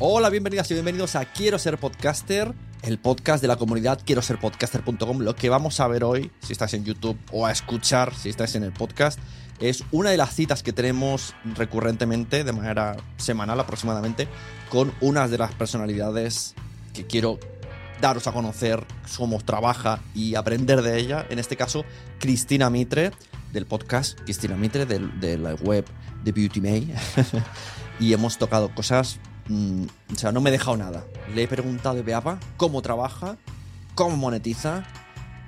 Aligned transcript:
Hola, 0.00 0.30
bienvenidas 0.30 0.70
y 0.70 0.74
bienvenidos 0.74 1.16
a 1.16 1.24
Quiero 1.24 1.58
ser 1.58 1.76
podcaster, 1.76 2.54
el 2.82 3.00
podcast 3.00 3.42
de 3.42 3.48
la 3.48 3.56
comunidad 3.56 4.00
quiero 4.06 4.22
ser. 4.22 4.38
Lo 5.18 5.34
que 5.34 5.48
vamos 5.48 5.80
a 5.80 5.88
ver 5.88 6.04
hoy, 6.04 6.30
si 6.38 6.52
estáis 6.52 6.74
en 6.74 6.84
YouTube 6.84 7.18
o 7.32 7.46
a 7.46 7.50
escuchar 7.50 8.14
si 8.14 8.28
estáis 8.28 8.54
en 8.54 8.62
el 8.62 8.72
podcast, 8.72 9.18
es 9.58 9.82
una 9.90 10.10
de 10.10 10.16
las 10.16 10.32
citas 10.36 10.62
que 10.62 10.72
tenemos 10.72 11.34
recurrentemente, 11.56 12.44
de 12.44 12.52
manera 12.52 12.96
semanal 13.16 13.58
aproximadamente, 13.58 14.28
con 14.70 14.92
unas 15.00 15.32
de 15.32 15.38
las 15.38 15.52
personalidades 15.54 16.54
que 16.94 17.04
quiero 17.04 17.40
daros 18.00 18.28
a 18.28 18.32
conocer 18.32 18.86
cómo 19.16 19.40
trabaja 19.40 19.98
y 20.14 20.36
aprender 20.36 20.82
de 20.82 20.96
ella. 21.00 21.26
En 21.28 21.40
este 21.40 21.56
caso, 21.56 21.84
Cristina 22.20 22.70
Mitre, 22.70 23.10
del 23.52 23.66
podcast 23.66 24.16
Cristina 24.20 24.54
Mitre, 24.54 24.86
de, 24.86 25.38
la 25.38 25.54
web 25.54 25.84
de 26.22 26.30
Beauty 26.30 26.60
May. 26.60 26.94
y 27.98 28.12
hemos 28.12 28.38
tocado 28.38 28.72
cosas 28.72 29.18
Mm, 29.48 29.84
o 30.12 30.16
sea, 30.16 30.32
no 30.32 30.40
me 30.40 30.50
he 30.50 30.52
dejado 30.52 30.76
nada. 30.76 31.04
Le 31.34 31.42
he 31.42 31.48
preguntado 31.48 31.94
de 31.94 32.02
Beapa 32.02 32.38
cómo 32.56 32.82
trabaja, 32.82 33.36
cómo 33.94 34.16
monetiza, 34.16 34.84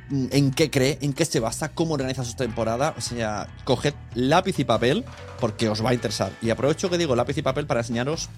mm, 0.08 0.26
en 0.32 0.50
qué 0.50 0.70
cree, 0.70 0.98
en 1.02 1.12
qué 1.12 1.24
se 1.24 1.40
basa, 1.40 1.72
cómo 1.72 1.94
organiza 1.94 2.24
su 2.24 2.34
temporada. 2.34 2.94
O 2.96 3.00
sea, 3.00 3.48
coged 3.64 3.94
lápiz 4.14 4.58
y 4.58 4.64
papel 4.64 5.04
porque 5.38 5.68
os 5.68 5.84
va 5.84 5.90
a 5.90 5.94
interesar. 5.94 6.32
Y 6.42 6.50
aprovecho 6.50 6.90
que 6.90 6.98
digo 6.98 7.14
lápiz 7.14 7.36
y 7.38 7.42
papel 7.42 7.66
para 7.66 7.80
enseñaros 7.80 8.28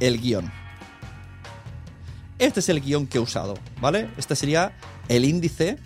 el 0.00 0.20
guion. 0.20 0.50
Este 2.38 2.60
es 2.60 2.70
el 2.70 2.80
guion 2.80 3.06
que 3.06 3.18
he 3.18 3.20
usado, 3.20 3.54
¿vale? 3.82 4.08
Este 4.16 4.34
sería 4.34 4.72
el 5.08 5.26
índice. 5.26 5.76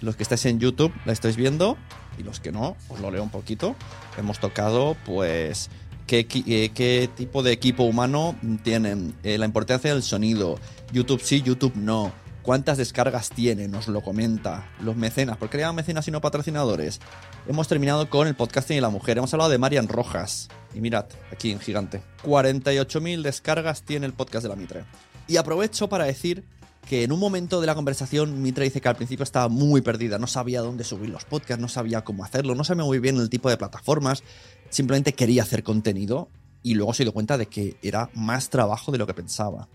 Los 0.00 0.16
que 0.16 0.22
estáis 0.24 0.44
en 0.46 0.58
YouTube 0.58 0.92
la 1.04 1.12
estáis 1.12 1.36
viendo 1.36 1.76
y 2.18 2.22
los 2.24 2.40
que 2.40 2.50
no, 2.50 2.76
os 2.88 3.00
lo 3.00 3.10
leo 3.10 3.22
un 3.22 3.30
poquito. 3.30 3.76
Hemos 4.18 4.40
tocado, 4.40 4.96
pues, 5.04 5.70
eh, 6.12 6.70
qué, 6.74 7.10
tipo 7.14 7.42
de 7.42 7.52
equipo 7.52 7.84
humano 7.84 8.36
tienen, 8.62 9.14
eh, 9.22 9.38
la 9.38 9.46
importancia 9.46 9.92
del 9.92 10.02
sonido, 10.02 10.58
YouTube 10.92 11.20
sí, 11.22 11.42
YouTube 11.42 11.76
no, 11.76 12.12
cuántas 12.42 12.78
descargas 12.78 13.30
tiene, 13.30 13.68
nos 13.68 13.88
lo 13.88 14.02
comenta, 14.02 14.68
los 14.80 14.96
mecenas, 14.96 15.36
¿por 15.36 15.48
qué 15.50 15.58
le 15.58 15.72
mecenas 15.72 16.08
y 16.08 16.10
no 16.10 16.20
patrocinadores? 16.20 17.00
Hemos 17.46 17.68
terminado 17.68 18.10
con 18.10 18.26
el 18.26 18.34
podcasting 18.34 18.78
y 18.78 18.80
la 18.80 18.90
mujer, 18.90 19.18
hemos 19.18 19.32
hablado 19.34 19.50
de 19.50 19.58
Marian 19.58 19.88
Rojas, 19.88 20.48
y 20.74 20.80
mirad, 20.80 21.06
aquí 21.32 21.52
en 21.52 21.60
gigante, 21.60 22.02
48.000 22.24 23.22
descargas 23.22 23.82
tiene 23.82 24.06
el 24.06 24.12
podcast 24.12 24.42
de 24.42 24.48
la 24.48 24.56
Mitre. 24.56 24.84
Y 25.28 25.36
aprovecho 25.36 25.88
para 25.88 26.06
decir 26.06 26.44
que 26.90 27.04
en 27.04 27.12
un 27.12 27.20
momento 27.20 27.60
de 27.60 27.68
la 27.68 27.76
conversación 27.76 28.42
Mitre 28.42 28.64
dice 28.64 28.80
que 28.80 28.88
al 28.88 28.96
principio 28.96 29.22
estaba 29.22 29.46
muy 29.48 29.80
perdida, 29.80 30.18
no 30.18 30.26
sabía 30.26 30.60
dónde 30.60 30.82
subir 30.82 31.08
los 31.08 31.24
podcasts, 31.24 31.62
no 31.62 31.68
sabía 31.68 32.02
cómo 32.02 32.24
hacerlo, 32.24 32.56
no 32.56 32.64
sabía 32.64 32.82
muy 32.82 32.98
bien 32.98 33.16
el 33.18 33.30
tipo 33.30 33.48
de 33.48 33.56
plataformas, 33.56 34.24
simplemente 34.70 35.12
quería 35.12 35.44
hacer 35.44 35.62
contenido 35.62 36.30
y 36.64 36.74
luego 36.74 36.92
se 36.92 37.04
dio 37.04 37.12
cuenta 37.12 37.38
de 37.38 37.46
que 37.46 37.76
era 37.80 38.10
más 38.12 38.50
trabajo 38.50 38.90
de 38.90 38.98
lo 38.98 39.06
que 39.06 39.14
pensaba. 39.14 39.68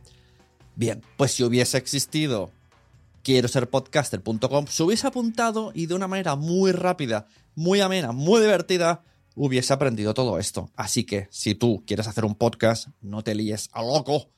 Bien, 0.76 1.04
pues 1.16 1.32
si 1.32 1.46
hubiese 1.46 1.78
existido 1.78 2.52
quiero 3.24 3.48
ser 3.48 3.70
se 4.68 4.84
hubiese 4.84 5.08
apuntado 5.08 5.72
y 5.74 5.86
de 5.86 5.94
una 5.94 6.10
manera 6.10 6.36
muy 6.36 6.74
rápida, 6.74 7.28
muy 7.56 7.80
amena, 7.80 8.12
muy 8.12 8.42
divertida, 8.42 9.06
hubiese 9.36 9.72
aprendido 9.72 10.14
todo 10.14 10.38
esto. 10.38 10.70
Así 10.76 11.06
que 11.06 11.30
si 11.32 11.56
tú 11.56 11.82
quieres 11.88 12.10
hacer 12.10 12.26
un 12.26 12.36
podcast, 12.36 12.90
no 13.00 13.24
te 13.24 13.36
líes 13.36 13.70
a 13.72 13.82
loco. 13.84 14.32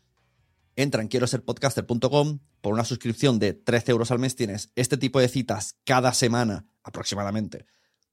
Entra 0.76 1.02
en 1.02 1.08
quiero 1.08 1.26
ser 1.26 1.42
por 2.68 2.74
una 2.74 2.84
suscripción 2.84 3.40
de 3.40 3.54
13 3.54 3.92
euros 3.94 4.12
al 4.12 4.20
mes 4.20 4.36
tienes 4.36 4.74
este 4.76 4.98
tipo 4.98 5.22
de 5.22 5.30
citas 5.30 5.78
cada 5.86 6.12
semana 6.14 6.68
aproximadamente 6.84 7.66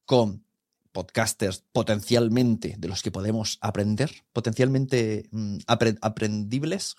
con 0.05 0.45
podcasters 0.93 1.65
potencialmente 1.73 2.75
de 2.77 2.87
los 2.87 3.01
que 3.03 3.11
podemos 3.11 3.57
aprender, 3.59 4.23
potencialmente 4.31 5.27
mm, 5.29 5.57
aprendibles, 5.67 6.95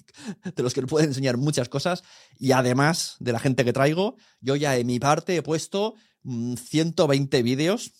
de 0.56 0.62
los 0.62 0.72
que 0.72 0.80
nos 0.80 0.88
pueden 0.88 1.10
enseñar 1.10 1.36
muchas 1.36 1.68
cosas. 1.68 2.04
Y 2.38 2.52
además 2.52 3.16
de 3.20 3.32
la 3.32 3.38
gente 3.38 3.66
que 3.66 3.74
traigo, 3.74 4.16
yo 4.40 4.56
ya 4.56 4.74
en 4.78 4.86
mi 4.86 4.98
parte 4.98 5.36
he 5.36 5.42
puesto 5.42 5.96
120 6.22 7.42
mm, 7.42 7.44
vídeos, 7.44 7.92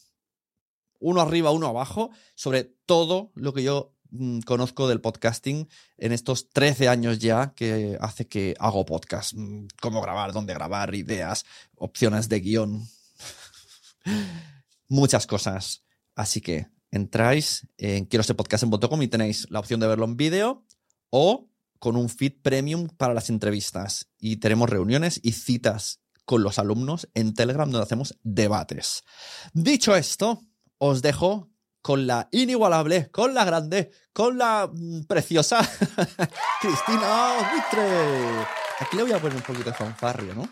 uno 0.98 1.20
arriba, 1.20 1.50
uno 1.50 1.66
abajo, 1.66 2.08
sobre 2.36 2.64
todo 2.86 3.32
lo 3.34 3.52
que 3.52 3.64
yo 3.64 3.93
conozco 4.44 4.88
del 4.88 5.00
podcasting 5.00 5.68
en 5.98 6.12
estos 6.12 6.50
13 6.50 6.88
años 6.88 7.18
ya 7.18 7.52
que 7.54 7.96
hace 8.00 8.26
que 8.26 8.54
hago 8.58 8.84
podcast. 8.84 9.34
Cómo 9.80 10.00
grabar, 10.00 10.32
dónde 10.32 10.54
grabar, 10.54 10.94
ideas, 10.94 11.44
opciones 11.76 12.28
de 12.28 12.40
guion 12.40 12.88
muchas 14.88 15.26
cosas. 15.26 15.84
Así 16.14 16.40
que 16.40 16.68
entráis 16.90 17.66
en 17.76 18.04
quiero 18.06 18.22
ser 18.22 18.36
podcast.com 18.36 19.02
y 19.02 19.08
tenéis 19.08 19.50
la 19.50 19.60
opción 19.60 19.80
de 19.80 19.88
verlo 19.88 20.04
en 20.04 20.16
vídeo 20.16 20.64
o 21.10 21.48
con 21.78 21.96
un 21.96 22.08
feed 22.08 22.34
premium 22.42 22.88
para 22.88 23.14
las 23.14 23.30
entrevistas. 23.30 24.08
Y 24.18 24.36
tenemos 24.36 24.70
reuniones 24.70 25.20
y 25.22 25.32
citas 25.32 26.00
con 26.24 26.42
los 26.42 26.58
alumnos 26.58 27.08
en 27.14 27.34
Telegram 27.34 27.70
donde 27.70 27.84
hacemos 27.84 28.18
debates. 28.22 29.04
Dicho 29.52 29.94
esto, 29.94 30.40
os 30.78 31.02
dejo 31.02 31.50
con 31.84 32.06
la 32.06 32.26
inigualable, 32.32 33.10
con 33.10 33.34
la 33.34 33.44
grande, 33.44 33.90
con 34.14 34.38
la 34.38 34.70
mm, 34.72 35.02
preciosa 35.02 35.58
Cristina 36.62 37.34
Mitre. 37.54 38.46
Aquí 38.80 38.96
le 38.96 39.02
voy 39.02 39.12
a 39.12 39.18
poner 39.18 39.36
un 39.36 39.42
poquito 39.42 39.68
de 39.68 39.76
fanfarrio, 39.76 40.34
¿no? 40.34 40.48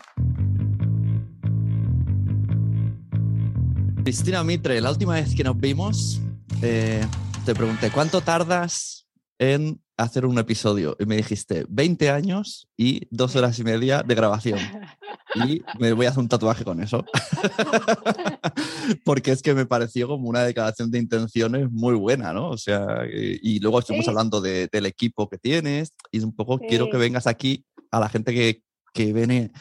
Cristina 4.03 4.43
Mitre, 4.43 4.79
la 4.79 4.91
última 4.91 5.15
vez 5.15 5.33
que 5.33 5.43
nos 5.43 5.57
vimos, 5.57 6.21
eh, 6.61 7.03
te 7.45 7.55
pregunté, 7.55 7.89
¿cuánto 7.89 8.21
tardas 8.21 9.07
en 9.39 9.81
hacer 9.97 10.27
un 10.27 10.37
episodio? 10.37 10.95
Y 10.99 11.07
me 11.07 11.15
dijiste, 11.15 11.65
20 11.67 12.11
años 12.11 12.69
y 12.77 13.07
dos 13.09 13.35
horas 13.35 13.57
y 13.57 13.63
media 13.63 14.03
de 14.03 14.13
grabación. 14.13 14.59
Y 15.35 15.61
me 15.79 15.93
voy 15.93 16.05
a 16.05 16.09
hacer 16.09 16.21
un 16.21 16.27
tatuaje 16.27 16.63
con 16.63 16.81
eso. 16.81 17.03
Porque 19.05 19.31
es 19.31 19.41
que 19.41 19.53
me 19.53 19.65
pareció 19.65 20.07
como 20.07 20.29
una 20.29 20.43
declaración 20.43 20.91
de 20.91 20.99
intenciones 20.99 21.71
muy 21.71 21.95
buena, 21.95 22.33
¿no? 22.33 22.49
O 22.49 22.57
sea, 22.57 22.85
y, 23.11 23.59
luego 23.59 23.79
estuvimos 23.79 24.07
hablando 24.07 24.41
del 24.41 24.85
equipo 24.85 25.27
que 25.29 25.37
tienes 25.37 25.93
y 26.11 26.19
un 26.19 26.35
poco 26.35 26.59
quiero 26.59 26.89
que 26.89 26.97
vengas 26.97 27.27
aquí 27.27 27.65
a 27.91 27.99
la 27.99 28.09
gente 28.09 28.33
que, 28.33 28.61
que 28.93 29.13
viene 29.13 29.51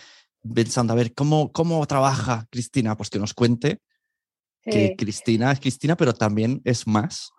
pensando, 0.54 0.92
a 0.92 0.96
ver, 0.96 1.14
¿cómo, 1.14 1.52
¿cómo 1.52 1.86
trabaja 1.86 2.46
Cristina? 2.50 2.96
Pues 2.96 3.10
que 3.10 3.18
nos 3.18 3.34
cuente 3.34 3.80
que 4.64 4.94
Cristina 4.96 5.52
es 5.52 5.60
Cristina, 5.60 5.96
pero 5.96 6.12
también 6.12 6.60
es 6.64 6.86
más. 6.86 7.32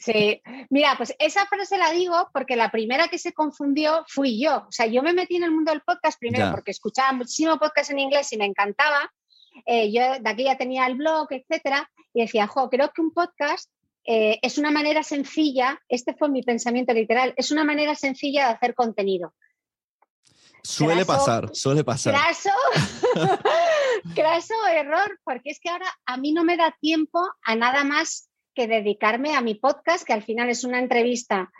Sí, 0.00 0.40
mira, 0.70 0.94
pues 0.96 1.14
esa 1.18 1.44
frase 1.44 1.76
la 1.76 1.90
digo 1.90 2.30
porque 2.32 2.56
la 2.56 2.70
primera 2.70 3.08
que 3.08 3.18
se 3.18 3.34
confundió 3.34 4.02
fui 4.08 4.42
yo. 4.42 4.64
O 4.66 4.72
sea, 4.72 4.86
yo 4.86 5.02
me 5.02 5.12
metí 5.12 5.36
en 5.36 5.44
el 5.44 5.50
mundo 5.50 5.72
del 5.72 5.82
podcast 5.82 6.18
primero 6.18 6.50
porque 6.50 6.70
escuchaba 6.70 7.12
muchísimo 7.12 7.58
podcast 7.58 7.90
en 7.90 7.98
inglés 7.98 8.32
y 8.32 8.38
me 8.38 8.46
encantaba. 8.46 9.12
Eh, 9.66 9.92
yo 9.92 10.00
de 10.18 10.30
aquí 10.30 10.44
ya 10.44 10.56
tenía 10.56 10.86
el 10.86 10.94
blog, 10.94 11.26
etcétera, 11.30 11.90
y 12.14 12.22
decía, 12.22 12.46
jo, 12.46 12.70
creo 12.70 12.90
que 12.94 13.02
un 13.02 13.12
podcast 13.12 13.70
eh, 14.04 14.38
es 14.40 14.56
una 14.56 14.70
manera 14.70 15.02
sencilla, 15.02 15.78
este 15.86 16.14
fue 16.14 16.30
mi 16.30 16.42
pensamiento 16.42 16.94
literal, 16.94 17.34
es 17.36 17.50
una 17.50 17.64
manera 17.64 17.94
sencilla 17.94 18.46
de 18.46 18.54
hacer 18.54 18.74
contenido. 18.74 19.34
Suele 20.62 21.04
pasar, 21.04 21.50
suele 21.54 21.84
pasar. 21.84 22.14
Craso, 22.14 22.50
craso 24.14 24.54
error, 24.72 25.20
porque 25.24 25.50
es 25.50 25.60
que 25.60 25.68
ahora 25.68 25.86
a 26.06 26.16
mí 26.16 26.32
no 26.32 26.42
me 26.42 26.56
da 26.56 26.74
tiempo 26.80 27.20
a 27.44 27.54
nada 27.54 27.84
más 27.84 28.29
dedicarme 28.66 29.34
a 29.34 29.40
mi 29.40 29.54
podcast, 29.54 30.06
que 30.06 30.12
al 30.12 30.22
final 30.22 30.50
es 30.50 30.64
una 30.64 30.78
entrevista. 30.78 31.50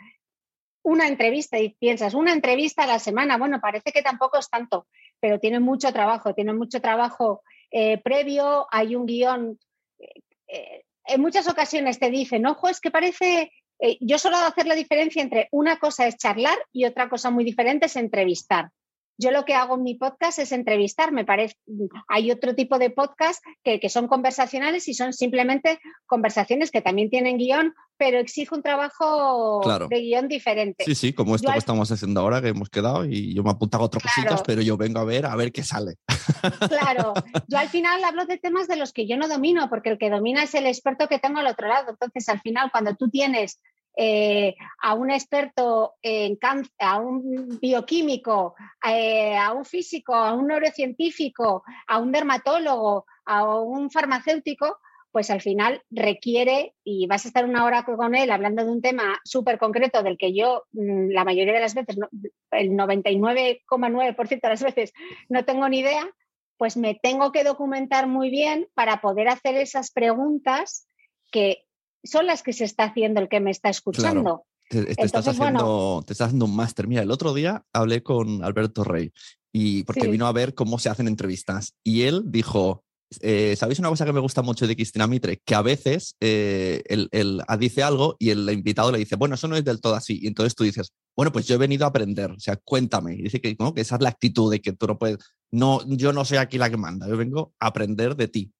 Una 0.83 1.07
entrevista 1.07 1.59
y 1.59 1.69
piensas, 1.69 2.13
una 2.13 2.33
entrevista 2.33 2.83
a 2.83 2.87
la 2.87 2.99
semana, 2.99 3.37
bueno, 3.37 3.59
parece 3.61 3.91
que 3.91 4.01
tampoco 4.01 4.39
es 4.39 4.49
tanto, 4.49 4.87
pero 5.19 5.39
tiene 5.39 5.59
mucho 5.59 5.93
trabajo, 5.93 6.33
tiene 6.33 6.53
mucho 6.53 6.81
trabajo 6.81 7.43
eh, 7.69 7.99
previo, 7.99 8.67
hay 8.71 8.95
un 8.95 9.05
guion. 9.05 9.59
Eh, 9.99 10.21
eh, 10.47 10.83
en 11.05 11.21
muchas 11.21 11.47
ocasiones 11.47 11.99
te 11.99 12.09
dicen, 12.09 12.45
ojo, 12.45 12.67
es 12.67 12.81
que 12.81 12.91
parece, 12.91 13.51
yo 13.99 14.17
solo 14.17 14.37
hacer 14.37 14.67
la 14.67 14.75
diferencia 14.75 15.21
entre 15.21 15.47
una 15.51 15.77
cosa 15.77 16.05
es 16.05 16.17
charlar 16.17 16.57
y 16.71 16.85
otra 16.85 17.09
cosa 17.09 17.31
muy 17.31 17.43
diferente 17.43 17.87
es 17.87 17.95
entrevistar. 17.95 18.69
Yo 19.21 19.29
lo 19.29 19.45
que 19.45 19.53
hago 19.53 19.75
en 19.75 19.83
mi 19.83 19.93
podcast 19.93 20.39
es 20.39 20.51
entrevistar, 20.51 21.11
me 21.11 21.23
parece. 21.23 21.55
Hay 22.07 22.31
otro 22.31 22.55
tipo 22.55 22.79
de 22.79 22.89
podcast 22.89 23.43
que, 23.63 23.79
son 23.87 24.07
conversacionales 24.07 24.87
y 24.87 24.95
son 24.95 25.13
simplemente 25.13 25.79
conversaciones 26.07 26.71
que 26.71 26.81
también 26.81 27.11
tienen 27.11 27.37
guion, 27.37 27.75
pero 27.97 28.17
exige 28.17 28.55
un 28.55 28.63
trabajo 28.63 29.61
de 29.89 30.01
guion 30.01 30.27
diferente. 30.27 30.85
Sí, 30.85 30.95
sí, 30.95 31.13
como 31.13 31.35
esto 31.35 31.51
que 31.51 31.59
estamos 31.59 31.91
haciendo 31.91 32.19
ahora, 32.21 32.41
que 32.41 32.47
hemos 32.47 32.69
quedado 32.69 33.05
y 33.05 33.35
yo 33.35 33.43
me 33.43 33.51
apuntado 33.51 33.83
a 33.83 33.85
otras 33.85 34.03
cositas, 34.03 34.41
pero 34.41 34.63
yo 34.63 34.75
vengo 34.75 34.99
a 34.99 35.03
ver 35.03 35.27
a 35.27 35.35
ver 35.35 35.51
qué 35.51 35.63
sale. 35.63 35.97
Claro, 36.67 37.13
yo 37.47 37.59
al 37.59 37.69
final 37.69 38.03
hablo 38.03 38.25
de 38.25 38.39
temas 38.39 38.67
de 38.67 38.75
los 38.75 38.91
que 38.91 39.05
yo 39.05 39.17
no 39.17 39.27
domino, 39.27 39.69
porque 39.69 39.89
el 39.89 39.99
que 39.99 40.09
domina 40.09 40.41
es 40.41 40.55
el 40.55 40.65
experto 40.65 41.07
que 41.07 41.19
tengo 41.19 41.41
al 41.41 41.47
otro 41.47 41.67
lado. 41.67 41.91
Entonces, 41.91 42.27
al 42.27 42.41
final, 42.41 42.71
cuando 42.71 42.95
tú 42.95 43.07
tienes 43.07 43.59
eh, 43.95 44.55
a 44.81 44.93
un 44.93 45.11
experto 45.11 45.95
en 46.01 46.35
cáncer, 46.37 46.71
a 46.79 46.99
un 46.99 47.59
bioquímico, 47.59 48.55
eh, 48.87 49.35
a 49.35 49.53
un 49.53 49.65
físico, 49.65 50.15
a 50.15 50.33
un 50.33 50.47
neurocientífico, 50.47 51.63
a 51.87 51.99
un 51.99 52.11
dermatólogo, 52.11 53.05
a 53.25 53.59
un 53.59 53.91
farmacéutico, 53.91 54.77
pues 55.11 55.29
al 55.29 55.41
final 55.41 55.83
requiere, 55.89 56.73
y 56.85 57.05
vas 57.07 57.25
a 57.25 57.27
estar 57.27 57.43
una 57.43 57.65
hora 57.65 57.83
con 57.83 58.15
él 58.15 58.31
hablando 58.31 58.63
de 58.63 58.71
un 58.71 58.81
tema 58.81 59.19
súper 59.25 59.57
concreto 59.57 60.03
del 60.03 60.17
que 60.17 60.33
yo 60.33 60.63
mm, 60.71 61.09
la 61.09 61.25
mayoría 61.25 61.53
de 61.53 61.59
las 61.59 61.75
veces, 61.75 61.97
el 62.51 62.69
99,9% 62.71 64.41
de 64.41 64.49
las 64.49 64.63
veces 64.63 64.93
no 65.27 65.43
tengo 65.43 65.67
ni 65.67 65.79
idea, 65.79 66.09
pues 66.57 66.77
me 66.77 66.95
tengo 66.95 67.31
que 67.31 67.43
documentar 67.43 68.07
muy 68.07 68.29
bien 68.29 68.67
para 68.73 69.01
poder 69.01 69.27
hacer 69.27 69.55
esas 69.55 69.91
preguntas 69.91 70.87
que 71.31 71.65
son 72.03 72.25
las 72.25 72.43
que 72.43 72.53
se 72.53 72.63
está 72.63 72.85
haciendo 72.85 73.21
el 73.21 73.29
que 73.29 73.39
me 73.39 73.51
está 73.51 73.69
escuchando. 73.69 74.45
Te, 74.69 74.89
estás 74.89 75.27
haciendo, 75.27 76.03
te 76.05 76.13
estás 76.13 76.27
haciendo 76.27 76.45
un 76.45 76.55
máster. 76.55 76.87
Mira, 76.87 77.01
el 77.01 77.11
otro 77.11 77.33
día 77.33 77.65
hablé 77.73 78.03
con 78.03 78.43
Alberto 78.43 78.83
Rey 78.83 79.11
y 79.51 79.83
porque 79.83 80.07
vino 80.07 80.27
a 80.27 80.31
ver 80.31 80.53
cómo 80.53 80.79
se 80.79 80.89
hacen 80.89 81.07
entrevistas 81.07 81.73
y 81.83 82.03
él 82.03 82.23
dijo, 82.27 82.85
eh, 83.19 83.55
¿sabéis 83.57 83.79
una 83.79 83.89
cosa 83.89 84.05
que 84.05 84.13
me 84.13 84.21
gusta 84.21 84.41
mucho 84.41 84.65
de 84.65 84.75
Cristina 84.75 85.07
Mitre? 85.07 85.41
Que 85.43 85.55
a 85.55 85.61
veces 85.61 86.15
eh, 86.21 86.81
él, 86.87 87.41
dice 87.59 87.83
algo 87.83 88.15
y 88.17 88.29
el 88.29 88.49
invitado 88.49 88.91
le 88.91 88.99
dice, 88.99 89.17
bueno, 89.17 89.35
eso 89.35 89.49
no 89.49 89.57
es 89.57 89.65
del 89.65 89.81
todo 89.81 89.95
así. 89.95 90.19
Y 90.21 90.27
entonces 90.27 90.55
tú 90.55 90.63
dices, 90.63 90.93
bueno, 91.17 91.31
pues 91.33 91.47
yo 91.47 91.55
he 91.55 91.57
venido 91.57 91.85
a 91.85 91.89
aprender, 91.89 92.31
o 92.31 92.39
sea, 92.39 92.55
cuéntame. 92.55 93.15
Y 93.15 93.23
dice 93.23 93.41
que, 93.41 93.57
que 93.57 93.81
esa 93.81 93.95
es 93.95 94.01
la 94.01 94.09
actitud 94.09 94.49
de 94.49 94.61
que 94.61 94.71
tú 94.71 94.87
no 94.87 94.97
puedes, 94.97 95.17
no, 95.51 95.81
yo 95.87 96.13
no 96.13 96.23
soy 96.23 96.37
aquí 96.37 96.57
la 96.57 96.69
que 96.69 96.77
manda, 96.77 97.07
yo 97.07 97.17
vengo 97.17 97.53
a 97.59 97.67
aprender 97.67 98.15
de 98.15 98.29
ti. 98.29 98.53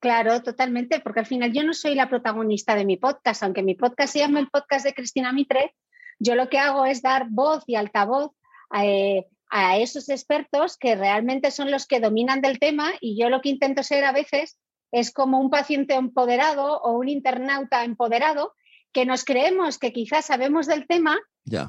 Claro, 0.00 0.42
totalmente, 0.42 1.00
porque 1.00 1.20
al 1.20 1.26
final 1.26 1.52
yo 1.52 1.64
no 1.64 1.74
soy 1.74 1.94
la 1.94 2.08
protagonista 2.08 2.76
de 2.76 2.84
mi 2.84 2.96
podcast, 2.96 3.42
aunque 3.42 3.62
mi 3.62 3.74
podcast 3.74 4.12
se 4.12 4.20
llama 4.20 4.38
el 4.38 4.48
podcast 4.48 4.84
de 4.84 4.94
Cristina 4.94 5.32
Mitre, 5.32 5.74
yo 6.20 6.34
lo 6.34 6.48
que 6.48 6.58
hago 6.58 6.84
es 6.84 7.02
dar 7.02 7.26
voz 7.30 7.64
y 7.66 7.74
altavoz 7.74 8.32
eh, 8.80 9.26
a, 9.50 9.78
esos 9.78 10.08
expertos 10.08 10.76
que 10.76 10.94
realmente 10.94 11.50
son 11.50 11.70
los 11.70 11.86
que 11.86 12.00
dominan 12.00 12.40
del 12.40 12.58
tema 12.58 12.92
y 13.00 13.20
yo 13.20 13.28
lo 13.28 13.40
que 13.40 13.48
intento 13.48 13.82
ser 13.82 14.04
a 14.04 14.12
veces 14.12 14.58
es 14.92 15.12
como 15.12 15.40
un 15.40 15.50
paciente 15.50 15.94
empoderado 15.94 16.80
o 16.80 16.92
un 16.92 17.08
internauta 17.08 17.84
empoderado 17.84 18.54
que 18.92 19.04
nos 19.04 19.24
creemos 19.24 19.78
que 19.78 19.92
quizás 19.92 20.26
sabemos 20.26 20.66
del 20.66 20.86
tema, 20.86 21.18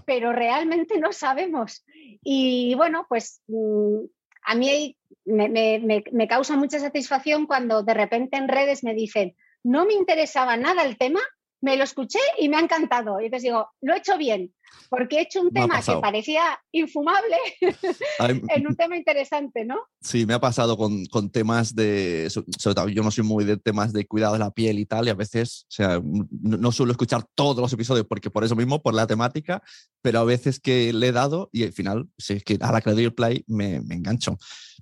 pero 0.06 0.32
realmente 0.32 1.00
no 1.00 1.12
sabemos. 1.12 1.84
Y 2.24 2.76
bueno, 2.76 3.06
pues 3.10 3.42
mm, 3.48 4.06
a 4.44 4.56
mí 4.56 4.98
me, 5.26 6.28
causa 6.28 6.56
mucha 6.56 6.80
satisfacción 6.80 7.46
cuando 7.46 7.84
de 7.84 7.94
repente 7.94 8.38
en 8.38 8.48
redes 8.48 8.84
me 8.84 8.94
dicen, 8.94 9.36
no 9.64 9.86
me 9.86 9.94
interesaba 9.94 10.58
nada 10.58 10.84
el 10.84 10.98
tema, 10.98 11.20
me 11.62 11.78
lo 11.78 11.84
escuché 11.84 12.20
y 12.38 12.50
me 12.50 12.58
ha 12.58 12.62
encantado. 12.62 13.20
Y 13.20 13.26
entonces 13.26 13.44
digo, 13.44 13.70
lo 13.82 13.94
he 13.94 13.98
hecho 13.98 14.18
bien, 14.18 14.54
porque 14.90 15.18
he 15.18 15.22
hecho 15.22 15.42
un 15.42 15.52
tema 15.52 15.82
que 15.82 15.96
parecía 15.98 16.60
infumable 16.72 17.38
en 18.20 18.68
un 18.68 18.76
tema 18.76 18.98
interesante, 18.98 19.66
¿no? 19.66 19.78
Sí, 20.02 20.26
me 20.26 20.34
ha 20.34 20.40
pasado 20.40 20.78
con, 20.78 21.06
temas 21.30 21.76
de, 21.76 22.30
sobre 22.30 22.76
todo 22.76 22.90
yo 22.90 23.04
no 23.04 23.12
soy 23.12 23.24
muy 23.24 23.46
de 23.46 23.58
temas 23.58 23.94
de 23.94 24.06
cuidado 24.06 24.34
de 24.34 24.40
la 24.40 24.52
piel 24.52 24.80
y 24.80 24.86
tal, 24.86 25.08
y 25.08 25.10
a 25.10 25.16
veces, 25.16 25.66
o 25.70 25.72
sea, 25.72 26.02
no, 26.04 26.72
suelo 26.72 26.92
escuchar 26.92 27.24
todos 27.36 27.60
los 27.60 27.74
episodios 27.74 28.08
porque 28.08 28.32
por 28.32 28.44
eso 28.44 28.56
mismo, 28.56 28.82
por 28.82 28.94
la 28.94 29.08
temática, 29.08 29.62
pero 30.02 30.20
a 30.20 30.24
veces 30.24 30.60
que 30.60 30.92
le 30.94 31.08
he 31.08 31.12
dado 31.12 31.50
y 31.52 31.64
al 31.64 31.74
final, 31.74 32.08
si 32.18 32.34
es 32.34 32.44
que 32.44 32.58
a 32.60 32.72
la 32.72 32.82
que 32.82 32.90
le 32.90 32.96
doy 32.96 33.06
el 33.06 33.14
play, 33.14 33.44
me, 33.48 33.82
me 33.82 33.96
engancho 33.96 34.38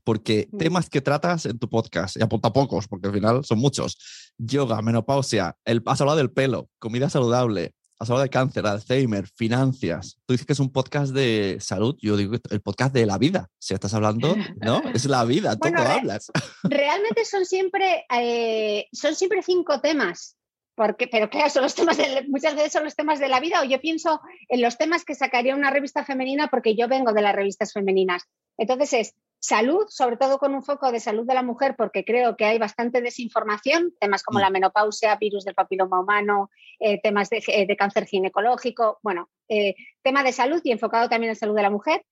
porque 0.08 0.48
mm. 0.50 0.58
temas 0.58 0.90
que 0.90 1.02
tratas 1.02 1.46
en 1.48 1.60
tu 1.60 1.68
podcast, 1.68 2.16
y 2.16 2.24
apunta 2.24 2.54
pocos, 2.54 2.88
porque 2.88 3.08
al 3.08 3.14
final 3.14 3.44
son 3.44 3.60
muchos, 3.60 3.98
yoga, 4.38 4.82
menopausia, 4.82 5.58
el, 5.66 5.84
has 5.86 6.00
hablado 6.00 6.18
del 6.18 6.32
pelo, 6.32 6.70
comida 6.80 7.10
saludable, 7.10 7.74
has 8.00 8.10
hablado 8.10 8.24
de 8.24 8.30
cáncer, 8.30 8.66
Alzheimer, 8.66 9.28
finanzas. 9.28 10.20
Tú 10.26 10.34
dices 10.34 10.46
que 10.46 10.54
es 10.54 10.60
un 10.60 10.72
podcast 10.72 11.14
de 11.14 11.58
salud, 11.60 11.98
yo 12.00 12.16
digo 12.16 12.36
el 12.50 12.62
podcast 12.62 12.94
de 12.94 13.06
la 13.06 13.18
vida. 13.18 13.50
Si 13.58 13.74
estás 13.74 13.94
hablando, 13.94 14.36
¿no? 14.62 14.82
Es 14.94 15.06
la 15.06 15.26
vida, 15.26 15.58
todo 15.58 15.78
hablas. 15.78 16.32
Realmente 16.64 17.26
son 17.26 17.46
siempre, 17.46 18.06
eh, 18.14 18.86
son 18.92 19.16
siempre 19.16 19.42
cinco 19.42 19.82
temas. 19.82 20.36
Porque, 20.76 21.08
pero 21.08 21.28
claro, 21.28 21.50
son 21.50 21.64
los 21.64 21.74
temas 21.74 21.98
muchas 22.28 22.54
veces 22.54 22.72
son 22.72 22.84
los 22.84 22.96
temas 22.96 23.20
de 23.20 23.28
la 23.28 23.40
vida, 23.40 23.62
o 23.62 23.64
yo 23.64 23.82
pienso 23.82 24.22
en 24.48 24.62
los 24.62 24.78
temas 24.78 25.06
que 25.06 25.16
sacaría 25.16 25.56
una 25.56 25.72
revista 25.72 26.06
femenina 26.06 26.50
porque 26.50 26.76
yo 26.76 26.88
vengo 26.88 27.14
de 27.14 27.24
las 27.24 27.36
revistas 27.36 27.74
femeninas. 27.74 28.26
Entonces 28.60 28.94
es 28.94 29.16
Salud, 29.40 29.86
sobre 29.90 30.18
todo 30.18 30.40
con 30.40 30.56
un 30.56 30.64
foco 30.64 30.92
de 30.92 31.00
salud 31.00 31.26
de 31.26 31.36
la 31.36 31.44
mujer, 31.44 31.76
porque 31.78 32.04
creo 32.04 32.36
que 32.36 32.46
hay 32.46 32.58
bastante 32.58 33.02
desinformación, 33.02 33.94
temas 34.00 34.24
como 34.24 34.40
mm. 34.40 34.42
la 34.42 34.50
menopausia, 34.50 35.16
virus 35.16 35.46
del 35.46 35.54
papiloma 35.54 36.02
humano, 36.02 36.50
eh, 36.80 37.00
temas 37.02 37.30
eh, 37.32 37.66
de, 37.68 37.78
cáncer 37.78 38.06
ginecológico, 38.06 39.00
bueno, 39.04 39.30
eh, 39.48 39.76
tema 40.02 40.24
de 40.24 40.34
salud 40.34 40.60
y 40.64 40.72
enfocado 40.72 41.08
también 41.08 41.30
en 41.30 41.36
salud 41.36 41.56
de 41.56 41.62
la 41.62 41.70
mujer. 41.70 42.04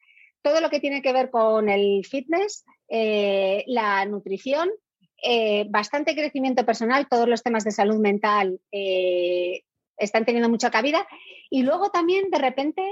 Todo 0.44 0.62
lo 0.62 0.70
que 0.70 0.79
tiene 0.79 1.01
que 1.01 1.13
ver 1.13 1.32
con 1.32 1.67
el 1.67 2.05
fitness, 2.05 2.63
la 2.88 4.05
nutrición, 4.05 4.70
bastante 5.70 6.13
crecimiento 6.13 6.63
personal, 6.67 7.08
todos 7.10 7.27
los 7.27 7.41
temas 7.41 7.63
de 7.63 7.72
salud 7.72 7.98
mental 7.98 8.60
están 9.98 10.24
teniendo 10.24 10.48
mucha 10.48 10.70
cabida. 10.70 11.08
Y 11.50 11.63
luego 11.63 11.89
también, 11.89 12.29
de 12.29 12.38
repente, 12.38 12.84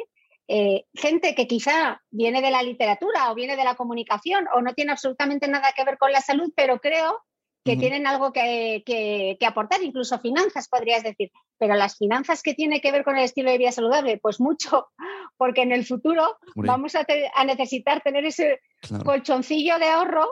eh, 0.47 0.85
gente 0.93 1.35
que 1.35 1.47
quizá 1.47 2.01
viene 2.11 2.41
de 2.41 2.51
la 2.51 2.63
literatura 2.63 3.31
o 3.31 3.35
viene 3.35 3.55
de 3.55 3.63
la 3.63 3.75
comunicación 3.75 4.45
o 4.53 4.61
no 4.61 4.73
tiene 4.73 4.91
absolutamente 4.91 5.47
nada 5.47 5.71
que 5.75 5.85
ver 5.85 5.97
con 5.97 6.11
la 6.11 6.21
salud, 6.21 6.51
pero 6.55 6.79
creo 6.79 7.23
que 7.63 7.77
tienen 7.77 8.05
algo 8.07 8.33
que, 8.33 9.37
aportar, 9.47 9.81
incluso 9.81 10.19
finanzas, 10.19 10.67
podrías 10.67 11.01
decir. 11.01 11.31
Pero 11.57 11.75
las 11.75 11.97
finanzas 11.97 12.43
que 12.43 12.53
tiene 12.53 12.81
que 12.81 12.91
ver 12.91 13.05
con 13.05 13.17
el 13.17 13.23
estilo 13.23 13.51
de 13.51 13.57
vida 13.57 13.71
saludable, 13.71 14.19
pues 14.21 14.41
mucho, 14.41 14.87
porque 15.37 15.61
en 15.61 15.71
el 15.71 15.85
futuro 15.85 16.37
vamos 16.55 16.93
a, 16.95 17.05
necesitar 17.45 18.01
tener 18.01 18.25
ese 18.25 18.59
colchoncillo 19.05 19.79
de 19.79 19.87
ahorro 19.87 20.27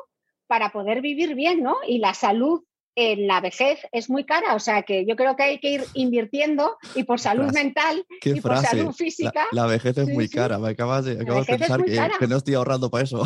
para 0.48 0.72
poder 0.72 1.02
vivir 1.02 1.36
bien, 1.36 1.64
¿no? 1.64 1.78
Y 1.88 2.00
la 2.00 2.14
salud 2.14 2.64
en 2.96 3.28
la 3.28 3.40
vejez 3.40 3.80
es 3.92 4.10
muy 4.10 4.26
cara, 4.26 4.54
o 4.56 4.60
sea 4.60 4.84
que 4.84 5.06
yo 5.06 5.16
creo 5.16 5.36
que 5.36 5.44
hay 5.44 5.60
que 5.60 5.70
ir 5.70 5.86
invirtiendo 5.94 6.78
y 6.96 7.04
por 7.04 7.20
salud 7.20 7.52
mental 7.54 8.06
y 8.24 8.42
por 8.42 8.58
salud 8.58 8.92
física. 8.92 9.48
La, 9.52 9.66
vejez 9.66 9.98
es 9.98 10.08
muy 10.10 10.28
cara, 10.28 10.60
me 10.60 10.70
acabas 10.70 11.06
de, 11.06 11.16
pensar 11.16 11.84
que, 11.84 12.28
no 12.28 12.38
estoy 12.38 12.56
ahorrando 12.56 12.90
para 12.90 13.04
eso. 13.04 13.24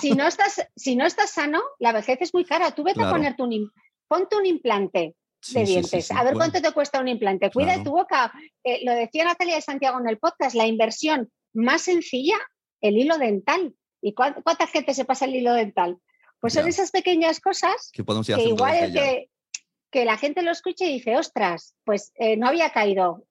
Si 0.00 0.12
no, 0.12 0.26
estás, 0.26 0.66
si 0.76 0.96
no 0.96 1.06
estás 1.06 1.30
sano, 1.30 1.60
la 1.78 1.92
vejez 1.92 2.18
es 2.20 2.34
muy 2.34 2.44
cara. 2.44 2.72
Tú 2.72 2.82
vete 2.82 3.02
a 3.02 3.10
ponerte 3.10 3.42
un, 3.42 3.70
ponte 4.08 4.36
un 4.36 4.46
implante 4.46 5.16
de 5.52 5.64
dientes. 5.64 6.10
a 6.10 6.24
ver 6.24 6.34
cuánto 6.34 6.60
te 6.60 6.72
cuesta 6.72 7.00
un 7.00 7.08
implante. 7.08 7.50
Cuida 7.50 7.82
tu 7.82 7.90
boca. 7.90 8.32
Eh, 8.64 8.80
lo 8.84 8.92
decía 8.92 9.24
Natalia 9.24 9.56
de 9.56 9.62
Santiago 9.62 9.98
en 10.00 10.08
el 10.08 10.18
podcast, 10.18 10.54
la 10.54 10.66
inversión 10.66 11.30
más 11.54 11.82
sencilla, 11.82 12.36
el 12.80 12.96
hilo 12.96 13.18
dental. 13.18 13.74
¿Y 14.02 14.14
cuánta 14.14 14.66
gente 14.66 14.94
se 14.94 15.04
pasa 15.04 15.24
el 15.24 15.34
hilo 15.34 15.52
dental? 15.52 15.98
Pues 16.40 16.54
son 16.54 16.68
esas 16.68 16.90
pequeñas 16.90 17.40
cosas 17.40 17.90
que, 17.92 18.02
igual 18.42 18.92
que, 18.92 19.30
que 19.90 20.04
la 20.04 20.16
gente 20.16 20.42
lo 20.42 20.50
escuche 20.50 20.86
y 20.86 20.94
dice, 20.94 21.16
ostras, 21.16 21.74
pues 21.84 22.12
eh, 22.16 22.36
no 22.36 22.48
había 22.48 22.70
caído. 22.70 23.24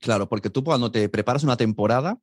Claro, 0.00 0.28
porque 0.28 0.50
tú 0.50 0.64
cuando 0.64 0.90
te 0.90 1.08
preparas 1.08 1.44
una 1.44 1.56
temporada, 1.56 2.18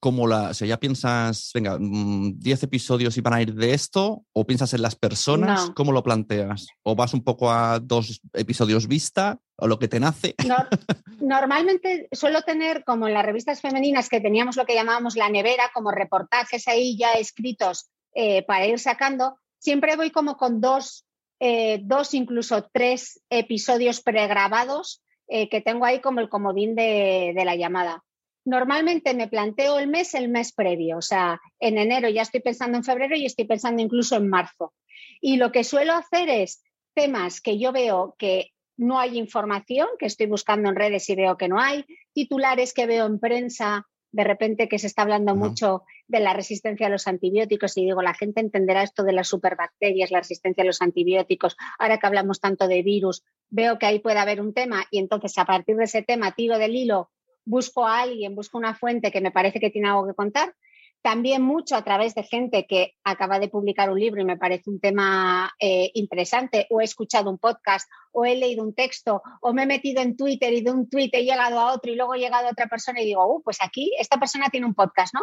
¿cómo 0.00 0.26
la, 0.26 0.50
o 0.50 0.54
sea, 0.54 0.66
ya 0.66 0.80
piensas, 0.80 1.50
venga, 1.54 1.76
10 1.78 1.80
mm, 1.80 2.64
episodios 2.64 3.16
y 3.16 3.20
van 3.20 3.34
a 3.34 3.42
ir 3.42 3.54
de 3.54 3.74
esto? 3.74 4.24
¿O 4.32 4.46
piensas 4.46 4.74
en 4.74 4.82
las 4.82 4.96
personas? 4.96 5.70
¿Cómo 5.76 5.92
lo 5.92 6.02
planteas? 6.02 6.68
¿O 6.82 6.96
vas 6.96 7.14
un 7.14 7.22
poco 7.22 7.50
a 7.50 7.78
dos 7.78 8.20
episodios 8.32 8.88
vista 8.88 9.38
o 9.56 9.68
lo 9.68 9.78
que 9.78 9.88
te 9.88 10.00
nace? 10.00 10.34
normalmente 11.20 12.08
suelo 12.12 12.42
tener, 12.42 12.82
como 12.84 13.06
en 13.06 13.14
las 13.14 13.24
revistas 13.24 13.60
femeninas, 13.60 14.08
que 14.08 14.20
teníamos 14.20 14.56
lo 14.56 14.64
que 14.64 14.74
llamábamos 14.74 15.16
la 15.16 15.28
nevera, 15.28 15.70
como 15.74 15.90
reportajes 15.90 16.66
ahí 16.66 16.96
ya 16.98 17.12
escritos 17.12 17.90
eh, 18.14 18.42
para 18.44 18.66
ir 18.66 18.78
sacando, 18.78 19.36
siempre 19.60 19.94
voy 19.94 20.10
como 20.10 20.36
con 20.36 20.60
dos, 20.60 21.06
eh, 21.38 21.78
dos 21.82 22.14
incluso 22.14 22.68
tres 22.72 23.22
episodios 23.30 24.00
pregrabados 24.02 25.04
eh, 25.28 25.48
que 25.48 25.60
tengo 25.60 25.84
ahí 25.84 26.00
como 26.00 26.18
el 26.18 26.28
comodín 26.28 26.74
de, 26.74 27.32
de 27.36 27.44
la 27.44 27.54
llamada 27.54 28.02
normalmente 28.44 29.14
me 29.14 29.28
planteo 29.28 29.78
el 29.78 29.88
mes 29.88 30.14
el 30.14 30.28
mes 30.28 30.52
previo, 30.52 30.98
o 30.98 31.02
sea, 31.02 31.40
en 31.58 31.78
enero 31.78 32.08
ya 32.08 32.22
estoy 32.22 32.40
pensando 32.40 32.76
en 32.76 32.84
febrero 32.84 33.16
y 33.16 33.26
estoy 33.26 33.44
pensando 33.44 33.82
incluso 33.82 34.16
en 34.16 34.28
marzo. 34.28 34.74
Y 35.20 35.36
lo 35.36 35.52
que 35.52 35.64
suelo 35.64 35.92
hacer 35.94 36.28
es 36.28 36.62
temas 36.94 37.40
que 37.40 37.58
yo 37.58 37.72
veo 37.72 38.14
que 38.18 38.50
no 38.76 38.98
hay 38.98 39.18
información, 39.18 39.88
que 39.98 40.06
estoy 40.06 40.26
buscando 40.26 40.70
en 40.70 40.76
redes 40.76 41.08
y 41.10 41.14
veo 41.14 41.36
que 41.36 41.48
no 41.48 41.60
hay, 41.60 41.84
titulares 42.12 42.72
que 42.72 42.86
veo 42.86 43.06
en 43.06 43.18
prensa, 43.18 43.86
de 44.12 44.24
repente 44.24 44.68
que 44.68 44.78
se 44.78 44.86
está 44.86 45.02
hablando 45.02 45.34
mucho 45.34 45.84
de 46.08 46.20
la 46.20 46.32
resistencia 46.32 46.86
a 46.86 46.90
los 46.90 47.06
antibióticos 47.06 47.76
y 47.76 47.84
digo, 47.84 48.02
la 48.02 48.14
gente 48.14 48.40
entenderá 48.40 48.82
esto 48.82 49.04
de 49.04 49.12
las 49.12 49.28
superbacterias, 49.28 50.10
la 50.10 50.20
resistencia 50.20 50.62
a 50.62 50.66
los 50.66 50.82
antibióticos, 50.82 51.56
ahora 51.78 51.98
que 51.98 52.06
hablamos 52.06 52.40
tanto 52.40 52.66
de 52.68 52.82
virus, 52.82 53.22
veo 53.48 53.78
que 53.78 53.86
ahí 53.86 54.00
puede 54.00 54.18
haber 54.18 54.40
un 54.40 54.52
tema 54.52 54.84
y 54.90 54.98
entonces 54.98 55.36
a 55.38 55.44
partir 55.44 55.76
de 55.76 55.84
ese 55.84 56.02
tema 56.02 56.32
tiro 56.32 56.58
del 56.58 56.74
hilo 56.74 57.10
busco 57.44 57.86
a 57.86 58.00
alguien, 58.00 58.34
busco 58.34 58.58
una 58.58 58.74
fuente 58.74 59.10
que 59.10 59.20
me 59.20 59.30
parece 59.30 59.60
que 59.60 59.70
tiene 59.70 59.88
algo 59.88 60.06
que 60.06 60.14
contar. 60.14 60.54
También 61.02 61.40
mucho 61.40 61.76
a 61.76 61.84
través 61.84 62.14
de 62.14 62.22
gente 62.22 62.66
que 62.66 62.94
acaba 63.04 63.38
de 63.38 63.48
publicar 63.48 63.90
un 63.90 63.98
libro 63.98 64.20
y 64.20 64.24
me 64.24 64.36
parece 64.36 64.68
un 64.68 64.80
tema 64.80 65.50
eh, 65.58 65.90
interesante, 65.94 66.66
o 66.70 66.80
he 66.80 66.84
escuchado 66.84 67.30
un 67.30 67.38
podcast, 67.38 67.88
o 68.12 68.26
he 68.26 68.36
leído 68.36 68.62
un 68.62 68.74
texto, 68.74 69.22
o 69.40 69.52
me 69.54 69.62
he 69.62 69.66
metido 69.66 70.02
en 70.02 70.16
Twitter 70.16 70.52
y 70.52 70.60
de 70.60 70.70
un 70.70 70.90
tweet 70.90 71.10
he 71.12 71.24
llegado 71.24 71.58
a 71.58 71.72
otro 71.72 71.90
y 71.90 71.96
luego 71.96 72.14
he 72.14 72.18
llegado 72.18 72.48
a 72.48 72.50
otra 72.50 72.66
persona 72.66 73.00
y 73.00 73.06
digo, 73.06 73.26
uh, 73.26 73.42
pues 73.42 73.58
aquí 73.62 73.92
esta 73.98 74.18
persona 74.18 74.50
tiene 74.50 74.66
un 74.66 74.74
podcast, 74.74 75.14
¿no? 75.14 75.22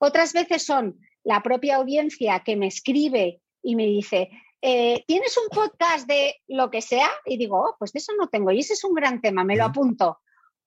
Otras 0.00 0.32
veces 0.32 0.64
son 0.64 0.98
la 1.22 1.40
propia 1.42 1.76
audiencia 1.76 2.40
que 2.40 2.56
me 2.56 2.66
escribe 2.66 3.40
y 3.62 3.76
me 3.76 3.86
dice, 3.86 4.30
eh, 4.60 5.04
¿tienes 5.06 5.38
un 5.38 5.48
podcast 5.48 6.08
de 6.08 6.34
lo 6.48 6.70
que 6.70 6.82
sea? 6.82 7.08
Y 7.26 7.36
digo, 7.36 7.60
oh, 7.60 7.76
pues 7.78 7.92
de 7.92 8.00
eso 8.00 8.12
no 8.18 8.28
tengo 8.28 8.50
y 8.50 8.58
ese 8.58 8.72
es 8.72 8.82
un 8.82 8.94
gran 8.94 9.20
tema, 9.20 9.44
me 9.44 9.56
lo 9.56 9.64
apunto 9.64 10.18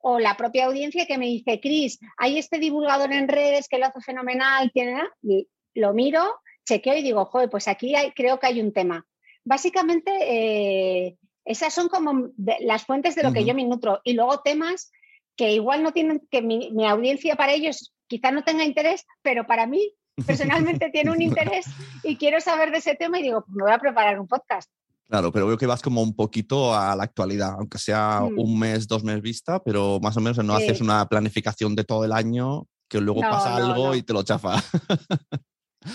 o 0.07 0.19
la 0.19 0.37
propia 0.37 0.67
audiencia 0.67 1.07
que 1.07 1.17
me 1.17 1.25
dice, 1.25 1.59
Cris, 1.59 1.97
hay 2.17 2.37
este 2.37 2.59
divulgador 2.59 3.11
en 3.11 3.27
redes 3.27 3.67
que 3.67 3.79
lo 3.79 3.87
hace 3.87 4.01
fenomenal, 4.01 4.69
tiene, 4.71 5.01
y 5.23 5.47
lo 5.73 5.95
miro, 5.95 6.23
chequeo 6.63 6.95
y 6.95 7.01
digo, 7.01 7.25
joder, 7.25 7.49
pues 7.49 7.67
aquí 7.67 7.91
creo 8.15 8.39
que 8.39 8.45
hay 8.45 8.61
un 8.61 8.71
tema. 8.71 9.03
Básicamente, 9.43 10.11
eh, 10.21 11.17
esas 11.43 11.73
son 11.73 11.89
como 11.89 12.29
las 12.37 12.85
fuentes 12.85 13.15
de 13.15 13.23
lo 13.23 13.33
que 13.33 13.45
yo 13.45 13.55
me 13.55 13.63
nutro. 13.63 13.99
Y 14.03 14.13
luego 14.13 14.41
temas 14.41 14.91
que 15.35 15.53
igual 15.53 15.81
no 15.81 15.91
tienen, 15.91 16.21
que 16.29 16.43
mi, 16.43 16.69
mi 16.69 16.85
audiencia 16.85 17.35
para 17.35 17.53
ellos 17.53 17.91
quizá 18.05 18.29
no 18.29 18.43
tenga 18.43 18.63
interés, 18.63 19.07
pero 19.23 19.47
para 19.47 19.65
mí 19.65 19.91
personalmente 20.27 20.91
tiene 20.91 21.09
un 21.09 21.23
interés 21.23 21.65
y 22.03 22.17
quiero 22.17 22.39
saber 22.41 22.69
de 22.69 22.77
ese 22.77 22.93
tema 22.93 23.19
y 23.19 23.23
digo, 23.23 23.41
pues 23.41 23.55
me 23.55 23.63
voy 23.63 23.71
a 23.71 23.79
preparar 23.79 24.19
un 24.19 24.27
podcast. 24.27 24.69
Claro, 25.07 25.31
pero 25.31 25.47
veo 25.47 25.57
que 25.57 25.67
vas 25.67 25.81
como 25.81 26.01
un 26.01 26.15
poquito 26.15 26.73
a 26.73 26.95
la 26.95 27.03
actualidad, 27.03 27.55
aunque 27.59 27.77
sea 27.77 28.21
mm. 28.21 28.39
un 28.39 28.59
mes, 28.59 28.87
dos 28.87 29.03
meses 29.03 29.21
vista, 29.21 29.61
pero 29.63 29.99
más 30.01 30.17
o 30.17 30.21
menos 30.21 30.43
no 30.43 30.55
haces 30.55 30.81
una 30.81 31.07
planificación 31.07 31.75
de 31.75 31.83
todo 31.83 32.05
el 32.05 32.11
año 32.11 32.67
que 32.89 33.01
luego 33.01 33.21
pasa 33.21 33.55
algo 33.55 33.95
y 33.95 34.03
te 34.03 34.13
lo 34.13 34.23
chafa. 34.23 34.63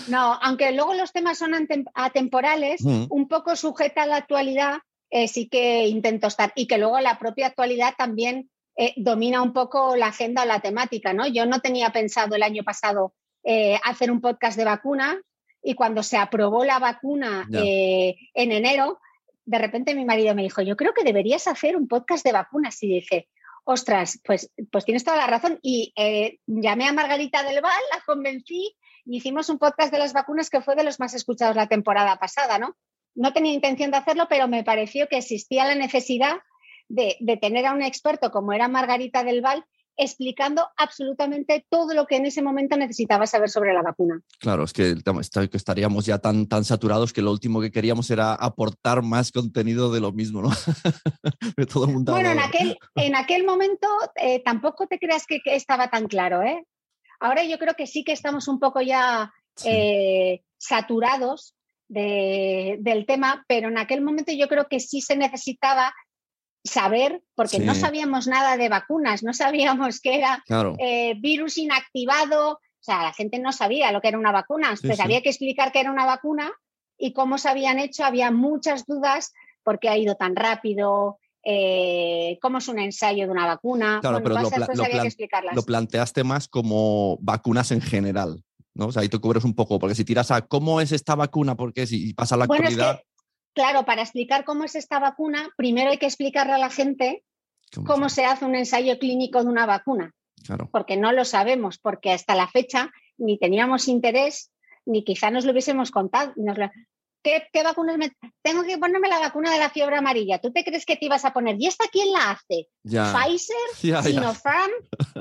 no, 0.07 0.33
aunque 0.41 0.71
luego 0.71 0.93
los 0.93 1.11
temas 1.11 1.37
son 1.37 1.51
atemporales, 1.93 2.83
mm. 2.83 3.05
un 3.09 3.27
poco 3.27 3.55
sujeta 3.55 4.03
a 4.03 4.07
la 4.07 4.17
actualidad, 4.17 4.79
eh, 5.09 5.27
sí 5.27 5.49
que 5.49 5.87
intento 5.87 6.27
estar. 6.27 6.53
Y 6.55 6.67
que 6.67 6.77
luego 6.77 6.99
la 6.99 7.19
propia 7.19 7.47
actualidad 7.47 7.93
también 7.97 8.49
eh, 8.77 8.93
domina 8.95 9.41
un 9.41 9.51
poco 9.51 9.95
la 9.95 10.07
agenda 10.07 10.43
o 10.43 10.45
la 10.45 10.61
temática, 10.61 11.13
¿no? 11.13 11.27
Yo 11.27 11.45
no 11.45 11.59
tenía 11.59 11.91
pensado 11.91 12.35
el 12.35 12.43
año 12.43 12.63
pasado 12.63 13.13
eh, 13.43 13.77
hacer 13.83 14.11
un 14.11 14.21
podcast 14.21 14.57
de 14.57 14.65
vacunas, 14.65 15.17
y 15.63 15.75
cuando 15.75 16.03
se 16.03 16.17
aprobó 16.17 16.65
la 16.65 16.79
vacuna 16.79 17.47
eh, 17.53 18.15
en 18.33 18.51
enero, 18.51 18.99
de 19.45 19.57
repente 19.57 19.95
mi 19.95 20.05
marido 20.05 20.33
me 20.35 20.43
dijo, 20.43 20.61
yo 20.61 20.75
creo 20.75 20.93
que 20.93 21.03
deberías 21.03 21.47
hacer 21.47 21.75
un 21.75 21.87
podcast 21.87 22.25
de 22.25 22.31
vacunas. 22.31 22.81
Y 22.83 22.87
dije, 22.87 23.29
ostras, 23.63 24.19
pues, 24.23 24.51
pues 24.71 24.85
tienes 24.85 25.03
toda 25.03 25.17
la 25.17 25.27
razón. 25.27 25.59
Y 25.61 25.93
eh, 25.95 26.39
llamé 26.47 26.87
a 26.87 26.93
Margarita 26.93 27.43
del 27.43 27.61
Val, 27.61 27.81
la 27.93 28.01
convencí 28.05 28.75
y 29.05 29.17
hicimos 29.17 29.49
un 29.49 29.59
podcast 29.59 29.91
de 29.91 29.99
las 29.99 30.13
vacunas 30.13 30.49
que 30.49 30.61
fue 30.61 30.75
de 30.75 30.83
los 30.83 30.99
más 30.99 31.13
escuchados 31.13 31.55
la 31.55 31.67
temporada 31.67 32.17
pasada, 32.17 32.57
¿no? 32.57 32.75
No 33.13 33.33
tenía 33.33 33.53
intención 33.53 33.91
de 33.91 33.97
hacerlo, 33.97 34.27
pero 34.29 34.47
me 34.47 34.63
pareció 34.63 35.07
que 35.07 35.17
existía 35.17 35.65
la 35.65 35.75
necesidad 35.75 36.37
de, 36.87 37.17
de 37.19 37.37
tener 37.37 37.65
a 37.65 37.73
un 37.73 37.81
experto 37.81 38.31
como 38.31 38.53
era 38.53 38.67
Margarita 38.67 39.23
del 39.23 39.41
Val 39.41 39.65
explicando 40.01 40.67
absolutamente 40.77 41.63
todo 41.69 41.93
lo 41.93 42.07
que 42.07 42.15
en 42.15 42.25
ese 42.25 42.41
momento 42.41 42.75
necesitaba 42.75 43.27
saber 43.27 43.51
sobre 43.51 43.71
la 43.71 43.83
vacuna. 43.83 44.19
Claro, 44.39 44.63
es 44.63 44.73
que 44.73 44.95
estaríamos 45.53 46.07
ya 46.07 46.17
tan, 46.17 46.47
tan 46.47 46.65
saturados 46.65 47.13
que 47.13 47.21
lo 47.21 47.31
último 47.31 47.61
que 47.61 47.69
queríamos 47.69 48.09
era 48.09 48.33
aportar 48.33 49.03
más 49.03 49.31
contenido 49.31 49.93
de 49.93 49.99
lo 49.99 50.11
mismo, 50.11 50.41
¿no? 50.41 50.49
todo 51.71 51.85
el 51.85 51.93
mundo 51.93 52.13
bueno, 52.13 52.31
en 52.31 52.39
aquel, 52.39 52.79
en 52.95 53.15
aquel 53.15 53.45
momento 53.45 53.87
eh, 54.15 54.41
tampoco 54.43 54.87
te 54.87 54.97
creas 54.97 55.27
que, 55.27 55.39
estaba 55.45 55.91
tan 55.91 56.07
claro, 56.07 56.41
¿eh? 56.41 56.65
Ahora 57.19 57.43
yo 57.43 57.59
creo 57.59 57.75
que 57.75 57.85
sí 57.85 58.03
que 58.03 58.13
estamos 58.13 58.47
un 58.47 58.59
poco 58.59 58.81
ya 58.81 59.31
eh, 59.63 60.41
saturados 60.57 61.55
del 61.87 63.05
tema, 63.05 63.45
pero 63.47 63.67
en 63.67 63.77
aquel 63.77 64.01
momento 64.01 64.31
yo 64.31 64.47
creo 64.47 64.67
que 64.67 64.79
sí 64.79 65.01
se 65.01 65.15
necesitaba 65.15 65.93
saber, 66.63 67.23
porque 67.35 67.59
no 67.59 67.73
sabíamos 67.73 68.27
nada 68.27 68.57
de 68.57 68.69
vacunas, 68.69 69.23
no 69.23 69.33
sabíamos 69.33 69.99
que 69.99 70.17
era 70.17 70.43
eh, 70.79 71.15
virus 71.19 71.57
inactivado, 71.57 72.53
o 72.53 72.83
sea, 72.83 73.03
la 73.03 73.13
gente 73.13 73.39
no 73.39 73.51
sabía 73.51 73.91
lo 73.91 74.01
que 74.01 74.09
era 74.09 74.19
una 74.19 74.31
vacuna, 74.31 74.69
entonces 74.69 74.99
había 74.99 75.21
que 75.21 75.29
explicar 75.29 75.71
qué 75.71 75.79
era 75.79 75.91
una 75.91 76.05
vacuna 76.05 76.51
y 76.97 77.13
cómo 77.13 77.37
se 77.37 77.49
habían 77.49 77.79
hecho, 77.79 78.05
había 78.05 78.31
muchas 78.31 78.85
dudas 78.85 79.33
porque 79.63 79.89
ha 79.89 79.97
ido 79.97 80.15
tan 80.15 80.35
rápido, 80.35 81.19
eh, 81.43 82.37
cómo 82.41 82.59
es 82.59 82.67
un 82.67 82.79
ensayo 82.79 83.25
de 83.25 83.31
una 83.31 83.47
vacuna. 83.47 83.99
Claro, 84.01 84.21
pero 84.23 84.35
lo, 85.53 85.63
planteaste 85.63 86.23
más 86.23 86.47
como 86.47 87.17
vacunas 87.21 87.71
en 87.71 87.81
general. 87.81 88.43
¿no? 88.73 88.87
O 88.87 88.91
sea, 88.91 89.01
ahí 89.01 89.09
te 89.09 89.19
cubres 89.19 89.43
un 89.43 89.55
poco, 89.55 89.79
porque 89.79 89.95
si 89.95 90.05
tiras 90.05 90.31
a 90.31 90.41
cómo 90.41 90.79
es 90.81 90.91
esta 90.91 91.15
vacuna, 91.15 91.55
porque 91.55 91.87
si 91.87 92.13
pasa 92.13 92.37
la 92.37 92.45
actualidad. 92.45 93.01
Claro, 93.53 93.85
para 93.85 94.01
explicar 94.01 94.45
cómo 94.45 94.63
es 94.63 94.75
esta 94.75 94.99
vacuna, 94.99 95.49
primero 95.57 95.91
hay 95.91 95.97
que 95.97 96.05
explicarle 96.05 96.53
a 96.53 96.57
la 96.57 96.69
gente 96.69 97.23
cómo, 97.85 98.09
se 98.09 98.25
hace 98.25 98.45
un 98.45 98.55
ensayo 98.55 98.97
clínico 98.97 99.43
de 99.43 99.49
una 99.49 99.65
vacuna. 99.65 100.13
Porque 100.71 100.97
no 100.97 101.11
lo 101.11 101.25
sabemos, 101.25 101.77
porque 101.77 102.11
hasta 102.11 102.35
la 102.35 102.47
fecha 102.47 102.91
ni 103.17 103.37
teníamos 103.37 103.87
interés, 103.87 104.51
ni 104.85 105.03
quizá 105.03 105.29
nos 105.29 105.45
lo 105.45 105.51
hubiésemos 105.51 105.91
contado. 105.91 106.33
¿Qué, 107.23 107.63
vacunas 107.63 107.97
me.? 107.97 108.11
Tengo 108.41 108.63
que 108.63 108.77
ponerme 108.77 109.07
la 109.07 109.19
vacuna 109.19 109.51
de 109.51 109.59
la 109.59 109.69
fiebre 109.69 109.97
amarilla. 109.97 110.39
¿Tú 110.39 110.51
te 110.51 110.63
crees 110.63 110.85
que 110.85 110.95
te 110.95 111.05
ibas 111.05 111.25
a 111.25 111.33
poner? 111.33 111.55
¿Y 111.59 111.67
esta 111.67 111.85
quién 111.91 112.11
la 112.11 112.31
hace? 112.31 112.67
¿Pfizer? 112.83 113.55
¿Sinopharm? 114.03 114.71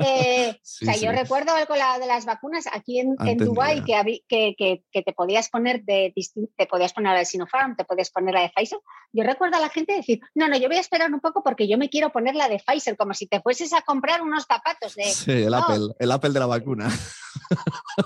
Eh, 0.00 0.50
o 0.56 0.60
sea, 0.62 0.96
yo 0.96 1.12
recuerdo 1.12 1.54
algo 1.54 1.74
de 1.74 2.06
las 2.06 2.24
vacunas 2.24 2.64
aquí 2.72 3.00
en, 3.00 3.16
en 3.20 3.38
Dubái 3.38 3.84
que, 3.84 4.22
que, 4.28 4.82
que, 4.90 5.02
te 5.02 5.12
podías 5.12 5.50
poner 5.50 5.82
de 5.84 6.14
te 6.56 6.66
podías 6.66 6.92
poner 6.92 7.12
la 7.12 7.18
de 7.18 7.26
Sinopharm, 7.26 7.76
te 7.76 7.84
podías 7.84 8.10
poner 8.10 8.34
la 8.34 8.42
de 8.42 8.52
Pfizer. 8.54 8.78
Yo 9.12 9.24
recuerdo 9.24 9.56
a 9.56 9.60
la 9.60 9.68
gente 9.68 9.94
decir, 9.94 10.20
no, 10.34 10.48
no, 10.48 10.56
yo 10.56 10.68
voy 10.68 10.76
a 10.76 10.80
esperar 10.80 11.12
un 11.12 11.20
poco 11.20 11.42
porque 11.42 11.68
yo 11.68 11.76
me 11.76 11.88
quiero 11.88 12.10
poner 12.10 12.34
la 12.34 12.48
de 12.48 12.62
Pfizer, 12.64 12.96
como 12.96 13.12
si 13.12 13.26
te 13.26 13.40
fueses 13.40 13.72
a 13.72 13.82
comprar 13.82 14.22
unos 14.22 14.44
zapatos 14.44 14.94
de. 14.94 15.04
Sí, 15.04 15.32
el 15.32 15.54
Apple, 15.54 15.94
el 15.98 16.10
Apple 16.10 16.30
de 16.30 16.40
la 16.40 16.46
vacuna. 16.46 16.88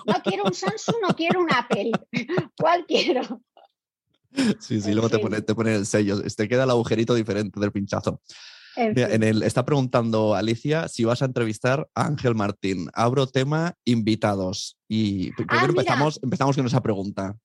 No 0.07 0.15
quiero 0.23 0.45
un 0.45 0.55
Samsung, 0.55 0.97
no 1.07 1.15
quiero 1.15 1.41
un 1.41 1.53
Apple. 1.53 1.93
¿Cuál 2.59 2.85
quiero? 2.87 3.41
Sí, 4.59 4.81
sí, 4.81 4.93
luego 4.93 5.09
te 5.09 5.19
pone, 5.19 5.43
te 5.43 5.77
el 5.77 5.87
sello. 5.87 6.23
Te 6.23 6.49
queda 6.49 6.65
el 6.65 6.71
agujerito 6.71 7.15
diferente 7.15 7.61
del 7.61 7.73
pinchazo. 7.73 8.21
en 8.77 9.23
el, 9.23 9.43
está 9.43 9.65
preguntando 9.65 10.35
Alicia 10.35 10.89
si 10.89 11.05
vas 11.05 11.23
a 11.23 11.27
entrevistar 11.27 11.89
a 11.95 12.07
Ángel 12.07 12.35
Martín. 12.35 12.89
Abro 12.95 13.27
tema 13.27 13.75
invitados. 13.85 14.77
Y 14.89 15.31
ah, 15.49 15.67
empezamos, 15.67 16.21
empezamos 16.23 16.57
con 16.57 16.67
esa 16.67 16.83
pregunta. 16.83 17.37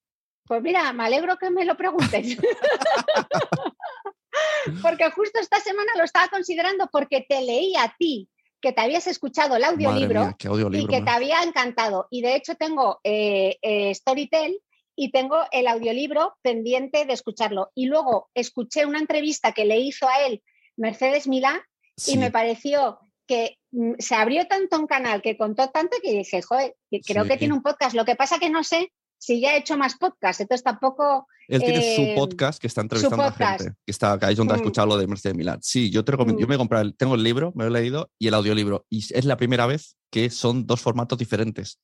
Pues 0.45 0.63
mira, 0.63 0.91
me 0.93 1.03
alegro 1.03 1.37
que 1.37 1.51
me 1.51 1.63
lo 1.63 1.77
preguntes. 1.77 2.37
porque 4.81 5.11
justo 5.11 5.39
esta 5.39 5.59
semana 5.59 5.91
lo 5.95 6.03
estaba 6.03 6.27
considerando 6.29 6.87
porque 6.91 7.25
te 7.27 7.41
leí 7.41 7.75
a 7.75 7.93
ti 7.97 8.29
que 8.61 8.73
te 8.73 8.81
habías 8.81 9.07
escuchado 9.07 9.55
el 9.55 9.63
audiolibro, 9.63 10.35
y 10.73 10.87
que 10.87 11.01
te 11.01 11.09
había 11.09 11.43
encantado. 11.43 12.07
Y 12.09 12.21
de 12.21 12.35
hecho 12.35 12.55
tengo 12.55 12.99
eh, 13.03 13.57
eh, 13.61 13.93
Storytel 13.95 14.59
y 15.01 15.11
tengo 15.11 15.37
el 15.53 15.67
audiolibro 15.67 16.35
pendiente 16.41 17.05
de 17.05 17.13
escucharlo. 17.13 17.71
Y 17.73 17.85
luego 17.85 18.29
escuché 18.33 18.85
una 18.85 18.99
entrevista 18.99 19.53
que 19.53 19.63
le 19.63 19.79
hizo 19.79 20.09
a 20.09 20.25
él 20.25 20.43
Mercedes 20.75 21.25
Milán 21.25 21.61
y 22.05 22.17
me 22.17 22.31
pareció 22.31 22.99
que 23.25 23.59
mm, 23.71 23.93
se 23.97 24.15
abrió 24.15 24.45
tanto 24.47 24.77
un 24.77 24.87
canal, 24.87 25.21
que 25.21 25.37
contó 25.37 25.69
tanto 25.69 25.95
que 26.03 26.11
dije, 26.11 26.41
joder, 26.41 26.75
creo 27.05 27.23
que 27.23 27.37
tiene 27.37 27.53
un 27.53 27.61
podcast. 27.61 27.95
Lo 27.95 28.03
que 28.03 28.17
pasa 28.17 28.39
que 28.39 28.49
no 28.49 28.65
sé 28.65 28.91
si 29.17 29.39
ya 29.39 29.51
ha 29.51 29.55
hecho 29.55 29.77
más 29.77 29.95
podcasts, 29.97 30.41
entonces 30.41 30.65
tampoco... 30.65 31.27
Él 31.47 31.61
tiene 31.61 31.95
su 31.95 32.01
eh, 32.01 32.15
podcast 32.17 32.59
que 32.59 32.67
está 32.67 32.81
entrevistando 32.81 33.23
a 33.23 33.31
gente, 33.31 33.75
que 33.85 33.91
está 33.91 34.11
acá, 34.11 34.29
es 34.29 34.35
donde 34.35 34.53
ha 34.53 34.57
mm. 34.57 34.59
escuchado 34.59 34.87
lo 34.87 34.97
de 34.97 35.07
Mercedes 35.07 35.37
Milán. 35.37 35.59
Sí, 35.61 35.89
yo 35.89 36.03
te 36.03 36.11
recomiendo, 36.11 36.41
yo 36.41 36.45
mm. 36.45 36.49
me 36.49 36.55
he 36.55 36.57
comprado, 36.57 36.93
tengo 36.93 37.15
el 37.15 37.23
libro, 37.23 37.53
me 37.55 37.63
lo 37.63 37.69
he 37.69 37.81
leído, 37.81 38.11
y 38.19 38.27
el 38.27 38.33
audiolibro, 38.33 38.85
y 38.89 38.99
es 38.99 39.23
la 39.23 39.37
primera 39.37 39.65
vez 39.65 39.95
que 40.11 40.29
son 40.29 40.67
dos 40.67 40.81
formatos 40.81 41.17
diferentes. 41.17 41.79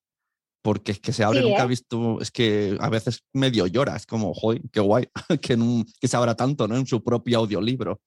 Porque 0.66 0.94
es 0.94 1.00
que 1.00 1.14
se 1.14 1.24
abre, 1.24 1.42
nunca 1.42 1.62
he 1.62 1.66
¿eh? 1.66 1.68
visto, 1.68 2.20
es 2.20 2.32
que 2.32 2.76
a 2.80 2.90
veces 2.90 3.24
medio 3.34 3.68
lloras, 3.68 4.08
como, 4.08 4.34
joder, 4.34 4.64
qué 4.72 4.80
guay, 4.80 5.08
que, 5.40 5.56
que 6.02 6.08
se 6.08 6.18
abra 6.18 6.34
tanto, 6.36 6.68
¿no? 6.68 6.76
En 6.76 6.88
su 6.88 7.04
propio 7.04 7.38
audiolibro. 7.38 8.02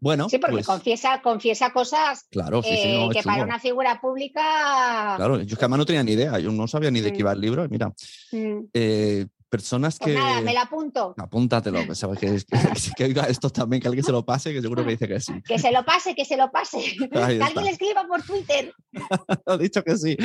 Bueno, 0.00 0.26
sí, 0.30 0.38
porque 0.38 0.54
pues 0.54 0.66
confiesa, 0.66 1.20
confiesa 1.20 1.70
cosas 1.70 2.24
claro, 2.30 2.62
eh, 2.64 3.10
que 3.12 3.22
para 3.22 3.44
una 3.44 3.58
figura 3.58 4.00
pública. 4.00 5.16
Claro, 5.16 5.36
yo 5.42 5.52
es 5.52 5.58
que 5.58 5.64
además 5.66 5.80
no 5.80 5.84
tenía 5.84 6.02
ni 6.02 6.12
idea, 6.12 6.38
yo 6.38 6.50
no 6.50 6.66
sabía 6.66 6.90
ni 6.90 7.02
de 7.02 7.12
qué 7.12 7.18
iba 7.18 7.32
el 7.32 7.42
libro. 7.42 7.68
Mira, 7.68 7.92
mm. 8.32 8.58
eh, 8.72 9.26
personas 9.52 9.98
pues 9.98 10.14
que. 10.14 10.18
Nada, 10.18 10.40
me 10.40 10.54
lo 10.54 10.60
apunto. 10.60 11.14
Apúntatelo, 11.18 11.80
que, 12.18 12.42
que, 12.96 13.04
oiga 13.04 13.24
esto 13.24 13.50
también, 13.50 13.82
que 13.82 13.88
alguien 13.88 14.02
se 14.02 14.10
lo 14.10 14.24
pase, 14.24 14.50
que 14.54 14.62
seguro 14.62 14.82
que 14.82 14.92
dice 14.92 15.06
que 15.06 15.20
sí. 15.20 15.34
Que 15.42 15.58
se 15.58 15.70
lo 15.70 15.84
pase, 15.84 16.14
que 16.14 16.24
se 16.24 16.38
lo 16.38 16.50
pase. 16.50 16.78
que 17.12 17.18
alguien 17.18 17.64
le 17.64 17.70
escriba 17.70 18.06
por 18.08 18.22
Twitter. 18.22 18.72
ha 19.46 19.56
dicho 19.58 19.84
que 19.84 19.98
sí. 19.98 20.16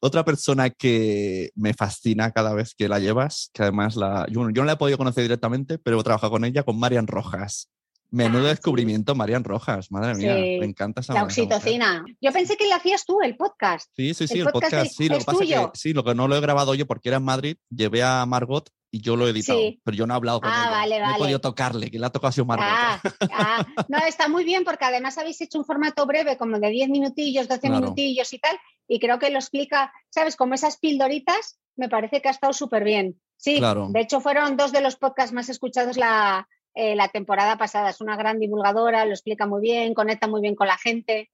Otra 0.00 0.24
persona 0.24 0.70
que 0.70 1.50
me 1.54 1.72
fascina 1.72 2.32
cada 2.32 2.52
vez 2.54 2.74
que 2.74 2.88
la 2.88 2.98
llevas, 2.98 3.50
que 3.54 3.62
además 3.62 3.94
la, 3.94 4.26
yo, 4.28 4.50
yo 4.50 4.62
no 4.62 4.64
la 4.64 4.72
he 4.72 4.76
podido 4.76 4.98
conocer 4.98 5.22
directamente, 5.22 5.78
pero 5.78 6.00
he 6.00 6.02
trabajado 6.02 6.32
con 6.32 6.44
ella, 6.44 6.64
con 6.64 6.76
Marian 6.76 7.06
Rojas. 7.06 7.70
Menudo 8.10 8.46
ah, 8.46 8.50
descubrimiento, 8.50 9.14
Marian 9.14 9.44
Rojas. 9.44 9.90
Madre 9.92 10.14
mía, 10.14 10.34
me 10.34 10.64
encanta 10.64 11.00
esa 11.00 11.14
La 11.14 11.22
oxitocina. 11.22 12.04
Yo 12.20 12.32
pensé 12.32 12.56
que 12.56 12.68
lo 12.68 12.74
hacías 12.74 13.04
tú, 13.04 13.20
el 13.22 13.36
podcast. 13.36 13.90
Sí, 13.94 14.14
sí, 14.14 14.26
sí, 14.26 14.40
el, 14.40 14.48
podcast, 14.48 14.92
sí. 14.96 15.08
Lo 15.08 15.18
que 15.18 15.24
pasa 15.24 15.44
es 15.44 15.50
que 15.50 15.70
sí, 15.74 15.92
lo 15.92 16.04
que 16.04 16.14
no 16.14 16.26
lo 16.26 16.36
he 16.36 16.40
grabado 16.40 16.74
yo 16.74 16.86
porque 16.86 17.08
era 17.08 17.18
en 17.18 17.24
Madrid, 17.24 17.56
llevé 17.70 18.02
a 18.02 18.26
Margot 18.26 18.68
y 18.90 19.00
yo 19.00 19.14
lo 19.14 19.26
he 19.26 19.30
editado, 19.30 19.60
pero 19.84 19.96
yo 19.96 20.06
no 20.06 20.14
he 20.14 20.16
hablado 20.16 20.40
con 20.40 20.50
ah, 20.52 20.68
Vale, 20.70 20.98
no 20.98 21.14
he 21.14 21.18
podido 21.18 21.40
tocarle, 21.40 21.90
que 21.90 21.98
le 21.98 22.06
ha 22.06 22.10
tocado 22.10 22.42
a 22.42 22.44
Margot. 22.44 22.66
Ah, 22.68 23.00
ah, 23.32 23.66
no, 23.88 23.98
está 23.98 24.28
muy 24.28 24.44
bien 24.44 24.64
porque 24.64 24.84
además 24.84 25.16
habéis 25.16 25.40
hecho 25.40 25.58
un 25.58 25.64
formato 25.64 26.04
breve, 26.06 26.36
como 26.36 26.58
de 26.58 26.68
10 26.68 26.88
minutillos, 26.88 27.46
12 27.46 27.70
minutillos 27.70 28.32
y 28.32 28.38
tal, 28.40 28.58
y 28.88 28.98
creo 28.98 29.20
que 29.20 29.30
lo 29.30 29.38
explica, 29.38 29.92
¿sabes? 30.08 30.34
Como 30.34 30.54
esas 30.54 30.78
pildoritas, 30.78 31.60
me 31.76 31.88
parece 31.88 32.20
que 32.20 32.28
ha 32.28 32.32
estado 32.32 32.52
súper 32.52 32.82
bien. 32.82 33.20
Sí, 33.36 33.56
claro. 33.56 33.88
de 33.90 34.00
hecho 34.00 34.20
fueron 34.20 34.58
dos 34.58 34.70
de 34.70 34.82
los 34.82 34.96
podcasts 34.96 35.32
más 35.32 35.48
escuchados 35.48 35.96
la, 35.96 36.46
eh, 36.74 36.94
la 36.94 37.08
temporada 37.08 37.58
pasada. 37.58 37.90
Es 37.90 38.00
una 38.00 38.16
gran 38.16 38.38
divulgadora, 38.38 39.04
lo 39.04 39.12
explica 39.12 39.46
muy 39.46 39.60
bien, 39.60 39.94
conecta 39.94 40.26
muy 40.26 40.40
bien 40.40 40.54
con 40.54 40.66
la 40.66 40.78
gente. 40.78 41.30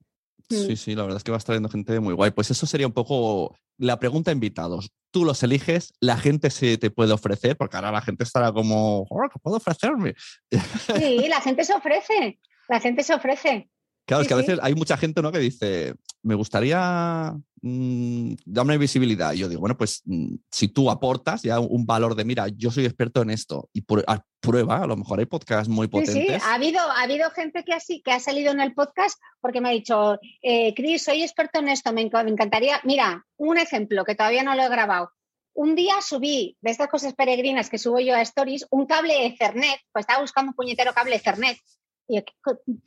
Sí, 0.49 0.73
mm. 0.73 0.77
sí, 0.77 0.95
la 0.95 1.03
verdad 1.03 1.19
es 1.19 1.25
que 1.25 1.33
va 1.33 1.39
trayendo 1.39 1.69
gente 1.69 1.99
muy 2.01 2.15
guay. 2.15 2.31
Pues 2.31 2.51
eso 2.51 2.67
sería 2.67 2.87
un 2.87 2.93
poco 2.93 3.57
la 3.79 3.99
pregunta 3.99 4.33
invitados. 4.33 4.91
Tú 5.11 5.25
los 5.25 5.43
eliges, 5.43 5.93
la 6.01 6.17
gente 6.17 6.51
se 6.51 6.79
te 6.79 6.91
puede 6.91 7.13
ofrecer, 7.13 7.57
porque 7.57 7.77
ahora 7.77 7.93
la 7.93 8.03
gente 8.03 8.25
estará 8.25 8.53
como, 8.53 9.07
¿qué 9.33 9.39
puedo 9.43 9.57
ofrecerme? 9.57 10.15
Sí, 10.51 11.27
la 11.29 11.41
gente 11.41 11.65
se 11.65 11.75
ofrece, 11.75 12.39
la 12.69 12.81
gente 12.81 13.03
se 13.03 13.15
ofrece. 13.15 13.69
Claro, 14.07 14.23
es 14.23 14.29
que 14.29 14.35
a 14.35 14.39
veces 14.39 14.59
hay 14.63 14.75
mucha 14.75 14.97
gente 14.97 15.21
¿no? 15.21 15.33
que 15.33 15.41
dice, 15.41 15.95
me 16.27 16.35
gustaría 16.35 17.33
mmm, 17.63 18.35
darme 18.45 18.79
visibilidad. 18.79 19.33
Y 19.33 19.39
yo 19.39 19.49
digo, 19.49 19.61
bueno, 19.61 19.79
pues 19.79 20.03
mm, 20.05 20.35
si 20.51 20.69
tú 20.69 20.91
aportas 20.91 21.43
ya 21.43 21.61
un 21.61 21.87
valor 21.87 22.17
de, 22.17 22.25
mira, 22.25 22.49
yo 22.49 22.73
soy 22.73 22.85
experto 22.85 23.23
en 23.23 23.31
esto 23.31 23.71
y 23.73 23.83
prueba, 23.83 24.83
a 24.83 24.87
lo 24.87 24.97
mejor 24.97 25.21
hay 25.21 25.27
podcasts 25.27 25.69
muy 25.69 25.87
potentes. 25.87 26.15
Sí, 26.15 26.27
sí. 26.27 26.41
Ha, 26.43 26.55
habido, 26.55 26.81
ha 26.81 27.03
habido 27.03 27.31
gente 27.31 27.63
que, 27.65 27.73
así, 27.73 28.03
que 28.03 28.11
ha 28.11 28.19
salido 28.19 28.51
en 28.51 28.61
el 28.61 28.75
podcast 28.75 29.21
porque 29.41 29.61
me 29.61 29.69
ha 29.69 29.73
dicho, 29.73 30.19
eh, 30.43 30.75
Cris, 30.75 31.05
soy 31.05 31.23
experto 31.23 31.61
en 31.61 31.69
esto, 31.69 31.93
me, 31.93 32.03
encantaría, 32.03 32.81
mira, 32.83 33.25
un 33.37 33.59
ejemplo 33.59 34.05
que 34.05 34.17
todavía 34.17 34.43
no 34.43 34.57
lo 34.57 34.65
he 34.65 34.69
grabado. 34.69 35.13
Un 35.55 35.77
día 35.77 35.95
subí 36.03 36.57
de 36.61 36.71
estas 36.73 36.89
cosas 36.89 37.15
peregrinas 37.15 37.71
que 37.71 37.79
subo 37.79 38.01
yo 38.01 38.15
a 38.15 38.21
Stories 38.21 38.67
un 38.71 38.87
cable 38.87 39.27
Ethernet, 39.27 39.79
pues 39.93 40.03
estaba 40.03 40.21
buscando 40.21 40.51
un 40.51 40.57
puñetero 40.57 40.93
cable 40.93 41.17
Ethernet 41.17 41.57
y 42.09 42.23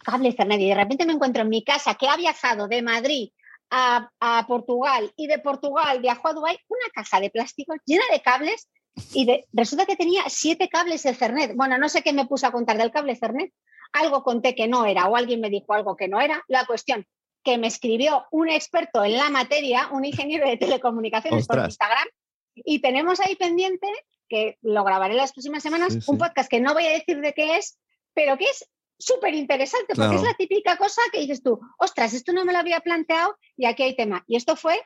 cable 0.04 0.30
Ethernet, 0.30 0.60
y 0.60 0.70
de 0.70 0.76
repente 0.76 1.06
me 1.06 1.14
encuentro 1.14 1.44
en 1.44 1.50
mi 1.50 1.64
casa 1.64 1.96
que 1.96 2.08
ha 2.08 2.16
viajado 2.16 2.68
de 2.68 2.82
Madrid 2.82 3.32
a, 3.70 4.46
Portugal 4.48 5.12
y 5.16 5.28
de 5.28 5.40
Portugal 5.40 6.00
viajó 6.00 6.30
a 6.30 6.34
Dubái 6.34 6.58
una 6.68 6.90
caja 6.94 7.20
de 7.20 7.30
plástico 7.30 7.76
llena 7.86 8.04
de 8.12 8.22
cables 8.22 8.68
y 9.14 9.46
resulta 9.54 9.86
que 9.86 9.96
tenía 9.96 10.24
siete 10.28 10.70
cables 10.70 11.06
Ethernet. 11.06 11.56
Bueno, 11.56 11.78
no 11.78 11.88
sé 11.88 12.02
qué 12.02 12.12
me 12.12 12.26
puse 12.26 12.48
a 12.48 12.52
contar 12.52 12.78
del 12.78 12.92
cable 12.92 13.14
Ethernet. 13.14 13.54
Algo 13.94 14.24
conté 14.24 14.56
que 14.56 14.68
no 14.68 14.86
era 14.86 15.08
o 15.08 15.16
alguien 15.16 15.40
me 15.40 15.50
dijo 15.50 15.74
algo 15.74 15.96
que 15.96 16.08
no 16.08 16.20
era. 16.20 16.44
La 16.48 16.66
cuestión 16.66 17.06
que 17.44 17.58
me 17.58 17.68
escribió 17.68 18.26
un 18.32 18.50
experto 18.50 19.04
en 19.04 19.16
la 19.16 19.30
materia, 19.30 19.90
un 19.92 20.04
ingeniero 20.04 20.48
de 20.48 20.58
telecomunicaciones 20.58 21.48
por 21.48 21.60
Instagram, 21.60 22.08
y 22.56 22.80
tenemos 22.82 23.20
ahí 23.22 23.36
pendiente, 23.36 23.88
que 24.28 24.58
lo 24.62 24.84
grabaré 24.84 25.16
las 25.16 25.32
próximas 25.32 25.64
semanas, 25.64 26.08
un 26.08 26.18
podcast 26.18 26.50
que 26.50 26.60
no 26.60 26.74
voy 26.74 26.86
a 26.86 26.92
decir 26.92 27.20
de 27.22 27.34
qué 27.34 27.58
es, 27.58 27.80
pero 28.14 28.38
que 28.38 28.46
es 28.46 28.70
súper 29.00 29.34
interesante, 29.34 29.96
porque 29.96 30.16
es 30.16 30.24
la 30.24 30.34
típica 30.34 30.78
cosa 30.78 31.02
que 31.12 31.20
dices 31.20 31.42
tú, 31.42 31.60
ostras, 31.80 32.14
esto 32.14 32.34
no 32.34 32.46
me 32.46 32.54
lo 32.54 32.60
había 32.60 32.82
planteado 32.82 33.36
y 33.58 33.66
aquí 33.66 33.84
hay 33.84 33.96
tema. 33.96 34.24
Y 34.28 34.36
esto 34.36 34.56
fue 34.56 34.80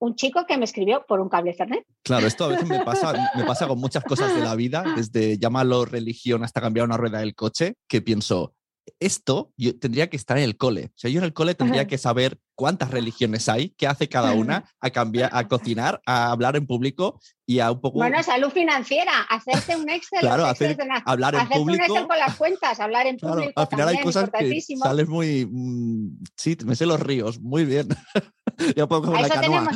un 0.00 0.14
chico 0.14 0.46
que 0.46 0.56
me 0.56 0.64
escribió 0.64 1.04
por 1.08 1.20
un 1.20 1.28
cable 1.28 1.52
Ethernet. 1.52 1.84
Claro, 2.02 2.26
esto 2.26 2.44
a 2.44 2.48
veces 2.48 2.68
me 2.68 2.84
pasa, 2.84 3.12
me 3.34 3.44
pasa 3.44 3.66
con 3.66 3.78
muchas 3.78 4.04
cosas 4.04 4.34
de 4.34 4.42
la 4.42 4.54
vida, 4.54 4.84
desde 4.94 5.38
llamarlo 5.38 5.84
religión 5.84 6.44
hasta 6.44 6.60
cambiar 6.60 6.86
una 6.86 6.96
rueda 6.96 7.18
del 7.18 7.34
coche, 7.34 7.74
que 7.88 8.00
pienso, 8.00 8.54
esto 9.00 9.52
yo 9.56 9.78
tendría 9.78 10.08
que 10.08 10.16
estar 10.16 10.38
en 10.38 10.44
el 10.44 10.56
cole. 10.56 10.86
O 10.86 10.98
sea, 10.98 11.10
yo 11.10 11.18
en 11.18 11.24
el 11.24 11.32
cole 11.32 11.54
tendría 11.54 11.86
que 11.86 11.98
saber 11.98 12.38
cuántas 12.54 12.90
religiones 12.90 13.48
hay, 13.48 13.70
qué 13.70 13.86
hace 13.86 14.08
cada 14.08 14.32
una, 14.34 14.64
a 14.80 14.90
cambiar, 14.90 15.30
a 15.32 15.48
cocinar, 15.48 16.00
a 16.06 16.30
hablar 16.30 16.56
en 16.56 16.66
público 16.66 17.20
y 17.46 17.60
a 17.60 17.70
un 17.70 17.80
poco. 17.80 17.98
Bueno, 17.98 18.22
salud 18.22 18.50
financiera, 18.50 19.22
hacerte 19.28 19.76
un 19.76 19.88
Excel. 19.88 20.20
claro, 20.20 20.46
hacer, 20.46 20.76
hablar 21.04 21.34
en 21.34 21.48
público. 21.48 21.62
un 21.62 21.80
Excel 21.80 22.06
con 22.08 22.18
las 22.18 22.36
cuentas, 22.36 22.80
hablar 22.80 23.06
en 23.06 23.16
público. 23.16 23.52
al 23.54 23.66
final 23.68 23.88
hay 23.88 24.00
cosas 24.00 24.30
que 24.30 24.60
sales 24.60 25.08
muy. 25.08 25.46
Mm, 25.50 26.24
sí, 26.36 26.56
me 26.64 26.76
sé 26.76 26.86
los 26.86 27.00
ríos, 27.00 27.40
muy 27.40 27.64
bien. 27.64 27.88
ya 28.76 28.86
puedo 28.86 29.02
coger 29.02 29.22
la 29.22 29.28
canoa. 29.28 29.70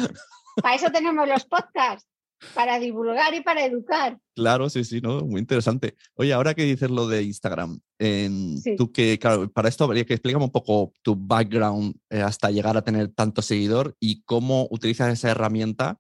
para 0.63 0.75
eso 0.75 0.91
tenemos 0.91 1.27
los 1.27 1.45
podcasts 1.45 2.12
para 2.55 2.79
divulgar 2.79 3.35
y 3.35 3.41
para 3.41 3.65
educar. 3.65 4.19
Claro, 4.35 4.69
sí, 4.71 4.85
sí, 4.85 5.01
¿no? 5.01 5.21
Muy 5.21 5.41
interesante. 5.41 5.95
Oye, 6.15 6.33
ahora 6.33 6.55
que 6.55 6.65
dices 6.65 6.91
lo 6.91 7.07
de 7.07 7.23
Instagram, 7.23 7.81
tú 8.77 8.93
que, 8.93 9.19
claro, 9.19 9.51
para 9.51 9.69
esto 9.69 9.85
habría 9.85 10.05
que 10.05 10.15
explicar 10.15 10.41
un 10.41 10.51
poco 10.51 10.93
tu 11.03 11.17
background 11.17 11.95
eh, 12.11 12.21
hasta 12.21 12.51
llegar 12.51 12.77
a 12.77 12.83
tener 12.83 13.09
tanto 13.09 13.43
seguidor 13.43 13.97
y 14.01 14.23
cómo 14.23 14.69
utilizas 14.71 15.13
esa 15.13 15.31
herramienta 15.31 15.99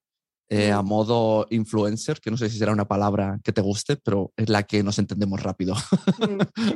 eh, 0.48 0.70
a 0.70 0.82
modo 0.82 1.46
influencer, 1.48 2.20
que 2.20 2.30
no 2.30 2.36
sé 2.36 2.50
si 2.50 2.58
será 2.58 2.72
una 2.72 2.86
palabra 2.86 3.40
que 3.42 3.52
te 3.52 3.62
guste, 3.62 3.96
pero 3.96 4.32
es 4.36 4.50
la 4.50 4.64
que 4.64 4.82
nos 4.82 4.98
entendemos 4.98 5.42
rápido. 5.42 5.74
Mm. 6.18 6.72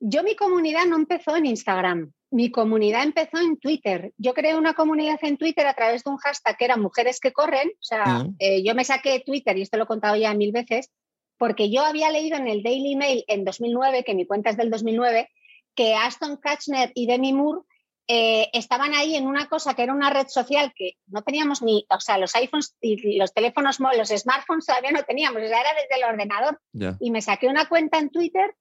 Yo 0.00 0.22
mi 0.24 0.34
comunidad 0.34 0.86
no 0.86 0.96
empezó 0.96 1.36
en 1.36 1.46
Instagram, 1.46 2.12
mi 2.34 2.50
comunidad 2.50 3.04
empezó 3.04 3.38
en 3.38 3.58
Twitter. 3.58 4.12
Yo 4.18 4.34
creé 4.34 4.56
una 4.56 4.74
comunidad 4.74 5.20
en 5.22 5.36
Twitter 5.36 5.68
a 5.68 5.74
través 5.74 6.02
de 6.02 6.10
un 6.10 6.16
hashtag 6.16 6.56
que 6.56 6.64
era 6.64 6.76
Mujeres 6.76 7.20
que 7.20 7.32
Corren. 7.32 7.68
O 7.68 7.82
sea, 7.82 8.04
mm. 8.04 8.36
eh, 8.40 8.64
yo 8.64 8.74
me 8.74 8.84
saqué 8.84 9.22
Twitter, 9.24 9.56
y 9.56 9.62
esto 9.62 9.76
lo 9.76 9.84
he 9.84 9.86
contado 9.86 10.16
ya 10.16 10.34
mil 10.34 10.50
veces, 10.50 10.90
porque 11.38 11.70
yo 11.70 11.84
había 11.84 12.10
leído 12.10 12.36
en 12.36 12.48
el 12.48 12.64
Daily 12.64 12.96
Mail 12.96 13.24
en 13.28 13.44
2009, 13.44 14.02
que 14.02 14.16
mi 14.16 14.26
cuenta 14.26 14.50
es 14.50 14.56
del 14.56 14.68
2009, 14.68 15.30
que 15.76 15.94
Aston 15.94 16.36
Kutcher 16.36 16.90
y 16.96 17.06
Demi 17.06 17.32
Moore 17.32 17.62
eh, 18.08 18.50
estaban 18.52 18.94
ahí 18.94 19.14
en 19.14 19.28
una 19.28 19.48
cosa 19.48 19.74
que 19.74 19.84
era 19.84 19.94
una 19.94 20.10
red 20.10 20.26
social 20.26 20.72
que 20.74 20.94
no 21.06 21.22
teníamos 21.22 21.62
ni, 21.62 21.86
o 21.88 22.00
sea, 22.00 22.18
los 22.18 22.34
iPhones 22.34 22.76
y 22.80 23.16
los 23.16 23.32
teléfonos, 23.32 23.78
los 23.78 24.08
smartphones 24.08 24.66
todavía 24.66 24.90
no 24.90 25.04
teníamos, 25.04 25.40
o 25.40 25.46
sea, 25.46 25.60
era 25.60 25.70
desde 25.74 26.02
el 26.02 26.10
ordenador. 26.12 26.60
Y 26.98 27.12
me 27.12 27.22
saqué 27.22 27.46
una 27.46 27.68
cuenta 27.68 27.98
en 27.98 28.10
Twitter 28.10 28.56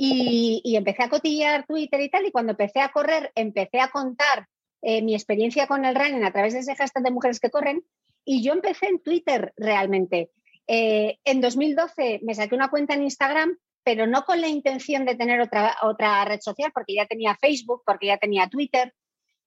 y, 0.00 0.76
empecé 0.76 1.02
a 1.02 1.08
cotillear 1.08 1.66
Twitter 1.66 2.00
y 2.00 2.08
tal, 2.08 2.24
y 2.24 2.30
cuando 2.30 2.52
empecé 2.52 2.80
a 2.80 2.92
correr, 2.92 3.32
empecé 3.34 3.80
a 3.80 3.90
contar 3.90 4.46
eh, 4.80 5.02
mi 5.02 5.14
experiencia 5.14 5.66
con 5.66 5.84
el 5.84 5.96
running 5.96 6.24
a 6.24 6.32
través 6.32 6.52
de 6.52 6.60
ese 6.60 6.76
hashtag 6.76 7.02
de 7.02 7.10
mujeres 7.10 7.40
que 7.40 7.50
corren, 7.50 7.84
y 8.24 8.42
yo 8.42 8.52
empecé 8.52 8.86
en 8.86 9.02
Twitter 9.02 9.52
realmente. 9.56 10.30
Eh, 10.68 11.18
en 11.24 11.40
2012 11.40 12.20
me 12.22 12.34
saqué 12.36 12.54
una 12.54 12.70
cuenta 12.70 12.94
en 12.94 13.02
Instagram, 13.02 13.58
pero 13.82 14.06
no 14.06 14.22
con 14.24 14.40
la 14.40 14.46
intención 14.46 15.04
de 15.04 15.16
tener 15.16 15.40
otra, 15.40 15.76
otra 15.82 16.24
red 16.24 16.40
social, 16.40 16.70
porque 16.72 16.94
ya 16.94 17.06
tenía 17.06 17.36
Facebook, 17.40 17.82
porque 17.84 18.06
ya 18.06 18.18
tenía 18.18 18.48
Twitter, 18.48 18.94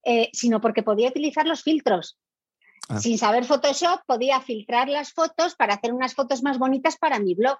eh, 0.03 0.29
sino 0.33 0.59
porque 0.59 0.83
podía 0.83 1.09
utilizar 1.09 1.47
los 1.47 1.63
filtros. 1.63 2.19
Ah. 2.89 2.99
Sin 2.99 3.17
saber 3.17 3.45
Photoshop, 3.45 4.01
podía 4.05 4.41
filtrar 4.41 4.89
las 4.89 5.13
fotos 5.13 5.55
para 5.55 5.75
hacer 5.75 5.93
unas 5.93 6.13
fotos 6.13 6.43
más 6.43 6.57
bonitas 6.57 6.97
para 6.97 7.19
mi 7.19 7.35
blog 7.35 7.57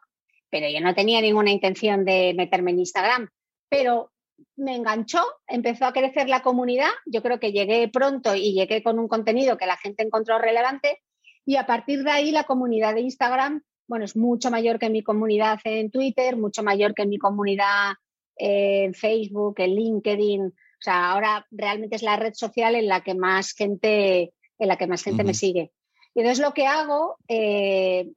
pero 0.51 0.69
yo 0.69 0.81
no 0.81 0.93
tenía 0.93 1.21
ninguna 1.21 1.49
intención 1.49 2.05
de 2.05 2.33
meterme 2.35 2.71
en 2.71 2.79
Instagram. 2.79 3.29
Pero 3.69 4.11
me 4.57 4.75
enganchó, 4.75 5.23
empezó 5.47 5.85
a 5.85 5.93
crecer 5.93 6.29
la 6.29 6.43
comunidad, 6.43 6.89
yo 7.05 7.21
creo 7.23 7.39
que 7.39 7.51
llegué 7.51 7.87
pronto 7.87 8.35
y 8.35 8.53
llegué 8.53 8.83
con 8.83 8.99
un 8.99 9.07
contenido 9.07 9.57
que 9.57 9.65
la 9.65 9.77
gente 9.77 10.03
encontró 10.03 10.39
relevante 10.39 10.99
Y 11.45 11.55
a 11.55 11.65
partir 11.65 12.03
de 12.03 12.11
ahí 12.11 12.31
la 12.31 12.43
comunidad 12.43 12.93
de 12.93 13.01
Instagram, 13.01 13.63
bueno, 13.87 14.05
es 14.05 14.15
mucho 14.15 14.51
mayor 14.51 14.77
que 14.77 14.89
mi 14.89 15.03
comunidad 15.03 15.59
en 15.63 15.89
Twitter, 15.89 16.37
mucho 16.37 16.63
mayor 16.63 16.93
que 16.93 17.05
mi 17.05 17.17
comunidad 17.17 17.93
en 18.35 18.93
Facebook, 18.93 19.55
en 19.57 19.75
LinkedIn. 19.75 20.45
O 20.47 20.83
sea, 20.83 21.11
ahora 21.11 21.45
realmente 21.51 21.95
es 21.95 22.03
la 22.03 22.15
red 22.15 22.33
social 22.33 22.75
en 22.75 22.87
la 22.87 23.01
que 23.01 23.15
más 23.15 23.53
gente, 23.53 24.33
en 24.59 24.67
la 24.67 24.77
que 24.77 24.87
más 24.87 25.03
gente 25.03 25.23
me 25.23 25.33
sigue. 25.33 25.71
Y 26.13 26.19
entonces 26.19 26.43
lo 26.43 26.53
que 26.53 26.67
hago, 26.67 27.17
eh, 27.27 28.09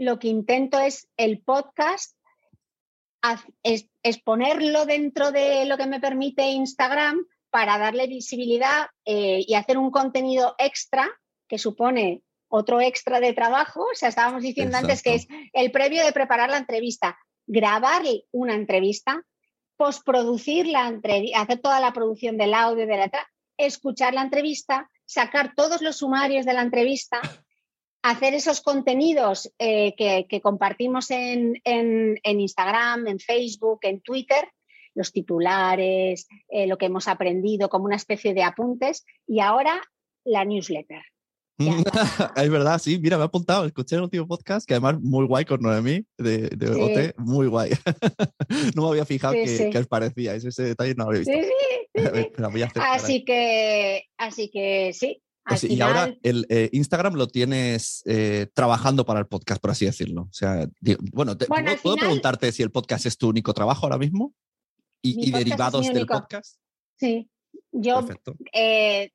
lo 0.00 0.18
que 0.18 0.28
intento 0.28 0.80
es 0.80 1.08
el 1.18 1.40
podcast, 1.40 2.16
exponerlo 4.02 4.86
dentro 4.86 5.30
de 5.30 5.66
lo 5.66 5.76
que 5.76 5.86
me 5.86 6.00
permite 6.00 6.48
Instagram 6.52 7.26
para 7.50 7.76
darle 7.76 8.06
visibilidad 8.06 8.86
eh, 9.04 9.44
y 9.46 9.54
hacer 9.54 9.76
un 9.76 9.90
contenido 9.90 10.54
extra 10.56 11.06
que 11.46 11.58
supone 11.58 12.22
otro 12.48 12.80
extra 12.80 13.20
de 13.20 13.34
trabajo. 13.34 13.82
O 13.92 13.94
sea, 13.94 14.08
estábamos 14.08 14.42
diciendo 14.42 14.78
antes 14.78 15.02
que 15.02 15.16
es 15.16 15.28
el 15.52 15.70
previo 15.70 16.02
de 16.02 16.12
preparar 16.12 16.48
la 16.48 16.56
entrevista, 16.56 17.18
grabar 17.46 18.02
una 18.30 18.54
entrevista, 18.54 19.22
postproducir 19.76 20.66
la 20.66 20.88
entrevista, 20.88 21.42
hacer 21.42 21.58
toda 21.58 21.78
la 21.78 21.92
producción 21.92 22.38
del 22.38 22.54
audio, 22.54 22.86
de 22.86 22.96
la 22.96 23.10
escuchar 23.58 24.14
la 24.14 24.22
entrevista, 24.22 24.88
sacar 25.04 25.52
todos 25.54 25.82
los 25.82 25.98
sumarios 25.98 26.46
de 26.46 26.54
la 26.54 26.62
entrevista, 26.62 27.20
hacer 28.02 28.34
esos 28.34 28.60
contenidos 28.60 29.52
eh, 29.58 29.94
que, 29.96 30.40
compartimos 30.40 31.10
en, 31.10 31.60
Instagram, 32.24 33.06
en 33.06 33.18
Facebook, 33.18 33.80
en 33.82 34.00
Twitter, 34.00 34.48
los 34.94 35.12
titulares, 35.12 36.26
eh, 36.48 36.66
lo 36.66 36.78
que 36.78 36.86
hemos 36.86 37.08
aprendido 37.08 37.68
como 37.68 37.84
una 37.84 37.96
especie 37.96 38.34
de 38.34 38.42
apuntes 38.42 39.04
y 39.26 39.40
ahora 39.40 39.80
la 40.24 40.44
newsletter. 40.44 41.02
es 42.36 42.50
verdad, 42.50 42.78
sí, 42.78 42.98
mira, 42.98 43.18
me 43.18 43.24
ha 43.24 43.26
apuntado, 43.26 43.66
escuché 43.66 43.96
el 43.96 44.02
último 44.02 44.26
podcast, 44.26 44.66
que 44.66 44.74
además 44.74 44.98
muy 45.00 45.26
guay 45.26 45.44
con 45.44 45.60
Noemí 45.60 46.06
de, 46.16 46.48
de 46.48 46.70
OT, 46.70 47.14
muy 47.18 47.48
guay. 47.48 47.72
no 48.74 48.84
me 48.84 48.88
había 48.88 49.04
fijado 49.04 49.34
que, 49.34 49.78
os 49.78 49.86
parecía, 49.86 50.34
ese, 50.34 50.62
detalle 50.62 50.94
no 50.94 51.04
lo 51.04 51.10
había 51.10 51.20
visto. 51.20 52.80
así 52.80 53.24
que, 53.24 54.04
así 54.16 54.50
que 54.50 54.92
sí. 54.94 55.22
Pues 55.44 55.64
y 55.64 55.80
ahora 55.80 56.14
el 56.22 56.46
eh, 56.48 56.68
Instagram 56.72 57.14
lo 57.14 57.26
tienes 57.26 58.02
eh, 58.06 58.46
trabajando 58.54 59.04
para 59.04 59.20
el 59.20 59.26
podcast, 59.26 59.60
por 59.60 59.70
así 59.70 59.86
decirlo. 59.86 60.22
O 60.22 60.32
sea, 60.32 60.68
bueno, 61.12 61.36
¿puedo, 61.36 61.96
preguntarte 61.96 62.52
si 62.52 62.62
el 62.62 62.70
podcast 62.70 63.06
es 63.06 63.18
tu 63.18 63.28
único 63.28 63.52
trabajo 63.52 63.86
ahora 63.86 63.98
mismo? 63.98 64.34
¿Y, 65.02 65.30
derivados 65.30 65.92
del 65.92 66.06
podcast? 66.06 66.56
Sí. 66.98 67.30
Yo 67.72 68.06
eh, 68.52 69.10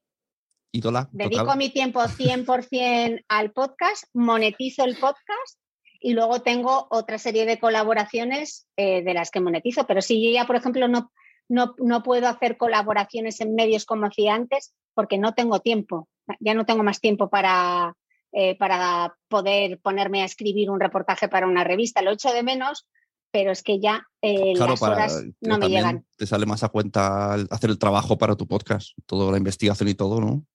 Dedico 1.11 1.55
mi 1.55 1.69
tiempo 1.69 2.01
100% 2.01 3.23
al 3.29 3.51
podcast, 3.51 4.03
monetizo 4.13 4.83
el 4.83 4.97
podcast 4.97 5.59
y 6.01 6.13
luego 6.13 6.41
tengo 6.41 6.87
otra 6.89 7.17
serie 7.17 7.45
de 7.45 7.59
colaboraciones 7.59 8.67
eh, 8.75 9.01
de 9.01 9.13
las 9.13 9.31
que 9.31 9.39
monetizo. 9.39 9.87
Pero 9.87 10.01
si 10.01 10.23
yo 10.23 10.31
ya, 10.31 10.45
por 10.45 10.57
ejemplo, 10.57 10.89
no, 10.89 11.11
no, 11.47 12.03
puedo 12.03 12.27
hacer 12.27 12.57
colaboraciones 12.57 13.39
en 13.39 13.55
medios 13.55 13.85
como 13.85 14.07
hacía 14.07 14.35
antes 14.35 14.73
porque 14.93 15.17
no 15.17 15.33
tengo 15.33 15.61
tiempo. 15.61 16.09
Ya 16.39 16.53
no 16.53 16.65
tengo 16.65 16.83
más 16.83 16.99
tiempo 16.99 17.29
para, 17.29 17.95
eh, 18.31 18.57
para 18.57 19.15
poder 19.27 19.79
ponerme 19.79 20.21
a 20.21 20.25
escribir 20.25 20.69
un 20.69 20.79
reportaje 20.79 21.27
para 21.27 21.47
una 21.47 21.63
revista. 21.63 22.01
Lo 22.01 22.11
echo 22.11 22.31
de 22.33 22.43
menos, 22.43 22.87
pero 23.31 23.51
es 23.51 23.63
que 23.63 23.79
ya 23.79 24.07
eh, 24.21 24.53
las 24.55 24.81
horas 24.81 25.23
no 25.41 25.57
me 25.57 25.69
llegan. 25.69 26.05
Te 26.17 26.25
sale 26.25 26.45
más 26.45 26.63
a 26.63 26.69
cuenta 26.69 27.33
hacer 27.33 27.69
el 27.69 27.79
trabajo 27.79 28.17
para 28.17 28.35
tu 28.35 28.47
podcast, 28.47 28.91
toda 29.05 29.31
la 29.31 29.37
investigación 29.37 29.89
y 29.89 29.93
todo, 29.93 30.21
¿no? 30.21 30.45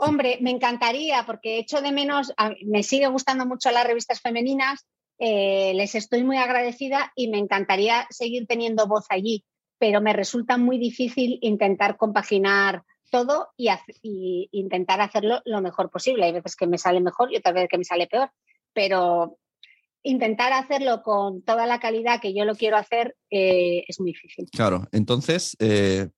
Hombre, 0.00 0.38
me 0.40 0.50
encantaría 0.50 1.24
porque 1.26 1.58
echo 1.58 1.80
de 1.80 1.90
menos, 1.90 2.32
me 2.64 2.84
sigue 2.84 3.08
gustando 3.08 3.46
mucho 3.46 3.72
las 3.72 3.84
revistas 3.84 4.20
femeninas, 4.20 4.86
eh, 5.18 5.72
les 5.74 5.96
estoy 5.96 6.22
muy 6.22 6.36
agradecida 6.36 7.12
y 7.16 7.28
me 7.28 7.38
encantaría 7.38 8.06
seguir 8.10 8.46
teniendo 8.46 8.86
voz 8.86 9.06
allí, 9.10 9.44
pero 9.78 10.00
me 10.00 10.12
resulta 10.12 10.56
muy 10.56 10.78
difícil 10.78 11.38
intentar 11.42 11.96
compaginar 11.96 12.84
todo 13.10 13.48
y, 13.56 14.48
intentar 14.52 15.00
hacerlo 15.00 15.40
lo 15.44 15.60
mejor 15.60 15.90
posible. 15.90 16.24
Hay 16.24 16.32
veces 16.32 16.56
que 16.56 16.66
me 16.66 16.78
sale 16.78 17.00
mejor 17.00 17.32
y 17.32 17.36
otras 17.36 17.54
veces 17.54 17.68
que 17.68 17.78
me 17.78 17.84
sale 17.84 18.06
peor, 18.06 18.30
pero 18.72 19.38
intentar 20.02 20.52
hacerlo 20.52 21.02
con 21.02 21.42
toda 21.42 21.66
la 21.66 21.80
calidad 21.80 22.20
que 22.20 22.34
yo 22.34 22.44
lo 22.44 22.54
quiero 22.54 22.76
hacer 22.76 23.16
eh, 23.30 23.84
es 23.88 24.00
muy 24.00 24.12
difícil. 24.12 24.48
Claro, 24.50 24.86
entonces, 24.92 25.56
eh, 25.58 26.08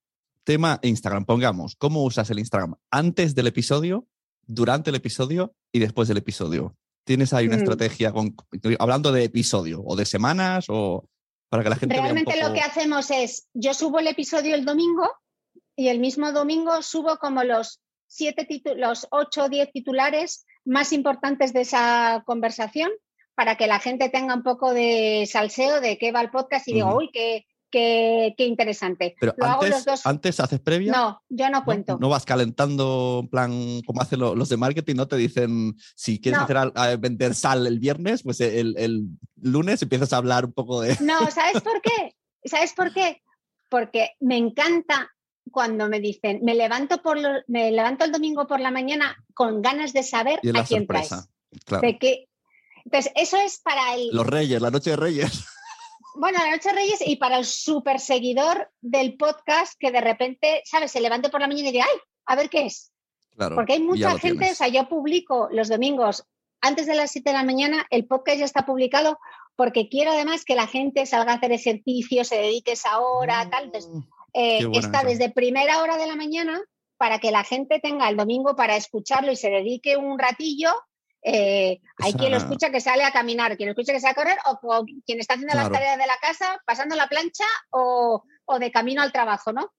tema 0.45 0.79
Instagram, 0.83 1.25
pongamos, 1.25 1.77
¿cómo 1.77 2.05
usas 2.05 2.31
el 2.31 2.39
Instagram 2.39 2.75
antes 2.91 3.35
del 3.35 3.47
episodio, 3.47 4.07
durante 4.43 4.91
el 4.91 4.97
episodio 4.97 5.55
y 5.73 5.79
después 5.79 6.09
del 6.09 6.19
episodio? 6.19 6.77
¿Tienes 7.05 7.33
ahí 7.33 7.47
una 7.47 7.57
mm. 7.57 7.61
estrategia 7.61 8.13
hablando 8.79 9.13
de 9.13 9.25
episodio 9.25 9.83
o 9.85 9.97
de 9.97 10.05
semanas 10.05 10.67
o 10.69 11.09
para 11.49 11.63
que 11.65 11.71
la 11.71 11.77
gente 11.77 11.95
Realmente 11.97 12.41
lo 12.41 12.53
que 12.53 12.61
hacemos 12.61 13.11
es, 13.11 13.49
yo 13.55 13.75
subo 13.75 13.99
el 13.99 14.07
episodio 14.07 14.55
el 14.55 14.65
domingo 14.65 15.11
y 15.81 15.89
el 15.89 15.99
mismo 15.99 16.31
domingo 16.33 16.83
subo 16.83 17.17
como 17.17 17.43
los 17.43 17.81
siete 18.07 18.47
los 18.77 19.09
ocho 19.11 19.45
o 19.45 19.49
diez 19.49 19.73
titulares 19.73 20.45
más 20.63 20.93
importantes 20.93 21.55
de 21.55 21.63
esa 21.63 22.23
conversación 22.27 22.91
para 23.35 23.57
que 23.57 23.67
la 23.67 23.79
gente 23.79 24.11
tenga 24.11 24.35
un 24.35 24.43
poco 24.43 24.75
de 24.75 25.27
salseo 25.27 25.81
de 25.81 25.97
qué 25.97 26.13
va 26.13 26.21
el 26.21 26.31
podcast 26.31 26.69
y 26.69 26.75
digo, 26.75 26.95
uy, 26.95 27.09
qué, 27.11 27.47
Qué, 27.73 28.35
interesante. 28.39 29.15
Pero 29.21 29.33
antes, 30.05 30.41
haces 30.41 30.59
previa. 30.59 30.91
No, 30.91 31.23
yo 31.29 31.49
no 31.51 31.65
cuento. 31.65 31.99
No, 32.01 32.09
vas 32.09 32.25
calentando 32.25 33.21
en 33.23 33.29
plan 33.29 33.81
como 33.87 34.03
hacen 34.03 34.19
los 34.19 34.49
de 34.49 34.57
marketing, 34.57 34.97
no 34.97 35.07
te 35.07 35.15
dicen 35.15 35.77
si 35.95 36.21
quieres 36.21 36.41
hacer 36.41 36.99
vender 36.99 37.33
sal 37.37 37.69
el 37.69 37.79
viernes, 37.79 38.25
pues 38.25 38.41
el, 38.41 39.07
lunes 39.41 39.81
empiezas 39.83 40.13
a 40.13 40.17
hablar 40.17 40.47
un 40.47 40.53
poco 40.53 40.81
de. 40.81 40.97
No, 41.01 41.31
¿sabes 41.31 41.63
por 41.63 41.81
qué? 41.81 42.17
¿Sabes 42.45 42.73
por 42.75 42.93
qué? 42.93 43.23
Porque 43.69 44.11
me 44.19 44.37
encanta 44.37 45.09
cuando 45.51 45.89
me 45.89 46.01
dicen, 46.01 46.41
me 46.43 46.55
levanto 46.55 47.03
por 47.03 47.19
me 47.49 47.71
levanto 47.71 48.05
el 48.05 48.13
domingo 48.13 48.47
por 48.47 48.61
la 48.61 48.71
mañana 48.71 49.17
con 49.35 49.63
ganas 49.63 49.93
de 49.93 50.03
saber 50.03 50.39
a 50.39 50.65
quién 50.65 50.67
sorpresa. 50.67 51.29
Claro. 51.65 51.87
entonces, 51.87 53.13
eso 53.15 53.37
es 53.37 53.59
para 53.61 53.95
el. 53.95 54.11
Los 54.13 54.27
Reyes, 54.27 54.61
la 54.61 54.71
noche 54.71 54.91
de 54.91 54.97
Reyes. 54.97 55.45
Bueno, 56.13 56.41
la 56.45 56.51
Noche 56.51 56.71
de 56.71 56.75
Reyes 56.75 57.01
y 57.07 57.17
para 57.17 57.39
el 57.39 57.45
super 57.45 58.01
seguidor 58.01 58.69
del 58.81 59.17
podcast 59.17 59.75
que 59.79 59.93
de 59.93 60.01
repente, 60.01 60.61
¿sabes? 60.65 60.91
Se 60.91 61.01
levante 61.01 61.31
por 61.31 61.41
la 61.41 61.47
mañana 61.47 61.69
y 61.69 61.73
dice, 61.73 61.85
¡ay! 61.89 62.01
A 62.27 62.35
ver 62.35 62.51
qué 62.51 62.67
es. 62.67 62.93
Claro, 63.37 63.55
Porque 63.55 63.75
hay 63.75 63.81
mucha 63.81 64.19
gente, 64.19 64.51
o 64.51 64.55
sea, 64.55 64.67
yo 64.67 64.89
publico 64.89 65.49
los 65.53 65.69
domingos 65.69 66.27
antes 66.61 66.87
de 66.87 66.95
las 66.95 67.13
7 67.13 67.31
de 67.31 67.37
la 67.37 67.45
mañana, 67.45 67.87
el 67.91 68.07
podcast 68.07 68.39
ya 68.39 68.45
está 68.45 68.67
publicado 68.67 69.19
porque 69.57 69.89
quiero 69.89 70.13
además 70.13 70.45
que 70.45 70.55
la 70.55 70.67
gente 70.67 71.07
salga 71.07 71.33
a 71.33 71.37
hacer 71.37 71.53
ejercicio, 71.53 72.25
se 72.25 72.37
dedique 72.37 72.73
esa 72.73 72.99
hora, 73.01 73.49
tal. 73.51 73.67
Entonces, 73.67 73.91
eh, 74.35 74.67
está 74.75 75.03
desde 75.05 75.31
primera 75.31 75.83
hora 75.83 75.97
de 75.97 76.07
la 76.07 76.17
mañana 76.17 76.61
para 76.97 77.19
que 77.19 77.31
la 77.31 77.45
gente 77.45 77.81
tenga 77.81 78.09
el 78.09 78.17
domingo 78.17 78.57
para 78.57 78.77
escucharlo 78.77 79.33
y 79.33 79.37
se 79.37 79.51
dedique 79.51 79.97
un 79.97 80.19
ratillo 80.19 80.71
eh, 81.23 81.81
hay 81.99 82.15
quien 82.15 82.31
lo 82.31 82.39
escucha 82.39 82.71
que 82.71 82.81
sale 82.81 83.05
a 83.05 83.13
caminar, 83.13 83.57
quien 83.57 83.69
lo 83.69 83.73
escucha 83.73 83.93
que 83.93 84.01
sale 84.01 84.13
a 84.13 84.15
correr, 84.15 84.39
o, 84.47 84.85
quien 85.05 85.21
está 85.21 85.35
haciendo 85.35 85.55
las 85.55 85.71
tareas 85.71 85.99
de 85.99 86.07
la 86.07 86.17
casa, 86.21 86.61
pasando 86.65 86.97
la 86.97 87.09
plancha 87.09 87.45
o, 87.71 88.23
de 88.59 88.73
camino 88.73 89.03
al 89.03 89.13
trabajo, 89.13 89.53
¿no? 89.53 89.73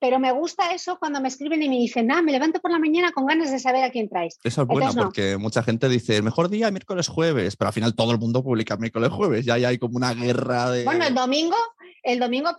Pero 0.00 0.18
me 0.18 0.32
gusta 0.32 0.72
eso 0.72 0.98
cuando 0.98 1.20
me 1.20 1.28
escriben 1.28 1.62
y 1.62 1.68
me 1.68 1.76
dicen, 1.76 2.10
ah, 2.12 2.22
me 2.22 2.32
levanto 2.32 2.60
por 2.60 2.70
la 2.70 2.78
mañana 2.78 3.10
con 3.12 3.26
ganas 3.26 3.50
de 3.50 3.58
saber 3.58 3.82
a 3.82 3.90
quién 3.90 4.08
traes. 4.08 4.38
Eso 4.44 4.62
es 4.62 4.68
bueno 4.68 4.92
porque 4.94 5.36
mucha 5.36 5.62
gente 5.62 5.88
dice, 5.88 6.16
el 6.16 6.22
mejor 6.22 6.48
día 6.48 6.70
miércoles 6.70 7.08
jueves, 7.08 7.56
pero 7.56 7.68
al 7.68 7.74
final 7.74 7.94
todo 7.94 8.12
el 8.12 8.18
mundo 8.18 8.42
publica 8.42 8.76
miércoles 8.76 9.10
jueves, 9.10 9.44
ya 9.44 9.54
hay 9.54 9.78
como 9.78 9.96
una 9.96 10.14
guerra 10.14 10.70
de... 10.70 10.84
Bueno, 10.84 11.04
el 11.04 11.14
domingo, 11.14 11.56
el 12.02 12.18
domingo 12.20 12.50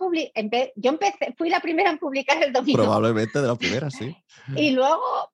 yo 0.76 0.90
empecé, 0.90 1.34
fui 1.36 1.48
la 1.48 1.60
primera 1.60 1.90
en 1.90 1.98
publicar 1.98 2.42
el 2.42 2.52
domingo. 2.52 2.82
Probablemente 2.82 3.40
de 3.40 3.48
la 3.48 3.54
primera, 3.54 3.90
sí. 3.90 4.14
y 4.56 4.70
luego 4.72 5.30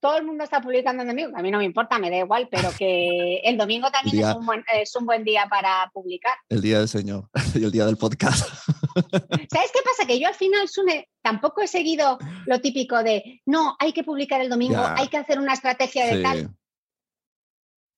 todo 0.00 0.18
el 0.18 0.24
mundo 0.24 0.44
está 0.44 0.60
publicando 0.60 1.02
el 1.02 1.08
domingo, 1.08 1.36
a 1.36 1.42
mí 1.42 1.50
no 1.50 1.58
me 1.58 1.64
importa, 1.64 1.98
me 1.98 2.10
da 2.10 2.18
igual, 2.18 2.48
pero 2.50 2.70
que 2.78 3.38
el 3.38 3.56
domingo 3.56 3.90
también 3.92 4.24
es, 4.24 4.34
un 4.36 4.46
buen, 4.46 4.64
es, 4.74 4.94
un 4.96 5.06
buen, 5.06 5.24
día 5.24 5.46
para 5.48 5.90
publicar. 5.92 6.34
El 6.48 6.60
día 6.60 6.78
del 6.78 6.88
Señor 6.88 7.28
y 7.54 7.58
el 7.64 7.72
día 7.72 7.86
del 7.86 7.96
podcast. 7.96 8.48
¿Sabes 8.96 9.70
qué 9.72 9.80
pasa? 9.84 10.06
Que 10.06 10.18
yo 10.18 10.28
al 10.28 10.34
final, 10.34 10.68
Sune, 10.68 11.08
tampoco 11.22 11.62
he 11.62 11.68
seguido 11.68 12.18
lo 12.46 12.60
típico 12.60 13.02
de, 13.02 13.42
no, 13.46 13.76
hay 13.78 13.92
que 13.92 14.04
publicar 14.04 14.40
el 14.40 14.48
domingo, 14.48 14.82
hay 14.84 15.08
que 15.08 15.18
hacer 15.18 15.38
una 15.38 15.52
estrategia 15.52 16.06
de 16.06 16.22
tal. 16.22 16.56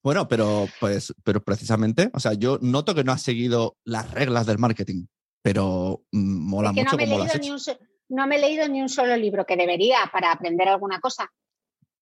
Bueno, 0.02 0.28
pero 0.28 0.66
pues, 0.80 1.14
pero 1.24 1.42
precisamente, 1.42 2.10
o 2.14 2.20
sea, 2.20 2.32
yo 2.34 2.58
noto 2.62 2.94
que 2.94 3.04
no 3.04 3.12
has 3.12 3.22
seguido 3.22 3.76
las 3.84 4.10
reglas 4.12 4.46
del 4.46 4.58
marketing, 4.58 5.06
pero 5.42 6.02
mola 6.12 6.72
mucho 6.72 6.96
no 6.96 7.04
como 7.04 7.26
no 8.10 8.26
me 8.26 8.36
he 8.36 8.40
leído 8.40 8.66
ni 8.68 8.80
un 8.80 8.88
solo 8.88 9.14
libro 9.16 9.44
que 9.44 9.56
debería 9.56 9.98
para 10.10 10.32
aprender 10.32 10.66
alguna 10.66 10.98
cosa 10.98 11.30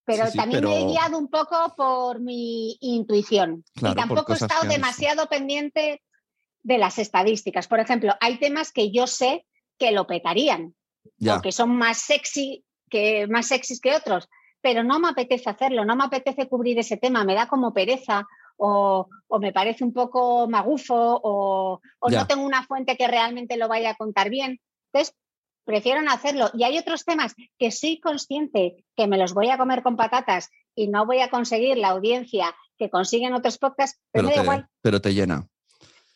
pero 0.06 0.30
también 0.30 0.64
me 0.64 0.80
he 0.80 0.86
guiado 0.86 1.18
un 1.18 1.28
poco 1.28 1.74
por 1.76 2.20
mi 2.20 2.78
intuición. 2.80 3.64
y 3.74 3.94
tampoco 3.94 4.32
he 4.32 4.36
estado 4.36 4.68
demasiado 4.68 5.26
pendiente 5.26 6.00
de 6.66 6.78
las 6.78 6.98
estadísticas. 6.98 7.68
Por 7.68 7.78
ejemplo, 7.78 8.14
hay 8.20 8.38
temas 8.38 8.72
que 8.72 8.90
yo 8.90 9.06
sé 9.06 9.46
que 9.78 9.92
lo 9.92 10.06
petarían, 10.08 10.74
que 11.42 11.52
son 11.52 11.76
más 11.76 11.98
sexy 11.98 12.64
que 12.90 13.26
más 13.28 13.46
sexys 13.46 13.80
que 13.80 13.94
otros, 13.94 14.28
pero 14.60 14.82
no 14.82 14.98
me 14.98 15.08
apetece 15.08 15.48
hacerlo, 15.48 15.84
no 15.84 15.94
me 15.94 16.04
apetece 16.04 16.48
cubrir 16.48 16.78
ese 16.78 16.96
tema, 16.96 17.24
me 17.24 17.34
da 17.34 17.46
como 17.46 17.72
pereza 17.72 18.26
o, 18.56 19.08
me 19.40 19.52
parece 19.52 19.84
un 19.84 19.92
poco 19.92 20.48
magufo 20.48 21.20
o, 21.22 21.80
no 22.10 22.26
tengo 22.26 22.44
una 22.44 22.64
fuente 22.64 22.96
que 22.96 23.06
realmente 23.06 23.56
lo 23.56 23.68
vaya 23.68 23.90
a 23.90 23.96
contar 23.96 24.28
bien. 24.28 24.60
Entonces, 24.92 25.14
prefiero 25.64 26.02
no 26.02 26.10
hacerlo. 26.10 26.50
Y 26.54 26.64
hay 26.64 26.78
otros 26.78 27.04
temas 27.04 27.34
que 27.58 27.70
soy 27.70 28.00
consciente 28.00 28.84
que 28.96 29.06
me 29.06 29.18
los 29.18 29.34
voy 29.34 29.50
a 29.50 29.58
comer 29.58 29.82
con 29.82 29.96
patatas 29.96 30.48
y 30.74 30.88
no 30.88 31.06
voy 31.06 31.20
a 31.20 31.30
conseguir 31.30 31.76
la 31.76 31.88
audiencia 31.88 32.54
que 32.78 32.90
consiguen 32.90 33.34
otros 33.34 33.58
podcasts, 33.58 34.00
pero, 34.10 34.28
me 34.28 34.34
da 34.34 34.42
igual. 34.42 34.68
Pero 34.82 35.00
te 35.00 35.12
llena. 35.12 35.46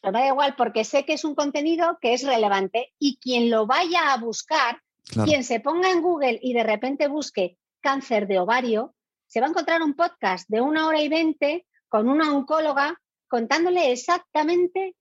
Me 0.03 0.13
da 0.13 0.27
igual 0.27 0.55
porque 0.57 0.85
sé 0.85 1.05
que 1.05 1.13
es 1.13 1.25
un 1.25 1.35
contenido 1.35 1.99
que 2.01 2.15
es 2.15 2.23
relevante 2.23 2.93
y 2.99 3.19
quien 3.19 3.51
lo 3.51 3.67
vaya 3.67 4.13
a 4.13 4.19
buscar, 4.19 4.81
quien 5.25 5.45
se 5.45 5.61
ponga 5.61 5.91
en 5.91 6.01
Google 6.01 6.39
y 6.41 6.55
de 6.55 6.63
repente 6.63 7.09
busque 7.09 7.59
cáncer 7.81 8.27
de 8.27 8.39
ovario, 8.39 8.95
se 9.27 9.41
va 9.41 9.47
a 9.47 9.51
encontrar 9.51 9.83
un 9.83 9.95
podcast 9.95 10.49
de 10.49 10.61
una 10.61 10.87
hora 10.87 11.03
y 11.03 11.09
veinte 11.09 11.67
con 11.89 12.09
una 12.09 12.35
oncóloga 12.35 13.01
contándole 13.29 13.93
exactamente 13.93 14.97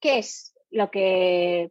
qué 0.00 0.18
es 0.18 0.54
lo 0.70 0.90
que, 0.90 1.70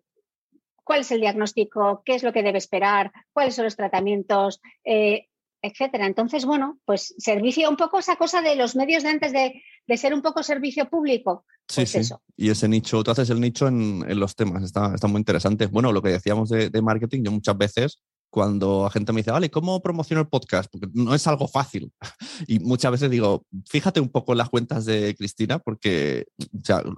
cuál 0.84 1.02
es 1.02 1.12
el 1.12 1.22
diagnóstico, 1.22 2.02
qué 2.06 2.16
es 2.16 2.24
lo 2.24 2.34
que 2.34 2.44
debe 2.44 2.58
esperar, 2.58 3.12
cuáles 3.34 3.56
son 3.56 3.66
los 3.66 3.76
tratamientos, 3.76 4.62
eh, 4.84 5.28
etcétera. 5.62 6.06
Entonces, 6.06 6.46
bueno, 6.46 6.80
pues 6.86 7.16
servicio, 7.18 7.70
un 7.70 7.78
poco 7.78 8.00
esa 8.00 8.16
cosa 8.16 8.42
de 8.42 8.56
los 8.56 8.76
medios 8.76 9.04
de 9.04 9.10
antes 9.10 9.34
de, 9.34 9.64
ser 9.96 10.14
un 10.14 10.22
poco 10.22 10.44
servicio 10.44 10.90
público. 10.90 11.46
Sí, 11.70 11.82
pues 11.82 11.92
sí. 11.92 11.98
Eso. 12.00 12.22
Y 12.36 12.50
ese 12.50 12.68
nicho, 12.68 13.04
tú 13.04 13.12
haces 13.12 13.30
el 13.30 13.40
nicho 13.40 13.68
en, 13.68 14.04
los 14.20 14.36
temas, 14.36 14.64
está, 14.64 14.94
está, 14.94 15.08
muy 15.08 15.20
interesante. 15.20 15.68
Bueno, 15.68 15.94
lo 15.94 16.02
que 16.02 16.10
decíamos 16.10 16.50
de, 16.50 16.70
de 16.70 16.82
marketing, 16.82 17.24
yo 17.24 17.32
muchas 17.32 17.58
veces 17.58 18.02
cuando 18.30 18.84
la 18.84 18.90
gente 18.90 19.14
me 19.14 19.22
dice, 19.22 19.32
vale, 19.32 19.50
¿cómo 19.50 19.82
promociono 19.82 20.22
el 20.22 20.28
podcast? 20.28 20.70
Porque 20.72 20.88
no 20.94 21.16
es 21.16 21.26
algo 21.28 21.48
fácil. 21.48 21.92
Y 22.48 22.60
muchas 22.60 22.92
veces 22.92 23.10
digo, 23.10 23.46
fíjate 23.68 24.00
un 24.00 24.10
poco 24.10 24.34
en 24.34 24.38
las 24.38 24.50
cuentas 24.50 24.86
de 24.86 25.16
Cristina, 25.18 25.58
porque 25.58 26.28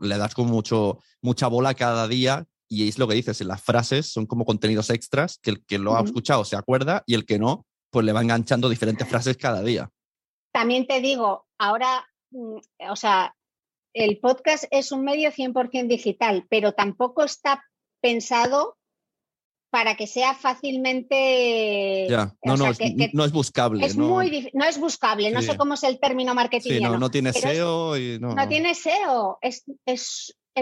le 0.01 0.17
das 0.17 0.33
como 0.33 0.51
mucho, 0.51 0.99
mucha 1.21 1.47
bola 1.47 1.73
cada 1.75 2.09
día 2.09 2.45
y 2.67 2.87
es 2.87 2.99
lo 2.99 3.07
que 3.07 3.15
dices, 3.15 3.39
en 3.39 3.47
las 3.47 3.61
frases 3.61 4.11
son 4.11 4.25
como 4.25 4.43
contenidos 4.43 4.89
extras 4.89 5.39
que 5.41 5.51
el 5.51 5.65
que 5.65 5.79
lo 5.79 5.95
ha 5.95 6.01
escuchado 6.01 6.43
se 6.43 6.57
acuerda 6.57 7.03
y 7.07 7.13
el 7.13 7.25
que 7.25 7.39
no, 7.39 7.65
pues 7.89 8.05
le 8.05 8.11
va 8.11 8.21
enganchando 8.21 8.67
diferentes 8.69 9.07
frases 9.07 9.37
cada 9.37 9.63
día. 9.63 9.89
También 10.51 10.85
te 10.85 10.99
digo, 10.99 11.47
ahora, 11.57 12.05
o 12.31 12.95
sea, 12.95 13.35
el 13.93 14.19
podcast 14.19 14.65
es 14.71 14.91
un 14.91 15.03
medio 15.03 15.31
100% 15.31 15.87
digital, 15.87 16.45
pero 16.49 16.73
tampoco 16.73 17.23
está 17.23 17.63
pensado 18.01 18.77
para 19.71 19.95
que 19.95 20.07
sea 20.07 20.33
fácilmente. 20.33 22.07
Ya, 22.09 22.35
no, 22.43 22.57
no, 22.57 22.69
es, 22.69 23.31
buscable. 23.31 23.85
Es 23.85 23.95
no, 23.95 24.07
muy 24.07 24.49
no 24.53 24.65
es 24.65 24.79
buscable, 24.79 25.31
no 25.31 25.41
sé 25.41 25.57
cómo 25.57 25.75
es 25.75 25.83
el 25.83 25.99
término 25.99 26.33
marketing. 26.33 26.69
Sí, 26.69 26.79
no, 26.79 27.11
tiene 27.11 27.33
SEO. 27.33 27.97
y 27.97 28.19
no, 28.19 28.47
tiene 28.47 28.73
SEO, 28.73 29.37
es 29.41 29.63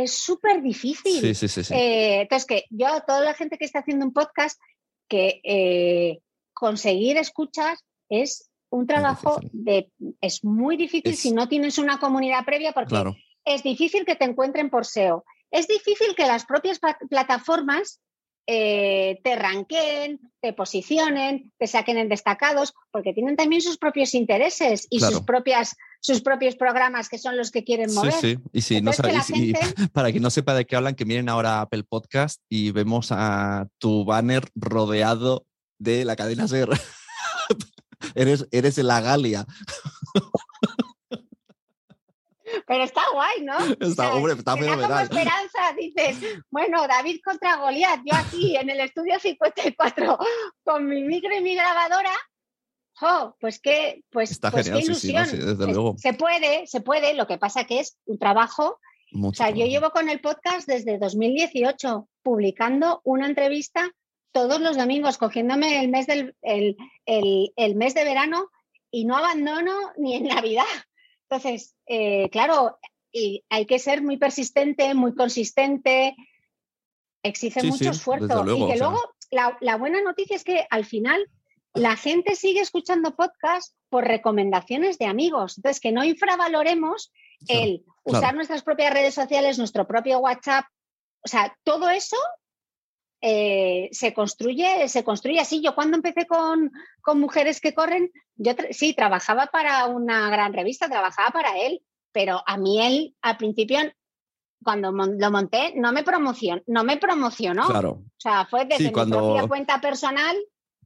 súper 0.05 0.61
difícil. 0.61 1.35
Sí, 1.35 1.47
sí, 1.47 1.63
sí. 1.63 1.73
Eh, 1.73 2.21
entonces, 2.21 2.45
que 2.45 2.65
yo, 2.69 2.87
toda 3.05 3.21
la 3.21 3.33
gente 3.33 3.57
que 3.57 3.65
está 3.65 3.79
haciendo 3.79 4.05
un 4.05 4.13
podcast, 4.13 4.59
que 5.07 5.39
eh, 5.43 6.19
conseguir 6.53 7.17
escuchas 7.17 7.79
es 8.09 8.46
un 8.69 8.87
trabajo 8.87 9.39
de. 9.51 9.91
Es 10.21 10.43
muy 10.43 10.77
difícil 10.77 11.15
si 11.15 11.31
no 11.31 11.47
tienes 11.47 11.77
una 11.77 11.99
comunidad 11.99 12.45
previa, 12.45 12.73
porque 12.73 12.95
es 13.45 13.63
difícil 13.63 14.05
que 14.05 14.15
te 14.15 14.25
encuentren 14.25 14.69
por 14.69 14.85
SEO. 14.85 15.25
Es 15.51 15.67
difícil 15.67 16.15
que 16.15 16.27
las 16.27 16.45
propias 16.45 16.79
plataformas 17.09 18.01
eh, 18.49 19.19
te 19.23 19.35
ranqueen, 19.35 20.19
te 20.41 20.53
posicionen, 20.53 21.51
te 21.57 21.67
saquen 21.67 21.97
en 21.97 22.07
destacados, 22.07 22.73
porque 22.91 23.13
tienen 23.13 23.35
también 23.35 23.61
sus 23.61 23.77
propios 23.77 24.13
intereses 24.13 24.87
y 24.89 25.01
sus, 25.01 25.21
propias, 25.21 25.75
sus 25.99 26.21
propios 26.21 26.55
programas 26.55 27.09
que 27.09 27.17
son 27.17 27.35
los 27.35 27.51
que 27.51 27.63
quieren 27.65 27.93
mover. 27.93 28.13
Sí, 28.13 28.37
sí. 28.61 28.77
Y 28.77 28.81
no 28.81 28.91
para 29.93 30.11
quien 30.11 30.23
no 30.23 30.29
sepa 30.29 30.53
de 30.53 30.65
qué 30.65 30.75
hablan, 30.75 30.95
que 30.95 31.05
miren 31.05 31.29
ahora 31.29 31.61
Apple 31.61 31.83
Podcast 31.83 32.41
y 32.49 32.71
vemos 32.71 33.09
a 33.11 33.67
tu 33.79 34.05
banner 34.05 34.49
rodeado 34.55 35.45
de 35.77 36.05
la 36.05 36.15
cadena 36.15 36.47
SER. 36.47 36.69
Eres, 38.15 38.47
eres 38.51 38.77
la 38.77 39.01
Galia. 39.01 39.45
Pero 42.65 42.83
está 42.83 43.01
guay, 43.13 43.43
¿no? 43.43 43.57
Está, 43.79 44.13
hombre, 44.13 44.33
está 44.33 44.57
fenomenal. 44.57 45.03
esperanza, 45.03 45.73
dices, 45.77 46.17
bueno, 46.49 46.87
David 46.87 47.19
contra 47.23 47.57
Goliat, 47.57 48.01
yo 48.05 48.15
aquí 48.15 48.55
en 48.55 48.69
el 48.69 48.79
estudio 48.79 49.19
54 49.19 50.17
con 50.63 50.87
mi 50.87 51.03
micro 51.03 51.35
y 51.35 51.41
mi 51.41 51.55
grabadora, 51.55 52.13
¡jo! 52.93 53.35
Pues 53.39 53.59
qué, 53.59 54.03
pues, 54.09 54.31
está 54.31 54.51
pues 54.51 54.65
genial, 54.65 54.81
qué 54.81 54.85
ilusión. 54.85 55.25
Sí, 55.25 55.37
sí, 55.37 55.43
desde 55.45 55.65
luego. 55.65 55.95
Se 55.97 56.13
puede, 56.13 56.67
se 56.67 56.81
puede, 56.81 57.13
lo 57.13 57.27
que 57.27 57.37
pasa 57.37 57.65
que 57.65 57.79
es 57.79 57.97
un 58.05 58.17
trabajo. 58.17 58.79
o 59.21 59.33
sea, 59.33 59.49
yo 59.49 59.65
llevo 59.65 59.91
con 59.91 60.09
el 60.09 60.19
podcast 60.19 60.67
desde 60.67 60.97
2018, 60.97 62.07
publicando 62.23 63.01
una 63.03 63.27
entrevista 63.27 63.91
todos 64.37 64.61
los 64.61 64.77
domingos, 64.77 65.17
cogiéndome 65.17 65.79
el 65.83 65.87
mes 65.87 66.05
del 66.05 66.35
el, 66.43 66.77
el 67.55 67.75
mes 67.75 67.95
de 67.95 68.03
verano 68.03 68.51
y 68.91 69.05
no 69.05 69.17
abandono 69.17 69.73
ni 69.97 70.13
en 70.13 70.25
Navidad. 70.25 70.63
Entonces, 71.27 71.75
eh, 71.87 72.29
claro, 72.29 72.77
y 73.11 73.43
hay 73.49 73.65
que 73.65 73.79
ser 73.79 74.03
muy 74.03 74.17
persistente, 74.17 74.93
muy 74.93 75.15
consistente, 75.15 76.15
exige 77.23 77.63
mucho 77.63 77.89
esfuerzo. 77.89 78.43
y 78.43 78.71
que 78.71 78.77
luego, 78.77 79.01
la, 79.31 79.75
buena 79.75 80.01
noticia 80.01 80.35
es 80.35 80.43
que 80.43 80.67
al 80.69 80.85
final 80.85 81.27
la 81.73 81.95
gente 81.95 82.35
sigue 82.35 82.61
escuchando 82.61 83.15
podcasts 83.15 83.75
por 83.89 84.05
recomendaciones 84.05 84.99
de 84.99 85.07
amigos. 85.07 85.57
Entonces, 85.57 85.81
que 85.81 85.91
no 85.91 86.03
infravaloremos 86.03 87.11
el 87.47 87.83
usar 88.03 88.35
nuestras 88.35 88.61
propias 88.61 88.93
redes 88.93 89.15
sociales, 89.15 89.57
nuestro 89.57 89.87
propio 89.87 90.19
WhatsApp. 90.19 90.65
O 91.25 91.27
sea, 91.27 91.57
todo 91.63 91.89
eso 91.89 92.17
eh, 93.21 93.89
se 93.91 94.13
construye, 94.13 94.87
se 94.87 95.03
construye 95.03 95.39
así. 95.39 95.61
Yo 95.61 95.73
cuando 95.73 95.97
empecé 95.97 96.27
con, 96.27 96.71
mujeres 97.15 97.59
que 97.59 97.73
corren, 97.73 98.11
yo 98.35 98.53
sí 98.71 98.93
trabajaba 98.93 99.47
para 99.47 99.85
una 99.87 100.29
gran 100.29 100.53
revista, 100.53 100.89
trabajaba 100.89 101.31
para 101.31 101.57
él, 101.57 101.81
pero 102.11 102.41
a 102.45 102.57
mí 102.57 102.81
él 102.85 103.15
al 103.21 103.37
principio 103.37 103.79
cuando 104.63 104.91
lo 104.91 105.31
monté 105.31 105.73
no 105.75 105.91
me 105.93 106.03
promocionó, 106.03 106.61
no 106.67 106.83
me 106.83 106.97
promocionó. 106.97 107.67
Claro. 107.67 107.91
O 107.91 108.19
sea, 108.19 108.45
fue 108.45 108.65
desde 108.65 108.85
mi 108.85 108.91
propia 108.91 109.47
cuenta 109.47 109.79
personal. 109.79 110.35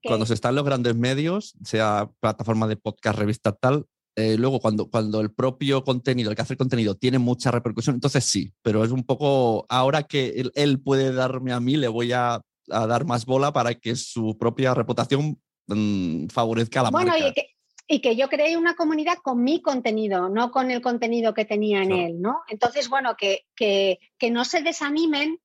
Cuando 0.04 0.26
se 0.26 0.34
está 0.34 0.50
en 0.50 0.56
los 0.56 0.66
grandes 0.66 0.96
medios, 0.96 1.56
sea 1.64 2.10
plataforma 2.20 2.68
de 2.68 2.76
podcast, 2.76 3.18
revista 3.18 3.52
tal, 3.52 3.86
eh, 4.16 4.36
luego 4.38 4.60
cuando, 4.60 4.90
cuando 4.90 5.22
el 5.22 5.32
propio 5.32 5.84
contenido, 5.84 6.30
el 6.30 6.36
que 6.36 6.42
hace 6.42 6.54
el 6.54 6.58
contenido, 6.58 6.96
tiene 6.96 7.18
mucha 7.18 7.50
repercusión, 7.50 7.96
entonces 7.96 8.26
sí, 8.26 8.52
pero 8.62 8.84
es 8.84 8.92
un 8.92 9.06
poco, 9.06 9.66
ahora 9.70 10.04
que 10.04 10.44
él, 10.54 10.82
puede 10.82 11.14
darme 11.14 11.54
a 11.54 11.62
mí, 11.62 11.78
le 11.78 11.88
voy 11.88 12.12
a, 12.12 12.42
dar 12.68 13.06
más 13.06 13.26
bola 13.26 13.52
para 13.52 13.74
que 13.76 13.96
su 13.96 14.38
propia 14.38 14.74
reputación 14.74 15.42
mm, 15.68 16.28
favorezca 16.28 16.82
a 16.82 16.84
la 16.84 16.90
bueno, 16.90 17.12
marca. 17.12 17.28
Y 17.28 17.34
que, 17.34 17.48
y 17.88 18.00
que 18.00 18.16
yo 18.16 18.30
creé 18.30 18.58
una 18.58 18.76
comunidad 18.76 19.18
con 19.24 19.44
mi 19.44 19.62
contenido, 19.62 20.30
no 20.30 20.52
con 20.52 20.72
el 20.72 20.82
contenido 20.82 21.34
que 21.34 21.46
tenía 21.46 21.82
en 21.82 21.92
él, 21.92 22.22
¿no? 22.22 22.42
Entonces, 22.48 22.90
bueno, 22.90 23.16
que, 23.18 23.46
que, 23.56 24.00
no 24.30 24.46
se 24.46 24.62
desanimen 24.62 25.40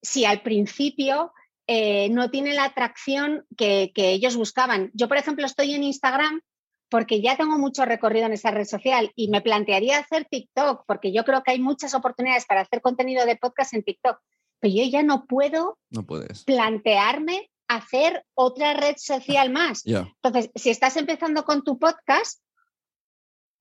si 0.00 0.24
al 0.24 0.42
principio 0.42 1.32
eh, 1.66 2.08
no 2.10 2.30
tiene 2.30 2.54
la 2.54 2.64
atracción 2.64 3.46
que, 3.56 3.92
que 3.94 4.12
ellos 4.12 4.36
buscaban. 4.36 4.90
Yo, 4.94 5.08
por 5.08 5.16
ejemplo, 5.16 5.44
estoy 5.44 5.74
en 5.74 5.84
Instagram 5.84 6.40
porque 6.88 7.20
ya 7.20 7.36
tengo 7.36 7.58
mucho 7.58 7.84
recorrido 7.84 8.26
en 8.26 8.32
esa 8.32 8.50
red 8.50 8.66
social 8.66 9.12
y 9.16 9.28
me 9.28 9.40
plantearía 9.40 9.98
hacer 9.98 10.26
TikTok, 10.30 10.84
porque 10.86 11.12
yo 11.12 11.24
creo 11.24 11.42
que 11.42 11.52
hay 11.52 11.60
muchas 11.60 11.94
oportunidades 11.94 12.46
para 12.46 12.60
hacer 12.60 12.80
contenido 12.80 13.26
de 13.26 13.36
podcast 13.36 13.74
en 13.74 13.82
TikTok, 13.82 14.18
pero 14.60 14.74
yo 14.74 14.84
ya 14.84 15.02
no 15.02 15.26
puedo 15.26 15.78
no 15.90 16.04
puedes. 16.04 16.44
plantearme 16.44 17.50
hacer 17.68 18.24
otra 18.34 18.74
red 18.74 18.94
social 18.98 19.50
más. 19.50 19.82
Entonces, 19.86 20.50
si 20.54 20.70
estás 20.70 20.96
empezando 20.96 21.44
con 21.44 21.64
tu 21.64 21.78
podcast, 21.78 22.42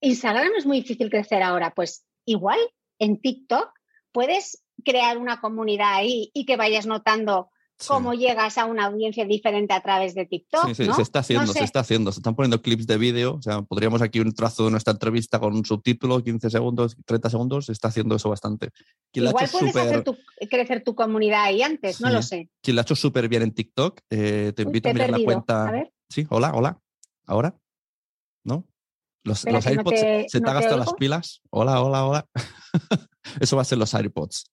Instagram 0.02 0.52
es 0.58 0.66
muy 0.66 0.82
difícil 0.82 1.10
crecer 1.10 1.42
ahora, 1.42 1.74
pues 1.74 2.06
igual 2.26 2.60
en 3.00 3.22
TikTok 3.22 3.72
puedes 4.12 4.64
crear 4.84 5.18
una 5.18 5.40
comunidad 5.40 5.94
ahí 5.96 6.30
y 6.34 6.46
que 6.46 6.58
vayas 6.58 6.86
notando 6.86 7.50
cómo 7.88 8.14
llegas 8.14 8.58
a 8.58 8.66
una 8.66 8.86
audiencia 8.86 9.26
diferente 9.26 9.74
a 9.74 9.82
través 9.82 10.16
de 10.16 10.26
TikTok. 10.26 10.68
Sí, 10.68 10.76
sí, 10.76 10.94
se 10.94 11.02
está 11.02 11.20
haciendo, 11.20 11.54
se 11.54 11.64
está 11.64 11.80
haciendo. 11.80 12.12
Se 12.12 12.20
están 12.20 12.36
poniendo 12.36 12.62
clips 12.62 12.88
de 12.88 12.98
vídeo. 12.98 13.36
O 13.36 13.42
sea, 13.42 13.62
podríamos 13.62 14.02
aquí 14.02 14.20
un 14.20 14.34
trazo 14.34 14.66
de 14.66 14.72
nuestra 14.72 14.94
entrevista 14.94 15.40
con 15.40 15.56
un 15.56 15.66
subtítulo, 15.66 16.24
15 16.24 16.50
segundos, 16.50 16.98
30 17.06 17.30
segundos. 17.30 17.66
Se 17.68 17.72
está 17.72 17.90
haciendo 17.90 18.16
eso 18.16 18.30
bastante. 18.30 18.70
Igual 19.14 19.34
puedes 19.52 19.76
hacer 19.76 20.04
crecer 20.50 20.84
tu 20.84 20.96
comunidad 20.96 21.44
ahí 21.44 21.62
antes, 21.62 22.02
no 22.02 22.10
lo 22.10 22.22
sé. 22.22 22.50
Quien 22.62 22.76
lo 22.76 22.82
ha 22.82 22.84
hecho 22.84 22.96
súper 22.96 23.28
bien 23.28 23.44
en 23.44 23.54
TikTok, 23.54 24.00
eh, 24.10 24.54
te 24.56 24.64
invito 24.64 24.90
a 24.90 24.94
mirar 24.94 25.10
la 25.10 25.24
cuenta. 25.24 25.74
Sí, 26.10 26.26
hola, 26.30 26.52
hola. 26.54 26.80
¿Ahora? 27.26 27.56
¿No? 28.44 28.68
Los, 29.24 29.46
los 29.46 29.66
AirPods 29.66 30.00
se 30.28 30.42
te 30.42 30.50
han 30.50 30.56
gastado 30.56 30.78
las 30.78 30.94
pilas. 30.94 31.42
Hola, 31.50 31.82
hola, 31.82 32.06
hola. 32.06 32.28
eso 33.40 33.56
va 33.56 33.62
a 33.62 33.66
ser 33.66 33.78
los 33.78 33.94
AirPods. 33.94 34.53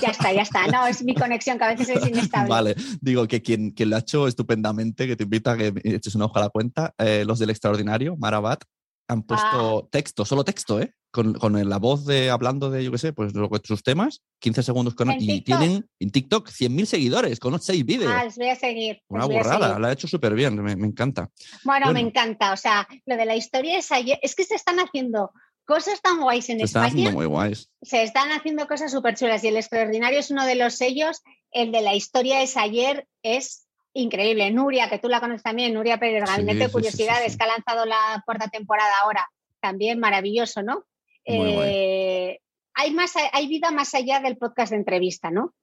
Ya 0.00 0.08
está, 0.08 0.32
ya 0.32 0.42
está. 0.42 0.66
No, 0.66 0.86
es 0.86 1.02
mi 1.02 1.14
conexión 1.14 1.58
que 1.58 1.64
a 1.64 1.74
veces 1.74 1.88
es 1.88 2.06
inestable. 2.06 2.48
Vale, 2.48 2.74
digo 3.00 3.26
que 3.26 3.42
quien, 3.42 3.70
quien 3.70 3.90
lo 3.90 3.96
ha 3.96 4.00
hecho 4.00 4.26
estupendamente, 4.28 5.06
que 5.06 5.16
te 5.16 5.24
invita 5.24 5.52
a 5.52 5.56
que 5.56 5.72
eches 5.84 6.14
una 6.14 6.26
hoja 6.26 6.40
a 6.40 6.44
la 6.44 6.48
cuenta, 6.50 6.94
eh, 6.98 7.24
los 7.26 7.38
del 7.38 7.50
Extraordinario, 7.50 8.16
Marabat, 8.16 8.62
han 9.08 9.22
puesto 9.22 9.84
Ah. 9.84 9.88
texto, 9.90 10.24
solo 10.24 10.42
texto, 10.44 10.80
¿eh? 10.80 10.92
Con, 11.12 11.32
con 11.34 11.68
la 11.68 11.78
voz 11.78 12.04
de 12.04 12.28
hablando 12.28 12.68
de, 12.70 12.84
yo 12.84 12.90
qué 12.92 12.98
sé, 12.98 13.12
pues 13.14 13.32
sus 13.64 13.82
temas, 13.82 14.20
15 14.40 14.62
segundos 14.62 14.94
con 14.94 15.10
¿En 15.10 15.22
y 15.22 15.26
TikTok? 15.26 15.44
tienen 15.58 15.88
en 15.98 16.10
TikTok 16.10 16.50
100.000 16.50 16.84
seguidores 16.84 17.40
con 17.40 17.58
6 17.58 17.86
vídeos. 17.86 18.12
Ah, 18.14 18.24
les 18.24 18.36
voy 18.36 18.48
a 18.48 18.56
seguir. 18.56 19.00
Una 19.08 19.24
burrada, 19.24 19.78
la 19.78 19.88
ha 19.88 19.92
hecho 19.92 20.08
súper 20.08 20.34
bien, 20.34 20.62
me, 20.62 20.76
me 20.76 20.86
encanta. 20.86 21.30
Bueno, 21.64 21.90
me 21.92 22.00
encanta. 22.00 22.52
O 22.52 22.56
sea, 22.58 22.86
lo 23.06 23.16
de 23.16 23.24
la 23.24 23.34
historia 23.34 23.78
es 23.78 23.90
ayer. 23.92 24.18
Es 24.22 24.34
que 24.34 24.44
se 24.44 24.56
están 24.56 24.78
haciendo 24.78 25.30
cosas 25.66 26.00
tan 26.00 26.20
guays 26.20 26.48
en 26.48 26.58
Se 26.58 26.64
están 26.64 26.84
España. 26.84 27.02
haciendo 27.02 27.18
muy 27.18 27.26
guays. 27.26 27.70
Se 27.82 28.02
están 28.02 28.30
haciendo 28.30 28.66
cosas 28.66 28.90
súper 28.90 29.16
chulas. 29.16 29.44
Y 29.44 29.48
el 29.48 29.56
extraordinario 29.56 30.18
es 30.18 30.30
uno 30.30 30.46
de 30.46 30.54
los 30.54 30.74
sellos. 30.74 31.22
El 31.50 31.72
de 31.72 31.82
la 31.82 31.94
historia 31.94 32.42
es 32.42 32.56
ayer. 32.56 33.06
Es 33.22 33.66
increíble. 33.92 34.50
Nuria, 34.50 34.88
que 34.88 34.98
tú 34.98 35.08
la 35.08 35.20
conoces 35.20 35.42
también, 35.42 35.74
Nuria 35.74 35.98
Pérez, 35.98 36.24
Gabinete 36.24 36.58
sí, 36.58 36.64
de 36.64 36.72
Curiosidades, 36.72 37.24
sí, 37.24 37.30
sí. 37.32 37.38
que 37.38 37.44
ha 37.44 37.48
lanzado 37.48 37.84
la 37.84 38.22
cuarta 38.24 38.48
temporada 38.48 38.92
ahora. 39.02 39.28
También 39.60 39.98
maravilloso, 39.98 40.62
¿no? 40.62 40.84
Eh, 41.24 42.38
hay, 42.74 42.90
más, 42.92 43.14
hay 43.32 43.48
vida 43.48 43.70
más 43.72 43.94
allá 43.94 44.20
del 44.20 44.36
podcast 44.36 44.70
de 44.70 44.76
entrevista, 44.76 45.30
¿no? 45.30 45.54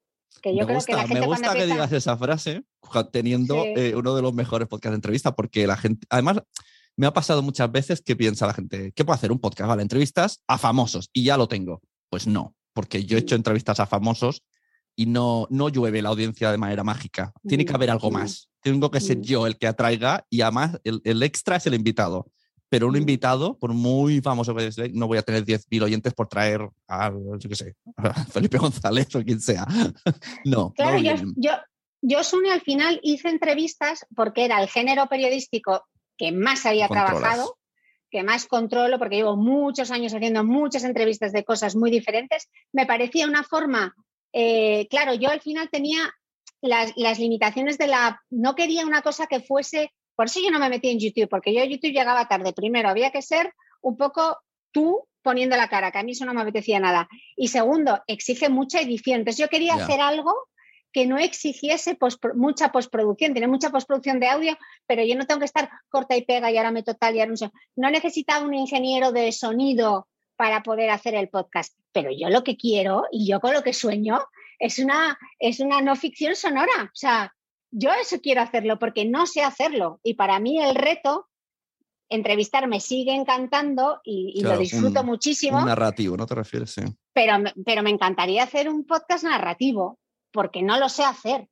Que 0.42 0.52
yo 0.52 0.62
me 0.62 0.66
creo 0.66 0.76
gusta, 0.78 0.92
que 0.92 0.98
la 0.98 1.08
gente 1.08 1.22
me 1.22 1.28
gusta 1.28 1.54
que 1.54 1.66
digas 1.66 1.92
esa 1.92 2.18
frase 2.18 2.64
teniendo 3.12 3.64
eh, 3.64 3.96
uno 3.96 4.16
de 4.16 4.22
los 4.22 4.34
mejores 4.34 4.68
podcasts 4.68 4.92
de 4.92 4.96
entrevista, 4.96 5.36
porque 5.36 5.66
la 5.68 5.78
gente, 5.78 6.06
además, 6.10 6.42
me 6.96 7.08
ha 7.08 7.14
pasado 7.14 7.42
muchas 7.42 7.72
veces 7.72 8.02
que 8.02 8.16
piensa 8.16 8.48
la 8.48 8.54
gente, 8.54 8.92
¿qué 8.96 9.04
puedo 9.06 9.16
hacer? 9.16 9.32
Un 9.32 9.40
podcast, 9.40 9.68
vale, 9.68 9.82
entrevistas 9.82 10.42
a 10.48 10.58
famosos 10.58 11.10
y 11.14 11.24
ya 11.24 11.38
lo 11.38 11.48
tengo. 11.48 11.82
Pues 12.10 12.28
no, 12.28 12.56
porque 12.74 13.06
yo 13.06 13.18
he 13.18 13.22
hecho 13.22 13.36
entrevistas 13.36 13.80
a 13.80 13.86
famosos 13.86 14.44
y 14.96 15.08
no, 15.08 15.48
no 15.50 15.70
llueve 15.70 16.02
la 16.02 16.10
audiencia 16.10 16.52
de 16.52 16.58
manera 16.58 16.84
mágica. 16.84 17.34
Tiene 17.48 17.66
que 17.66 17.74
Mm, 17.74 17.76
haber 17.76 17.92
algo 17.92 18.12
más. 18.12 18.50
Tengo 18.62 18.92
que 18.92 19.00
ser 19.02 19.18
mm. 19.18 19.22
yo 19.22 19.48
el 19.48 19.58
que 19.58 19.68
atraiga 19.68 20.26
y 20.30 20.42
además 20.42 20.80
el, 20.84 21.02
el 21.04 21.24
extra 21.24 21.56
es 21.56 21.66
el 21.66 21.74
invitado. 21.74 22.28
Pero 22.70 22.88
un 22.88 22.94
Mm. 22.94 22.98
invitado, 22.98 23.58
por 23.58 23.74
muy 23.74 24.22
famoso 24.22 24.56
que 24.56 24.72
sea, 24.72 24.88
no 24.94 25.08
voy 25.08 25.18
a 25.18 25.24
tener 25.24 25.44
10.000 25.46 25.82
oyentes 25.84 26.14
por 26.14 26.28
traer 26.28 26.62
a, 26.88 27.12
yo 27.40 27.50
qué 27.50 27.56
sé, 27.56 27.76
a 27.98 28.26
Felipe 28.26 28.60
González 28.60 29.16
o 29.16 29.24
quien 29.24 29.40
sea. 29.42 29.66
no. 30.46 30.72
Claro, 30.74 30.98
no 31.00 31.04
yo, 31.04 31.16
yo, 31.36 31.52
yo 32.02 32.24
Sune 32.24 32.52
al 32.52 32.62
final 32.62 33.00
hice 33.02 33.30
entrevistas 33.30 34.06
porque 34.16 34.46
era 34.46 34.62
el 34.62 34.70
género 34.70 35.08
periodístico 35.08 35.84
que 36.18 36.32
más 36.32 36.66
había 36.66 36.88
Controlas. 36.88 37.20
trabajado, 37.20 37.58
que 38.10 38.24
más 38.24 38.46
controlo, 38.46 39.00
porque 39.00 39.16
llevo 39.16 39.36
muchos 39.36 39.90
años 39.92 40.14
haciendo 40.14 40.44
muchas 40.44 40.84
entrevistas 40.84 41.32
de 41.32 41.44
cosas 41.44 41.76
muy 41.76 41.90
diferentes. 41.90 42.50
Me 42.72 42.86
parecía 42.86 43.28
una 43.28 43.44
forma, 43.44 43.96
eh, 44.32 44.88
claro, 44.90 45.16
yo 45.16 45.30
al 45.30 45.42
final 45.42 45.70
tenía 45.72 46.14
las, 46.62 46.94
las 46.96 47.20
limitaciones 47.20 47.78
de 47.78 47.88
la... 47.88 48.22
No 48.30 48.56
quería 48.56 48.86
una 48.86 49.02
cosa 49.02 49.28
que 49.28 49.40
fuese... 49.40 49.92
Por 50.16 50.28
eso 50.28 50.40
yo 50.40 50.52
no 50.52 50.60
me 50.60 50.70
metí 50.70 50.90
en 50.90 51.00
YouTube, 51.00 51.28
porque 51.28 51.54
yo 51.54 51.62
a 51.62 51.66
YouTube 51.66 51.92
llegaba 51.92 52.28
tarde. 52.28 52.54
Primero, 52.54 52.88
había 52.88 53.10
que 53.10 53.24
ser 53.24 53.52
un 53.82 53.98
poco 53.98 54.38
tú 54.72 55.08
poniendo 55.24 55.58
la 55.58 55.70
cara, 55.70 55.92
que 55.92 55.98
a 55.98 56.04
mí 56.04 56.12
eso 56.12 56.26
no 56.26 56.36
me 56.36 56.42
apetecía 56.42 56.80
nada. 56.80 57.08
Y 57.36 57.48
segundo, 57.48 58.04
exige 58.06 58.50
mucha 58.50 58.80
edición. 58.80 59.22
Entonces 59.22 59.40
yo 59.40 59.50
quería 59.50 59.74
hacer 59.74 60.02
algo 60.02 60.36
que 60.94 61.06
no 61.08 61.18
exigiese 61.18 61.98
mucha 62.36 62.72
postproducción. 62.72 63.34
Tiene 63.34 63.48
mucha 63.48 63.72
postproducción 63.72 64.20
de 64.20 64.28
audio, 64.30 64.58
pero 64.88 65.04
yo 65.04 65.16
no 65.16 65.26
tengo 65.26 65.40
que 65.40 65.46
estar 65.46 65.70
corta 65.90 66.16
y 66.16 66.24
pega 66.24 66.52
y 66.52 66.58
ahora 66.58 66.72
me 66.72 66.84
total 66.84 67.16
y 67.16 67.20
ahora 67.20 67.34
no. 67.40 67.52
No 67.76 67.90
necesitaba 67.90 68.46
un 68.46 68.54
ingeniero 68.54 69.12
de 69.12 69.32
sonido 69.32 70.08
para 70.36 70.64
poder 70.64 70.90
hacer 70.92 71.16
el 71.16 71.30
podcast. 71.30 71.74
Pero 71.92 72.10
yo 72.12 72.30
lo 72.30 72.44
que 72.44 72.56
quiero 72.58 73.06
y 73.12 73.28
yo 73.28 73.40
con 73.40 73.54
lo 73.54 73.64
que 73.64 73.74
sueño 73.74 74.20
es 74.60 74.80
una, 74.80 75.18
es 75.40 75.60
una 75.60 75.82
no 75.82 75.96
ficción 75.96 76.36
sonora. 76.36 76.72
O 76.84 76.96
sea, 76.96 77.34
yo 77.72 77.92
eso 77.94 78.22
quiero 78.22 78.42
hacerlo 78.42 78.78
porque 78.80 79.04
no 79.06 79.26
sé 79.26 79.42
hacerlo. 79.42 80.00
Y 80.04 80.14
para 80.14 80.40
mí 80.40 80.62
el 80.62 80.76
reto, 80.76 81.28
entrevistar 82.10 82.68
me 82.68 82.80
sigue 82.80 83.16
encantando 83.16 84.00
y, 84.04 84.34
y 84.36 84.42
Claro, 84.42 84.56
lo 84.56 84.62
disfruto 84.62 85.00
un- 85.02 85.06
muchísimo 85.08 85.58
Un 85.60 85.66
narrativo, 85.66 86.16
¿no 86.18 86.26
te 86.28 86.36
refieres? 86.36 86.72
Sí. 86.72 86.82
pero, 87.14 87.38
pero 87.66 87.82
me 87.82 87.90
encantaría 87.90 88.44
hacer 88.44 88.70
un 88.70 88.86
podcast 88.86 89.24
narrativo, 89.24 90.00
porque 90.34 90.62
no 90.62 90.78
lo 90.78 90.90
sé 90.90 91.06
hacer. 91.06 91.48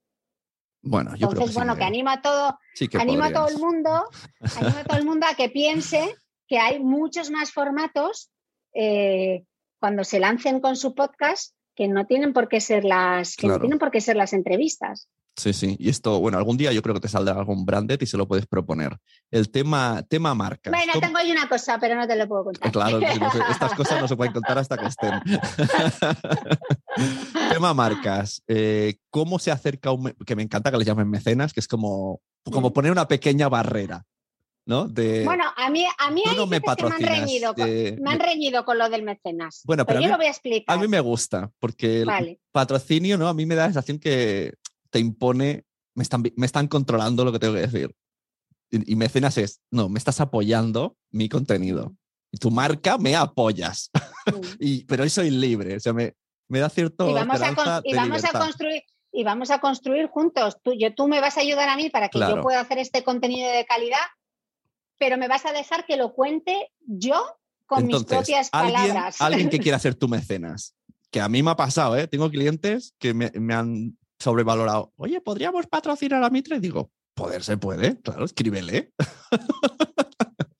Bueno, 0.82 1.12
yo 1.12 1.28
creo 1.28 1.30
Entonces, 1.30 1.50
que 1.54 1.58
bueno, 1.60 1.74
sí, 1.74 1.78
que 1.78 1.84
animo 1.84 2.10
a 2.10 2.20
todo, 2.20 2.58
sí 2.74 2.88
que 2.88 2.98
animo 2.98 3.22
a 3.22 3.32
todo 3.32 3.48
el 3.48 3.58
mundo, 3.58 4.04
animo 4.56 4.78
a 4.78 4.84
todo 4.84 4.98
el 4.98 5.06
mundo 5.06 5.26
a 5.30 5.34
que 5.34 5.48
piense 5.48 6.16
que 6.48 6.58
hay 6.58 6.80
muchos 6.80 7.30
más 7.30 7.52
formatos 7.52 8.30
eh, 8.74 9.44
cuando 9.80 10.02
se 10.04 10.18
lancen 10.18 10.60
con 10.60 10.76
su 10.76 10.94
podcast 10.94 11.54
que 11.74 11.88
no 11.88 12.04
tienen 12.06 12.32
por 12.32 12.48
qué 12.48 12.60
ser 12.60 12.84
las, 12.84 13.36
que 13.36 13.46
no 13.46 13.58
tienen 13.58 13.78
por 13.78 13.90
qué 13.90 14.00
ser 14.00 14.16
las 14.16 14.32
entrevistas. 14.32 15.08
Sí, 15.34 15.54
sí. 15.54 15.76
Y 15.78 15.88
esto, 15.88 16.20
bueno, 16.20 16.36
algún 16.36 16.58
día 16.58 16.72
yo 16.72 16.82
creo 16.82 16.94
que 16.94 17.00
te 17.00 17.08
saldrá 17.08 17.34
algún 17.38 17.64
branded 17.64 17.98
y 18.00 18.06
se 18.06 18.18
lo 18.18 18.28
puedes 18.28 18.46
proponer. 18.46 18.98
El 19.30 19.50
tema, 19.50 20.02
tema 20.08 20.34
marcas. 20.34 20.70
Bueno, 20.70 20.92
¿Cómo- 20.92 21.06
tengo 21.06 21.18
ahí 21.18 21.32
una 21.32 21.48
cosa, 21.48 21.78
pero 21.80 21.94
no 21.96 22.06
te 22.06 22.16
lo 22.16 22.28
puedo 22.28 22.44
contar. 22.44 22.70
Claro, 22.70 23.00
estas 23.50 23.72
cosas 23.74 24.00
no 24.00 24.06
se 24.08 24.14
pueden 24.16 24.32
contar 24.34 24.58
hasta 24.58 24.76
que 24.76 24.86
estén. 24.86 25.20
Tema 27.50 27.74
marcas. 27.74 28.42
Eh, 28.46 28.96
¿Cómo 29.10 29.38
se 29.38 29.50
acerca 29.50 29.90
un... 29.92 30.12
Que 30.26 30.36
me 30.36 30.42
encanta 30.42 30.70
que 30.70 30.78
les 30.78 30.86
llamen 30.86 31.08
mecenas, 31.08 31.52
que 31.52 31.60
es 31.60 31.68
como, 31.68 32.20
como 32.50 32.72
poner 32.72 32.92
una 32.92 33.08
pequeña 33.08 33.48
barrera, 33.48 34.04
¿no? 34.66 34.86
De, 34.86 35.24
Bueno, 35.24 35.44
a 35.56 35.70
mí, 35.70 35.84
a 35.98 36.10
mí 36.10 36.22
hay 36.26 36.36
no 36.36 36.46
me 36.46 36.60
que 36.60 36.84
me 36.84 36.90
han, 36.94 37.02
reñido 37.02 37.54
con, 37.54 37.66
de- 37.66 37.98
me 38.00 38.12
han 38.12 38.20
reñido 38.20 38.64
con 38.64 38.78
lo 38.78 38.88
del 38.90 39.02
mecenas. 39.02 39.62
Bueno, 39.64 39.84
pero 39.86 40.00
yo 40.00 40.06
mí- 40.06 40.10
lo 40.12 40.16
voy 40.18 40.26
a 40.26 40.30
explicar. 40.30 40.76
a 40.76 40.80
mí 40.80 40.88
me 40.88 41.00
gusta, 41.00 41.50
porque 41.58 42.02
el 42.02 42.38
patrocinio, 42.52 43.16
¿no? 43.18 43.28
A 43.28 43.34
mí 43.34 43.46
me 43.46 43.54
da 43.54 43.62
la 43.62 43.68
sensación 43.68 43.98
que 43.98 44.54
te 44.92 44.98
impone, 44.98 45.64
me 45.94 46.02
están, 46.02 46.22
me 46.36 46.46
están 46.46 46.68
controlando 46.68 47.24
lo 47.24 47.32
que 47.32 47.38
tengo 47.38 47.54
que 47.54 47.66
decir. 47.66 47.96
Y, 48.70 48.92
y 48.92 48.96
mecenas 48.96 49.38
es, 49.38 49.60
no, 49.70 49.88
me 49.88 49.98
estás 49.98 50.20
apoyando 50.20 50.96
mi 51.10 51.28
contenido. 51.28 51.96
Y 52.30 52.38
tu 52.38 52.50
marca 52.50 52.98
me 52.98 53.16
apoyas. 53.16 53.90
Y, 54.60 54.84
pero 54.84 55.02
hoy 55.02 55.10
soy 55.10 55.30
libre. 55.30 55.76
O 55.76 55.80
sea, 55.80 55.92
me, 55.92 56.14
me 56.46 56.60
da 56.60 56.68
cierto 56.68 57.10
y 57.10 57.12
vamos, 57.12 57.40
a, 57.42 57.82
y 57.82 57.92
vamos 57.92 58.22
construir 58.22 58.82
y 59.10 59.24
vamos 59.24 59.50
a 59.50 59.58
construir 59.58 60.06
juntos. 60.06 60.58
Tú, 60.62 60.72
yo, 60.78 60.94
tú 60.94 61.08
me 61.08 61.20
vas 61.20 61.36
a 61.36 61.40
ayudar 61.40 61.68
a 61.68 61.76
mí 61.76 61.90
para 61.90 62.08
que 62.08 62.18
Claro. 62.18 62.36
yo 62.36 62.42
pueda 62.42 62.60
hacer 62.60 62.78
este 62.78 63.02
contenido 63.02 63.50
de 63.50 63.66
calidad, 63.66 63.98
pero 64.96 65.18
me 65.18 65.26
vas 65.26 65.44
a 65.44 65.52
dejar 65.52 65.84
que 65.86 65.96
lo 65.96 66.14
cuente 66.14 66.70
yo 66.86 67.20
con 67.66 67.86
mis 67.86 68.04
propias 68.04 68.48
alguien, 68.52 68.80
palabras. 68.80 69.20
alguien 69.20 69.50
que 69.50 69.58
quiera 69.58 69.78
ser 69.80 69.96
tu 69.96 70.08
mecenas, 70.08 70.74
que 71.10 71.20
a 71.20 71.28
mí 71.28 71.42
me 71.42 71.50
ha 71.50 71.56
pasado, 71.56 71.96
¿eh? 71.96 72.06
Tengo 72.06 72.30
clientes 72.30 72.94
que 72.98 73.12
me, 73.12 73.30
me 73.34 73.54
han 73.54 73.98
sobrevalorado. 74.22 74.92
Oye, 74.96 75.20
¿podríamos 75.20 75.66
patrocinar 75.66 76.22
a 76.24 76.30
Mitre? 76.30 76.56
Y 76.56 76.60
digo, 76.60 76.90
poder 77.14 77.42
se 77.44 77.56
puede, 77.56 78.00
claro, 78.00 78.24
escríbele. 78.24 78.92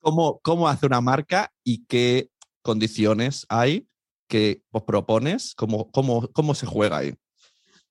¿Cómo, 0.00 0.40
¿Cómo 0.42 0.68
hace 0.68 0.86
una 0.86 1.00
marca 1.00 1.52
y 1.64 1.84
qué 1.86 2.28
condiciones 2.62 3.46
hay 3.48 3.86
que 4.28 4.62
os 4.72 4.82
propones? 4.82 5.54
¿Cómo, 5.54 5.90
cómo, 5.92 6.28
cómo 6.32 6.54
se 6.54 6.66
juega 6.66 6.98
ahí? 6.98 7.14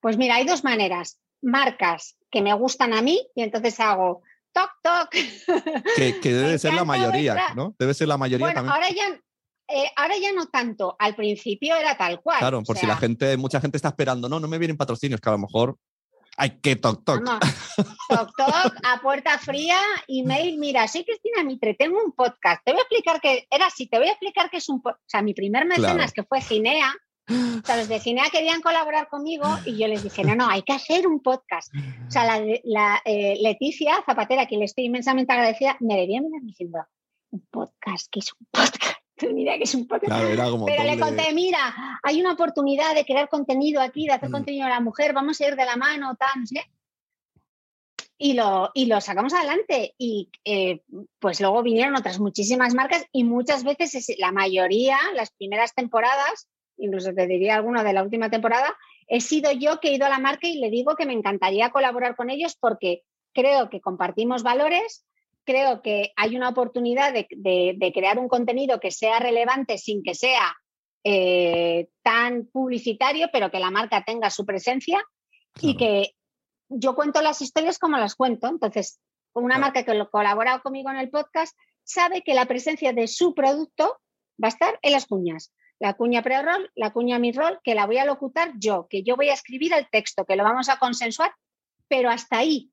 Pues 0.01 0.17
mira, 0.17 0.35
hay 0.35 0.45
dos 0.45 0.63
maneras. 0.63 1.19
Marcas 1.41 2.17
que 2.29 2.41
me 2.41 2.53
gustan 2.53 2.93
a 2.93 3.01
mí 3.01 3.25
y 3.35 3.41
entonces 3.43 3.79
hago 3.79 4.21
toc 4.53 4.69
toc. 4.83 5.09
Que, 5.95 6.19
que 6.19 6.33
debe 6.33 6.59
ser 6.59 6.73
la 6.73 6.83
mayoría, 6.83 7.33
vuestra- 7.33 7.55
¿no? 7.55 7.75
Debe 7.79 7.93
ser 7.93 8.07
la 8.09 8.17
mayoría 8.17 8.47
bueno, 8.47 8.55
también. 8.61 8.73
ahora 8.73 8.89
ya, 8.89 9.21
eh, 9.73 9.91
ahora 9.95 10.15
ya 10.17 10.31
no 10.33 10.47
tanto. 10.47 10.95
Al 10.99 11.15
principio 11.15 11.75
era 11.75 11.97
tal 11.97 12.21
cual. 12.21 12.39
Claro, 12.39 12.63
por 12.63 12.77
si 12.77 12.85
la 12.85 12.97
gente, 12.97 13.37
mucha 13.37 13.61
gente 13.61 13.77
está 13.77 13.89
esperando, 13.89 14.29
no, 14.29 14.39
no 14.39 14.47
me 14.47 14.57
vienen 14.57 14.77
patrocinios, 14.77 15.19
que 15.19 15.29
a 15.29 15.33
lo 15.33 15.39
mejor 15.39 15.77
hay 16.37 16.59
que 16.59 16.75
toc 16.75 17.03
toc. 17.03 17.23
Vamos, 17.23 17.41
toc 18.09 18.35
toc, 18.35 18.75
a 18.83 19.01
puerta 19.01 19.37
fría, 19.37 19.77
email, 20.07 20.57
mira, 20.57 20.87
soy 20.87 21.03
Cristina 21.03 21.43
Mitre, 21.43 21.73
tengo 21.73 22.03
un 22.03 22.13
podcast, 22.13 22.63
te 22.63 22.71
voy 22.71 22.79
a 22.79 22.83
explicar 22.83 23.21
que, 23.21 23.47
era 23.49 23.67
así, 23.67 23.87
te 23.87 23.97
voy 23.97 24.07
a 24.07 24.11
explicar 24.11 24.49
que 24.49 24.57
es 24.57 24.69
un 24.69 24.81
podcast, 24.81 25.01
o 25.01 25.09
sea, 25.09 25.21
mi 25.21 25.33
primer 25.33 25.65
mecenas, 25.65 25.93
Claro. 25.93 26.11
que 26.13 26.23
fue 26.23 26.41
Ginea, 26.41 26.93
o 27.29 27.65
sea, 27.65 27.77
los 27.77 27.87
de 27.87 27.99
Ginea 27.99 28.29
querían 28.31 28.61
colaborar 28.61 29.07
conmigo 29.07 29.45
y 29.65 29.77
yo 29.77 29.87
les 29.87 30.03
dije, 30.03 30.23
no, 30.23 30.35
no, 30.35 30.49
hay 30.49 30.63
que 30.63 30.73
hacer 30.73 31.07
un 31.07 31.21
podcast. 31.21 31.73
O 32.07 32.11
sea, 32.11 32.25
la, 32.25 32.43
la, 32.63 33.01
eh, 33.05 33.37
Leticia 33.39 34.03
Zapatera, 34.05 34.43
a 34.43 34.47
quien 34.47 34.59
le 34.59 34.65
estoy 34.65 34.85
inmensamente 34.85 35.31
agradecida, 35.31 35.77
me 35.79 35.95
debía 35.95 36.19
mirar 36.21 36.41
diciendo, 36.41 36.79
un 37.29 37.45
podcast, 37.49 38.07
que 38.11 38.19
es 38.19 38.33
un 38.33 38.47
podcast? 38.51 39.00
Mira 39.33 39.57
que 39.57 39.63
es 39.63 39.75
un 39.75 39.87
podcast. 39.87 40.07
Claro, 40.11 40.27
era 40.29 40.49
como 40.49 40.65
Pero 40.65 40.83
le 40.83 40.99
conté, 40.99 41.33
mira, 41.33 41.99
hay 42.03 42.19
una 42.21 42.33
oportunidad 42.33 42.95
de 42.95 43.05
crear 43.05 43.29
contenido 43.29 43.81
aquí, 43.81 44.05
de 44.07 44.13
hacer 44.13 44.29
Mm. 44.29 44.33
contenido 44.33 44.65
a 44.65 44.69
la 44.69 44.79
mujer, 44.79 45.13
vamos 45.13 45.39
a 45.41 45.47
ir 45.47 45.55
de 45.55 45.65
la 45.65 45.75
mano, 45.75 46.15
tal, 46.15 46.29
no 46.41 46.45
sé. 46.45 46.63
Y 48.17 48.33
lo, 48.33 48.69
y 48.75 48.85
lo 48.85 49.01
sacamos 49.01 49.33
adelante. 49.33 49.95
Y 49.97 50.29
eh, 50.45 50.81
pues 51.19 51.41
luego 51.41 51.63
vinieron 51.63 51.95
otras 51.95 52.19
muchísimas 52.19 52.73
marcas 52.75 53.05
y 53.11 53.23
muchas 53.23 53.63
veces, 53.63 53.95
es- 53.95 54.15
la 54.19 54.31
mayoría, 54.31 54.97
las 55.15 55.31
primeras 55.31 55.73
temporadas, 55.73 56.47
incluso 56.77 57.13
te 57.13 57.27
diría 57.27 57.55
alguna 57.55 57.83
de 57.83 57.93
la 57.93 58.03
última 58.03 58.29
temporada, 58.29 58.75
he 59.07 59.21
sido 59.21 59.51
yo 59.51 59.79
que 59.79 59.89
he 59.89 59.95
ido 59.95 60.05
a 60.05 60.09
la 60.09 60.19
marca 60.19 60.47
y 60.47 60.59
le 60.59 60.69
digo 60.69 60.95
que 60.95 61.05
me 61.05 61.13
encantaría 61.13 61.71
colaborar 61.71 62.15
con 62.15 62.29
ellos 62.29 62.55
porque 62.59 63.03
creo 63.33 63.69
que 63.69 63.81
compartimos 63.81 64.43
valores, 64.43 65.03
creo 65.45 65.81
que 65.81 66.11
hay 66.15 66.35
una 66.35 66.49
oportunidad 66.49 67.13
de, 67.13 67.27
de- 67.31 67.75
de 67.77 67.93
crear 67.93 68.19
un 68.19 68.27
contenido 68.27 68.79
que 68.79 68.91
sea 68.91 69.19
relevante 69.19 69.77
sin 69.77 70.03
que 70.03 70.15
sea 70.15 70.55
eh, 71.03 71.89
tan 72.03 72.45
publicitario, 72.47 73.29
pero 73.31 73.49
que 73.49 73.59
la 73.59 73.71
marca 73.71 74.03
tenga 74.05 74.29
su 74.29 74.45
presencia 74.45 75.03
y 75.61 75.75
que 75.77 76.11
yo 76.69 76.95
cuento 76.95 77.21
las 77.21 77.41
historias 77.41 77.79
como 77.79 77.97
las 77.97 78.15
cuento. 78.15 78.47
Entonces, 78.47 78.99
una 79.33 79.57
marca 79.57 79.83
que 79.83 79.93
lo 79.93 80.09
colabora 80.09 80.59
conmigo 80.59 80.89
en 80.89 80.97
el 80.97 81.09
podcast 81.09 81.57
sabe 81.83 82.21
que 82.21 82.33
la 82.33 82.45
presencia 82.45 82.93
de 82.93 83.07
su 83.07 83.33
producto 83.33 83.99
va 84.41 84.47
a 84.47 84.49
estar 84.49 84.79
en 84.81 84.91
las 84.93 85.05
cuñas. 85.07 85.53
La 85.79 85.95
cuña 85.95 86.21
pre-roll, 86.21 86.69
la 86.75 86.93
cuña 86.93 87.17
mid-roll, 87.17 87.59
que 87.63 87.73
la 87.73 87.87
voy 87.87 87.97
a 87.97 88.05
locutar 88.05 88.53
yo, 88.59 88.87
que 88.87 89.01
yo 89.01 89.15
voy 89.15 89.29
a 89.29 89.33
escribir 89.33 89.73
el 89.73 89.87
texto, 89.89 90.25
que 90.25 90.35
lo 90.35 90.43
vamos 90.43 90.69
a 90.69 90.77
consensuar, 90.77 91.33
pero 91.87 92.09
hasta 92.11 92.37
ahí. 92.37 92.69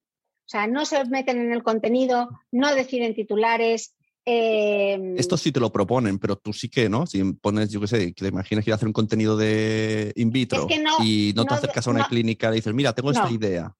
O 0.48 0.50
sea, 0.50 0.66
no 0.66 0.86
se 0.86 1.04
meten 1.04 1.40
en 1.40 1.52
el 1.52 1.62
contenido, 1.62 2.30
no 2.50 2.74
deciden 2.74 3.14
titulares, 3.14 3.94
Em, 4.30 5.16
Esto 5.16 5.38
sí 5.38 5.52
te 5.52 5.58
lo 5.58 5.72
proponen, 5.72 6.18
pero 6.18 6.36
tú 6.36 6.52
sí 6.52 6.68
que, 6.68 6.90
¿no? 6.90 7.06
Si 7.06 7.24
pones, 7.32 7.70
yo 7.70 7.80
qué 7.80 7.86
sé, 7.86 8.12
que 8.12 8.24
te 8.24 8.28
imaginas 8.28 8.62
que 8.62 8.68
ir 8.68 8.72
a 8.72 8.76
hacer 8.76 8.86
un 8.86 8.92
contenido 8.92 9.38
de 9.38 10.12
in 10.16 10.30
vitro 10.30 10.66
y 11.02 11.32
no, 11.34 11.46
te 11.46 11.54
acercas 11.54 11.86
a 11.86 11.90
una 11.90 12.06
clínica 12.06 12.50
y 12.50 12.56
dices, 12.56 12.74
mira, 12.74 12.92
tengo 12.92 13.10
esta 13.10 13.30
idea. 13.30 13.74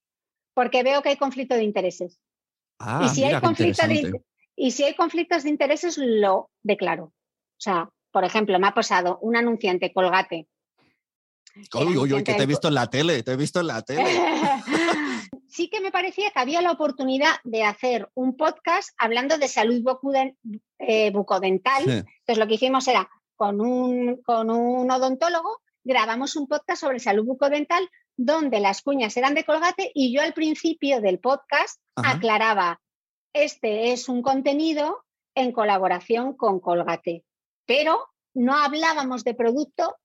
Porque 0.55 0.81
veo 0.81 1.03
que 1.03 1.09
hay 1.09 1.17
conflicto 1.17 1.53
de 1.53 1.63
intereses. 1.63 2.19
Ah, 2.79 3.05
y, 3.05 3.09
si 3.09 3.23
hay 3.23 3.33
de, 3.39 4.21
y 4.55 4.71
si 4.71 4.85
hay 4.85 4.95
conflictos 4.95 5.43
de 5.43 5.51
intereses, 5.51 5.99
lo 5.99 6.49
declaro. 6.63 7.03
O 7.03 7.13
sea, 7.61 7.91
por 8.11 8.23
ejemplo, 8.23 8.57
me 8.57 8.69
ha 8.69 8.73
pasado 8.73 9.19
un 9.21 9.35
anunciante 9.35 9.93
colgate. 9.93 10.47
Que 11.69 12.33
te 12.33 12.43
he 12.43 12.47
visto 12.47 12.69
en 12.69 12.73
la 12.73 12.89
tele, 12.89 13.21
te 13.21 13.33
he 13.33 13.37
visto 13.37 13.59
en 13.59 13.67
la 13.67 13.83
tele. 13.83 14.03
sí 15.47 15.69
que 15.69 15.81
me 15.81 15.91
parecía 15.91 16.31
que 16.31 16.39
había 16.39 16.61
la 16.61 16.71
oportunidad 16.71 17.35
de 17.43 17.63
hacer 17.63 18.09
un 18.13 18.37
podcast 18.37 18.89
hablando 18.97 19.37
de 19.37 19.47
salud 19.47 19.83
eh, 20.79 21.11
bucodental. 21.11 21.83
Entonces 21.83 22.37
lo 22.37 22.47
que 22.47 22.55
hicimos 22.55 22.87
era 22.87 23.09
con 23.35 23.61
un, 23.61 24.21
con 24.23 24.49
un 24.51 24.91
odontólogo, 24.91 25.61
grabamos 25.83 26.35
un 26.35 26.47
podcast 26.47 26.81
sobre 26.81 26.99
salud 26.99 27.25
bucodental 27.25 27.89
donde 28.17 28.59
las 28.59 28.81
cuñas 28.81 29.15
eran 29.15 29.33
de 29.33 29.45
colgate 29.45 29.91
y 29.93 30.13
yo 30.13 30.21
al 30.21 30.33
principio 30.33 30.99
del 30.99 31.19
podcast 31.19 31.79
aclaraba, 31.95 32.81
este 33.31 33.93
es 33.93 34.09
un 34.09 34.21
contenido 34.21 35.05
en 35.35 35.53
colaboración 35.53 36.35
con 36.35 36.59
colgate, 36.59 37.23
pero 37.65 38.09
no 38.33 38.57
hablábamos 38.57 39.23
de 39.23 39.35
producto 39.35 39.95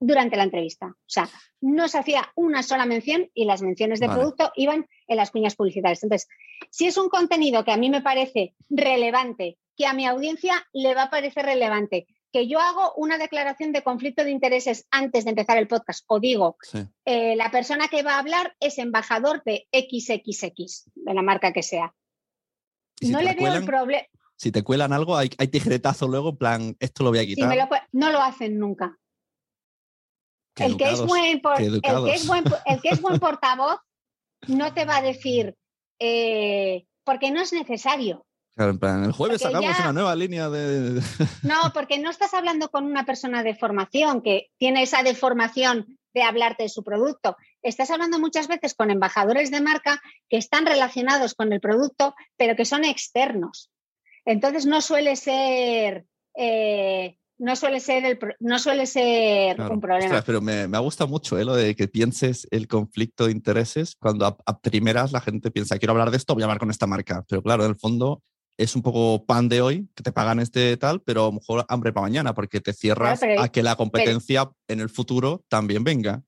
durante 0.00 0.36
la 0.36 0.44
entrevista. 0.44 0.86
O 0.86 0.96
sea, 1.06 1.28
no 1.60 1.86
se 1.86 1.98
hacía 1.98 2.32
una 2.34 2.62
sola 2.62 2.86
mención 2.86 3.30
y 3.34 3.44
las 3.44 3.60
menciones 3.60 4.00
de 4.00 4.08
producto 4.08 4.50
iban 4.56 4.86
en 5.06 5.16
las 5.16 5.30
cuñas 5.30 5.54
publicitarias. 5.54 6.02
Entonces, 6.02 6.26
si 6.70 6.86
es 6.86 6.96
un 6.96 7.10
contenido 7.10 7.64
que 7.64 7.72
a 7.72 7.76
mí 7.76 7.90
me 7.90 8.00
parece 8.00 8.54
relevante, 8.70 9.58
que 9.76 9.86
a 9.86 9.92
mi 9.92 10.06
audiencia 10.06 10.66
le 10.72 10.94
va 10.94 11.04
a 11.04 11.10
parecer 11.10 11.44
relevante, 11.44 12.06
que 12.32 12.48
yo 12.48 12.60
hago 12.60 12.94
una 12.96 13.18
declaración 13.18 13.72
de 13.72 13.82
conflicto 13.82 14.24
de 14.24 14.30
intereses 14.30 14.86
antes 14.90 15.24
de 15.24 15.30
empezar 15.30 15.58
el 15.58 15.68
podcast 15.68 16.04
o 16.06 16.18
digo, 16.18 16.56
eh, 17.04 17.36
la 17.36 17.50
persona 17.50 17.88
que 17.88 18.02
va 18.02 18.14
a 18.14 18.20
hablar 18.20 18.56
es 18.60 18.78
embajador 18.78 19.42
de 19.44 19.68
XXX, 19.72 20.90
de 20.94 21.14
la 21.14 21.22
marca 21.22 21.52
que 21.52 21.62
sea. 21.62 21.94
no 23.02 23.20
le 23.20 23.34
veo 23.34 23.52
el 23.52 23.64
problema. 23.64 24.04
Si 24.36 24.50
te 24.50 24.62
cuelan 24.62 24.94
algo, 24.94 25.18
hay, 25.18 25.28
tijeretazo 25.28 26.08
luego, 26.08 26.30
en 26.30 26.36
plan, 26.38 26.76
esto 26.80 27.04
lo 27.04 27.10
voy 27.10 27.18
a 27.18 27.26
quitar. 27.26 27.68
no 27.92 28.10
lo 28.10 28.22
hacen 28.22 28.58
nunca 28.58 28.96
el 30.60 30.76
que, 30.76 30.90
es 30.90 31.00
buen 31.04 31.24
el, 31.24 31.82
que 31.82 32.14
es 32.14 32.26
buen, 32.26 32.44
el 32.66 32.80
que 32.80 32.88
es 32.90 33.00
buen 33.00 33.18
portavoz 33.18 33.80
no 34.46 34.72
te 34.72 34.84
va 34.84 34.96
a 34.96 35.02
decir, 35.02 35.56
eh, 35.98 36.86
porque 37.04 37.30
no 37.30 37.40
es 37.40 37.52
necesario. 37.52 38.26
Claro, 38.54 38.72
en 38.72 38.78
plan, 38.78 39.04
el 39.04 39.12
jueves 39.12 39.40
sacamos 39.40 39.78
una 39.78 39.92
nueva 39.92 40.14
línea 40.16 40.50
de... 40.50 41.00
No, 41.42 41.72
porque 41.72 41.98
no 41.98 42.10
estás 42.10 42.34
hablando 42.34 42.70
con 42.70 42.84
una 42.84 43.06
persona 43.06 43.42
de 43.42 43.54
formación 43.54 44.22
que 44.22 44.50
tiene 44.58 44.82
esa 44.82 45.02
deformación 45.02 45.98
de 46.12 46.22
hablarte 46.22 46.64
de 46.64 46.68
su 46.68 46.82
producto. 46.82 47.36
Estás 47.62 47.90
hablando 47.90 48.18
muchas 48.18 48.48
veces 48.48 48.74
con 48.74 48.90
embajadores 48.90 49.50
de 49.50 49.60
marca 49.60 50.02
que 50.28 50.36
están 50.36 50.66
relacionados 50.66 51.34
con 51.34 51.52
el 51.52 51.60
producto, 51.60 52.14
pero 52.36 52.56
que 52.56 52.64
son 52.64 52.84
externos. 52.84 53.70
Entonces 54.24 54.66
no 54.66 54.80
suele 54.80 55.16
ser 55.16 56.04
eh, 56.36 57.16
no 57.40 57.56
suele 57.56 57.80
ser, 57.80 58.04
el, 58.04 58.18
no 58.38 58.58
suele 58.58 58.86
ser 58.86 59.58
un 59.60 59.80
problema. 59.80 60.22
pero 60.24 60.42
me, 60.42 60.68
me 60.68 60.78
gusta 60.78 61.06
mucho 61.06 61.38
¿eh? 61.38 61.44
lo 61.44 61.54
de 61.54 61.74
que 61.74 61.88
pienses 61.88 62.46
el 62.50 62.68
conflicto 62.68 63.26
de 63.26 63.32
intereses 63.32 63.96
cuando 63.98 64.26
a, 64.26 64.60
primeras 64.60 65.10
la 65.10 65.22
gente 65.22 65.50
piensa, 65.50 65.78
quiero 65.78 65.92
hablar 65.92 66.10
de 66.10 66.18
esto, 66.18 66.34
voy 66.34 66.42
a 66.42 66.46
hablar 66.46 66.58
con 66.58 66.70
esta 66.70 66.86
marca. 66.86 67.24
Pero 67.28 67.42
claro, 67.42 67.64
en 67.64 67.70
el 67.70 67.76
fondo 67.76 68.22
es 68.58 68.76
un 68.76 68.82
poco 68.82 69.24
pan 69.24 69.48
de 69.48 69.62
hoy, 69.62 69.88
que 69.94 70.02
te 70.02 70.12
pagan 70.12 70.38
este 70.38 70.76
tal, 70.76 71.00
pero 71.00 71.22
a 71.22 71.26
lo 71.26 71.32
mejor 71.32 71.64
hambre 71.68 71.94
para 71.94 72.06
mañana, 72.06 72.34
porque 72.34 72.60
te 72.60 72.74
cierras 72.74 73.22
a 73.22 73.48
que 73.48 73.62
la 73.62 73.74
competencia 73.74 74.50
en 74.68 74.80
el 74.80 74.90
futuro 74.90 75.42
también 75.48 75.82
venga. 75.82 76.22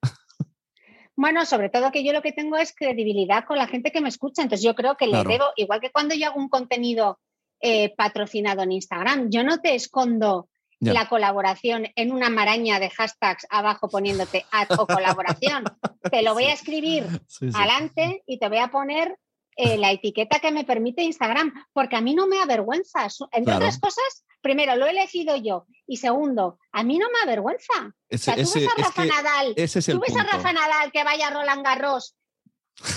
Bueno, 1.14 1.44
sobre 1.44 1.68
todo 1.68 1.92
que 1.92 2.04
yo 2.04 2.14
lo 2.14 2.22
que 2.22 2.32
tengo 2.32 2.56
es 2.56 2.74
credibilidad 2.74 3.44
con 3.44 3.58
la 3.58 3.66
gente 3.66 3.92
que 3.92 4.00
me 4.00 4.08
escucha. 4.08 4.42
Entonces 4.42 4.64
yo 4.64 4.74
creo 4.74 4.96
que 4.96 5.06
le 5.06 5.22
debo, 5.24 5.44
igual 5.56 5.78
que 5.78 5.92
cuando 5.92 6.14
yo 6.14 6.28
hago 6.28 6.40
un 6.40 6.48
contenido 6.48 7.20
eh, 7.60 7.94
patrocinado 7.94 8.62
en 8.62 8.72
Instagram, 8.72 9.28
yo 9.28 9.44
no 9.44 9.60
te 9.60 9.74
escondo 9.74 10.48
la 10.90 11.08
colaboración 11.08 11.86
en 11.94 12.12
una 12.12 12.28
maraña 12.28 12.80
de 12.80 12.90
hashtags 12.90 13.46
abajo 13.50 13.88
poniéndote 13.88 14.44
ad 14.50 14.66
o 14.78 14.86
colaboración. 14.86 15.64
te 16.10 16.22
lo 16.22 16.34
voy 16.34 16.44
a 16.44 16.52
escribir 16.52 17.06
adelante 17.54 18.22
y 18.26 18.38
te 18.38 18.48
voy 18.48 18.58
a 18.58 18.68
poner 18.68 19.18
eh, 19.56 19.76
la 19.76 19.92
etiqueta 19.92 20.38
que 20.38 20.50
me 20.50 20.64
permite 20.64 21.02
Instagram, 21.02 21.52
porque 21.72 21.96
a 21.96 22.00
mí 22.00 22.14
no 22.14 22.26
me 22.26 22.40
avergüenza. 22.40 23.06
Entre 23.32 23.54
otras 23.54 23.78
cosas, 23.78 24.24
primero, 24.40 24.76
lo 24.76 24.86
he 24.86 24.90
elegido 24.90 25.36
yo. 25.36 25.66
Y 25.86 25.98
segundo, 25.98 26.58
a 26.72 26.82
mí 26.82 26.98
no 26.98 27.08
me 27.10 27.20
avergüenza. 27.22 27.94
Ese, 28.08 28.32
tú 28.32 28.50
ves 28.54 28.66
a 28.66 28.82
Rafa 28.82 29.04
Nadal, 29.04 29.54
tú 29.54 30.00
ves 30.00 30.16
a 30.16 30.22
Rafa 30.24 30.52
Nadal 30.52 30.90
que 30.90 31.04
vaya 31.04 31.28
a 31.28 31.30
Roland 31.30 31.64
Garros, 31.64 32.16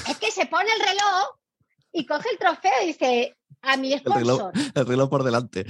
es 0.07 0.17
que 0.17 0.31
se 0.31 0.45
pone 0.45 0.69
el 0.71 0.79
reloj 0.79 1.37
y 1.91 2.05
coge 2.05 2.29
el 2.31 2.37
trofeo 2.37 2.83
y 2.83 2.87
dice 2.87 3.35
a 3.61 3.77
mi 3.77 3.97
sponsor. 3.97 4.53
El 4.75 4.85
reloj, 4.85 5.09
por 5.09 5.23
delante. 5.23 5.65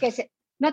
Que 0.00 0.12
se, 0.12 0.30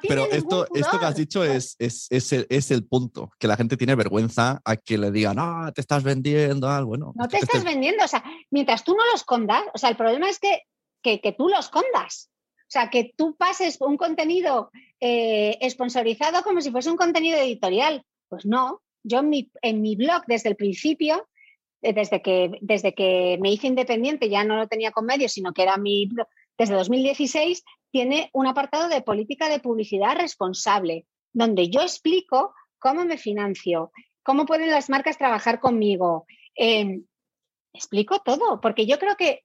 pero 0.07 0.25
esto, 0.31 0.67
esto 0.73 0.99
que 0.99 1.05
has 1.05 1.15
dicho 1.15 1.43
es, 1.43 1.75
es, 1.79 2.07
es, 2.09 2.33
el, 2.33 2.47
es, 2.49 2.71
el, 2.71 2.85
punto, 2.85 3.31
que 3.39 3.47
la 3.47 3.55
gente 3.55 3.77
tiene 3.77 3.95
vergüenza 3.95 4.61
a 4.65 4.75
que 4.77 4.97
le 4.97 5.11
digan, 5.11 5.37
ah, 5.39 5.71
te 5.73 5.81
estás 5.81 6.03
vendiendo, 6.03 6.69
algo 6.69 6.89
bueno. 6.89 7.13
No 7.15 7.27
te 7.27 7.37
estás 7.37 7.63
vendiendo, 7.63 8.03
o 8.03 8.07
sea, 8.07 8.23
mientras 8.49 8.83
tú 8.83 8.95
no 8.95 9.05
los 9.05 9.21
escondas, 9.21 9.63
o 9.73 9.77
sea, 9.77 9.89
el 9.89 9.97
problema 9.97 10.29
es 10.29 10.39
que, 10.39 10.63
que, 11.01 11.21
que 11.21 11.33
tú 11.33 11.49
los 11.49 11.65
escondas. 11.65 12.29
O 12.67 12.71
sea, 12.75 12.89
que 12.89 13.13
tú 13.15 13.35
pases 13.37 13.79
un 13.79 13.95
contenido 13.95 14.71
eh, 14.99 15.57
sponsorizado 15.69 16.41
como 16.43 16.61
si 16.61 16.71
fuese 16.71 16.89
un 16.89 16.97
contenido 16.97 17.37
editorial. 17.37 18.03
Pues 18.27 18.45
no, 18.45 18.81
yo 19.03 19.19
en 19.19 19.29
mi, 19.29 19.51
en 19.61 19.81
mi 19.81 19.95
blog 19.95 20.23
desde 20.25 20.49
el 20.49 20.55
principio, 20.55 21.27
eh, 21.83 21.93
desde 21.93 22.23
que, 22.23 22.57
desde 22.61 22.95
que 22.95 23.37
me 23.39 23.51
hice 23.51 23.67
independiente, 23.67 24.29
ya 24.29 24.43
no 24.43 24.57
lo 24.57 24.67
tenía 24.67 24.91
con 24.91 25.05
medios, 25.05 25.31
sino 25.31 25.53
que 25.53 25.61
era 25.61 25.77
mi 25.77 26.07
blog, 26.07 26.27
desde 26.57 26.75
2016 26.75 27.63
tiene 27.91 28.29
un 28.33 28.47
apartado 28.47 28.89
de 28.89 29.01
política 29.01 29.49
de 29.49 29.59
publicidad 29.59 30.15
responsable, 30.17 31.05
donde 31.33 31.69
yo 31.69 31.81
explico 31.81 32.53
cómo 32.79 33.05
me 33.05 33.17
financio, 33.17 33.91
cómo 34.23 34.45
pueden 34.45 34.71
las 34.71 34.89
marcas 34.89 35.17
trabajar 35.17 35.59
conmigo. 35.59 36.25
Em, 36.55 37.05
explico 37.73 38.19
todo, 38.19 38.61
porque 38.61 38.85
yo 38.85 38.99
creo 38.99 39.15
que 39.15 39.43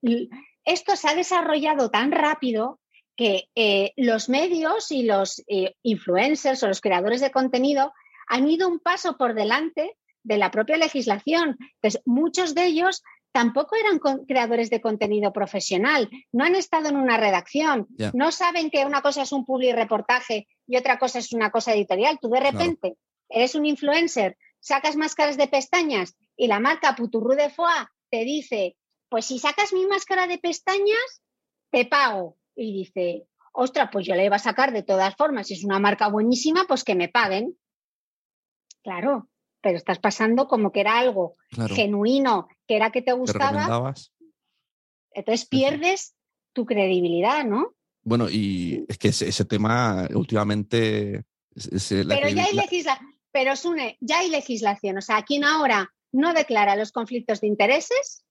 esto 0.64 0.96
se 0.96 1.08
ha 1.08 1.14
desarrollado 1.14 1.90
tan 1.90 2.12
rápido 2.12 2.80
que 3.16 3.48
eh, 3.54 3.92
los 3.96 4.28
medios 4.28 4.90
y 4.90 5.02
los 5.02 5.42
eh, 5.46 5.74
influencers 5.82 6.62
o 6.62 6.68
los 6.68 6.80
creadores 6.80 7.20
de 7.20 7.30
contenido 7.30 7.92
han 8.28 8.48
ido 8.48 8.68
un 8.68 8.78
paso 8.78 9.16
por 9.16 9.34
delante 9.34 9.96
de 10.22 10.38
la 10.38 10.50
propia 10.50 10.76
legislación. 10.76 11.58
Entonces, 11.74 12.00
muchos 12.04 12.54
de 12.54 12.66
ellos 12.66 13.02
tampoco 13.32 13.76
eran 13.76 13.98
creadores 14.26 14.70
de 14.70 14.80
contenido 14.80 15.32
profesional, 15.32 16.10
no 16.32 16.44
han 16.44 16.56
estado 16.56 16.88
en 16.88 16.96
una 16.96 17.16
redacción, 17.16 17.86
no 18.12 18.32
saben 18.32 18.70
que 18.70 18.84
una 18.84 19.02
cosa 19.02 19.22
es 19.22 19.32
un 19.32 19.44
public 19.44 19.74
reportaje 19.74 20.48
y 20.66 20.76
otra 20.76 20.98
cosa 20.98 21.18
es 21.18 21.32
una 21.32 21.50
cosa 21.50 21.72
editorial. 21.72 22.18
Tú 22.20 22.28
de 22.28 22.40
repente 22.40 22.96
eres 23.28 23.54
un 23.54 23.66
influencer, 23.66 24.36
sacas 24.58 24.96
máscaras 24.96 25.36
de 25.36 25.48
pestañas 25.48 26.16
y 26.36 26.48
la 26.48 26.60
marca 26.60 26.96
Puturru 26.96 27.34
de 27.34 27.50
Foie 27.50 27.86
te 28.10 28.24
dice, 28.24 28.76
pues 29.08 29.26
si 29.26 29.38
sacas 29.38 29.72
mi 29.72 29.86
máscara 29.86 30.26
de 30.26 30.38
pestañas, 30.38 31.22
te 31.70 31.86
pago. 31.86 32.36
Y 32.56 32.72
dice, 32.72 33.26
ostras, 33.52 33.88
pues 33.92 34.06
yo 34.06 34.14
le 34.14 34.24
iba 34.24 34.36
a 34.36 34.40
sacar 34.40 34.72
de 34.72 34.82
todas 34.82 35.14
formas, 35.16 35.46
si 35.46 35.54
es 35.54 35.64
una 35.64 35.78
marca 35.78 36.08
buenísima, 36.08 36.64
pues 36.66 36.84
que 36.84 36.94
me 36.94 37.08
paguen. 37.08 37.56
Claro, 38.82 39.28
pero 39.60 39.76
estás 39.76 39.98
pasando 39.98 40.48
como 40.48 40.72
que 40.72 40.80
era 40.80 40.98
algo 40.98 41.36
genuino, 41.74 42.48
que 42.66 42.76
era 42.76 42.90
que 42.90 43.02
te 43.02 43.12
gustaba. 43.12 43.94
entonces 45.12 45.46
pierdes 45.46 46.14
tu 46.52 46.66
credibilidad, 46.66 47.44
¿no? 47.44 47.74
Bueno, 48.02 48.28
y 48.30 48.84
es 48.88 48.98
que 48.98 49.08
ese, 49.08 49.44
tema 49.44 50.08
últimamente... 50.14 51.24
pero 51.54 52.28
ya 52.28 52.44
hay 52.44 52.54
legislación, 52.54 53.14
pero 53.30 53.56
Sune, 53.56 53.98
ya 54.00 54.20
hay 54.20 54.30
legislación. 54.30 54.98
O 54.98 55.02
sea, 55.02 55.22
quien 55.22 55.44
ahora 55.44 55.92
no 56.12 56.32
declara 56.32 56.76
los 56.76 56.92
conflictos 56.92 57.40
de 57.40 57.46
intereses, 57.46 58.24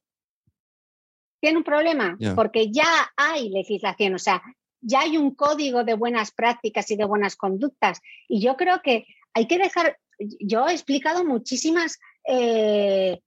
tiene 1.40 1.58
un 1.58 1.64
problema, 1.64 2.18
porque 2.36 2.72
ya 2.72 2.88
hay 3.16 3.50
legislación. 3.50 4.16
O 4.16 4.20
sea, 4.20 4.42
ya 4.82 5.02
hay 5.02 5.18
un 5.18 5.36
código 5.36 5.84
de 5.84 5.94
buenas 5.94 6.32
prácticas 6.32 6.90
y 6.92 6.98
de 6.98 7.06
buenas 7.06 7.36
conductas. 7.36 8.02
Y 8.28 8.42
yo 8.42 8.58
creo 8.58 8.82
que 8.82 9.06
hay 9.34 9.48
que 9.48 9.58
dejar, 9.58 9.98
yo 10.40 10.68
he 10.68 10.74
explicado 10.74 11.26
muchísimas... 11.26 11.98
Eh, 12.28 13.20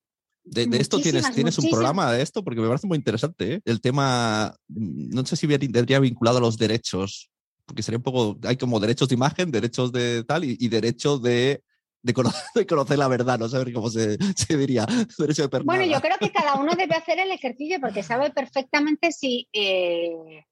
de, 0.45 0.69
esto 0.77 0.99
tienes, 1.01 1.31
tienes 1.33 1.57
un 1.59 1.71
programa 1.71 2.13
de 2.13 2.23
esto 2.23 2.43
porque 2.43 2.61
me 2.61 2.67
parece 2.67 2.87
muy 2.87 2.99
interesante. 2.99 3.55
¿eh? 3.55 3.61
El 3.65 3.81
tema, 3.81 4.55
mm, 4.69 5.15
no 5.15 5.25
sé 5.25 5.37
si 5.37 5.47
tendría 5.47 6.01
vinculado 6.01 6.39
a 6.39 6.41
los 6.41 6.59
derechos, 6.59 7.31
porque 7.65 7.83
sería 7.83 7.99
un 7.99 8.03
poco, 8.03 8.39
hay 8.47 8.57
como 8.57 8.81
derechos 8.81 9.09
de 9.09 9.15
imagen, 9.15 9.51
derechos 9.51 9.93
de 9.93 10.25
tal 10.25 10.45
y, 10.45 10.69
derechos 10.69 11.23
de, 11.23 11.63
de, 12.03 12.67
conocer, 12.67 12.99
la 12.99 13.09
verdad, 13.09 13.39
no 13.39 13.49
saber 13.49 13.73
cómo 13.73 13.89
se, 13.89 14.19
diría. 14.49 14.85
Derecho 15.19 15.47
de 15.47 15.59
bueno, 15.61 15.85
yo 15.85 16.01
creo 16.01 16.19
que 16.19 16.33
cada 16.33 16.55
uno 16.61 16.75
debe 16.75 16.97
hacer 16.97 17.21
el 17.21 17.31
ejercicio 17.31 17.79
porque 17.81 18.03
sabe 18.03 18.31
perfectamente 18.31 19.13
si... 19.13 19.49
Eh, 19.53 20.45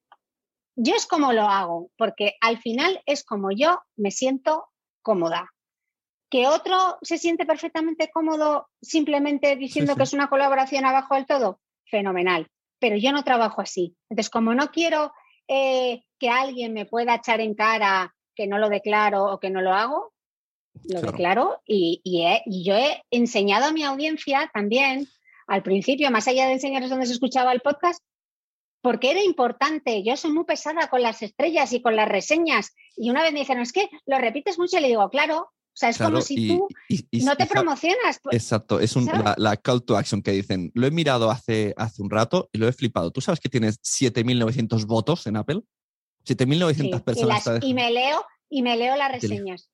yo 0.77 0.95
es 0.95 1.05
como 1.05 1.33
lo 1.33 1.43
hago, 1.43 1.91
porque 1.99 2.37
al 2.41 2.59
final 2.59 3.03
es 3.05 3.25
como 3.25 3.51
yo 3.51 3.81
me 3.97 4.11
siento 4.11 4.67
cómoda. 5.03 5.51
Que 6.31 6.47
otro 6.47 6.99
se 7.03 7.19
siente 7.19 7.45
perfectamente 7.45 8.11
cómodo 8.11 8.69
simplemente 8.81 9.57
diciendo 9.57 9.97
que 9.97 10.05
es 10.05 10.13
una 10.13 10.29
colaboración 10.29 10.85
abajo 10.85 11.17
del 11.17 11.27
todo, 11.27 11.61
fenomenal. 11.85 12.47
Pero 12.79 12.97
yo 12.97 13.13
no 13.13 13.25
trabajo 13.25 13.61
así. 13.61 13.97
Entonces, 14.09 14.31
como 14.31 14.55
no 14.55 14.71
quiero 14.71 15.13
eh, 15.49 16.05
que 16.19 16.31
alguien 16.31 16.73
me 16.73 16.87
pueda 16.87 17.17
echar 17.17 17.41
en 17.41 17.55
cara 17.55 18.15
que 18.37 18.47
no 18.47 18.59
lo 18.59 18.69
declaro 18.69 19.25
o 19.25 19.41
que 19.41 19.51
no 19.51 19.61
lo 19.61 19.75
hago, 19.75 20.13
lo 20.85 21.01
declaro 21.03 21.61
y, 21.67 22.01
y, 22.05 22.65
yo 22.65 22.77
he 22.77 23.03
enseñado 23.11 23.67
a 23.67 23.73
mi 23.73 23.83
audiencia 23.83 24.51
también 24.55 25.09
al 25.47 25.63
principio, 25.63 26.11
más 26.11 26.29
allá 26.29 26.47
de 26.47 26.53
enseñarles 26.53 26.91
dónde 26.91 27.07
se 27.07 27.13
escuchaba 27.13 27.53
el 27.53 27.61
podcast, 27.61 28.05
porque 28.83 29.11
era 29.11 29.23
importante. 29.23 30.03
Yo 30.05 30.17
soy 30.17 30.33
muy 30.33 30.45
pesada 30.45 30.89
con 30.89 31.03
las 31.03 31.23
estrellas 31.23 31.73
y 31.73 31.83
con 31.83 31.97
las 31.97 32.09
reseñas. 32.09 32.75
Y 32.97 33.11
una 33.11 33.23
vez 33.23 33.33
me 33.33 33.41
dijeron, 33.41 33.63
es 33.63 33.73
que 33.73 33.91
lo 34.07 34.19
repites 34.19 34.59
mucho 34.59 34.79
y 34.79 34.81
le 34.81 34.89
digo, 34.89 35.11
claro. 35.11 35.51
O 35.73 35.79
sea, 35.81 35.89
es 35.91 35.99
como 35.99 36.21
si 36.21 36.49
tú 36.49 36.69
no 37.25 37.37
te 37.37 37.47
promocionas. 37.47 38.19
Pues, 38.23 38.37
exacto, 38.37 38.81
es 38.81 38.95
la, 39.37 39.57
call 39.57 39.83
to 39.83 39.97
action 39.97 40.21
que 40.21 40.33
dicen. 40.33 40.71
Lo 40.75 40.87
he 40.87 40.91
mirado 40.91 41.31
hace, 41.31 41.75
hace 41.77 42.03
un 42.03 42.11
rato 42.11 42.51
y 42.53 42.59
lo 42.59 42.69
he 42.69 42.73
flipado. 42.73 43.11
¿Tú 43.11 43.21
sabes 43.21 43.41
que 43.41 43.49
tienes 43.49 43.81
7.900 43.83 44.85
votos 44.87 45.27
en 45.27 45.37
Apple? 45.37 45.63
7.900 46.27 47.03
personas. 47.03 47.45
Y, 47.63 47.73
me 47.73 47.91
leo, 47.91 48.25
y 48.49 48.63
me 48.63 48.77
leo 48.77 48.97
las 48.97 49.13
reseñas. 49.13 49.71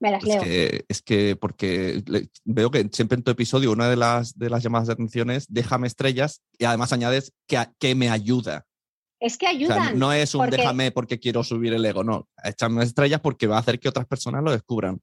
Me 0.00 0.10
las 0.10 0.24
leo. 0.24 0.42
es 0.42 1.02
que 1.02 1.36
porque 1.36 2.02
veo 2.44 2.70
que 2.70 2.88
siempre 2.90 3.16
en 3.16 3.22
tu 3.22 3.30
episodio 3.30 3.70
una 3.70 3.88
de 3.88 3.96
las, 3.96 4.36
de 4.38 4.48
las 4.48 4.62
llamadas 4.62 4.86
de 4.86 4.94
atención 4.94 5.30
es 5.30 5.46
déjame 5.52 5.86
estrellas 5.86 6.42
y 6.58 6.64
además 6.64 6.94
añades 6.94 7.34
que, 7.46 7.62
que 7.78 7.94
me 7.94 8.08
ayuda. 8.08 8.66
Es 9.20 9.36
que 9.36 9.46
ayudan. 9.46 9.98
no 9.98 10.14
es 10.14 10.34
un 10.34 10.48
déjame 10.48 10.90
porque 10.90 11.20
quiero 11.20 11.44
subir 11.44 11.74
el 11.74 11.84
ego, 11.84 12.02
no. 12.02 12.26
Échame 12.42 12.82
estrellas 12.82 13.20
porque 13.20 13.46
va 13.46 13.58
a 13.58 13.60
hacer 13.60 13.78
que 13.78 13.90
otras 13.90 14.06
personas 14.06 14.42
lo 14.42 14.50
descubran. 14.50 14.98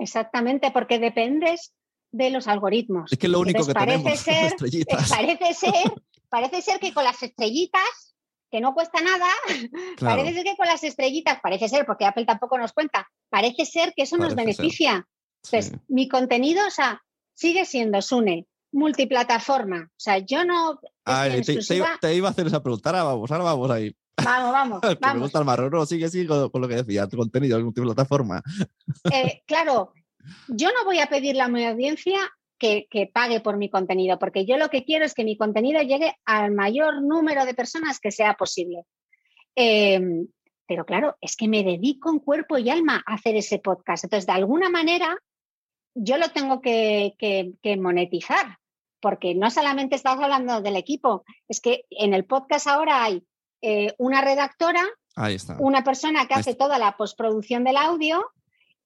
Exactamente, 0.00 0.70
porque 0.70 0.98
dependes 0.98 1.72
de 2.10 2.30
los 2.30 2.48
algoritmos. 2.48 3.12
Es 3.12 3.18
que 3.18 3.28
lo 3.28 3.40
único 3.40 3.66
que 3.66 3.74
parece 3.74 3.98
tenemos 4.02 4.20
ser, 4.20 4.44
estrellitas. 4.46 5.08
Parece 5.08 5.54
ser, 5.54 5.92
parece 6.28 6.62
ser 6.62 6.80
que 6.80 6.92
con 6.92 7.04
las 7.04 7.22
estrellitas 7.22 8.16
que 8.50 8.60
no 8.60 8.74
cuesta 8.74 9.00
nada, 9.00 9.28
parece 10.00 10.34
ser 10.34 10.44
que 10.44 10.56
con 10.56 10.66
las 10.66 10.82
estrellitas, 10.82 11.38
parece 11.40 11.68
ser, 11.68 11.86
porque 11.86 12.04
Apple 12.04 12.24
tampoco 12.24 12.58
nos 12.58 12.72
cuenta, 12.72 13.08
parece 13.28 13.64
ser 13.64 13.92
que 13.94 14.02
eso 14.02 14.16
nos 14.16 14.34
beneficia. 14.34 15.06
Entonces, 15.44 15.78
mi 15.86 16.08
contenido, 16.08 16.66
o 16.66 16.70
sea, 16.70 17.00
sigue 17.34 17.64
siendo 17.64 18.02
Sune, 18.02 18.46
multiplataforma. 18.72 19.88
O 19.90 20.00
sea, 20.00 20.18
yo 20.18 20.44
no. 20.44 20.80
te, 21.04 21.74
iba, 21.74 22.28
a 22.28 22.30
hacer 22.30 22.46
esa 22.46 22.62
pregunta, 22.62 22.90
ahora 22.90 23.02
vamos, 23.02 23.30
ahora 23.30 23.44
vamos 23.44 23.70
ahí. 23.70 23.94
Vamos, 24.22 24.52
vamos. 24.52 24.80
me 25.14 25.20
gusta 25.20 25.38
el 25.38 25.44
marrón, 25.44 25.70
no, 25.70 25.86
sigue, 25.86 26.08
sigue 26.08 26.26
con, 26.26 26.60
lo 26.60 26.68
que 26.68 26.76
decía, 26.76 27.08
tu 27.08 27.16
contenido 27.16 27.58
es 27.58 27.64
multiplataforma. 27.64 28.42
Eh, 29.12 29.42
claro, 29.46 29.92
yo 30.48 30.68
no 30.72 30.84
voy 30.84 30.98
a 30.98 31.06
pedirle 31.06 31.42
a 31.42 31.48
mi 31.48 31.64
audiencia 31.64 32.18
que, 32.58 33.10
pague 33.12 33.40
por 33.40 33.56
mi 33.56 33.70
contenido, 33.70 34.18
porque 34.18 34.44
yo 34.44 34.58
lo 34.58 34.68
que 34.68 34.84
quiero 34.84 35.06
es 35.06 35.14
que 35.14 35.24
mi 35.24 35.36
contenido 35.36 35.80
llegue 35.80 36.14
al 36.26 36.52
mayor 36.52 37.02
número 37.02 37.46
de 37.46 37.54
personas 37.54 37.98
que 37.98 38.10
sea 38.10 38.34
posible. 38.34 38.84
Em, 39.54 40.28
pero 40.66 40.84
claro, 40.84 41.16
es 41.20 41.36
que 41.36 41.48
me 41.48 41.64
dedico 41.64 42.10
en 42.10 42.18
cuerpo 42.18 42.58
y 42.58 42.68
alma 42.68 43.02
a 43.06 43.14
hacer 43.14 43.34
ese 43.34 43.58
podcast. 43.58 44.04
Entonces, 44.04 44.26
de 44.26 44.34
alguna 44.34 44.68
manera, 44.68 45.16
yo 45.94 46.18
lo 46.18 46.28
tengo 46.30 46.60
que, 46.60 47.16
monetizar, 47.78 48.58
porque 49.00 49.34
no 49.34 49.50
solamente 49.50 49.96
estamos 49.96 50.22
hablando 50.22 50.60
del 50.60 50.76
equipo, 50.76 51.24
es 51.48 51.60
que 51.60 51.84
en 51.90 52.14
el 52.14 52.24
podcast 52.24 52.66
ahora 52.66 53.04
hay 53.04 53.24
eh, 53.62 53.94
una 53.98 54.20
redactora, 54.20 54.82
una 55.58 55.84
persona 55.84 56.26
que 56.26 56.34
hace 56.34 56.54
toda 56.54 56.78
la 56.78 56.96
postproducción 56.96 57.64
del 57.64 57.76
audio 57.76 58.30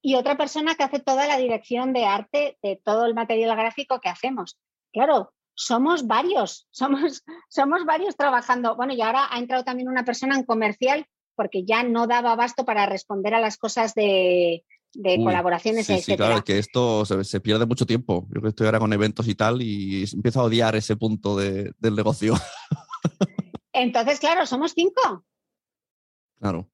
y 0.00 0.16
otra 0.16 0.36
persona 0.36 0.74
que 0.74 0.82
hace 0.82 0.98
toda 0.98 1.26
la 1.26 1.36
dirección 1.36 1.92
de 1.92 2.04
arte 2.04 2.58
de 2.62 2.80
todo 2.82 3.06
el 3.06 3.14
material 3.14 3.56
gráfico 3.56 4.00
que 4.00 4.08
hacemos. 4.08 4.58
Claro, 4.92 5.32
somos 5.54 6.06
varios, 6.06 6.66
somos, 6.70 7.24
somos 7.48 7.84
varios 7.84 8.16
trabajando. 8.16 8.76
Bueno, 8.76 8.94
y 8.94 9.00
ahora 9.00 9.28
ha 9.30 9.38
entrado 9.38 9.64
también 9.64 9.88
una 9.88 10.04
persona 10.04 10.36
en 10.36 10.44
comercial 10.44 11.06
porque 11.36 11.64
ya 11.64 11.82
no 11.82 12.06
daba 12.06 12.32
abasto 12.32 12.64
para 12.64 12.86
responder 12.86 13.34
a 13.34 13.40
las 13.40 13.56
cosas 13.56 13.94
de, 13.94 14.64
colaboraciones. 15.02 15.86
Sí, 15.86 16.00
sí, 16.00 16.16
claro, 16.16 16.44
que 16.44 16.58
esto 16.58 17.04
se, 17.04 17.40
pierde 17.40 17.66
mucho 17.66 17.86
tiempo. 17.86 18.26
Yo 18.34 18.40
que 18.40 18.48
estoy 18.48 18.66
ahora 18.66 18.78
con 18.78 18.92
eventos 18.92 19.28
y 19.28 19.34
tal 19.34 19.62
y 19.62 20.04
empiezo 20.12 20.40
a 20.40 20.44
odiar 20.44 20.76
ese 20.76 20.96
punto 20.96 21.36
del 21.36 21.94
negocio. 21.94 22.34
Entonces, 23.72 24.20
claro, 24.20 24.46
somos 24.46 24.72
cinco. 24.74 25.24
Claro. 26.38 26.70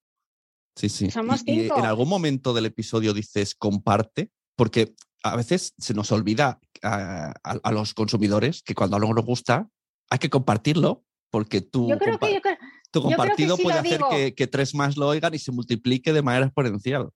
Sí, 0.76 0.88
sí. 0.88 1.08
y, 1.46 1.66
en 1.66 1.84
algún 1.84 2.08
momento 2.08 2.54
del 2.54 2.66
episodio 2.66 3.12
dices 3.12 3.54
comparte, 3.54 4.30
porque 4.56 4.94
a 5.22 5.36
veces 5.36 5.74
se 5.78 5.94
nos 5.94 6.12
olvida 6.12 6.60
a, 6.82 7.72
los 7.72 7.94
consumidores 7.94 8.62
que 8.62 8.74
cuando 8.74 8.96
algo 8.96 9.12
nos 9.12 9.24
gusta 9.24 9.68
hay 10.08 10.18
que 10.18 10.30
compartirlo, 10.30 11.04
porque 11.30 11.60
tú, 11.60 11.88
tu 12.90 13.02
compartido 13.02 13.56
puede 13.56 13.78
hacer 13.78 14.00
que, 14.34 14.46
tres 14.46 14.74
más 14.74 14.96
lo 14.96 15.08
oigan 15.08 15.34
y 15.34 15.38
se 15.38 15.52
multiplique 15.52 16.12
de 16.12 16.22
manera 16.22 16.46
exponencial. 16.46 17.10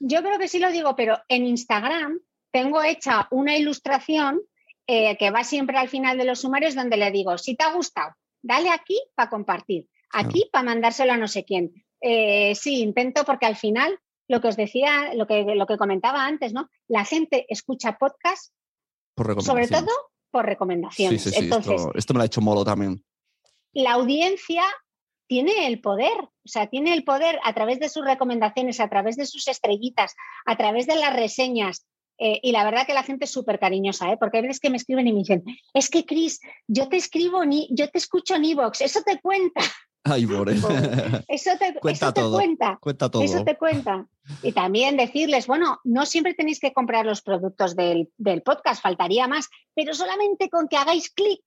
Yo 0.00 0.22
creo 0.22 0.38
que 0.38 0.48
sí 0.48 0.58
lo 0.58 0.70
digo, 0.70 0.94
pero 0.96 1.18
en 1.28 1.46
Instagram 1.46 2.20
tengo 2.52 2.82
hecha 2.82 3.28
una 3.30 3.56
ilustración 3.56 4.40
eh, 4.86 5.16
que 5.18 5.30
va 5.30 5.44
siempre 5.44 5.76
al 5.78 5.88
final 5.88 6.18
de 6.18 6.24
los 6.24 6.40
sumarios 6.40 6.74
donde 6.74 6.96
le 6.96 7.10
digo, 7.10 7.36
si 7.38 7.56
te 7.56 7.64
ha 7.64 7.72
gustado, 7.72 8.14
dale 8.42 8.70
aquí 8.70 9.00
para 9.14 9.28
compartir, 9.28 9.88
aquí 10.10 10.48
para 10.52 10.64
mandárselo 10.64 11.12
a 11.12 11.16
no 11.16 11.28
sé 11.28 11.44
quién. 11.44 11.84
Eh, 12.00 12.54
sí, 12.54 12.80
intento 12.80 13.24
porque 13.24 13.46
al 13.46 13.56
final, 13.56 13.98
lo 14.28 14.40
que 14.40 14.48
os 14.48 14.56
decía, 14.56 15.14
lo 15.14 15.26
que, 15.26 15.42
lo 15.42 15.66
que 15.66 15.76
comentaba 15.76 16.24
antes, 16.24 16.52
¿no? 16.52 16.70
La 16.86 17.04
gente 17.04 17.44
escucha 17.48 17.98
podcast 17.98 18.52
sobre 19.40 19.68
todo 19.68 19.88
por 20.30 20.46
recomendaciones. 20.46 21.22
Sí, 21.22 21.30
sí, 21.30 21.36
Entonces, 21.38 21.82
esto, 21.94 22.14
me 22.14 22.18
lo 22.18 22.22
ha 22.22 22.26
hecho 22.26 22.40
Molo 22.40 22.64
también. 22.64 23.04
La 23.72 23.92
audiencia 23.92 24.62
tiene 25.28 25.66
el 25.66 25.80
poder, 25.80 26.18
o 26.20 26.48
sea, 26.48 26.66
tiene 26.66 26.94
el 26.94 27.04
poder 27.04 27.38
a 27.44 27.54
través 27.54 27.78
de 27.78 27.88
sus 27.88 28.04
recomendaciones, 28.04 28.80
a 28.80 28.88
través 28.88 29.16
de 29.16 29.26
sus 29.26 29.46
estrellitas, 29.46 30.16
a 30.46 30.56
través 30.56 30.86
de 30.86 30.96
las 30.96 31.14
reseñas. 31.14 31.86
Eh, 32.18 32.40
y 32.42 32.50
la 32.50 32.64
verdad 32.64 32.84
que 32.84 32.94
la 32.94 33.04
gente 33.04 33.26
es 33.26 33.30
súper 33.30 33.60
cariñosa, 33.60 34.10
¿eh? 34.10 34.16
porque 34.18 34.38
hay 34.38 34.42
veces 34.42 34.58
que 34.58 34.70
me 34.70 34.76
escriben 34.76 35.06
y 35.06 35.12
me 35.12 35.20
dicen, 35.20 35.44
es 35.72 35.88
que 35.88 36.04
Cris, 36.04 36.40
yo 36.66 36.88
te 36.88 36.96
escribo, 36.96 37.44
ni, 37.44 37.68
yo 37.70 37.88
te 37.90 37.98
escucho 37.98 38.34
en 38.34 38.46
Evox, 38.46 38.80
eso 38.80 39.02
te 39.02 39.20
cuenta. 39.20 39.60
Ay, 40.02 40.26
Eso 41.28 41.50
te 41.58 41.74
cuenta. 41.80 42.12
todo. 42.12 42.36
cuenta. 42.36 42.78
todo. 43.10 43.22
Eso 43.22 43.44
te 43.44 43.56
cuenta. 43.56 44.06
Y 44.42 44.52
también 44.52 44.96
decirles, 44.96 45.46
bueno, 45.46 45.80
no 45.84 46.06
siempre 46.06 46.34
tenéis 46.34 46.60
que 46.60 46.72
comprar 46.72 47.04
los 47.04 47.22
productos 47.22 47.76
del, 47.76 48.08
podcast, 48.44 48.82
faltaría 48.82 49.28
más, 49.28 49.48
pero 49.74 49.94
solamente 49.94 50.48
con 50.48 50.68
que 50.68 50.76
hagáis 50.76 51.10
clic 51.10 51.42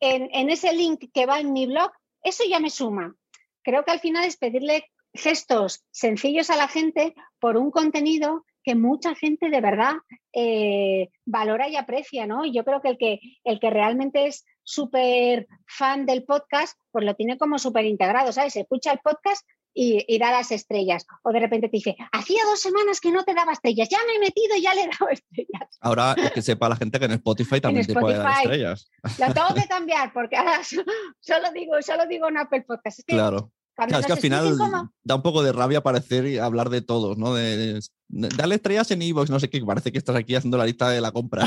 en, 0.00 0.28
en 0.32 0.50
ese 0.50 0.72
link 0.72 1.04
que 1.12 1.26
va 1.26 1.38
en 1.38 1.52
mi 1.52 1.66
blog, 1.66 1.92
eso 2.22 2.44
ya 2.48 2.60
me 2.60 2.70
suma. 2.70 3.14
Creo 3.62 3.84
que 3.84 3.90
al 3.90 4.00
final 4.00 4.24
es 4.24 4.36
pedirle 4.36 4.90
gestos 5.14 5.84
sencillos 5.90 6.50
a 6.50 6.56
la 6.56 6.68
gente 6.68 7.14
por 7.38 7.56
un 7.56 7.70
contenido 7.70 8.44
que 8.64 8.74
mucha 8.74 9.14
gente 9.14 9.50
de 9.50 9.60
verdad 9.60 9.94
eh, 10.32 11.10
valora 11.24 11.68
y 11.68 11.76
aprecia, 11.76 12.26
¿no? 12.26 12.44
Y 12.44 12.52
yo 12.52 12.64
creo 12.64 12.80
que 12.80 12.88
el 12.90 12.98
que, 12.98 13.20
el 13.44 13.60
que 13.60 13.70
realmente 13.70 14.26
es 14.26 14.44
súper 14.62 15.48
fan 15.66 16.06
del 16.06 16.24
podcast, 16.24 16.78
pues 16.92 17.04
lo 17.04 17.14
tiene 17.14 17.36
como 17.38 17.58
súper 17.58 17.84
integrado, 17.84 18.32
¿sabes? 18.32 18.56
Escucha 18.56 18.92
el 18.92 19.00
podcast 19.00 19.46
y, 19.74 20.18
da 20.18 20.30
las 20.30 20.50
estrellas. 20.50 21.06
O 21.22 21.32
de 21.32 21.40
repente 21.40 21.68
te 21.68 21.76
dice, 21.76 21.96
hacía 22.12 22.42
dos 22.44 22.60
semanas 22.60 23.00
que 23.00 23.10
no 23.10 23.24
te 23.24 23.34
daba 23.34 23.52
estrellas, 23.52 23.88
ya 23.88 23.98
me 24.06 24.14
he 24.16 24.18
metido 24.18 24.56
y 24.56 24.62
ya 24.62 24.74
le 24.74 24.82
he 24.82 24.86
dado 24.86 25.08
estrellas. 25.10 25.78
Ahora 25.80 26.14
que 26.34 26.42
sepa 26.42 26.68
la 26.68 26.76
gente 26.76 26.98
que 26.98 27.06
en 27.06 27.12
Spotify 27.12 27.60
también 27.60 27.86
te 27.86 27.94
puede 27.94 28.18
dar 28.18 28.42
estrellas. 28.42 28.90
Lo 29.18 29.32
tengo 29.32 29.54
que 29.54 29.66
cambiar 29.68 30.12
porque 30.12 30.36
ahora 30.36 30.60
solo 31.20 31.52
digo, 31.54 31.74
solo 31.80 32.06
digo 32.06 32.28
en 32.28 32.38
Apple 32.38 32.62
Podcast. 32.62 33.00
claro. 33.06 33.52
es 33.88 34.06
que 34.06 34.12
al 34.12 34.18
final 34.18 34.56
da 35.02 35.14
un 35.14 35.22
poco 35.22 35.42
de 35.42 35.52
rabia 35.52 35.78
aparecer 35.78 36.26
y 36.26 36.38
hablar 36.38 36.70
de 36.70 36.82
todos, 36.82 37.16
¿no? 37.16 37.34
De, 37.34 37.80
darle 38.08 38.56
estrellas 38.56 38.90
en 38.90 39.02
Evox, 39.02 39.30
no 39.30 39.40
sé 39.40 39.48
qué, 39.48 39.64
parece 39.64 39.90
que 39.90 39.98
estás 39.98 40.16
aquí 40.16 40.34
haciendo 40.34 40.58
la 40.58 40.66
lista 40.66 40.90
de 40.90 41.00
la 41.00 41.12
compra. 41.12 41.46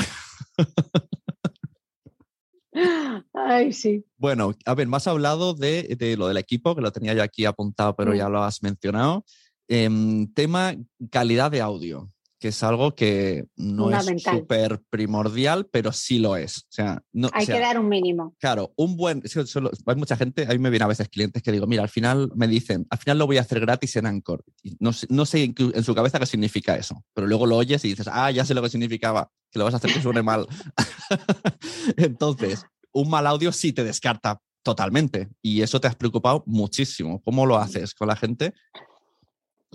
Ay, 3.33 3.73
sí. 3.73 4.05
Bueno, 4.17 4.53
a 4.65 4.75
ver, 4.75 4.87
más 4.87 5.07
hablado 5.07 5.53
de, 5.53 6.15
lo 6.17 6.27
del 6.27 6.37
equipo, 6.37 6.75
que 6.75 6.81
lo 6.81 6.91
tenía 6.91 7.13
yo 7.13 7.23
aquí 7.23 7.45
apuntado, 7.45 7.95
pero 7.95 8.13
ya 8.13 8.27
mm. 8.27 8.31
lo 8.31 8.43
has 8.43 8.61
mencionado. 8.63 9.25
Em, 9.67 10.31
tema 10.33 10.75
calidad 11.09 11.49
de 11.51 11.61
audio, 11.61 12.11
que 12.45 12.49
es 12.49 12.61
algo 12.61 12.93
que 12.93 13.47
no 13.55 13.89
es 13.89 14.05
súper 14.21 14.79
primordial, 14.91 15.67
pero 15.71 15.91
sí 15.91 16.19
lo 16.19 16.35
es. 16.35 16.59
O 16.59 16.67
sea, 16.69 17.01
no, 17.11 17.29
o 17.29 17.31
Hay 17.33 17.47
sea, 17.47 17.55
que 17.55 17.61
dar 17.61 17.79
un 17.79 17.89
mínimo. 17.89 18.35
Claro, 18.37 18.71
un 18.75 18.95
buen. 18.95 19.23
solo- 19.27 19.71
hay 19.87 19.95
mucha 19.95 20.15
gente, 20.15 20.43
a 20.45 20.49
mí 20.49 20.59
me 20.59 20.69
viene 20.69 20.85
a 20.85 20.87
veces 20.87 21.09
clientes 21.09 21.41
que 21.41 21.51
digo, 21.51 21.65
mira, 21.65 21.81
al 21.81 21.89
final 21.89 22.29
me 22.35 22.47
dicen, 22.47 22.85
al 22.91 22.99
final 22.99 23.17
lo 23.17 23.25
voy 23.25 23.37
a 23.39 23.41
hacer 23.41 23.59
gratis 23.59 23.95
en 23.95 24.05
Anchor. 24.05 24.43
Y 24.61 24.77
no, 24.79 24.93
sé- 24.93 25.07
no 25.09 25.25
sé 25.25 25.55
en 25.57 25.83
su 25.83 25.95
cabeza 25.95 26.19
qué 26.19 26.27
significa 26.27 26.75
eso, 26.75 27.03
pero 27.15 27.25
luego 27.25 27.47
lo 27.47 27.57
oyes 27.57 27.83
y 27.83 27.87
dices, 27.87 28.07
ah, 28.11 28.29
ya 28.29 28.45
sé 28.45 28.53
lo 28.53 28.61
que 28.61 28.69
significaba, 28.69 29.31
que 29.49 29.57
lo 29.57 29.65
vas 29.65 29.73
a 29.73 29.77
hacer 29.77 29.91
que 29.91 30.01
suene 30.03 30.21
mal. 30.21 30.45
Entonces, 31.97 32.63
un 32.93 33.09
mal 33.09 33.25
audio 33.25 33.51
sí 33.51 33.73
te 33.73 33.83
descarta 33.83 34.39
totalmente 34.61 35.29
y 35.41 35.63
eso 35.63 35.81
te 35.81 35.87
has 35.87 35.95
preocupado 35.95 36.43
muchísimo. 36.45 37.23
¿Cómo 37.23 37.47
lo 37.47 37.57
haces 37.57 37.95
con 37.95 38.07
la 38.07 38.15
gente? 38.15 38.53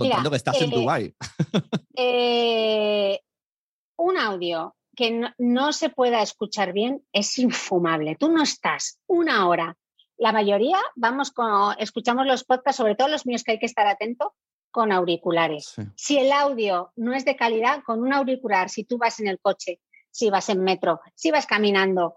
Mira, 0.00 0.16
Contando 0.16 0.30
que 0.30 0.36
estás 0.36 0.60
en 0.60 0.72
eh, 0.72 0.74
Dubai. 0.74 1.14
Eh, 2.02 3.20
un 3.96 4.16
audio 4.16 4.74
que 4.96 5.10
no, 5.10 5.34
no 5.36 5.72
se 5.72 5.90
pueda 5.90 6.22
escuchar 6.22 6.72
bien 6.72 7.04
es 7.12 7.38
infumable. 7.38 8.16
Tú 8.16 8.30
no 8.30 8.42
estás 8.42 8.98
una 9.06 9.46
hora. 9.48 9.76
La 10.16 10.32
mayoría 10.32 10.78
vamos 10.96 11.30
con, 11.30 11.74
escuchamos 11.78 12.26
los 12.26 12.44
podcasts, 12.44 12.78
sobre 12.78 12.94
todo 12.94 13.08
los 13.08 13.26
míos 13.26 13.44
que 13.44 13.52
hay 13.52 13.58
que 13.58 13.66
estar 13.66 13.86
atento, 13.86 14.34
con 14.70 14.92
auriculares. 14.92 15.72
Sí. 15.74 15.82
Si 15.96 16.18
el 16.18 16.32
audio 16.32 16.92
no 16.96 17.12
es 17.12 17.24
de 17.24 17.36
calidad, 17.36 17.82
con 17.84 18.00
un 18.00 18.12
auricular, 18.12 18.70
si 18.70 18.84
tú 18.84 18.98
vas 18.98 19.20
en 19.20 19.28
el 19.28 19.40
coche, 19.40 19.80
si 20.10 20.30
vas 20.30 20.48
en 20.48 20.62
metro, 20.62 21.00
si 21.14 21.30
vas 21.30 21.46
caminando, 21.46 22.16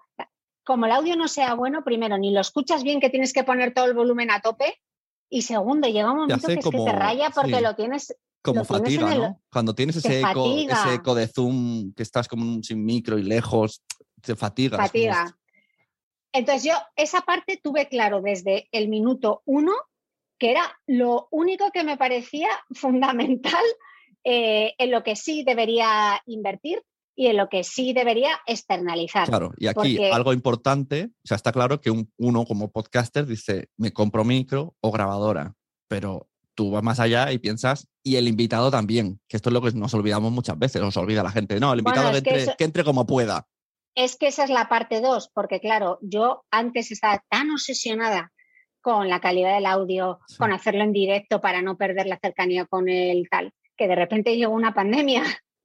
como 0.63 0.85
el 0.85 0.91
audio 0.91 1.15
no 1.15 1.27
sea 1.27 1.53
bueno, 1.55 1.83
primero, 1.83 2.17
ni 2.17 2.31
lo 2.31 2.41
escuchas 2.41 2.83
bien, 2.83 2.99
que 2.99 3.09
tienes 3.09 3.33
que 3.33 3.43
poner 3.43 3.73
todo 3.73 3.85
el 3.85 3.93
volumen 3.93 4.31
a 4.31 4.41
tope, 4.41 4.79
y 5.29 5.41
segundo, 5.41 5.87
llega 5.87 6.11
un 6.11 6.17
momento 6.19 6.47
que 6.47 6.53
es 6.59 6.65
que 6.65 6.77
te 6.77 6.91
raya 6.91 7.29
porque 7.31 7.57
sí. 7.57 7.61
lo 7.61 7.75
tienes 7.75 8.15
Como 8.41 8.59
lo 8.59 8.65
fatiga, 8.65 9.13
el- 9.13 9.19
¿no? 9.19 9.41
Cuando 9.51 9.73
tienes 9.73 9.95
ese 9.95 10.21
eco, 10.21 10.45
ese 10.57 10.93
eco 10.95 11.15
de 11.15 11.27
zoom, 11.27 11.93
que 11.93 12.03
estás 12.03 12.27
como 12.27 12.61
sin 12.61 12.83
micro 12.83 13.17
y 13.17 13.23
lejos, 13.23 13.81
te 14.21 14.35
fatiga. 14.35 14.77
fatiga. 14.77 15.37
Entonces 16.31 16.63
yo 16.63 16.73
esa 16.95 17.21
parte 17.21 17.59
tuve 17.61 17.87
claro 17.87 18.21
desde 18.21 18.67
el 18.71 18.89
minuto 18.89 19.41
uno 19.45 19.73
que 20.39 20.51
era 20.51 20.77
lo 20.87 21.27
único 21.31 21.71
que 21.71 21.83
me 21.83 21.95
parecía 21.97 22.49
fundamental 22.71 23.63
eh, 24.23 24.73
en 24.77 24.91
lo 24.91 25.03
que 25.03 25.15
sí 25.15 25.43
debería 25.43 26.21
invertir 26.25 26.83
y 27.15 27.27
en 27.27 27.37
lo 27.37 27.47
que 27.49 27.63
sí 27.63 27.93
debería 27.93 28.39
externalizar. 28.47 29.27
Claro, 29.27 29.53
y 29.57 29.67
aquí 29.67 29.95
Porque- 29.97 30.11
algo 30.11 30.33
importante, 30.33 31.11
o 31.23 31.27
sea, 31.27 31.35
está 31.37 31.51
claro 31.51 31.79
que 31.79 31.91
un- 31.91 32.11
uno 32.17 32.45
como 32.45 32.71
podcaster 32.71 33.25
dice, 33.25 33.69
me 33.77 33.91
compro 33.91 34.23
micro 34.23 34.75
o 34.81 34.91
grabadora, 34.91 35.53
pero 35.87 36.27
tú 36.55 36.71
vas 36.71 36.83
más 36.83 36.99
allá 36.99 37.31
y 37.31 37.39
piensas, 37.39 37.87
y 38.03 38.15
el 38.15 38.27
invitado 38.27 38.69
también, 38.71 39.19
que 39.27 39.37
esto 39.37 39.49
es 39.49 39.53
lo 39.53 39.61
que 39.61 39.71
nos 39.73 39.93
olvidamos 39.93 40.31
muchas 40.31 40.57
veces, 40.57 40.81
nos 40.81 40.97
olvida 40.97 41.23
la 41.23 41.31
gente, 41.31 41.59
no, 41.59 41.73
el 41.73 41.79
invitado 41.79 42.11
que, 42.11 42.21
que 42.23 42.29
entre, 42.29 42.43
eso- 42.43 42.55
que 42.57 42.63
entre 42.63 42.83
como 42.83 43.05
pueda. 43.05 43.47
Es 43.95 44.15
que 44.17 44.27
esa 44.27 44.43
es 44.43 44.49
la 44.49 44.69
parte 44.69 45.01
dos, 45.01 45.29
porque 45.33 45.59
claro, 45.59 45.99
yo 46.01 46.43
antes 46.51 46.91
estaba 46.91 47.23
tan 47.29 47.51
obsesionada 47.51 48.31
con 48.81 49.07
la 49.07 49.21
calidad 49.21 49.53
del 49.55 49.65
audio, 49.67 50.19
Sí. 50.27 50.37
con 50.37 50.51
hacerlo 50.51 50.83
en 50.83 50.93
directo 50.93 51.41
para 51.41 51.61
no 51.61 51.77
perder 51.77 52.07
la 52.07 52.17
cercanía 52.19 52.65
con 52.65 52.89
el 52.89 53.27
tal, 53.29 53.53
que 53.77 53.87
de 53.87 53.95
repente 53.95 54.35
llegó 54.35 54.53
una 54.53 54.73
pandemia 54.73 55.23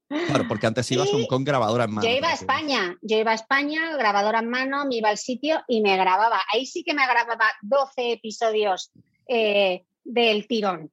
Claro, 0.08 0.44
porque 0.48 0.66
antes 0.66 0.90
ibas 0.90 1.08
Y 1.12 1.26
con 1.28 1.44
grabadora 1.44 1.84
en 1.84 1.92
mano. 1.92 2.08
Yo 2.08 2.14
iba 2.14 2.30
a. 2.30 2.34
España, 2.34 2.96
yo 3.02 3.18
iba 3.18 3.32
a 3.32 3.34
España, 3.34 3.96
grabadora 3.96 4.38
en 4.40 4.48
mano, 4.48 4.86
me 4.86 4.96
iba 4.96 5.10
al 5.10 5.18
sitio 5.18 5.60
y 5.68 5.80
me 5.82 5.96
grababa. 5.96 6.40
Ahí 6.52 6.64
sí 6.66 6.82
que 6.82 6.94
me 6.94 7.06
grababa 7.06 7.44
12 7.62 8.12
episodios 8.12 8.90
eh, 9.26 9.84
del 10.04 10.46
tirón. 10.46 10.90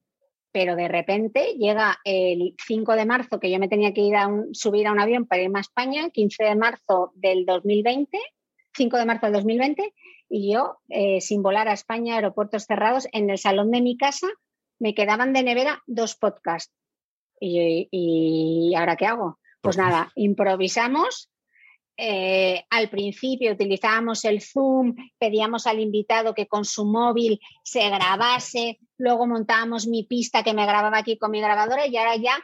Pero 0.52 0.76
de 0.76 0.88
repente 0.88 1.56
llega 1.58 1.98
el 2.06 2.56
5 2.66 2.94
de 2.96 3.06
marzo, 3.06 3.40
que 3.40 3.52
yo 3.52 3.60
me 3.60 3.68
tenía 3.68 3.94
que 3.94 4.02
ir 4.02 4.16
a 4.16 4.28
un- 4.28 4.54
subir 4.56 4.88
a 4.88 4.92
un 4.92 5.00
avión 5.00 5.26
para 5.26 5.42
irme 5.42 5.60
a 5.60 5.62
España, 5.62 6.10
15 6.10 6.44
de 6.44 6.56
marzo 6.56 7.12
del 7.16 7.46
2020, 7.46 8.18
5 8.74 8.98
de 8.98 9.06
marzo 9.06 9.26
del 9.26 9.34
2020, 9.34 9.94
y 10.30 10.54
yo, 10.54 10.78
eh, 10.90 11.20
sin 11.22 11.44
volar 11.44 11.68
a 11.68 11.74
España, 11.74 12.16
aeropuertos 12.16 12.66
cerrados, 12.66 13.08
en 13.12 13.30
el 13.30 13.38
salón 13.38 13.70
de 13.72 13.82
mi 13.82 13.98
casa 13.98 14.28
me 14.80 14.94
quedaban 14.94 15.32
de 15.34 15.44
nevera 15.44 15.82
dos 15.88 16.16
podcasts. 16.16 16.74
¿Y, 17.40 17.88
y 17.92 18.76
ahora 18.76 18.96
qué 18.96 19.06
hago? 19.06 19.40
Pues 19.62 19.76
Pues- 19.76 19.78
nada, 19.78 20.12
improvisamos. 20.16 21.30
Eh, 21.98 22.66
al 22.70 22.90
principio 22.90 23.54
utilizábamos 23.54 24.26
el 24.26 24.42
Zoom, 24.42 24.96
pedíamos 25.18 25.66
al 25.66 25.80
invitado 25.80 26.34
que 26.34 26.46
con 26.46 26.66
su 26.66 26.84
móvil 26.86 27.40
se 27.64 27.90
grabase, 27.90 28.80
luego 28.98 29.28
montábamos 29.28 29.88
mi 29.88 30.04
pista 30.04 30.44
que 30.44 30.54
me 30.54 30.66
grababa 30.66 30.98
aquí 30.98 31.18
con 31.18 31.32
mi 31.32 31.40
grabadora 31.40 31.88
y 31.88 31.96
ahora 31.96 32.18
ya 32.18 32.38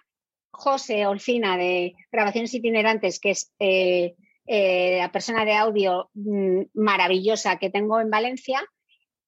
José 0.51 1.05
Olcina 1.05 1.57
de 1.57 1.95
Grabaciones 2.13 2.53
Itinerantes, 2.53 3.19
que 3.19 3.31
es 3.31 3.51
eh, 3.59 4.15
eh, 4.45 4.97
la 4.99 5.11
persona 5.11 5.43
de 5.43 5.53
audio 5.53 6.09
mm, 6.13 6.61
maravillosa 6.75 7.57
que 7.59 7.69
tengo 7.69 7.99
en 7.99 8.09
Valencia, 8.09 8.63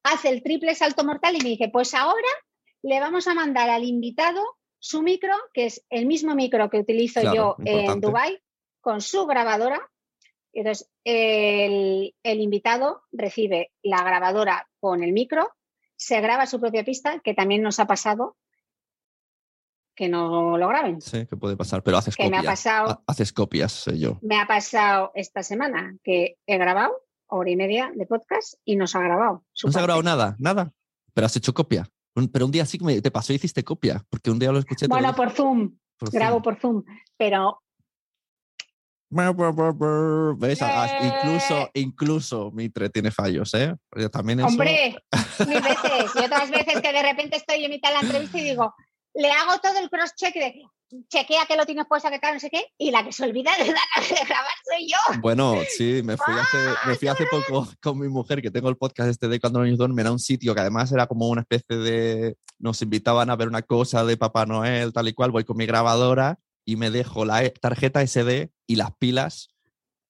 hace 0.04 0.30
el 0.30 0.42
triple 0.42 0.74
salto 0.74 1.04
mortal 1.04 1.36
y 1.36 1.44
me 1.44 1.50
dice, 1.50 1.68
pues 1.68 1.94
ahora 1.94 2.30
le 2.82 3.00
vamos 3.02 3.28
a 3.28 3.34
mandar 3.34 3.70
al 3.70 3.84
invitado 3.84 4.42
su 4.86 5.02
micro, 5.02 5.34
que 5.54 5.66
es 5.68 5.86
el 5.90 6.06
mismo 6.08 6.36
micro 6.36 6.70
que 6.70 6.80
utilizo 6.80 7.22
Claro, 7.22 7.56
yo 7.58 7.64
en. 7.66 8.02
Dubai 8.02 8.38
con 8.82 9.00
su 9.00 9.26
grabadora. 9.26 9.82
Entonces, 10.52 10.92
el, 11.06 12.14
el 12.22 12.42
invitado 12.42 13.04
recibe 13.14 13.72
la 13.82 14.04
grabadora 14.04 14.68
con 14.82 15.02
el 15.02 15.14
micro, 15.14 15.50
se 15.96 16.20
graba 16.20 16.46
su 16.48 16.60
propia 16.60 16.84
pista, 16.84 17.20
que 17.24 17.34
también 17.34 17.62
nos 17.62 17.80
ha 17.80 17.88
pasado 17.88 18.36
que 19.96 20.10
no 20.10 20.58
lo 20.58 20.68
graben. 20.68 21.00
Sí, 21.02 21.26
que 21.28 21.38
puede 21.38 21.56
pasar, 21.56 21.82
pero 21.82 21.98
haces 21.98 22.16
Que 22.18 22.24
me 22.30 22.36
ha 22.38 22.40
copias. 22.42 22.52
pasado- 22.52 22.90
Ha- 22.90 23.04
Haces 23.08 23.32
copias, 23.32 23.72
sé 23.72 23.98
yo. 23.98 24.20
Me 24.22 24.38
ha 24.40 24.48
pasado 24.48 25.12
esta 25.16 25.44
semana 25.44 25.96
que 26.04 26.38
he 26.46 26.58
grabado 26.58 26.94
hora 27.28 27.50
y 27.50 27.56
media 27.56 27.92
de 27.96 28.06
podcast 28.06 28.56
y 28.66 28.76
no 28.76 28.86
se 28.88 28.98
ha 28.98 29.02
grabado. 29.02 29.46
No 29.64 29.72
se 29.72 29.80
ha 29.80 29.82
grabado 29.82 30.04
nada, 30.04 30.36
nada, 30.40 30.74
pero 31.14 31.26
has 31.26 31.36
hecho 31.38 31.54
copia. 31.54 31.88
Un- 32.16 32.28
Pero 32.28 32.46
un 32.46 32.52
día 32.52 32.66
sí 32.66 32.78
que 32.78 32.86
me- 32.86 33.02
te 33.02 33.12
pasó 33.12 33.34
y 33.34 33.38
hiciste 33.38 33.64
copia, 33.64 34.04
porque 34.10 34.30
un 34.32 34.40
día 34.40 34.52
lo 34.52 34.60
escuché. 34.60 34.88
Bueno, 34.88 35.14
por 35.16 35.32
Zoom, 35.32 35.78
por 35.98 36.12
grabo 36.12 36.36
Zoom. 36.36 36.44
por 36.44 36.60
Zoom, 36.60 36.84
pero 37.18 37.60
¿Ves? 40.38 40.60
Ah, 40.62 40.88
Eh. 40.90 41.08
Incluso, 41.08 41.70
incluso 41.76 42.52
Mitre 42.52 42.90
tiene 42.90 43.12
fallos, 43.12 43.54
¿eh? 43.54 43.76
Porque 43.90 44.10
también 44.10 44.40
eso- 44.40 44.48
Hombre, 44.48 44.96
mil 45.48 45.62
veces. 45.62 46.12
Y 46.16 46.26
otras 46.26 46.50
veces 46.50 46.82
que 46.82 46.92
de 46.94 47.02
repente 47.04 47.38
estoy 47.38 47.64
en 47.64 47.70
mitad 47.72 47.90
de 47.90 47.96
la 47.96 48.02
entrevista 48.02 48.40
y 48.40 48.44
digo, 48.44 48.74
le 49.14 49.32
hago 49.32 49.60
todo 49.62 49.78
el 49.78 49.90
cross-check 49.90 50.34
de 50.34 50.64
chequea 51.10 51.46
que 51.46 51.56
lo 51.56 51.66
tienes 51.66 51.86
puesto, 51.88 52.10
que 52.10 52.20
tal, 52.20 52.36
no 52.36 52.40
sé 52.40 52.50
qué, 52.50 52.66
y 52.78 52.92
la 52.92 53.04
que 53.04 53.12
se 53.12 53.24
olvida 53.24 53.52
de 53.58 53.64
de 53.66 54.26
grabar 54.28 54.52
soy 54.70 54.88
yo. 54.88 55.22
Bueno, 55.22 55.56
sí, 55.78 56.02
me 56.04 56.18
fui, 56.18 56.34
hace, 56.34 56.58
me 56.88 56.96
fui 56.96 57.08
hace 57.08 57.26
poco 57.26 57.68
con 57.82 58.00
mi 58.00 58.08
mujer, 58.08 58.42
que 58.42 58.52
tengo 58.52 58.70
el 58.70 58.78
podcast 58.78 59.10
este 59.10 59.28
de 59.28 59.40
Cuando 59.40 59.60
los 59.60 59.66
niños 59.66 59.80
duermen, 59.80 60.08
a 60.08 60.12
un 60.12 60.20
sitio 60.20 60.54
que 60.54 60.62
además 60.62 60.92
era 60.92 61.08
como 61.08 61.28
una 61.28 61.42
especie 61.42 61.78
de... 61.78 62.38
Nos 62.60 62.82
invitaban 62.82 63.30
a 63.30 63.36
ver 63.36 63.48
una 63.48 63.62
cosa 63.62 64.06
de 64.06 64.18
Papá 64.18 64.46
Noel, 64.46 64.94
tal 64.94 65.08
y 65.08 65.14
cual. 65.14 65.32
Voy 65.32 65.44
con 65.44 65.58
mi 65.58 65.66
grabadora 65.66 66.40
y 66.66 66.76
me 66.76 66.92
dejo 66.92 67.26
la 67.26 67.44
e- 67.44 67.52
tarjeta 67.52 68.06
SD 68.06 68.52
y 68.68 68.76
las 68.76 68.92
pilas, 68.98 69.50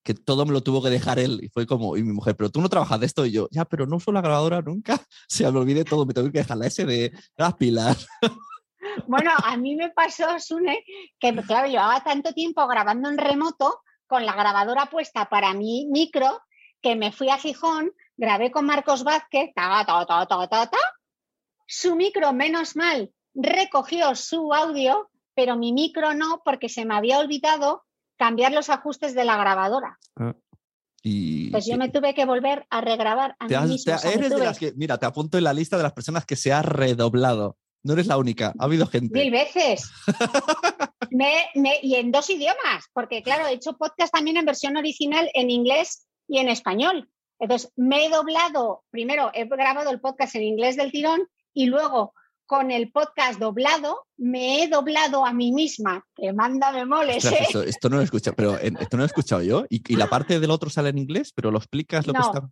que 0.04 0.14
todo 0.14 0.46
me 0.46 0.52
lo 0.52 0.62
tuvo 0.62 0.82
que 0.82 0.90
dejar 0.90 1.18
él. 1.18 1.40
Y 1.42 1.48
fue 1.48 1.66
como, 1.66 1.96
y 1.96 2.02
mi 2.02 2.12
mujer, 2.12 2.36
pero 2.36 2.50
tú 2.50 2.60
no 2.60 2.68
trabajas 2.68 3.00
de 3.00 3.06
esto. 3.06 3.26
Y 3.26 3.32
yo, 3.32 3.48
ya, 3.50 3.64
pero 3.64 3.86
no 3.86 3.96
uso 3.96 4.12
la 4.12 4.20
grabadora 4.20 4.62
nunca. 4.62 5.00
Se 5.28 5.50
me 5.50 5.58
olvidé 5.58 5.84
todo, 5.84 6.06
me 6.06 6.14
tengo 6.14 6.30
que 6.30 6.38
dejar 6.38 6.58
la 6.58 6.70
SD, 6.70 7.12
las 7.36 7.54
pilas. 7.54 8.06
Bueno, 9.06 9.30
a 9.42 9.56
mí 9.56 9.76
me 9.76 9.90
pasó, 9.90 10.38
Sune, 10.38 10.84
que 11.18 11.34
claro, 11.46 11.68
llevaba 11.68 12.02
tanto 12.02 12.32
tiempo 12.32 12.66
grabando 12.66 13.08
en 13.08 13.18
remoto 13.18 13.82
con 14.06 14.26
la 14.26 14.34
grabadora 14.34 14.86
puesta 14.86 15.28
para 15.28 15.54
mi 15.54 15.86
micro 15.90 16.40
que 16.80 16.96
me 16.96 17.12
fui 17.12 17.30
a 17.30 17.38
Gijón, 17.38 17.92
grabé 18.16 18.50
con 18.50 18.66
Marcos 18.66 19.04
Vázquez, 19.04 19.52
ta, 19.54 19.84
ta, 19.86 20.04
ta, 20.06 20.26
ta, 20.26 20.48
ta, 20.48 20.70
ta. 20.70 20.78
su 21.66 21.96
micro, 21.96 22.32
menos 22.34 22.76
mal, 22.76 23.10
recogió 23.34 24.14
su 24.14 24.52
audio, 24.52 25.10
pero 25.34 25.56
mi 25.56 25.72
micro 25.72 26.14
no, 26.14 26.42
porque 26.44 26.68
se 26.68 26.84
me 26.84 26.94
había 26.94 27.18
olvidado 27.18 27.84
cambiar 28.16 28.52
los 28.52 28.70
ajustes 28.70 29.14
de 29.14 29.24
la 29.24 29.36
grabadora. 29.36 29.98
Y, 31.02 31.50
Pues 31.50 31.66
yo 31.66 31.76
me 31.76 31.90
tuve 31.90 32.14
que 32.14 32.24
volver 32.24 32.66
a 32.70 32.80
regrabar 32.80 33.36
a 33.38 33.48
mí 33.48 33.78
de 33.84 34.38
las 34.38 34.58
que, 34.58 34.72
mira, 34.76 34.98
te 34.98 35.06
apunto 35.06 35.36
en 35.36 35.44
la 35.44 35.52
lista 35.52 35.76
de 35.76 35.82
las 35.82 35.92
personas 35.92 36.24
que 36.24 36.36
se 36.36 36.52
ha 36.52 36.62
redoblado. 36.62 37.56
No 37.84 37.92
eres 37.92 38.06
la 38.06 38.16
única, 38.16 38.52
ha 38.58 38.64
habido 38.64 38.86
gente. 38.86 39.18
Mil 39.20 39.30
veces. 39.30 39.90
Me- 41.10 41.46
me- 41.54 41.78
y 41.82 41.94
en 41.96 42.10
dos 42.10 42.28
idiomas, 42.30 42.86
porque 42.92 43.22
claro, 43.22 43.46
he 43.46 43.52
hecho 43.52 43.76
podcast 43.76 44.12
también 44.12 44.36
en 44.36 44.44
versión 44.46 44.76
original 44.76 45.30
en 45.34 45.50
inglés 45.50 46.06
y 46.26 46.38
en 46.38 46.48
español. 46.48 47.08
Entonces, 47.38 47.70
me 47.76 48.06
he 48.06 48.08
doblado, 48.08 48.82
primero 48.90 49.30
he 49.34 49.44
grabado 49.44 49.90
el 49.90 50.00
podcast 50.00 50.34
en 50.34 50.42
inglés 50.44 50.76
del 50.76 50.90
tirón 50.92 51.28
y 51.52 51.66
luego 51.66 52.14
con 52.46 52.70
el 52.70 52.90
podcast 52.90 53.38
doblado 53.38 54.06
me 54.16 54.62
he 54.62 54.68
doblado 54.68 55.24
a 55.24 55.32
mí 55.32 55.52
misma, 55.52 56.04
que 56.16 56.32
manda 56.32 56.72
me 56.72 56.84
moles, 56.86 57.24
¿eh? 57.26 57.36
esto, 57.40 57.62
esto 57.62 57.88
no 57.88 57.96
lo 57.96 58.02
he 58.02 58.04
escuchado, 58.06 58.34
pero 58.36 58.58
en- 58.58 58.76
esto 58.78 58.96
no 58.96 59.02
lo 59.02 59.04
he 59.04 59.06
escuchado 59.06 59.42
yo. 59.42 59.64
Y, 59.68 59.82
y 59.92 59.96
la 59.96 60.08
parte 60.08 60.40
del 60.40 60.50
otro 60.50 60.68
sale 60.70 60.88
en 60.88 60.98
inglés, 60.98 61.32
pero 61.34 61.50
lo 61.50 61.58
explicas 61.58 62.06
lo 62.06 62.12
No. 62.12 62.20
que 62.20 62.26
está. 62.26 62.48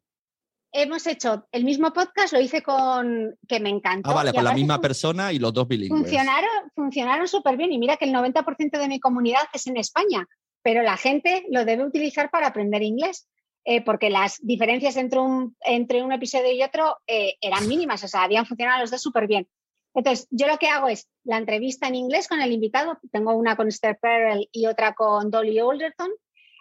Hemos 0.72 1.06
hecho 1.06 1.46
el 1.52 1.64
mismo 1.64 1.92
podcast, 1.92 2.32
lo 2.32 2.40
hice 2.40 2.62
con 2.62 3.38
que 3.46 3.60
me 3.60 3.68
encantó. 3.68 4.10
Ah, 4.10 4.14
vale, 4.14 4.32
con 4.32 4.44
la 4.44 4.54
misma 4.54 4.80
persona 4.80 5.32
y 5.32 5.38
los 5.38 5.52
dos 5.52 5.68
bilingües. 5.68 6.00
Funcionaron, 6.00 6.70
funcionaron 6.74 7.28
súper 7.28 7.56
bien 7.56 7.72
y 7.72 7.78
mira 7.78 7.96
que 7.96 8.06
el 8.06 8.12
90% 8.12 8.78
de 8.78 8.88
mi 8.88 8.98
comunidad 8.98 9.42
es 9.52 9.66
en 9.66 9.76
España, 9.76 10.26
pero 10.62 10.82
la 10.82 10.96
gente 10.96 11.44
lo 11.50 11.64
debe 11.64 11.84
utilizar 11.84 12.30
para 12.30 12.48
aprender 12.48 12.82
inglés, 12.82 13.28
eh, 13.64 13.82
porque 13.82 14.10
las 14.10 14.38
diferencias 14.40 14.96
entre 14.96 15.20
un, 15.20 15.56
entre 15.60 16.02
un 16.02 16.12
episodio 16.12 16.52
y 16.52 16.62
otro 16.62 16.96
eh, 17.06 17.36
eran 17.40 17.68
mínimas, 17.68 18.02
o 18.02 18.08
sea, 18.08 18.22
habían 18.22 18.46
funcionado 18.46 18.80
los 18.80 18.90
dos 18.90 19.02
súper 19.02 19.26
bien. 19.26 19.46
Entonces, 19.94 20.26
yo 20.30 20.46
lo 20.46 20.56
que 20.56 20.68
hago 20.68 20.88
es 20.88 21.06
la 21.22 21.36
entrevista 21.36 21.86
en 21.86 21.96
inglés 21.96 22.26
con 22.26 22.40
el 22.40 22.50
invitado, 22.50 22.98
tengo 23.10 23.34
una 23.34 23.56
con 23.56 23.68
Esther 23.68 23.98
Perel 24.00 24.48
y 24.50 24.66
otra 24.66 24.94
con 24.94 25.30
Dolly 25.30 25.58
Alderton, 25.58 26.10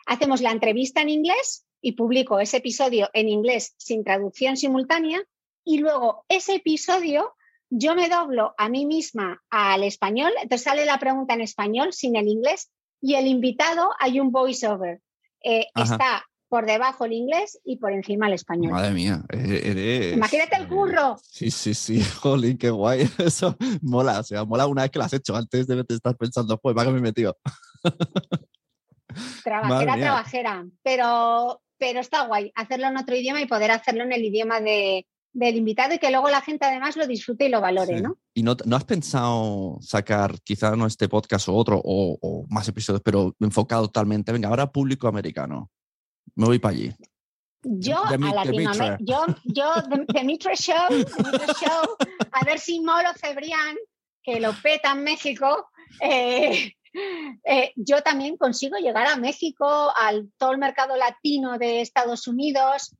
hacemos 0.06 0.42
la 0.42 0.52
entrevista 0.52 1.02
en 1.02 1.10
inglés 1.10 1.66
y 1.82 1.94
publico 1.94 2.40
ese 2.40 2.58
episodio 2.58 3.10
en 3.14 3.30
inglés 3.30 3.74
sin 3.78 4.04
traducción 4.04 4.58
simultánea 4.58 5.24
y 5.64 5.80
luego 5.80 6.26
ese 6.30 6.56
episodio 6.56 7.34
yo 7.70 7.96
me 7.96 8.10
doblo 8.10 8.54
a 8.58 8.70
mí 8.70 8.86
misma 8.86 9.42
al 9.50 9.84
español, 9.84 10.32
entonces 10.42 10.64
sale 10.64 10.86
la 10.86 11.00
pregunta 11.00 11.34
en 11.34 11.42
español 11.42 11.94
sin 11.94 12.16
el 12.16 12.28
inglés 12.28 12.70
y 13.02 13.16
el 13.16 13.28
invitado 13.28 13.90
hay 14.00 14.20
un 14.20 14.32
voiceover. 14.32 15.02
Eh, 15.44 15.68
está 15.76 16.26
por 16.50 16.66
debajo 16.66 17.06
el 17.06 17.14
inglés 17.14 17.60
y 17.64 17.78
por 17.78 17.94
encima 17.94 18.28
el 18.28 18.34
español. 18.34 18.74
Madre 18.74 18.92
mía, 18.92 19.24
e- 19.30 19.62
eres. 19.64 20.18
Imagínate 20.18 20.58
el 20.58 20.68
curro. 20.68 21.18
Sí, 21.24 21.50
sí, 21.50 21.74
sí, 21.74 22.04
jolín, 22.22 22.58
qué 22.58 22.70
guay. 22.70 23.10
Eso 23.18 23.56
mola, 23.82 24.20
o 24.20 24.24
sea, 24.24 24.44
mola 24.44 24.68
una 24.68 24.82
vez 24.82 24.92
que 24.92 25.00
lo 25.00 25.06
has 25.06 25.14
hecho. 25.14 25.34
Antes 25.34 25.66
de 25.66 25.86
estar 25.88 26.18
pensando, 26.18 26.58
pues, 26.58 26.76
¿para 26.76 26.88
qué 26.88 26.94
me 26.94 27.00
he 27.00 27.04
metido? 27.04 27.38
Trabajera, 29.44 29.96
trabajera. 29.96 30.66
Pero, 30.84 31.62
pero 31.82 32.00
está 32.00 32.28
guay 32.28 32.52
hacerlo 32.54 32.88
en 32.88 32.98
otro 32.98 33.16
idioma 33.16 33.42
y 33.42 33.48
poder 33.48 33.72
hacerlo 33.72 34.04
en 34.04 34.14
el 34.14 34.24
idioma 34.24 34.62
de, 34.62 35.08
del 35.34 35.56
invitado 35.56 35.96
y 35.96 35.98
que 35.98 36.12
luego 36.12 36.30
la 36.30 36.42
gente 36.42 36.66
además 36.66 36.96
lo 36.96 37.08
disfrute 37.08 37.46
y 37.48 37.50
lo 37.50 37.60
valore, 37.60 37.98
Sí. 37.98 38.04
¿no? 38.04 38.18
¿Y 38.36 38.44
no, 38.44 38.56
no 38.66 38.76
has 38.76 38.84
pensado 38.86 39.78
sacar 39.82 40.40
quizá 40.44 40.76
no 40.76 40.86
este 40.86 41.10
podcast 41.10 41.50
o 41.50 41.56
otro 41.56 41.82
o, 41.84 42.18
o 42.22 42.46
más 42.50 42.68
episodios, 42.68 43.02
pero 43.04 43.36
enfocado 43.40 43.88
totalmente? 43.88 44.32
Venga, 44.32 44.50
ahora 44.50 44.72
público 44.72 45.08
americano. 45.08 45.72
Me 46.36 46.46
voy 46.46 46.60
para 46.60 46.76
allí. 46.76 46.94
Yo 47.64 48.04
De 48.10 48.18
mi- 48.20 48.28
a 48.28 48.30
de 48.30 48.36
Latinoamérica, 48.36 48.98
yo, 49.02 49.26
yo 49.46 49.74
de, 49.90 50.06
de 50.14 50.24
Mitre 50.24 50.56
Show, 50.56 50.90
de 50.90 50.98
Mitre 50.98 51.54
Show, 51.60 51.96
a 52.32 52.46
ver 52.46 52.60
si 52.60 52.80
Molo 52.80 53.10
Cebrián, 53.20 53.76
que 54.24 54.40
lo 54.40 54.54
peta 54.62 54.92
en 54.92 55.04
México, 55.04 55.68
eh, 56.00 56.74
eh, 57.44 57.72
yo 57.76 58.02
también 58.02 58.38
consigo 58.38 58.78
llegar 58.78 59.08
a 59.08 59.16
México, 59.18 59.92
al 59.96 60.30
todo 60.38 60.52
el 60.52 60.58
mercado 60.58 60.96
latino 60.96 61.58
de 61.58 61.82
Estados 61.82 62.28
Unidos. 62.28 62.96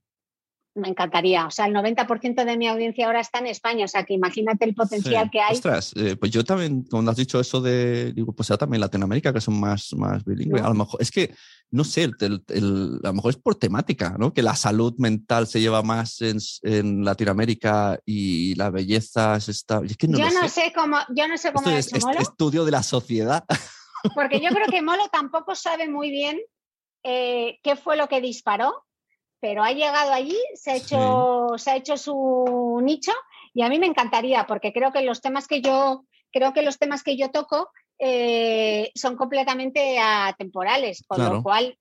Me 0.74 0.88
encantaría. 0.88 1.44
O 1.46 1.50
sea, 1.50 1.66
el 1.66 1.74
90% 1.74 2.46
de 2.46 2.56
mi 2.56 2.66
audiencia 2.66 3.04
ahora 3.04 3.20
está 3.20 3.40
en 3.40 3.46
España. 3.48 3.84
O 3.84 3.88
sea, 3.88 4.04
que 4.04 4.14
imagínate 4.14 4.64
el 4.64 4.74
potencial 4.74 5.24
Sí. 5.24 5.30
que 5.30 5.40
hay. 5.42 5.52
Ostras, 5.54 5.92
eh, 5.96 6.16
pues 6.16 6.32
yo 6.32 6.42
también, 6.44 6.84
cuando 6.90 7.10
has 7.10 7.16
dicho 7.18 7.38
eso 7.38 7.60
de, 7.60 8.14
digo, 8.14 8.32
pues 8.34 8.48
ya 8.48 8.56
también 8.56 8.80
Latinoamérica, 8.80 9.34
que 9.34 9.40
son 9.42 9.60
más, 9.60 9.92
más 9.92 10.24
bilingües, 10.24 10.62
No. 10.62 10.66
a 10.68 10.70
lo 10.70 10.76
mejor, 10.76 11.02
es 11.02 11.10
que, 11.10 11.34
no 11.72 11.84
sé, 11.84 12.04
el- 12.04 12.14
el- 12.20 12.42
el- 12.48 13.00
a 13.04 13.08
lo 13.08 13.12
mejor 13.12 13.32
es 13.32 13.36
por 13.36 13.56
temática, 13.56 14.16
¿no? 14.18 14.32
Que 14.32 14.40
la 14.42 14.56
salud 14.56 14.94
mental 14.96 15.46
se 15.46 15.60
lleva 15.60 15.82
más 15.82 16.22
en, 16.22 16.38
en 16.62 17.04
Latinoamérica 17.04 18.00
y 18.06 18.54
la 18.54 18.70
belleza 18.70 19.38
se 19.40 19.50
está... 19.50 19.82
Es 19.84 19.98
que 19.98 20.08
no 20.08 20.16
yo 20.18 20.30
no 20.30 20.48
sé. 20.48 20.62
sé 20.62 20.72
cómo, 20.74 20.96
yo 21.14 21.28
no 21.28 21.36
sé 21.36 21.52
cómo 21.52 21.68
Esto 21.68 21.98
lo 21.98 22.06
ha 22.08 22.12
es, 22.12 22.18
es- 22.22 22.28
estudio 22.30 22.64
de 22.64 22.70
la 22.70 22.82
sociedad. 22.82 23.44
Porque 24.14 24.40
yo 24.40 24.50
creo 24.50 24.66
que 24.68 24.82
Molo 24.82 25.08
tampoco 25.08 25.54
sabe 25.54 25.88
muy 25.88 26.10
bien 26.10 26.40
eh, 27.02 27.58
qué 27.62 27.76
fue 27.76 27.96
lo 27.96 28.08
que 28.08 28.20
disparó, 28.20 28.84
pero 29.40 29.62
ha 29.62 29.72
llegado 29.72 30.12
allí, 30.12 30.38
se 30.54 30.70
ha, 30.70 30.76
hecho, 30.76 31.48
se 31.56 31.70
ha 31.70 31.76
hecho 31.76 31.96
su 31.96 32.80
nicho 32.82 33.12
y 33.54 33.62
a 33.62 33.68
mí 33.68 33.78
me 33.78 33.86
encantaría, 33.86 34.46
porque 34.46 34.72
creo 34.72 34.92
que 34.92 35.02
los 35.02 35.20
temas 35.20 35.48
que 35.48 35.60
yo, 35.60 36.04
creo 36.30 36.52
que 36.52 36.62
los 36.62 36.78
temas 36.78 37.02
que 37.02 37.16
yo 37.16 37.30
toco 37.30 37.70
eh, 37.98 38.90
son 38.94 39.16
completamente 39.16 39.98
atemporales, 39.98 41.04
con 41.06 41.16
Claro. 41.18 41.36
lo 41.36 41.42
cual 41.42 41.78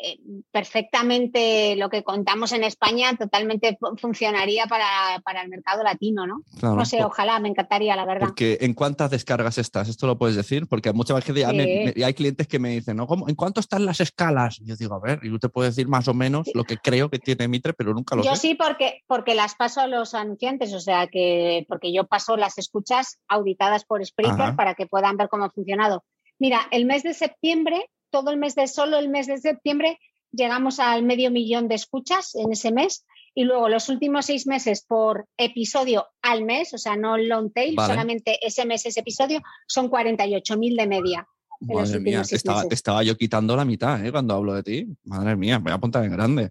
eh, 0.00 0.18
perfectamente 0.52 1.74
lo 1.76 1.88
que 1.90 2.02
contamos 2.04 2.52
en 2.52 2.62
España 2.64 3.16
totalmente 3.16 3.76
fu- 3.80 3.96
funcionaría 3.96 4.66
para, 4.66 5.20
para 5.24 5.42
el 5.42 5.48
mercado 5.48 5.82
latino, 5.82 6.26
¿no? 6.26 6.42
Claro, 6.58 6.76
No 6.76 6.84
sé, 6.84 6.98
por- 6.98 7.06
ojalá, 7.06 7.38
me 7.40 7.48
encantaría, 7.48 7.96
la 7.96 8.04
verdad. 8.04 8.28
Porque 8.28 8.58
¿en 8.60 8.74
cuántas 8.74 9.10
descargas 9.10 9.58
estás? 9.58 9.88
Esto 9.88 10.06
lo 10.06 10.16
puedes 10.16 10.36
decir, 10.36 10.66
porque 10.68 10.92
muchas 10.92 11.16
veces 11.16 11.34
ya 11.36 11.52
me- 11.52 11.64
Sí. 11.64 11.92
me- 11.96 12.04
hay 12.04 12.14
clientes 12.14 12.46
que 12.46 12.58
me 12.58 12.70
dicen, 12.70 12.96
¿no? 12.96 13.06
¿Cómo- 13.06 13.28
¿en 13.28 13.34
cuánto 13.34 13.60
están 13.60 13.84
las 13.84 14.00
escalas? 14.00 14.60
Y 14.60 14.66
yo 14.66 14.76
digo, 14.76 14.94
a 14.94 15.00
ver, 15.00 15.20
y 15.22 15.30
yo 15.30 15.38
te 15.38 15.48
puedo 15.48 15.68
decir 15.68 15.88
más 15.88 16.06
o 16.08 16.14
menos 16.14 16.48
lo 16.54 16.64
que 16.64 16.76
creo 16.78 17.10
que 17.10 17.18
tiene 17.18 17.48
Mitre, 17.48 17.72
pero 17.74 17.92
nunca 17.92 18.14
lo 18.16 18.22
Yo 18.22 18.34
sé. 18.36 18.40
sí, 18.48 18.54
porque, 18.54 19.02
porque 19.06 19.34
las 19.34 19.54
paso 19.56 19.80
a 19.80 19.86
los 19.86 20.14
anunciantes, 20.14 20.72
o 20.74 20.80
sea 20.80 21.06
que 21.08 21.66
porque 21.68 21.92
yo 21.92 22.06
paso 22.06 22.36
las 22.36 22.56
escuchas 22.58 23.18
auditadas 23.28 23.84
por 23.84 24.04
Spreaker 24.04 24.40
Ajá. 24.40 24.56
para 24.56 24.74
que 24.74 24.86
puedan 24.86 25.16
ver 25.16 25.28
cómo 25.28 25.44
ha 25.44 25.50
funcionado. 25.50 26.04
Mira, 26.38 26.60
el 26.70 26.84
mes 26.86 27.02
de 27.02 27.14
septiembre, 27.14 27.90
todo 28.10 28.30
el 28.30 28.38
mes 28.38 28.54
de 28.54 28.66
solo 28.66 28.98
el 28.98 29.08
mes 29.08 29.26
de 29.26 29.38
septiembre, 29.38 29.98
llegamos 30.32 30.78
al 30.80 31.02
medio 31.02 31.30
millón 31.30 31.68
de 31.68 31.74
escuchas 31.74 32.34
en 32.34 32.52
ese 32.52 32.72
mes. 32.72 33.04
Y 33.34 33.44
luego 33.44 33.68
los 33.68 33.88
últimos 33.88 34.26
seis 34.26 34.46
meses 34.46 34.84
por 34.86 35.26
episodio 35.36 36.06
al 36.22 36.44
mes, 36.44 36.74
o 36.74 36.78
sea, 36.78 36.96
no 36.96 37.16
long 37.16 37.52
tail, 37.52 37.76
Vale. 37.76 37.92
solamente 37.92 38.38
ese 38.44 38.66
mes, 38.66 38.84
ese 38.84 39.00
episodio, 39.00 39.40
son 39.66 39.88
48.000 39.88 40.76
de 40.76 40.86
media. 40.88 41.28
Madre 41.60 41.98
mía, 41.98 42.22
te 42.22 42.36
estaba, 42.36 42.58
meses. 42.58 42.68
te 42.68 42.74
estaba 42.76 43.02
yo 43.02 43.16
quitando 43.16 43.56
la 43.56 43.64
mitad 43.64 44.04
¿eh? 44.04 44.12
cuando 44.12 44.34
hablo 44.34 44.54
de 44.54 44.62
ti. 44.62 44.86
Madre 45.04 45.34
mía, 45.36 45.58
me 45.58 45.64
voy 45.64 45.72
a 45.72 45.74
apuntar 45.74 46.04
en 46.04 46.12
grande. 46.12 46.50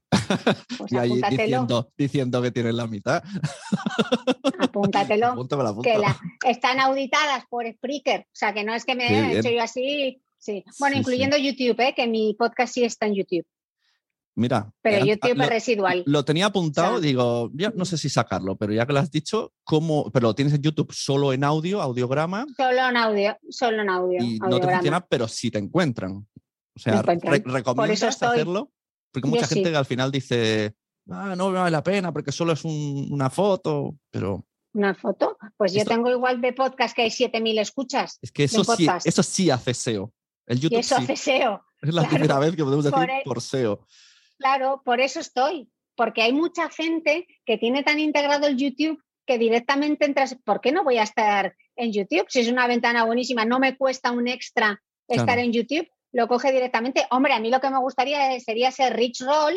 Pues 0.77 0.91
y 0.91 0.97
ahí 0.97 1.21
diciendo, 1.29 1.89
diciendo 1.97 2.41
que 2.41 2.51
tienes 2.51 2.73
la 2.73 2.87
mitad. 2.87 3.23
apúntatelo. 4.59 5.27
Apunto, 5.27 5.57
me 5.57 5.63
la 5.63 5.75
que 5.81 5.97
la- 5.97 6.19
están 6.45 6.79
auditadas 6.79 7.45
por 7.49 7.65
Spreaker, 7.71 8.21
o 8.21 8.33
sea 8.33 8.53
que 8.53 8.63
no 8.63 8.73
es 8.73 8.85
que 8.85 8.95
me 8.95 9.07
bien. 9.07 9.37
hecho 9.37 9.49
yo 9.49 9.61
así, 9.61 10.21
sí. 10.47 10.63
Bueno, 10.79 10.95
Sí, 10.95 10.99
incluyendo 11.01 11.37
YouTube, 11.37 11.79
¿eh? 11.81 11.93
que 11.95 12.07
mi 12.07 12.33
podcast 12.33 12.73
sí 12.73 12.83
está 12.83 13.05
en 13.05 13.15
YouTube, 13.15 13.45
Mira, 14.35 14.71
pero 14.83 14.97
eh, 15.03 15.09
YouTube 15.09 15.35
lo, 15.37 15.43
es 15.45 15.49
residual. 15.49 16.03
lo 16.05 16.23
tenía 16.23 16.45
apuntado, 16.45 16.95
O 16.95 16.99
sea, 16.99 17.07
digo, 17.07 17.49
ya 17.55 17.71
no 17.75 17.85
sé 17.85 17.97
si 17.97 18.07
sacarlo, 18.07 18.55
pero 18.55 18.71
ya 18.71 18.85
que 18.85 18.93
lo 18.93 18.99
has 18.99 19.09
dicho, 19.09 19.51
¿cómo? 19.63 20.11
Pero 20.11 20.27
lo 20.27 20.35
tienes 20.35 20.53
en 20.53 20.61
YouTube 20.61 20.93
solo 20.93 21.33
en 21.33 21.43
audio, 21.43 21.81
audiograma, 21.81 22.45
Solo 22.55 22.87
en 22.87 22.97
audio, 22.97 23.35
solo 23.49 23.81
en 23.81 23.89
audio. 23.89 24.21
y 24.23 24.37
no 24.39 24.59
te 24.59 24.67
funciona, 24.67 25.01
pero 25.05 25.27
sí 25.27 25.49
te 25.49 25.57
encuentran. 25.57 26.27
O 26.75 26.79
sea, 26.79 27.01
re- 27.01 27.41
¿recomiendas 27.45 28.03
estoy. 28.03 28.27
hacerlo? 28.29 28.71
Porque 29.11 29.27
Yo 29.27 29.33
mucha 29.35 29.47
sí. 29.47 29.55
gente 29.55 29.71
que 29.71 29.77
al 29.77 29.85
final 29.87 30.11
dice, 30.11 30.75
ah, 31.09 31.33
no 31.35 31.49
me 31.49 31.57
vale 31.57 31.71
la 31.71 31.81
pena 31.81 32.11
porque 32.13 32.31
solo 32.31 32.53
es 32.53 32.63
un- 32.63 33.07
una 33.11 33.31
foto, 33.31 33.95
pero 34.11 34.45
Una 34.73 34.93
foto. 34.93 35.35
Pues 35.57 35.73
yo 35.73 35.83
tengo 35.85 36.11
igual 36.11 36.39
de 36.41 36.53
podcast 36.53 36.95
que 36.95 37.01
hay 37.01 37.09
7.000 37.09 37.57
escuchas. 37.59 38.19
es 38.21 38.31
que 38.31 38.43
eso 38.43 38.63
sí, 38.63 38.87
eso 39.03 39.23
sí 39.23 39.49
hace 39.49 39.73
SEO. 39.73 40.13
El 40.47 40.57
Y 40.57 40.61
YouTube 40.61 40.79
eso 40.79 40.95
sí. 40.97 41.03
hace 41.03 41.15
SEO. 41.15 41.63
Es 41.81 41.93
la 41.93 42.01
claro. 42.01 42.09
primera 42.09 42.39
vez 42.39 42.55
que 42.55 42.63
podemos 42.63 42.85
decir 42.85 42.97
Por 42.97 43.23
por, 43.23 43.41
SEO. 43.41 43.85
Claro, 44.39 44.81
por 44.83 44.99
eso 44.99 45.19
estoy. 45.19 45.69
Porque 45.95 46.21
hay 46.21 46.33
mucha 46.33 46.69
gente 46.69 47.27
que 47.45 47.57
tiene 47.57 47.83
tan 47.83 47.99
integrado 47.99 48.47
el 48.47 48.57
YouTube 48.57 49.01
que 49.25 49.37
directamente 49.37 50.05
entras. 50.05 50.35
¿Por 50.43 50.61
qué 50.61 50.71
no 50.71 50.83
voy 50.83 50.97
a 50.97 51.03
estar 51.03 51.55
en 51.75 51.91
YouTube? 51.91 52.25
Si 52.29 52.39
es 52.39 52.47
una 52.49 52.67
ventana 52.67 53.03
buenísima, 53.05 53.45
no 53.45 53.59
me 53.59 53.77
cuesta 53.77 54.11
un 54.11 54.27
extra 54.27 54.81
estar 55.07 55.39
en 55.39 55.51
YouTube, 55.53 55.87
lo 56.11 56.27
coge 56.27 56.51
directamente. 56.51 57.05
Hombre, 57.11 57.33
a 57.33 57.39
mí 57.39 57.49
lo 57.49 57.59
que 57.59 57.69
me 57.69 57.79
gustaría 57.79 58.35
es- 58.35 58.43
sería 58.43 58.71
ser 58.71 58.95
Rich 58.95 59.21
Roll 59.21 59.55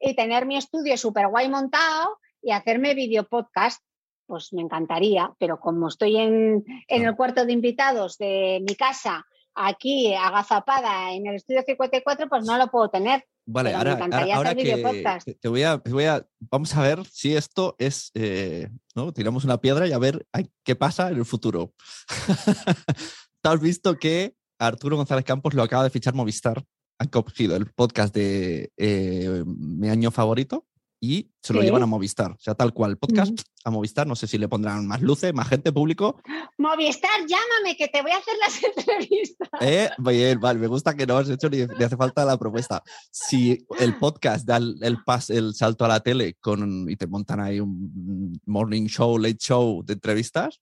y 0.00 0.14
tener 0.14 0.46
mi 0.46 0.56
estudio 0.56 0.96
súper 0.96 1.28
guay 1.28 1.48
montado 1.48 2.18
y 2.42 2.50
hacerme 2.52 2.94
video 2.94 3.24
podcast. 3.28 3.82
Pues 4.26 4.52
me 4.52 4.62
encantaría, 4.62 5.30
pero 5.38 5.58
como 5.60 5.88
estoy 5.88 6.16
en, 6.16 6.64
en 6.66 6.84
Claro. 6.88 7.10
el 7.10 7.16
cuarto 7.16 7.44
de 7.44 7.52
invitados 7.52 8.16
de 8.18 8.62
mi 8.66 8.74
casa, 8.76 9.26
aquí 9.54 10.14
agazapada 10.14 11.12
en 11.12 11.26
el 11.26 11.36
estudio 11.36 11.62
54, 11.64 12.28
pues 12.28 12.44
no 12.44 12.56
lo 12.58 12.68
puedo 12.68 12.88
tener. 12.88 13.24
Vale, 13.44 13.70
Pero 13.70 13.78
ahora, 13.78 13.92
encantaría 13.94 14.36
ahora, 14.36 14.50
hacer 14.50 14.64
que 14.64 14.74
videopodcast. 14.76 15.28
te- 15.40 15.48
voy 15.48 15.62
a, 15.64 15.78
te 15.78 15.92
voy 15.92 16.04
a, 16.04 16.24
vamos 16.50 16.74
a 16.76 16.82
ver 16.82 17.04
si 17.10 17.34
esto 17.34 17.74
es, 17.78 18.10
eh, 18.14 18.68
¿no? 18.94 19.12
Tiramos 19.12 19.44
una 19.44 19.58
piedra 19.60 19.88
y 19.88 19.92
a 19.92 19.98
ver 19.98 20.24
qué 20.64 20.76
pasa 20.76 21.10
en 21.10 21.16
el 21.16 21.24
futuro. 21.24 21.72
¿Te 23.42 23.48
has 23.48 23.60
visto 23.60 23.98
que 23.98 24.34
Arturo 24.58 24.96
González 24.96 25.24
Campos 25.24 25.54
lo 25.54 25.62
acaba 25.62 25.82
de 25.84 25.90
fichar 25.90 26.14
Movistar? 26.14 26.62
Han 27.00 27.08
cogido 27.08 27.56
el 27.56 27.66
podcast 27.66 28.14
de 28.14 28.70
eh, 28.76 29.42
Mi 29.46 29.88
Año 29.88 30.12
Favorito 30.12 30.66
y 31.04 31.32
se 31.42 31.52
lo 31.52 31.58
Sí. 31.60 31.66
llevan 31.66 31.82
a 31.82 31.86
Movistar. 31.86 32.30
O 32.30 32.38
sea, 32.38 32.54
tal 32.54 32.72
cual, 32.72 32.96
podcast 32.96 33.32
a 33.64 33.70
Movistar. 33.70 34.06
No 34.06 34.14
sé 34.14 34.28
si 34.28 34.38
le 34.38 34.46
pondrán 34.48 34.86
más 34.86 35.02
luces, 35.02 35.34
más 35.34 35.48
gente, 35.48 35.72
público. 35.72 36.22
Movistar, 36.58 37.10
llámame 37.26 37.76
que 37.76 37.88
te 37.88 38.02
voy 38.02 38.12
a 38.12 38.18
hacer 38.18 38.34
las 38.40 38.62
entrevistas. 38.76 39.48
Eh, 39.60 39.90
bien, 39.98 40.38
vale, 40.38 40.60
me 40.60 40.68
gusta 40.68 40.94
que 40.94 41.04
no 41.04 41.16
has 41.18 41.28
hecho 41.28 41.50
ni, 41.50 41.58
ni 41.66 41.84
hace 41.84 41.96
falta 41.96 42.24
la 42.24 42.38
propuesta. 42.38 42.84
Si 43.10 43.66
el 43.80 43.98
podcast 43.98 44.46
da 44.46 44.58
el, 44.58 44.76
el, 44.80 44.98
pas- 44.98 45.34
el 45.34 45.54
salto 45.54 45.84
a 45.84 45.88
la 45.88 45.98
tele 46.00 46.34
con, 46.40 46.88
y 46.88 46.94
te 46.94 47.08
montan 47.08 47.40
ahí 47.40 47.58
un 47.58 48.40
morning 48.46 48.86
show, 48.86 49.18
late 49.18 49.38
show 49.38 49.82
de 49.84 49.94
entrevistas, 49.94 50.60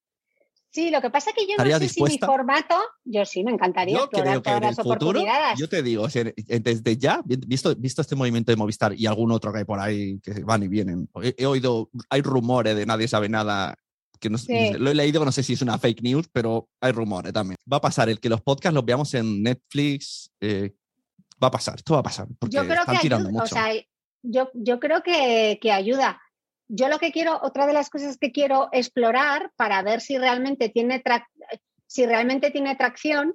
Sí, 0.72 0.90
lo 0.90 1.00
que 1.00 1.10
pasa 1.10 1.30
es 1.30 1.36
que 1.36 1.42
yo 1.42 1.48
no 1.48 1.52
¿Estarías 1.64 1.80
sé 1.80 1.88
si 1.88 2.00
mi 2.02 2.08
dispuesta? 2.10 2.26
formato, 2.26 2.76
yo 3.04 3.24
sí 3.24 3.42
me 3.42 3.50
encantaría 3.50 3.96
Yo 3.96 4.04
explorar 4.04 4.28
creo 4.30 4.42
que 4.42 4.50
todas 4.50 4.58
en 4.58 4.62
el 4.64 4.68
las 4.68 4.76
futuro, 4.76 4.94
oportunidades. 5.20 5.58
yo 5.58 5.68
te 5.68 5.82
digo, 5.82 6.04
o 6.04 6.10
sea, 6.10 6.24
desde 6.36 6.96
ya, 6.96 7.20
vi- 7.24 7.40
visto, 7.44 7.74
visto 7.74 8.02
este 8.02 8.14
movimiento 8.14 8.52
de 8.52 8.56
Movistar 8.56 8.94
y 8.94 9.06
algún 9.06 9.32
otro 9.32 9.52
que 9.52 9.58
hay 9.58 9.64
por 9.64 9.80
ahí 9.80 10.20
que 10.20 10.32
van 10.44 10.62
y 10.62 10.68
vienen, 10.68 11.08
he, 11.22 11.34
he 11.38 11.46
oído, 11.46 11.90
hay 12.08 12.22
rumores 12.22 12.76
de 12.76 12.86
nadie 12.86 13.08
sabe 13.08 13.28
nada, 13.28 13.74
que 14.20 14.30
no, 14.30 14.38
Sí. 14.38 14.70
lo 14.74 14.90
he 14.90 14.94
leído, 14.94 15.24
no 15.24 15.32
sé 15.32 15.42
si 15.42 15.54
es 15.54 15.62
una 15.62 15.76
fake 15.78 16.02
news, 16.02 16.28
pero 16.32 16.68
hay 16.80 16.92
rumores 16.92 17.32
también. 17.32 17.56
Va 17.70 17.78
a 17.78 17.80
pasar 17.80 18.08
el 18.08 18.20
que 18.20 18.28
los 18.28 18.40
podcasts 18.40 18.74
los 18.74 18.84
veamos 18.84 19.12
en 19.14 19.42
Netflix, 19.42 20.30
eh, 20.40 20.72
va 21.42 21.48
a 21.48 21.50
pasar, 21.50 21.76
esto 21.76 21.94
va 21.94 22.00
a 22.00 22.04
pasar, 22.04 22.28
porque 22.38 22.54
yo 22.56 22.62
creo 22.64 22.80
están 22.80 22.94
que 22.96 23.02
tirando 23.02 23.28
ayuda, 23.28 23.40
o 23.40 23.42
mucho. 23.44 23.54
sea, 23.56 23.72
yo, 24.22 24.50
yo 24.54 24.78
creo 24.78 25.02
que, 25.02 25.58
que 25.60 25.72
ayuda. 25.72 26.20
Yo 26.72 26.88
lo 26.88 26.98
que 26.98 27.10
quiero, 27.10 27.38
otra 27.42 27.66
de 27.66 27.72
las 27.72 27.90
cosas 27.90 28.16
que 28.16 28.30
quiero 28.30 28.68
explorar 28.70 29.50
para 29.56 29.82
ver 29.82 30.00
si 30.00 30.16
realmente 30.18 30.68
tiene 30.68 31.02
si 31.86 32.06
realmente 32.06 32.52
tiene 32.52 32.76
tracción 32.76 33.34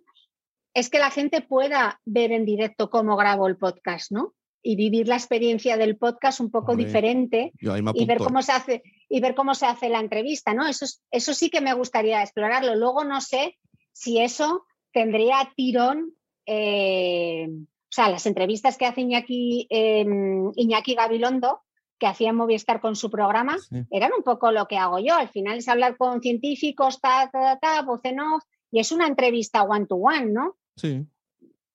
es 0.73 0.89
que 0.89 0.99
la 0.99 1.11
gente 1.11 1.41
pueda 1.41 1.99
ver 2.05 2.31
en 2.31 2.45
directo 2.45 2.89
cómo 2.89 3.17
grabo 3.17 3.47
el 3.47 3.57
podcast, 3.57 4.11
¿no? 4.11 4.33
Y 4.63 4.77
vivir 4.77 5.09
la 5.09 5.15
experiencia 5.15 5.75
del 5.75 5.97
podcast 5.97 6.39
un 6.39 6.49
poco 6.49 6.71
Hombre, 6.71 6.85
diferente 6.85 7.51
y 7.93 8.05
ver 8.05 8.17
cómo 8.19 8.41
se 8.41 8.51
hace 8.53 8.83
y 9.09 9.19
ver 9.19 9.35
cómo 9.35 9.53
se 9.53 9.65
hace 9.65 9.89
la 9.89 9.99
entrevista, 9.99 10.53
¿no? 10.53 10.65
Eso, 10.67 10.85
es- 10.85 11.01
eso 11.11 11.33
sí 11.33 11.49
que 11.49 11.59
me 11.59 11.73
gustaría 11.73 12.21
explorarlo. 12.23 12.75
Luego 12.75 13.03
no 13.03 13.19
sé 13.19 13.57
si 13.91 14.19
eso 14.21 14.65
tendría 14.93 15.51
tirón, 15.57 16.13
eh, 16.45 17.47
o 17.49 17.91
sea, 17.91 18.09
las 18.09 18.25
entrevistas 18.25 18.77
que 18.77 18.85
hace 18.85 19.01
Iñaki, 19.01 19.67
eh, 19.69 20.05
Iñaki 20.55 20.95
Gabilondo, 20.95 21.61
que 21.99 22.07
hacía 22.07 22.33
Movistar 22.33 22.81
con 22.81 22.95
su 22.95 23.09
programa, 23.09 23.57
Sí. 23.59 23.83
eran 23.91 24.11
un 24.17 24.23
poco 24.23 24.51
lo 24.51 24.65
que 24.67 24.77
hago 24.77 24.99
yo. 24.99 25.15
Al 25.15 25.29
final 25.29 25.57
es 25.57 25.67
hablar 25.67 25.97
con 25.97 26.21
científicos, 26.21 26.99
ta, 26.99 27.29
ta, 27.31 27.57
ta, 27.57 27.59
ta, 27.59 27.81
voz 27.83 28.01
en 28.03 28.19
off, 28.19 28.43
y 28.71 28.79
es 28.79 28.91
una 28.91 29.07
entrevista 29.07 29.63
one 29.63 29.85
to 29.85 29.95
one, 29.95 30.25
¿no? 30.25 30.57
Sí. 30.75 31.05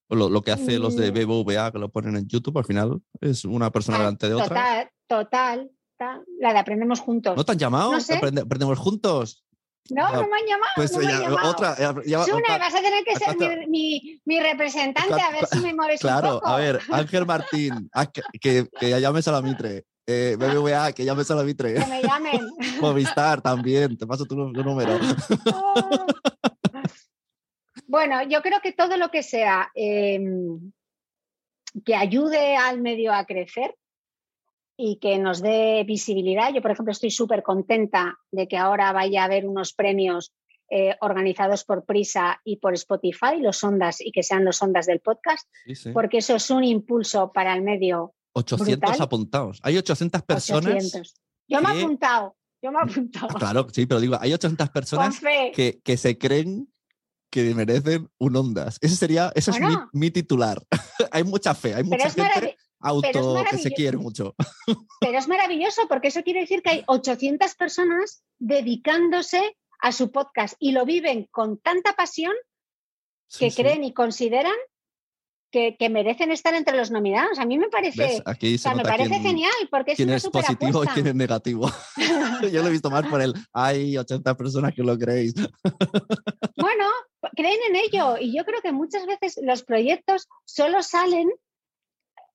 Lo, 0.09 0.29
lo 0.29 0.43
que 0.43 0.51
hace 0.51 0.79
los 0.79 0.97
de 0.97 1.11
Mm. 1.11 1.14
BBVA, 1.14 1.71
que 1.73 1.79
lo 1.79 1.89
ponen 1.89 2.16
en 2.16 2.27
YouTube, 2.27 2.59
al 2.59 2.64
final 2.64 3.01
es 3.21 3.45
una 3.45 3.71
persona 3.71 3.97
Ah, 3.99 4.01
delante 4.01 4.29
de 4.29 4.35
otra. 4.35 4.49
Total, 4.49 4.91
total. 5.07 5.71
ta, 5.97 6.21
La 6.41 6.53
de 6.53 6.59
aprendemos 6.59 6.99
juntos. 7.01 7.37
¿No 7.37 7.45
te 7.45 7.53
han 7.53 7.59
llamado? 7.59 7.93
No 7.93 8.01
sé. 8.01 8.14
Aprende- 8.18 8.41
aprendemos 8.43 8.79
juntos. 8.79 9.45
No, 9.91 10.05
Ah, 10.07 10.12
no 10.12 10.29
me 10.29 10.37
han 10.39 10.47
llamado. 10.47 10.73
Pues 10.77 10.93
no 10.93 10.99
me 10.99 11.07
han 11.07 11.12
ya, 11.23 11.29
llamado. 11.29 11.51
otra. 11.51 11.77
ya- 12.07 12.25
Sune, 12.25 12.43
otra- 12.43 12.59
vas 12.59 12.75
a 12.75 12.81
tener 12.83 13.05
que 13.05 13.16
ser 13.16 13.37
mi, 13.39 13.66
mi- 13.68 14.21
mi 14.25 14.41
representante 14.41 15.21
a 15.21 15.31
ver 15.31 15.47
si 15.47 15.61
me 15.61 15.75
mueves 15.75 16.03
un 16.05 16.09
Claro, 16.11 16.35
poco. 16.35 16.47
a 16.49 16.57
ver, 16.59 16.81
Ángel 16.91 17.27
Martín, 17.27 17.91
que, 18.12 18.23
que, 18.41 18.68
que 18.81 19.01
llames 19.01 19.27
a 19.29 19.33
la 19.33 19.43
Mitre. 19.43 19.85
Eh, 20.13 20.35
BBVA, 20.37 20.93
que 20.93 21.05
llames 21.05 21.31
a 21.31 21.37
la 21.37 21.45
Mitre. 21.45 21.75
Que 21.75 21.87
me 21.87 22.03
llamen. 22.03 22.41
Movistar 22.81 23.41
también, 23.41 23.97
te 23.97 24.09
paso 24.09 24.25
tu, 24.27 24.35
tu 24.53 24.65
número. 24.65 24.99
bueno, 27.87 28.21
yo 28.29 28.43
creo 28.43 28.61
que 28.61 28.73
todo 28.73 28.97
lo 28.97 29.11
que 29.11 29.23
sea 29.23 29.71
eh, 29.73 30.19
que 31.85 31.95
ayude 31.95 32.57
al 32.57 32.81
medio 32.81 33.13
a 33.13 33.25
crecer 33.25 33.77
y 34.77 34.97
que 34.97 35.19
nos 35.19 35.43
dé 35.43 35.85
visibilidad. 35.87 36.53
Yo, 36.53 36.61
por 36.61 36.73
ejemplo, 36.73 36.91
estoy 36.91 37.13
súper 37.13 37.45
contenta 37.45 38.19
de 38.33 38.49
que 38.49 38.57
ahora 38.57 38.93
vaya 38.93 39.23
a 39.23 39.27
haber 39.27 39.47
unos 39.47 39.75
premios 39.75 40.33
eh, 40.71 40.97
organizados 41.01 41.65
por 41.65 41.85
Prisa 41.85 42.41
y 42.45 42.57
por 42.57 42.75
Spotify, 42.75 43.37
los 43.39 43.63
ondas, 43.63 44.01
y 44.01 44.11
que 44.11 44.25
sean 44.25 44.45
los 44.45 44.61
ondas 44.61 44.87
del 44.87 45.01
podcast, 45.01 45.49
Sí, 45.67 45.75
sí. 45.75 45.91
porque 45.93 46.19
eso 46.19 46.35
es 46.35 46.51
un 46.51 46.65
impulso 46.65 47.31
para 47.33 47.55
el 47.55 47.63
medio 47.63 48.15
800 48.41 48.78
brutal. 48.78 49.03
apuntados. 49.03 49.61
Hay 49.62 49.76
800 49.76 50.22
personas. 50.22 50.74
800. 50.74 51.14
Yo 51.49 51.61
me 51.61 51.74
he 51.74 51.82
apuntado, 51.82 52.36
yo 52.62 52.70
me 52.72 52.78
he 52.78 52.82
apuntado. 52.82 53.28
Ah, 53.30 53.38
Claro, 53.38 53.66
sí, 53.72 53.86
pero 53.86 54.01
digo, 54.01 54.16
hay 54.20 54.32
800 54.32 54.68
Con 54.68 54.72
personas 54.72 55.20
que, 55.55 55.80
que 55.82 55.97
se 55.97 56.18
creen 56.18 56.68
que 57.30 57.55
merecen 57.55 58.11
un 58.18 58.36
Ondas. 58.36 58.78
Ese 58.80 58.97
sería, 58.97 59.32
eso 59.34 59.53
es 59.53 59.59
mi, 59.93 60.11
titular. 60.11 60.62
hay 61.12 61.24
mucha 61.24 61.55
fe, 61.55 61.74
hay 61.74 61.84
mucha 61.84 62.11
gente 62.11 62.57
auto 62.80 63.45
que 63.51 63.59
se 63.59 63.70
quiere 63.70 63.97
mucho. 63.97 64.34
pero 65.01 65.18
es 65.18 65.28
maravilloso 65.28 65.82
porque 65.88 66.09
eso 66.09 66.22
quiere 66.22 66.41
decir 66.41 66.62
que 66.62 66.70
hay 66.70 66.84
800 66.86 67.55
personas 67.55 68.22
dedicándose 68.38 69.57
a 69.80 69.93
su 69.93 70.11
podcast 70.11 70.55
y 70.59 70.72
lo 70.72 70.84
viven 70.84 71.28
con 71.30 71.59
tanta 71.59 71.95
pasión 71.95 72.32
que 73.38 73.51
sí. 73.51 73.62
creen 73.62 73.84
y 73.84 73.93
consideran 73.93 74.57
que, 75.51 75.76
que 75.76 75.88
merecen 75.88 76.30
estar 76.30 76.55
entre 76.55 76.76
los 76.76 76.90
nominados. 76.90 77.38
A 77.38 77.44
mí 77.44 77.59
me 77.59 77.68
parece, 77.68 78.03
¿Ves? 78.03 78.22
Aquí 78.24 78.55
o 78.55 78.59
se 78.59 78.62
sea, 78.64 78.74
me 78.74 78.82
parece 78.82 79.11
quién- 79.11 79.22
genial 79.22 79.53
porque 79.70 79.92
es 79.92 79.96
quién 79.96 80.09
una 80.09 80.16
es 80.16 80.28
positivo 80.28 80.84
y 80.84 80.86
quién 80.88 81.07
es 81.09 81.14
negativo. 81.14 81.70
Yo 82.53 82.62
lo 82.62 82.68
he 82.68 82.72
visto 82.72 82.90
más 82.90 83.07
por 83.07 83.20
el 83.20 83.34
hay 83.53 83.96
80 83.98 84.36
personas 84.36 84.74
que 84.74 84.82
lo 84.82 84.98
creéis. 84.98 85.34
Bueno, 86.57 86.84
creen 87.36 87.59
en 87.68 87.76
ello 87.76 88.16
y 88.20 88.36
yo 88.36 88.44
creo 88.44 88.61
que 88.61 88.70
muchas 88.72 89.07
veces 89.07 89.38
los 89.42 89.62
proyectos 89.62 90.28
solo 90.44 90.82
salen, 90.82 91.30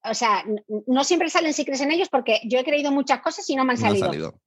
o 0.03 0.13
sea, 0.15 0.43
no 0.87 1.03
siempre 1.03 1.29
salen 1.29 1.53
si 1.53 1.63
crees 1.63 1.81
en 1.81 1.91
ellos 1.91 2.09
porque 2.09 2.41
yo 2.45 2.57
he 2.59 2.63
creído 2.63 2.91
muchas 2.91 3.21
cosas 3.21 3.47
y 3.49 3.55
no 3.55 3.65
me 3.65 3.73
han 3.73 3.79
No 3.79 3.85
salido, 3.87 4.05
salido. 4.07 4.39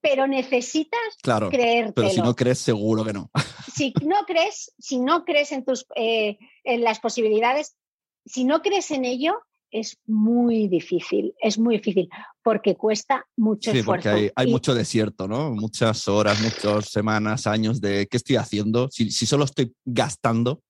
pero 0.00 0.26
necesitas 0.26 0.98
Claro. 1.22 1.50
creértelo. 1.50 1.94
Pero 1.94 2.10
si 2.10 2.20
no 2.20 2.34
crees, 2.34 2.58
seguro 2.58 3.04
que 3.04 3.12
no. 3.12 3.30
si 3.72 3.92
no 4.02 4.24
crees, 4.26 4.72
si 4.78 4.98
no 4.98 5.24
crees 5.24 5.52
en 5.52 5.64
tus 5.64 5.86
eh, 5.94 6.36
en 6.64 6.82
las 6.82 6.98
posibilidades, 6.98 7.76
si 8.24 8.44
no 8.44 8.62
crees 8.62 8.90
en 8.90 9.04
ello, 9.04 9.34
es 9.70 9.98
muy 10.06 10.68
difícil, 10.68 11.34
es 11.40 11.58
muy 11.58 11.76
difícil, 11.78 12.08
porque 12.42 12.74
cuesta 12.76 13.26
mucho 13.36 13.70
Sí, 13.72 13.78
esfuerzo. 13.78 14.10
porque 14.10 14.24
hay, 14.24 14.30
hay 14.36 14.48
Y- 14.48 14.50
mucho 14.50 14.74
desierto, 14.74 15.26
¿no? 15.26 15.50
Muchas 15.52 16.06
horas, 16.08 16.38
muchas 16.38 16.90
semanas, 16.90 17.46
años 17.46 17.80
de 17.80 18.06
qué 18.06 18.16
estoy 18.18 18.36
haciendo. 18.36 18.88
Si, 18.90 19.10
si 19.10 19.24
solo 19.24 19.44
estoy 19.44 19.74
gastando. 19.84 20.62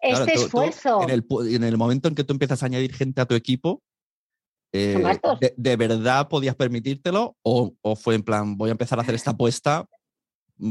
Claro, 0.00 0.24
este 0.24 0.34
tú- 0.34 0.40
tú 0.48 0.62
esfuerzo. 0.62 1.02
en, 1.02 1.10
el, 1.10 1.26
pu- 1.26 1.54
en 1.54 1.62
el 1.64 1.76
momento 1.76 2.08
en 2.08 2.14
que 2.14 2.24
tú 2.24 2.32
empiezas 2.32 2.62
a 2.62 2.66
añadir 2.66 2.92
gente 2.94 3.20
a 3.20 3.26
tu 3.26 3.34
equipo, 3.34 3.80
eh, 4.72 5.18
de, 5.40 5.54
de 5.56 5.76
verdad 5.76 6.28
podías 6.28 6.54
permitírtelo? 6.56 7.36
O, 7.42 7.74
o 7.80 7.96
fue 7.96 8.16
en 8.16 8.22
plan, 8.22 8.56
voy 8.56 8.68
a 8.70 8.72
empezar 8.72 8.98
a 8.98 9.02
hacer 9.02 9.14
esta 9.14 9.30
apuesta? 9.30 9.86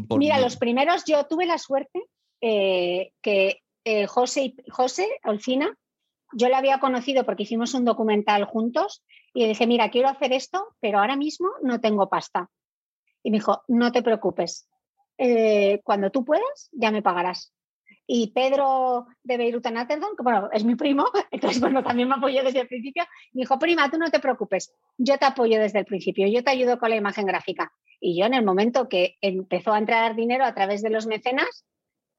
por 0.09 0.19
Mira, 0.19 0.39
los 0.39 0.57
primeros, 0.57 1.05
yo 1.05 1.25
tuve 1.27 1.45
la 1.45 1.57
suerte 1.57 2.03
eh, 2.41 3.11
que 3.21 3.61
eh, 3.85 4.05
José, 4.07 4.53
José 4.69 5.07
Olcina, 5.23 5.73
yo 6.33 6.49
lo 6.49 6.55
había 6.55 6.79
conocido 6.79 7.25
porque 7.25 7.43
hicimos 7.43 7.73
un 7.73 7.85
documental 7.85 8.45
juntos 8.45 9.03
y 9.33 9.41
le 9.41 9.49
dije, 9.49 9.67
mira, 9.67 9.89
quiero 9.89 10.09
hacer 10.09 10.33
esto, 10.33 10.75
pero 10.79 10.99
ahora 10.99 11.15
mismo 11.15 11.49
no 11.61 11.79
tengo 11.79 12.09
pasta. 12.09 12.49
Y 13.23 13.31
me 13.31 13.37
dijo, 13.37 13.63
no 13.67 13.91
te 13.91 14.03
preocupes, 14.03 14.69
eh, 15.17 15.81
cuando 15.83 16.11
tú 16.11 16.23
puedas 16.23 16.69
ya 16.71 16.91
me 16.91 17.01
pagarás. 17.01 17.53
Y 18.09 18.31
Pedro 18.31 19.07
de 19.23 19.37
Beirut 19.37 19.65
and 19.65 19.77
Atherton, 19.79 20.15
que 20.15 20.23
bueno, 20.23 20.49
es 20.53 20.63
mi 20.63 20.75
primo, 20.75 21.05
entonces 21.31 21.59
bueno, 21.59 21.83
también 21.83 22.07
me 22.07 22.15
apoyó 22.15 22.43
desde 22.43 22.61
el 22.61 22.67
principio, 22.67 23.03
me 23.33 23.41
dijo, 23.41 23.59
prima, 23.59 23.89
tú 23.91 23.97
no 23.97 24.09
te 24.09 24.19
preocupes, 24.19 24.73
yo 24.97 25.17
te 25.17 25.25
apoyo 25.25 25.59
desde 25.59 25.79
el 25.79 25.85
principio, 25.85 26.27
yo 26.27 26.43
te 26.43 26.51
ayudo 26.51 26.79
con 26.79 26.89
la 26.89 26.95
imagen 26.95 27.25
gráfica. 27.25 27.71
Y 27.99 28.17
yo 28.17 28.25
en 28.25 28.33
el 28.33 28.45
momento 28.45 28.87
que 28.87 29.17
empezó 29.21 29.73
a 29.73 29.79
entrar 29.79 30.15
dinero 30.15 30.45
a 30.45 30.53
través 30.53 30.81
de 30.81 30.89
los 30.89 31.07
mecenas, 31.07 31.65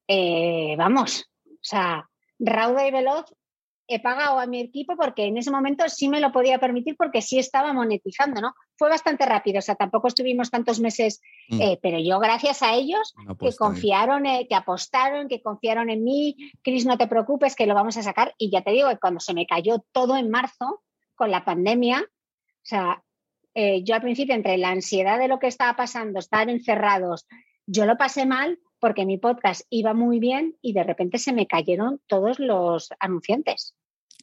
eh, 0.08 0.74
vamos, 0.76 1.30
o 1.46 1.62
sea, 1.62 2.08
rauda 2.38 2.86
y 2.86 2.90
veloz, 2.90 3.34
he 3.88 4.00
pagado 4.00 4.38
a 4.38 4.46
mi 4.46 4.60
equipo 4.60 4.96
porque 4.96 5.24
en 5.24 5.38
ese 5.38 5.50
momento 5.50 5.88
sí 5.88 6.08
me 6.08 6.20
lo 6.20 6.30
podía 6.30 6.58
permitir 6.58 6.94
porque 6.96 7.22
sí 7.22 7.38
estaba 7.38 7.72
monetizando, 7.72 8.40
¿no? 8.40 8.54
Fue 8.76 8.88
bastante 8.88 9.24
rápido, 9.24 9.58
o 9.58 9.62
sea, 9.62 9.74
tampoco 9.74 10.08
estuvimos 10.08 10.50
tantos 10.50 10.78
meses, 10.78 11.20
Mm. 11.48 11.60
eh, 11.62 11.78
pero 11.82 11.98
yo 11.98 12.18
gracias 12.20 12.62
a 12.62 12.74
ellos 12.74 13.14
que 13.40 13.56
confiaron, 13.56 14.26
eh, 14.26 14.46
que 14.48 14.54
apostaron, 14.54 15.26
que 15.26 15.40
confiaron 15.40 15.88
en 15.88 16.04
mí. 16.04 16.36
Cris, 16.62 16.84
no 16.84 16.98
te 16.98 17.06
preocupes, 17.06 17.56
que 17.56 17.66
lo 17.66 17.74
vamos 17.74 17.96
a 17.96 18.02
sacar. 18.02 18.34
Y 18.36 18.50
ya 18.50 18.60
te 18.62 18.70
digo 18.72 18.88
que 18.90 18.98
cuando 18.98 19.20
se 19.20 19.32
me 19.32 19.46
cayó 19.46 19.82
todo 19.92 20.16
en 20.16 20.30
marzo 20.30 20.82
con 21.14 21.30
la 21.30 21.44
pandemia, 21.44 22.02
o 22.02 22.64
sea, 22.68 23.02
eh, 23.54 23.82
yo 23.82 23.94
al 23.94 24.02
principio 24.02 24.34
entre 24.34 24.58
la 24.58 24.68
ansiedad 24.68 25.18
de 25.18 25.28
lo 25.28 25.38
que 25.38 25.46
estaba 25.46 25.74
pasando, 25.74 26.18
estar 26.18 26.48
encerrados, 26.50 27.26
yo 27.66 27.86
lo 27.86 27.96
pasé 27.96 28.26
mal 28.26 28.58
porque 28.80 29.04
mi 29.06 29.18
podcast 29.18 29.62
iba 29.70 29.94
muy 29.94 30.18
bien 30.18 30.56
y 30.62 30.72
de 30.72 30.84
repente 30.84 31.18
se 31.18 31.32
me 31.32 31.46
cayeron 31.46 32.00
todos 32.06 32.38
los 32.38 32.90
anunciantes. 33.00 33.74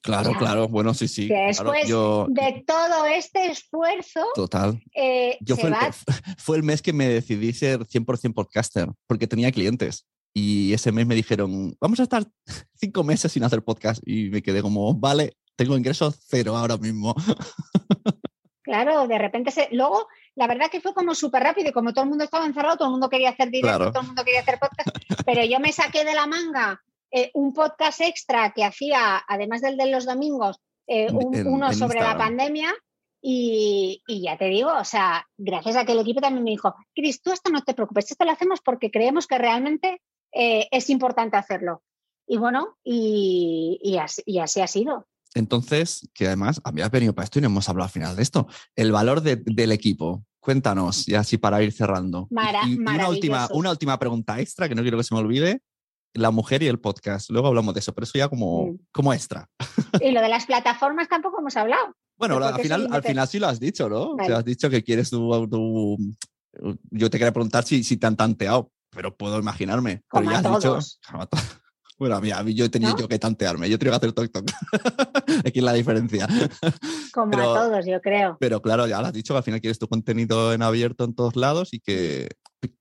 Claro, 0.01 0.33
claro. 0.37 0.67
Bueno, 0.67 0.93
sí, 0.93 1.07
sí. 1.07 1.23
Que 1.23 1.33
claro, 1.33 1.47
después 1.47 1.87
yo, 1.87 2.27
De 2.29 2.63
todo 2.67 3.05
este 3.07 3.47
esfuerzo, 3.47 4.21
total. 4.35 4.79
eh, 4.93 5.37
Yo 5.41 5.57
fue 5.57 5.69
el, 5.69 5.75
fue 6.37 6.57
el 6.57 6.63
mes 6.63 6.81
que 6.83 6.93
me 6.93 7.07
decidí 7.07 7.53
ser 7.53 7.79
100% 7.79 8.33
podcaster, 8.33 8.87
porque 9.07 9.25
tenía 9.27 9.51
clientes. 9.51 10.05
Y 10.31 10.73
ese 10.73 10.91
mes 10.91 11.07
me 11.07 11.15
dijeron, 11.15 11.75
vamos 11.79 11.99
a 11.99 12.03
estar 12.03 12.23
cinco 12.75 13.03
meses 13.03 13.31
sin 13.31 13.43
hacer 13.43 13.63
podcast. 13.63 14.03
Y 14.05 14.29
me 14.29 14.43
quedé 14.43 14.61
como, 14.61 14.93
vale, 14.93 15.37
tengo 15.55 15.75
ingresos 15.75 16.19
cero 16.27 16.55
ahora 16.55 16.77
mismo. 16.77 17.15
Claro, 18.63 19.07
de 19.07 19.19
repente 19.19 19.51
se. 19.51 19.67
Luego, 19.71 20.07
la 20.35 20.47
verdad 20.47 20.69
que 20.69 20.81
fue 20.81 20.93
como 20.93 21.15
súper 21.15 21.43
rápido 21.43 21.69
y 21.69 21.73
como 21.73 21.93
todo 21.93 22.03
el 22.03 22.09
mundo 22.09 22.23
estaba 22.25 22.45
encerrado, 22.45 22.77
todo 22.77 22.87
el 22.87 22.91
mundo 22.93 23.09
quería 23.09 23.29
hacer 23.29 23.49
directo, 23.49 23.77
Claro. 23.77 23.91
todo 23.91 24.01
el 24.01 24.07
mundo 24.07 24.23
quería 24.23 24.41
hacer 24.41 24.59
podcast. 24.59 24.89
pero 25.25 25.43
yo 25.45 25.59
me 25.59 25.71
saqué 25.71 26.03
de 26.05 26.13
la 26.13 26.27
manga 26.27 26.81
eh, 27.11 27.31
un 27.33 27.53
podcast 27.53 28.01
extra 28.01 28.51
que 28.53 28.63
hacía, 28.65 29.23
además 29.27 29.61
del 29.61 29.77
de 29.77 29.85
los 29.91 30.05
domingos, 30.05 30.59
eh, 30.87 31.07
un- 31.11 31.47
uno 31.47 31.71
sobre 31.73 32.01
la 32.01 32.17
pandemia 32.17 32.73
Y, 33.27 34.03
y, 34.05 34.21
ya 34.21 34.37
te 34.37 34.45
digo, 34.45 34.71
o 34.71 34.83
sea, 34.83 35.25
gracias 35.35 35.75
a 35.77 35.83
que 35.85 35.93
el 35.93 35.99
equipo 35.99 36.21
también 36.21 36.43
me 36.43 36.51
dijo, 36.51 36.75
Cris, 36.93 37.23
tú 37.23 37.31
esto 37.31 37.49
no 37.49 37.63
te 37.63 37.73
preocupes, 37.73 38.11
esto 38.11 38.23
lo 38.23 38.29
hacemos 38.31 38.61
porque 38.61 38.91
creemos 38.91 39.25
que 39.25 39.39
realmente 39.39 39.99
eh, 40.31 40.67
es 40.69 40.91
importante 40.91 41.35
hacerlo. 41.35 41.81
Y 42.27 42.37
bueno, 42.37 42.77
y, 42.83 43.79
y, 43.81 43.97
así, 43.97 44.21
y, 44.27 44.37
así, 44.37 44.61
ha 44.61 44.67
sido. 44.67 45.07
Entonces, 45.35 46.09
que 46.13 46.27
además 46.27 46.61
habías 46.63 46.89
venido 46.89 47.13
para 47.13 47.25
esto 47.25 47.37
y 47.37 47.43
no 47.43 47.47
hemos 47.49 47.69
hablado 47.69 47.85
al 47.85 47.91
final 47.91 48.15
de 48.15 48.23
esto. 48.23 48.47
El 48.75 48.91
valor 48.91 49.21
de, 49.21 49.35
del 49.35 49.71
equipo. 49.71 50.25
Cuéntanos, 50.39 51.05
ya 51.05 51.19
así 51.19 51.37
para 51.37 51.61
ir 51.61 51.71
cerrando. 51.71 52.27
Mara, 52.31 52.61
y, 52.67 52.73
y 52.73 52.77
una, 52.77 53.09
última, 53.09 53.47
una 53.51 53.71
última 53.71 53.99
pregunta 53.99 54.39
extra 54.39 54.69
que 54.69 54.75
no 54.75 54.81
quiero 54.81 54.97
que 54.97 55.03
se 55.03 55.13
me 55.13 55.21
olvide 55.21 55.61
la 56.15 56.31
mujer 56.31 56.63
y 56.63 56.67
el 56.67 56.79
podcast. 56.79 57.29
Luego 57.29 57.47
hablamos 57.47 57.73
de 57.73 57.81
eso, 57.81 57.93
pero 57.93 58.05
eso 58.05 58.17
ya 58.17 58.29
como, 58.29 58.67
mm. 58.67 58.77
como 58.91 59.13
extra. 59.13 59.49
Y 60.01 60.11
lo 60.11 60.21
de 60.21 60.29
las 60.29 60.45
plataformas 60.45 61.07
tampoco 61.07 61.39
hemos 61.39 61.55
hablado. 61.57 61.93
Bueno, 62.17 62.37
al 62.37 62.59
final, 62.61 62.87
al 62.91 63.03
final 63.03 63.27
sí 63.27 63.39
lo 63.39 63.47
has 63.47 63.59
dicho, 63.59 63.89
¿no? 63.89 64.15
Vale. 64.15 64.27
Sea, 64.27 64.37
has 64.37 64.45
dicho 64.45 64.69
que 64.69 64.83
quieres 64.83 65.09
tu, 65.09 65.47
tu, 65.49 65.97
Yo 66.91 67.09
te 67.09 67.17
quería 67.17 67.33
preguntar 67.33 67.65
si, 67.65 67.83
si 67.83 67.97
te 67.97 68.07
han 68.07 68.15
tanteado, 68.15 68.71
pero 68.89 69.15
puedo 69.15 69.37
imaginarme. 69.37 70.03
Como 70.07 70.29
pero 70.29 70.31
ya 70.31 70.37
has 70.37 70.61
todos. 70.61 70.99
dicho. 71.01 71.29
Bueno, 71.97 72.19
mira, 72.19 72.43
yo 72.43 72.65
he 72.65 72.69
tenido 72.69 72.91
¿No? 72.91 72.99
yo 72.99 73.07
que 73.07 73.17
tantearme, 73.19 73.69
yo 73.69 73.79
tengo 73.79 73.91
que 73.91 73.95
hacer 73.97 74.11
toc 74.11 74.29
toc. 74.31 74.51
Aquí 75.45 75.59
es 75.59 75.63
la 75.63 75.73
diferencia. 75.73 76.27
Como 77.13 77.31
Pero- 77.31 77.55
a 77.55 77.59
todos, 77.69 77.85
yo 77.85 78.01
creo. 78.01 78.37
Pero 78.39 78.61
claro, 78.61 78.85
ya 78.87 78.99
lo 79.01 79.07
has 79.07 79.13
dicho 79.13 79.33
que 79.33 79.37
al 79.37 79.43
final 79.43 79.61
quieres 79.61 79.79
tu 79.79 79.87
contenido 79.87 80.51
en 80.53 80.61
abierto 80.61 81.05
en 81.05 81.13
todos 81.15 81.35
lados 81.37 81.69
y 81.73 81.79
que, 81.79 82.29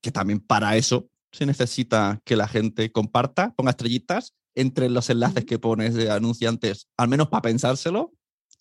que 0.01 0.11
también 0.11 0.41
para 0.41 0.77
eso 0.77 1.09
se 1.31 1.47
necesita 1.47 2.21
que 2.25 2.37
la 2.37 2.49
gente 2.49 2.91
comparta, 2.91 3.53
ponga 3.57 3.71
estrellitas 3.71 4.35
entre 4.57 4.89
los 4.89 5.09
enlaces 5.11 5.45
que 5.45 5.59
pones 5.59 5.95
de 5.95 6.11
anunciantes, 6.11 6.89
al 6.97 7.09
menos 7.09 7.29
para 7.29 7.43
pensárselo. 7.43 8.12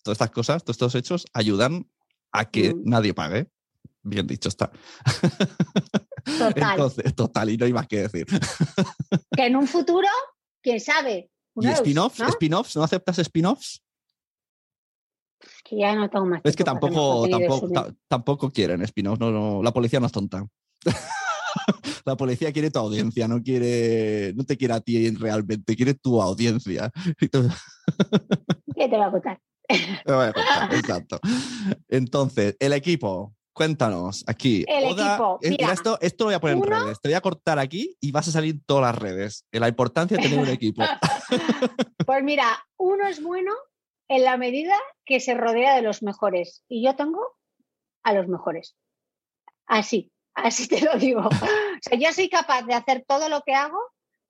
Todas 0.02 0.16
estas 0.16 0.30
cosas, 0.30 0.62
todos 0.64 0.74
estos 0.76 0.94
hechos 0.96 1.26
ayudan 1.32 1.88
a 2.32 2.44
que 2.50 2.74
Mm. 2.74 2.82
nadie 2.84 3.14
pague. 3.14 3.48
Bien 4.02 4.26
dicho 4.26 4.48
está. 4.50 4.70
Total. 6.38 6.72
Entonces, 6.72 7.14
total, 7.14 7.50
y 7.50 7.56
no 7.56 7.66
hay 7.66 7.72
más 7.72 7.86
que 7.86 8.02
decir. 8.08 8.26
Que 9.36 9.46
en 9.46 9.56
un 9.56 9.66
futuro, 9.66 10.08
quién 10.64 10.80
sabe. 10.80 11.30
¿Y 11.56 11.68
spin-offs? 11.68 12.18
¿no? 12.18 12.28
¿Spin-offs? 12.28 12.76
¿No 12.76 12.82
aceptas 12.82 13.18
spin-offs? 13.18 13.80
Que 15.62 15.78
ya 15.78 15.94
no 15.94 16.10
tengo 16.10 16.26
más. 16.26 16.40
Es 16.42 16.56
que 16.56 16.64
tampoco, 16.64 17.28
tampoco, 17.28 17.94
tampoco 18.08 18.50
quieren 18.50 18.82
spin-offs. 18.82 19.20
No, 19.20 19.30
no, 19.30 19.62
la 19.62 19.72
policía 19.72 20.00
no 20.00 20.06
es 20.06 20.12
tonta. 20.12 20.44
la 22.04 22.16
policía 22.16 22.52
quiere 22.52 22.70
tu 22.70 22.78
audiencia, 22.80 23.28
no 23.28 23.42
quiere, 23.42 24.32
no 24.34 24.44
te 24.44 24.56
quiere 24.56 24.74
a 24.74 24.80
ti 24.80 25.10
realmente, 25.10 25.76
quiere 25.76 25.94
tu 25.94 26.20
audiencia. 26.20 26.90
¿Qué 27.18 27.28
te 27.28 28.96
va 28.96 29.06
a 29.06 29.10
contar? 29.10 29.40
Me 30.06 30.14
voy 30.14 30.26
a 30.26 30.32
contar, 30.32 30.74
Exacto. 30.74 31.20
Entonces, 31.88 32.56
el 32.58 32.72
equipo, 32.72 33.34
cuéntanos 33.54 34.24
aquí. 34.26 34.64
El 34.68 34.84
Oda- 34.84 35.14
equipo, 35.14 35.38
eh, 35.40 35.50
mira, 35.50 35.72
esto, 35.72 35.98
esto 36.02 36.24
lo 36.24 36.28
voy 36.28 36.34
a 36.34 36.40
poner 36.40 36.56
en 36.58 36.62
redes. 36.64 37.00
Te 37.00 37.08
voy 37.08 37.14
a 37.14 37.20
cortar 37.20 37.58
aquí 37.58 37.96
y 38.00 38.12
vas 38.12 38.28
a 38.28 38.32
salir 38.32 38.56
todas 38.66 38.82
las 38.92 38.98
redes. 39.00 39.46
La 39.52 39.68
importancia 39.68 40.16
de 40.16 40.22
tener 40.22 40.38
un 40.38 40.48
equipo. 40.48 40.82
Pues 42.06 42.22
mira, 42.22 42.62
uno 42.76 43.06
es 43.08 43.22
bueno 43.22 43.52
en 44.08 44.24
la 44.24 44.36
medida 44.36 44.76
que 45.06 45.20
se 45.20 45.32
rodea 45.32 45.74
de 45.74 45.80
los 45.80 46.02
mejores. 46.02 46.62
Y 46.68 46.84
yo 46.84 46.94
tengo 46.96 47.20
a 48.02 48.12
los 48.12 48.28
mejores. 48.28 48.76
Así, 49.66 50.12
así 50.34 50.68
te 50.68 50.82
lo 50.82 50.94
digo. 50.98 51.22
O 51.74 51.80
sea, 51.80 51.98
yo 51.98 52.12
soy 52.12 52.28
capaz 52.28 52.62
de 52.62 52.74
hacer 52.74 53.04
todo 53.06 53.28
lo 53.28 53.40
que 53.42 53.54
hago 53.54 53.78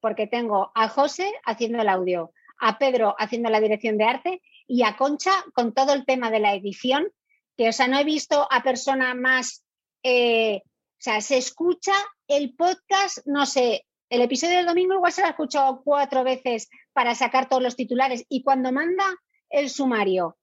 porque 0.01 0.27
tengo 0.27 0.70
a 0.75 0.89
José 0.89 1.33
haciendo 1.45 1.81
el 1.83 1.89
audio, 1.89 2.33
a 2.61 2.79
Pedro 2.79 3.14
haciendo 3.18 3.49
la 3.51 3.61
dirección 3.61 3.97
de 3.99 4.05
arte 4.05 4.43
y 4.66 4.83
a 4.83 4.97
Concha 4.97 5.33
con 5.55 5.72
todo 5.72 5.93
el 5.95 6.05
tema 6.05 6.31
de 6.31 6.41
la 6.41 6.55
edición, 6.55 7.09
que 7.57 7.68
o 7.68 7.72
sea, 7.72 7.88
no 7.88 7.98
he 7.98 8.05
visto 8.05 8.46
a 8.50 8.62
persona 8.62 9.14
más, 9.14 9.62
eh, 10.02 10.61
o 10.64 10.98
sea, 11.05 11.20
se 11.20 11.36
escucha 11.36 11.92
el 12.28 12.55
podcast, 12.55 13.18
no 13.26 13.46
sé, 13.46 13.86
el 14.11 14.20
episodio 14.22 14.57
del 14.59 14.66
domingo 14.66 14.94
igual 14.94 15.12
se 15.12 15.20
lo 15.22 15.26
he 15.26 15.30
escuchado 15.30 15.82
cuatro 15.84 16.24
veces 16.24 16.68
para 16.92 17.14
sacar 17.14 17.48
todos 17.48 17.62
los 17.62 17.76
titulares 17.76 18.24
y 18.28 18.42
cuando 18.42 18.70
manda 18.72 19.05
el 19.50 19.70
sumario, 19.70 20.36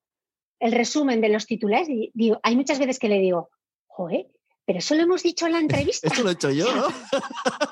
el 0.60 0.72
resumen 0.72 1.22
de 1.22 1.30
los 1.30 1.46
titulares, 1.46 1.88
di- 1.88 2.12
digo, 2.14 2.40
hay 2.44 2.56
muchas 2.56 2.80
veces 2.80 3.00
que 3.00 3.10
le 3.10 3.20
digo, 3.20 3.50
joder, 3.88 4.28
pero 4.66 4.80
eso 4.80 4.94
lo 4.96 5.02
hemos 5.04 5.24
dicho 5.24 5.48
en 5.48 5.54
la 5.54 5.60
entrevista. 5.86 6.08
Esto 6.08 6.24
lo 6.24 6.30
he 6.30 6.34
hecho 6.34 6.52
yo, 6.52 6.74
¿no? 6.76 6.88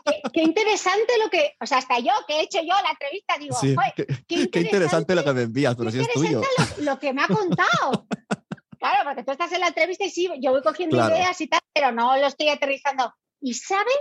qué, 0.05 0.21
qué 0.33 0.41
interesante 0.41 1.13
lo 1.23 1.29
que, 1.29 1.53
o 1.61 1.65
sea, 1.65 1.77
hasta 1.79 1.99
yo 1.99 2.11
que 2.27 2.39
he 2.39 2.41
hecho 2.43 2.59
yo 2.61 2.73
la 2.83 2.91
entrevista, 2.91 3.37
digo, 3.39 3.55
Sí, 3.59 3.75
joder, 3.75 3.93
qué, 3.95 4.05
qué 4.27 4.49
qué 4.49 4.59
interesante 4.61 5.15
lo 5.15 5.23
que 5.23 5.33
me 5.33 5.41
envías, 5.43 5.75
pero 5.75 5.91
si 5.91 5.99
es 5.99 6.09
tuyo. 6.11 6.41
interesante 6.41 6.81
lo, 6.83 6.91
lo 6.93 6.99
que 6.99 7.13
me 7.13 7.21
ha 7.23 7.27
contado. 7.27 8.07
Claro, 8.80 8.99
porque 9.03 9.23
tú 9.23 9.32
estás 9.32 9.51
en 9.51 9.59
la 9.59 9.67
entrevista 9.67 10.05
y 10.05 10.09
sí, 10.09 10.30
yo 10.39 10.51
voy 10.51 10.61
cogiendo 10.61 10.95
Claro. 10.97 11.15
ideas 11.15 11.39
y 11.41 11.47
tal, 11.47 11.59
pero 11.73 11.91
no 11.91 12.17
lo 12.17 12.25
estoy 12.27 12.49
aterrizando. 12.49 13.13
¿Y 13.41 13.53
sabe? 13.53 13.91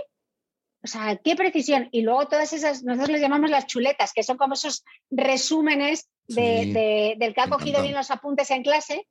O 0.83 0.87
sea, 0.87 1.17
qué 1.17 1.35
precisión. 1.35 1.89
Y 1.91 2.01
luego 2.01 2.27
todas 2.27 2.53
esas, 2.53 2.83
nosotros 2.83 3.09
les 3.09 3.21
llamamos 3.21 3.49
las 3.49 3.65
chuletas, 3.67 4.13
que 4.13 4.23
son 4.23 4.37
como 4.37 4.53
esos 4.53 4.85
resúmenes 5.11 6.09
de, 6.27 6.63
Sí, 6.63 6.71
de- 6.73 7.15
del 7.17 7.33
que 7.33 7.41
ha 7.41 7.49
cogido 7.49 7.81
bien 7.81 7.95
los 7.95 8.09
apuntes 8.11 8.49
en 8.51 8.63
clase. 8.63 9.07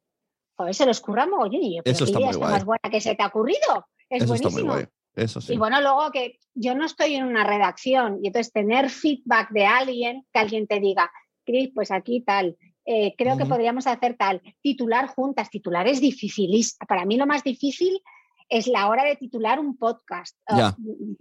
Joder, 0.56 0.74
se 0.74 0.86
los 0.86 1.00
curra 1.00 1.26
mogollón. 1.26 1.62
Y 1.62 1.76
yo, 1.76 1.82
pero 1.82 1.94
Eso 1.94 2.04
está 2.04 2.18
muy 2.18 2.34
guay. 2.34 2.50
más 2.52 2.64
buena 2.64 2.90
que 2.90 3.00
se 3.00 3.14
te 3.14 3.22
ha 3.22 3.26
ocurrido. 3.26 3.86
Es 4.08 4.22
Eso 4.22 4.34
está 4.34 4.48
buenísimo. 4.48 4.72
muy 4.74 4.82
guay. 4.84 4.92
Eso 5.14 5.40
sí. 5.40 5.52
Y 5.54 5.56
bueno, 5.56 5.80
luego 5.80 6.10
que 6.12 6.38
yo 6.54 6.74
no 6.74 6.86
estoy 6.86 7.14
en 7.16 7.24
una 7.26 7.44
redacción 7.44 8.20
y 8.22 8.28
entonces 8.28 8.52
tener 8.52 8.88
feedback 8.88 9.50
de 9.50 9.66
alguien, 9.66 10.26
que 10.32 10.38
alguien 10.38 10.66
te 10.66 10.80
diga, 10.80 11.10
Cris, 11.44 11.70
pues 11.74 11.90
aquí 11.90 12.20
tal, 12.22 12.56
eh, 12.90 13.14
creo 13.18 13.36
que 13.36 13.44
podríamos 13.44 13.86
hacer 13.86 14.16
tal, 14.16 14.40
titular 14.62 15.08
juntas, 15.08 15.50
titular 15.50 15.86
es 15.86 16.00
difícil. 16.00 16.50
Para 16.88 17.04
mí 17.04 17.18
lo 17.18 17.26
más 17.26 17.44
difícil 17.44 18.00
es 18.48 18.66
la 18.66 18.88
hora 18.88 19.04
de 19.04 19.14
titular 19.16 19.60
un 19.60 19.76
podcast. 19.76 20.34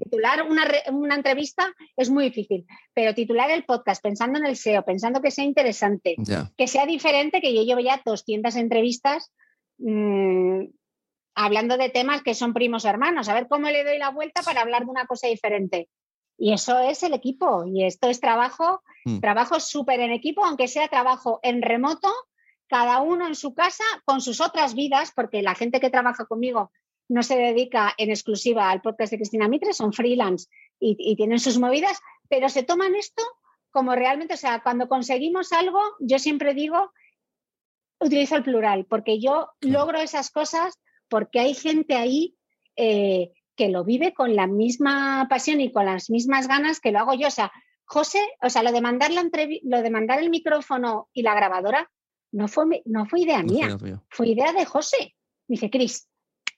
Titular 0.02 0.44
una, 0.50 0.64
una 0.94 1.16
entrevista 1.16 1.68
es 1.98 2.10
muy 2.10 2.24
difícil, 2.24 2.66
pero 2.94 3.14
titular 3.14 3.52
el 3.52 3.66
podcast 3.66 4.02
pensando 4.02 4.40
en 4.40 4.46
el 4.46 4.56
SEO, 4.56 4.86
pensando 4.86 5.22
que 5.22 5.30
sea 5.30 5.44
interesante, 5.44 6.16
que 6.56 6.68
sea 6.68 6.86
diferente, 6.86 7.42
que 7.42 7.54
yo 7.54 7.64
llevo 7.64 7.82
ya 7.82 8.02
200 8.06 8.56
entrevistas 8.56 9.34
mm, 9.80 10.68
hablando 11.36 11.76
de 11.76 11.90
temas 11.90 12.24
que 12.24 12.34
son 12.34 12.54
primos 12.54 12.86
hermanos, 12.86 13.28
a 13.28 13.34
ver 13.34 13.50
cómo 13.50 13.70
le 13.70 13.84
doy 13.84 13.98
la 13.98 14.12
vuelta 14.12 14.42
para 14.42 14.62
hablar 14.62 14.86
de 14.86 14.92
una 14.92 15.06
cosa 15.06 15.28
diferente. 15.28 15.90
Y 16.38 16.54
eso 16.54 16.78
es 16.80 17.02
el 17.04 17.14
equipo, 17.14 17.66
y 17.66 17.84
esto 17.84 18.10
es 18.10 18.20
trabajo, 18.20 18.82
Mm. 19.06 19.20
trabajo 19.22 19.60
súper 19.60 20.02
en 20.02 20.12
equipo, 20.12 20.44
aunque 20.44 20.68
sea 20.68 20.88
trabajo 20.90 21.40
en 21.42 21.62
remoto, 21.62 22.10
cada 22.68 23.02
uno 23.02 23.26
en 23.26 23.36
su 23.36 23.54
casa, 23.54 23.86
con 24.04 24.20
sus 24.20 24.42
otras 24.42 24.76
vidas, 24.76 25.14
porque 25.16 25.42
la 25.42 25.56
gente 25.56 25.80
que 25.80 25.90
trabaja 25.90 26.26
conmigo 26.26 26.72
no 27.08 27.24
se 27.24 27.38
dedica 27.38 27.94
en 27.98 28.10
exclusiva 28.10 28.70
al 28.70 28.82
podcast 28.82 29.12
de 29.12 29.18
Cristina 29.20 29.48
Mitre, 29.48 29.72
son 29.72 29.94
freelance 29.94 30.50
y, 30.78 30.98
y 31.00 31.16
tienen 31.16 31.40
sus 31.40 31.58
movidas, 31.58 32.00
pero 32.28 32.50
se 32.50 32.64
toman 32.64 32.96
esto 32.96 33.24
como 33.72 33.96
realmente, 33.96 34.34
o 34.34 34.38
sea, 34.38 34.62
cuando 34.62 34.90
conseguimos 34.90 35.54
algo, 35.54 35.80
yo 36.00 36.20
siempre 36.20 36.54
digo, 36.54 36.92
utilizo 38.02 38.36
el 38.36 38.44
plural, 38.44 38.86
porque 38.86 39.20
yo 39.20 39.50
logro 39.62 40.00
esas 40.00 40.30
cosas 40.32 40.78
porque 41.08 41.40
hay 41.40 41.54
gente 41.54 41.96
ahí 41.96 42.36
eh, 42.76 43.32
que 43.58 43.68
lo 43.70 43.84
vive 43.84 44.14
con 44.14 44.36
la 44.36 44.48
misma 44.48 45.28
pasión 45.30 45.60
y 45.60 45.72
con 45.72 45.86
las 45.86 46.10
mismas 46.10 46.48
ganas 46.48 46.80
que 46.80 46.92
lo 46.92 47.00
hago 47.00 47.14
yo. 47.16 47.28
O 47.28 47.32
sea, 47.32 47.52
José, 47.84 48.22
o 48.42 48.50
sea, 48.50 48.64
lo 48.64 48.72
de 48.72 48.82
mandar, 48.82 49.12
la 49.12 49.24
lo 49.64 49.82
de 49.82 49.90
mandar 49.90 50.20
el 50.22 50.30
micrófono 50.30 51.10
y 51.12 51.24
la 51.24 51.34
grabadora 51.34 51.92
no 52.32 52.48
fue, 52.48 52.84
no 52.86 53.06
fue 53.06 53.22
idea 53.22 53.42
No 53.42 53.54
mía, 53.54 53.78
fue 54.10 54.30
idea 54.30 54.54
de 54.54 54.66
José. 54.66 55.16
Dice, 55.48 55.70
Cris, 55.70 56.08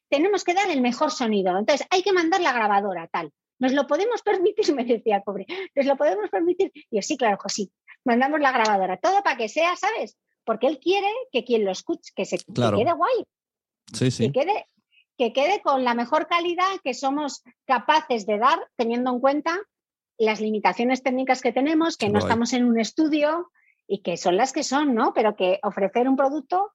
tenemos 0.10 0.44
que 0.44 0.54
dar 0.54 0.70
el 0.70 0.82
mejor 0.82 1.12
sonido. 1.12 1.58
Entonces, 1.58 1.88
hay 1.90 2.04
que 2.04 2.14
mandar 2.14 2.42
la 2.42 2.52
grabadora, 2.52 3.08
tal. 3.08 3.32
¿Nos 3.60 3.74
lo 3.74 3.88
podemos 3.88 4.22
permitir? 4.22 4.66
Me 4.76 4.86
decía 4.86 5.18
el 5.18 5.24
pobre. 5.24 5.46
¿Nos 5.76 5.86
lo 5.86 5.96
podemos 5.96 6.30
permitir? 6.30 6.72
Y 6.90 6.98
yo, 6.98 7.02
sí, 7.02 7.18
claro, 7.18 7.38
José. 7.40 7.70
Mandamos 8.06 8.40
la 8.40 8.52
grabadora. 8.52 8.98
Todo 8.98 9.22
para 9.24 9.38
que 9.38 9.50
sea, 9.50 9.76
¿sabes? 9.76 10.18
Porque 10.46 10.68
él 10.68 10.80
quiere 10.80 11.08
que 11.32 11.44
quien 11.44 11.66
lo 11.66 11.72
escuche, 11.72 12.12
que 12.16 12.26
se 12.26 12.38
que 12.38 12.54
quede 12.54 12.94
guay, 12.94 13.24
Sí, 13.94 14.10
sí. 14.10 14.32
que 14.32 14.40
quede, 14.40 14.66
que 15.20 15.34
quede 15.34 15.62
con 15.62 15.84
la 15.84 15.94
mejor 15.96 16.28
calidad 16.28 16.80
que 16.82 16.94
somos 16.94 17.44
capaces 17.66 18.26
de 18.26 18.38
dar, 18.38 18.58
teniendo 18.78 19.12
en 19.12 19.20
cuenta 19.20 19.60
las 20.18 20.40
limitaciones 20.40 21.04
técnicas 21.04 21.42
que 21.42 21.52
tenemos, 21.52 21.98
que 21.98 22.08
no 22.10 22.20
estamos 22.20 22.54
en 22.54 22.64
un 22.64 22.80
estudio 22.80 23.52
y 23.86 24.02
que 24.02 24.16
son 24.16 24.38
las 24.38 24.54
que 24.54 24.64
son, 24.64 24.96
¿no? 24.96 25.14
Pero 25.14 25.36
que 25.36 25.60
ofrecer 25.62 26.08
un 26.08 26.16
producto, 26.16 26.72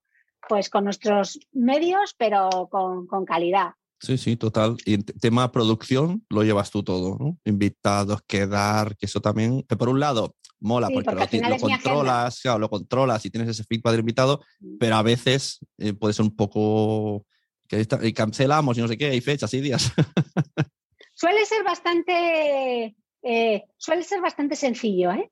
pues 0.46 0.68
con 0.68 0.84
nuestros 0.84 1.40
medios, 1.52 2.14
pero 2.18 2.68
con, 2.70 3.06
con 3.06 3.24
calidad. 3.24 3.72
Sí, 3.98 4.18
sí, 4.18 4.36
total. 4.36 4.76
Y 4.84 4.98
te- 4.98 5.14
tema 5.14 5.50
producción 5.50 6.26
lo 6.28 6.42
llevas 6.42 6.70
tú 6.70 6.82
todo, 6.82 7.16
¿no? 7.18 7.38
Invitados, 7.46 8.20
quedar, 8.26 8.94
que 8.98 9.06
eso 9.06 9.22
también, 9.22 9.62
que 9.62 9.76
por 9.76 9.88
un 9.88 10.00
lado 10.00 10.34
mola 10.60 10.88
Sí, 10.88 10.94
porque, 10.94 11.14
porque 11.16 11.40
lo, 11.40 11.56
controlas, 11.56 12.40
claro, 12.42 12.58
lo 12.58 12.68
controlas 12.68 13.24
y 13.24 13.30
tienes 13.30 13.48
ese 13.48 13.64
feedback 13.64 13.92
del 13.92 14.00
invitado, 14.00 14.42
pero 14.78 14.96
a 14.96 15.02
veces 15.02 15.60
eh, 15.78 15.94
puede 15.94 16.12
ser 16.12 16.26
un 16.26 16.36
poco 16.36 17.24
que 17.68 17.80
está- 17.80 17.98
y 18.04 18.12
cancelamos 18.12 18.76
y 18.78 18.80
no 18.80 18.88
sé 18.88 18.96
qué, 18.98 19.06
hay 19.06 19.20
fechas 19.20 19.52
y 19.54 19.60
días. 19.60 19.92
Suele 21.14 21.44
ser 21.46 21.62
bastante, 21.62 22.96
eh, 23.22 23.64
suele 23.76 24.02
ser 24.02 24.20
bastante 24.20 24.56
sencillo, 24.56 25.12
¿eh? 25.12 25.30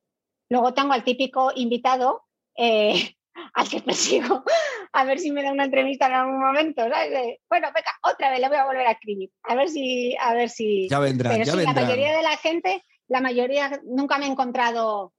Luego 0.49 0.72
tengo 0.74 0.93
al 0.93 1.05
típico 1.05 1.51
invitado 1.57 2.24
eh, 2.57 3.16
al 3.55 3.68
que 3.68 3.80
persigo, 3.80 4.45
a 4.93 5.05
ver 5.05 5.18
si 5.18 5.33
me 5.33 5.43
da 5.43 5.51
una 5.53 5.64
entrevista 5.64 6.07
en 6.07 6.12
algún 6.12 6.39
momento. 6.41 6.83
¿sabes? 6.89 7.39
Bueno, 7.49 7.68
venga, 7.74 7.91
otra 8.11 8.30
vez 8.30 8.41
le 8.41 8.49
voy 8.49 8.57
a 8.59 8.66
volver 8.66 8.87
a 8.87 8.93
escribir. 8.93 9.30
A 9.45 9.55
ver 9.55 9.68
si, 9.68 10.14
a 10.20 10.35
ver 10.35 10.51
si. 10.51 10.89
Ya 10.89 10.99
vendrán, 11.01 11.33
Pero 11.33 11.45
ya 11.45 11.53
sí, 11.53 11.59
vendrán. 11.59 11.76
la 11.76 11.83
mayoría 11.83 12.16
de 12.16 12.22
la 12.22 12.37
gente, 12.37 12.85
la 13.09 13.20
mayoría, 13.20 13.80
nunca 13.85 14.18
me 14.18 14.26
he 14.26 14.28
encontrado, 14.28 15.12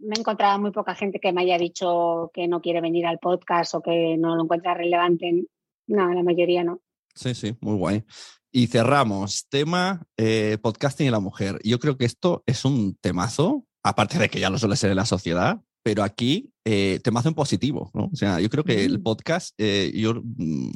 me 0.00 0.16
he 0.16 0.20
encontrado 0.20 0.58
muy 0.58 0.70
poca 0.72 0.94
gente 0.94 1.18
que 1.18 1.32
me 1.32 1.42
haya 1.42 1.56
dicho 1.58 2.30
que 2.34 2.46
no 2.46 2.60
quiere 2.60 2.80
venir 2.80 3.06
al 3.06 3.18
podcast 3.20 3.74
o 3.74 3.80
que 3.82 4.16
no 4.18 4.36
lo 4.36 4.42
encuentra 4.44 4.74
relevante. 4.74 5.44
No, 5.86 6.12
la 6.12 6.22
mayoría 6.22 6.64
no. 6.64 6.80
Sí, 7.14 7.34
sí, 7.34 7.56
muy 7.60 7.76
guay. 7.76 8.04
Y 8.50 8.68
cerramos, 8.68 9.46
tema 9.48 10.06
eh, 10.16 10.58
podcasting 10.62 11.08
y 11.08 11.10
la 11.10 11.20
mujer. 11.20 11.60
Yo 11.64 11.78
creo 11.78 11.96
que 11.96 12.04
esto 12.04 12.42
es 12.46 12.64
un 12.64 12.96
temazo, 13.00 13.64
aparte 13.82 14.18
de 14.18 14.28
que 14.28 14.40
ya 14.40 14.50
lo 14.50 14.58
suele 14.58 14.76
ser 14.76 14.90
en 14.90 14.96
la 14.96 15.06
sociedad, 15.06 15.60
pero 15.82 16.02
aquí 16.02 16.52
eh, 16.64 17.00
temazo 17.02 17.28
en 17.28 17.34
positivo, 17.34 17.90
¿no? 17.94 18.10
O 18.12 18.16
sea, 18.16 18.40
yo 18.40 18.48
creo 18.48 18.64
que 18.64 18.84
el 18.84 19.02
podcast, 19.02 19.54
eh, 19.58 19.92
yo, 19.94 20.14
mm, 20.14 20.70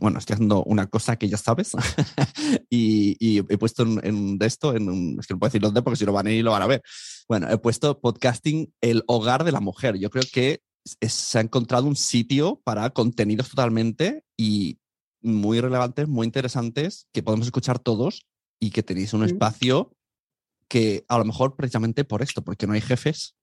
bueno, 0.00 0.18
estoy 0.18 0.34
haciendo 0.34 0.62
una 0.64 0.88
cosa 0.88 1.16
que 1.16 1.28
ya 1.28 1.36
sabes 1.36 1.72
y, 2.70 3.16
y 3.18 3.38
he 3.38 3.58
puesto 3.58 3.84
en, 3.84 4.00
en 4.04 4.38
de 4.38 4.46
esto, 4.46 4.74
en 4.74 4.88
un, 4.88 5.16
es 5.18 5.26
que 5.26 5.34
no 5.34 5.40
puedo 5.40 5.48
decir 5.48 5.60
dónde 5.60 5.82
porque 5.82 5.96
si 5.96 6.04
no 6.04 6.12
van 6.12 6.26
a 6.26 6.32
ir 6.32 6.44
lo 6.44 6.50
van 6.50 6.62
a 6.62 6.66
ver. 6.66 6.82
Bueno, 7.28 7.48
he 7.48 7.58
puesto 7.58 8.00
podcasting 8.00 8.72
el 8.80 9.04
hogar 9.06 9.44
de 9.44 9.52
la 9.52 9.60
mujer. 9.60 9.96
Yo 9.96 10.10
creo 10.10 10.24
que 10.32 10.60
es- 11.00 11.12
se 11.12 11.38
ha 11.38 11.40
encontrado 11.42 11.86
un 11.86 11.96
sitio 11.96 12.60
para 12.64 12.90
contenidos 12.90 13.50
totalmente 13.50 14.24
y 14.36 14.78
muy 15.22 15.60
relevantes, 15.60 16.08
muy 16.08 16.26
interesantes, 16.26 17.06
que 17.12 17.22
podemos 17.22 17.46
escuchar 17.46 17.78
todos 17.78 18.26
y 18.58 18.70
que 18.70 18.82
tenéis 18.82 19.12
un 19.12 19.20
Mm. 19.20 19.24
espacio 19.24 19.92
que 20.68 21.04
a 21.08 21.18
lo 21.18 21.24
mejor 21.24 21.56
precisamente 21.56 22.04
por 22.04 22.22
esto, 22.22 22.42
porque 22.42 22.66
no 22.66 22.72
hay 22.74 22.80
jefes, 22.80 23.34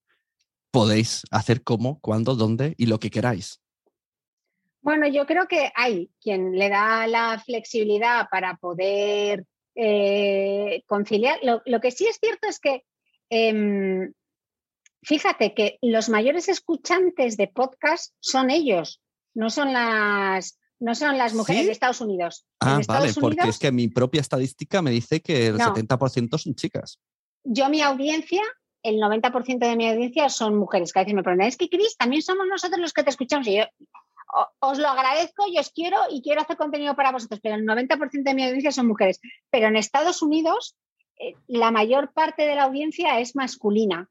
podéis 0.71 1.23
hacer 1.31 1.63
cómo, 1.63 1.99
cuándo, 1.99 2.35
dónde 2.35 2.73
y 2.77 2.85
lo 2.87 2.99
que 2.99 3.09
queráis. 3.09 3.61
Bueno, 4.81 5.07
yo 5.07 5.25
creo 5.25 5.47
que 5.47 5.71
hay 5.75 6.09
quien 6.21 6.53
le 6.57 6.69
da 6.69 7.07
la 7.07 7.41
flexibilidad 7.45 8.27
para 8.31 8.55
poder 8.57 9.45
eh, 9.79 10.81
conciliar. 10.87 11.37
Lo, 11.43 11.61
lo 11.65 11.79
que 11.79 11.91
sí 11.91 12.07
es 12.07 12.17
cierto 12.19 12.47
es 12.47 12.59
que, 12.59 12.83
em, 13.29 14.11
fíjate 15.03 15.53
que 15.53 15.77
los 15.81 16.09
mayores 16.09 16.49
escuchantes 16.49 17.37
de 17.37 17.47
podcast 17.47 18.13
son 18.19 18.49
ellos, 18.49 19.01
no 19.33 19.49
son 19.49 19.73
las, 19.73 20.59
no 20.79 20.95
son 20.95 21.17
las 21.17 21.33
mujeres 21.33 21.61
¿Sí? 21.61 21.65
de 21.67 21.71
Estados 21.71 22.01
Unidos. 22.01 22.45
En 22.61 22.67
Ah, 22.69 22.79
vale, 22.87 23.13
porque 23.19 23.47
es 23.49 23.59
que 23.59 23.71
mi 23.71 23.87
propia 23.87 24.21
estadística 24.21 24.81
me 24.81 24.91
dice 24.91 25.21
que 25.21 25.47
el 25.47 25.57
No. 25.57 25.65
70% 25.73 26.37
son 26.37 26.55
chicas. 26.55 26.99
yo 27.43 27.69
mi 27.69 27.81
audiencia, 27.81 28.41
el 28.83 28.97
90% 28.99 29.59
de 29.59 29.75
mi 29.75 29.87
audiencia 29.89 30.27
son 30.29 30.55
mujeres, 30.57 30.91
que 30.91 30.99
a 30.99 31.03
veces 31.03 31.15
me 31.15 31.23
preguntan, 31.23 31.47
es 31.47 31.57
que 31.57 31.69
Cris, 31.69 31.95
también 31.97 32.21
somos 32.21 32.45
nosotros 32.47 32.79
los 32.79 32.93
que 32.93 33.03
te 33.03 33.09
escuchamos. 33.09 33.47
Y 33.47 33.57
yo 33.57 33.63
"O- 34.33 34.69
os 34.71 34.77
lo 34.77 34.89
agradezco 34.89 35.45
y 35.47 35.57
os 35.57 35.69
quiero 35.71 35.97
y 36.11 36.21
quiero 36.21 36.41
hacer 36.41 36.57
contenido 36.57 36.95
para 36.95 37.11
vosotros, 37.13 37.39
pero 37.41 37.55
el 37.55 37.63
90% 37.65 38.29
de 38.29 38.35
mi 38.35 38.43
audiencia 38.43 38.71
son 38.73 38.87
mujeres. 38.87 39.21
Pero 39.49 39.67
en 39.67 39.77
Estados 39.77 40.21
Unidos, 40.21 40.75
eh, 41.19 41.33
la 41.47 41.71
mayor 41.71 42.11
parte 42.13 42.45
de 42.45 42.55
la 42.55 42.63
audiencia 42.63 43.19
es 43.21 43.35
masculina. 43.37 44.09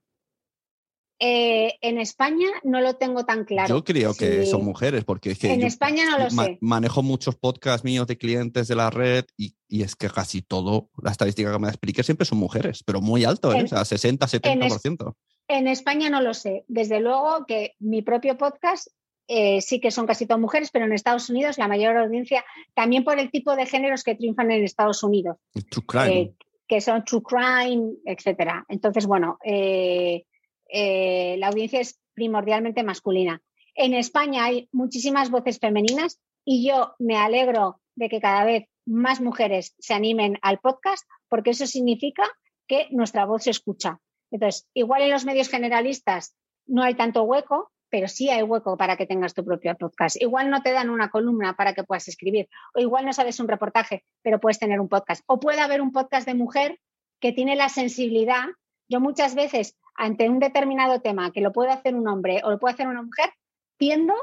Eh, 1.19 1.75
en 1.81 1.99
España 1.99 2.47
no 2.63 2.81
lo 2.83 2.95
tengo 2.97 3.25
tan 3.25 3.45
claro. 3.45 3.69
Yo 3.77 3.85
creo 3.85 4.13
que 4.15 4.45
son 4.45 4.65
mujeres, 4.65 5.05
porque 5.05 5.31
es 5.31 5.39
que 5.39 5.53
En 5.53 5.61
yo 5.61 5.67
España 5.67 6.05
no 6.05 6.19
lo 6.19 6.31
ma- 6.33 6.45
sé. 6.45 6.59
manejo 6.61 7.03
muchos 7.03 7.37
podcasts 7.37 7.85
míos 7.85 8.07
de 8.07 8.19
clientes 8.19 8.69
de 8.69 8.75
la 8.75 8.91
red 8.91 9.25
y, 9.37 9.55
y 9.67 9.83
es 9.83 9.97
que 9.97 10.11
casi 10.11 10.43
todo, 10.43 10.91
la 11.03 11.11
estadística 11.13 11.51
que 11.51 11.59
me 11.59 11.69
explique 11.69 12.03
siempre 12.03 12.27
son 12.27 12.39
mujeres, 12.39 12.83
pero 12.85 13.01
muy 13.01 13.25
alto, 13.25 13.51
¿eh? 13.53 13.59
En- 13.61 13.65
o 13.65 13.69
sea, 13.69 13.85
60, 13.87 14.27
70%. 14.27 15.15
En 15.49 15.69
España 15.69 16.11
no 16.11 16.21
lo 16.21 16.35
sé. 16.35 16.65
Desde 16.69 17.01
luego 17.01 17.47
que 17.47 17.73
mi 17.79 18.03
propio 18.03 18.37
podcast 18.37 18.89
eh, 19.29 19.61
sí 19.63 19.81
que 19.81 19.91
son 19.91 20.07
casi 20.07 20.27
todas 20.27 20.41
mujeres, 20.41 20.71
pero 20.71 20.85
en 20.85 20.93
Estados 20.93 21.31
Unidos 21.31 21.57
la 21.59 21.67
mayor 21.67 21.97
audiencia, 21.97 22.45
también 22.75 23.05
por 23.05 23.19
el 23.19 23.31
tipo 23.31 23.57
de 23.57 23.65
géneros 23.67 24.05
que 24.05 24.15
triunfan 24.15 24.51
en 24.53 24.63
Estados 24.65 25.03
Unidos, 25.03 25.39
True 25.71 25.85
crime. 25.87 26.21
eh, 26.21 26.35
que 26.69 26.81
son 26.81 27.05
true 27.05 27.23
crime, 27.23 27.95
etcétera. 28.05 28.65
Entonces, 28.69 29.07
bueno, 29.07 29.39
eh, 29.45 30.25
eh, 30.69 31.37
la 31.39 31.49
audiencia 31.49 31.81
es 31.81 31.99
primordialmente 32.15 32.83
masculina. 32.83 33.43
En 33.75 33.95
España 33.95 34.45
hay 34.45 34.69
muchísimas 34.73 35.31
voces 35.31 35.59
femeninas 35.59 36.21
y 36.45 36.67
yo 36.67 36.95
me 36.99 37.17
alegro 37.17 37.81
de 37.95 38.09
que 38.09 38.21
cada 38.21 38.45
vez 38.45 38.69
más 38.87 39.21
mujeres 39.21 39.75
se 39.79 39.95
animen 39.95 40.39
al 40.43 40.59
podcast 40.59 41.05
porque 41.29 41.51
eso 41.51 41.67
significa 41.67 42.25
que 42.67 42.89
nuestra 42.91 43.27
voz 43.27 43.45
se 43.45 43.51
escucha. 43.51 44.01
Entonces, 44.31 44.69
igual 44.75 45.03
en 45.03 45.11
los 45.11 45.25
medios 45.25 45.49
generalistas 45.49 46.37
no 46.67 46.83
hay 46.83 46.95
tanto 46.95 47.23
hueco, 47.23 47.71
pero 47.89 48.09
sí 48.09 48.29
hay 48.29 48.43
hueco 48.43 48.77
para 48.77 48.97
que 48.97 49.07
tengas 49.07 49.35
tu 49.35 49.45
propio 49.45 49.77
podcast. 49.77 50.21
Igual 50.21 50.51
no 50.51 50.63
te 50.63 50.73
dan 50.73 50.91
una 50.91 51.11
columna 51.11 51.55
para 51.55 51.75
que 51.75 51.85
puedas 51.85 52.09
escribir, 52.09 52.49
o 52.75 52.81
igual 52.81 53.05
no 53.05 53.13
sabes 53.13 53.39
un 53.41 53.49
reportaje, 53.49 54.05
pero 54.23 54.41
puedes 54.41 54.59
tener 54.59 54.81
un 54.81 54.89
podcast. 54.89 55.23
O 55.27 55.39
puede 55.39 55.61
haber 55.61 55.81
un 55.81 55.93
podcast 55.93 56.27
de 56.27 56.35
mujer 56.35 56.81
que 57.21 57.33
tiene 57.33 57.57
la 57.57 57.69
sensibilidad. 57.69 58.45
Yo 58.89 59.01
muchas 59.01 59.35
veces, 59.35 59.77
ante 59.95 60.29
un 60.29 60.39
determinado 60.39 61.01
tema 61.01 61.33
que 61.33 61.41
lo 61.41 61.53
puede 61.53 61.71
hacer 61.71 61.95
un 61.95 62.09
hombre 62.09 62.41
o 62.45 62.51
lo 62.51 62.59
puede 62.59 62.75
hacer 62.75 62.89
una 62.89 63.03
mujer, 63.03 63.31
tiendo 63.79 64.15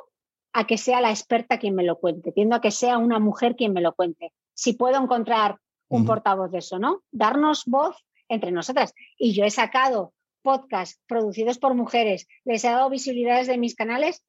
a 0.54 0.66
que 0.66 0.78
sea 0.78 1.02
la 1.02 1.10
experta 1.10 1.58
quien 1.58 1.76
me 1.76 1.84
lo 1.84 2.00
cuente, 2.00 2.32
tiendo 2.32 2.56
a 2.56 2.62
que 2.62 2.72
sea 2.72 2.98
una 2.98 3.20
mujer 3.20 3.56
quien 3.56 3.74
me 3.74 3.82
lo 3.82 3.94
cuente. 3.94 4.34
Si 4.54 4.74
puedo 4.74 5.02
encontrar 5.02 5.58
un 5.90 6.06
portavoz 6.06 6.52
de 6.52 6.60
eso, 6.60 6.80
¿no? 6.80 7.04
Darnos 7.12 7.66
voz 7.66 7.96
entre 8.28 8.52
nosotras. 8.52 8.94
Y 9.18 9.34
yo 9.34 9.46
he 9.46 9.52
sacado 9.52 10.14
podcasts 10.42 11.00
producidos 11.08 11.60
por 11.60 11.76
mujeres, 11.76 12.28
les 12.46 12.64
he 12.64 12.68
dado 12.68 12.90
visibilidades 12.90 13.48
de 13.48 13.58
mis 13.58 13.76
canales 13.76 14.24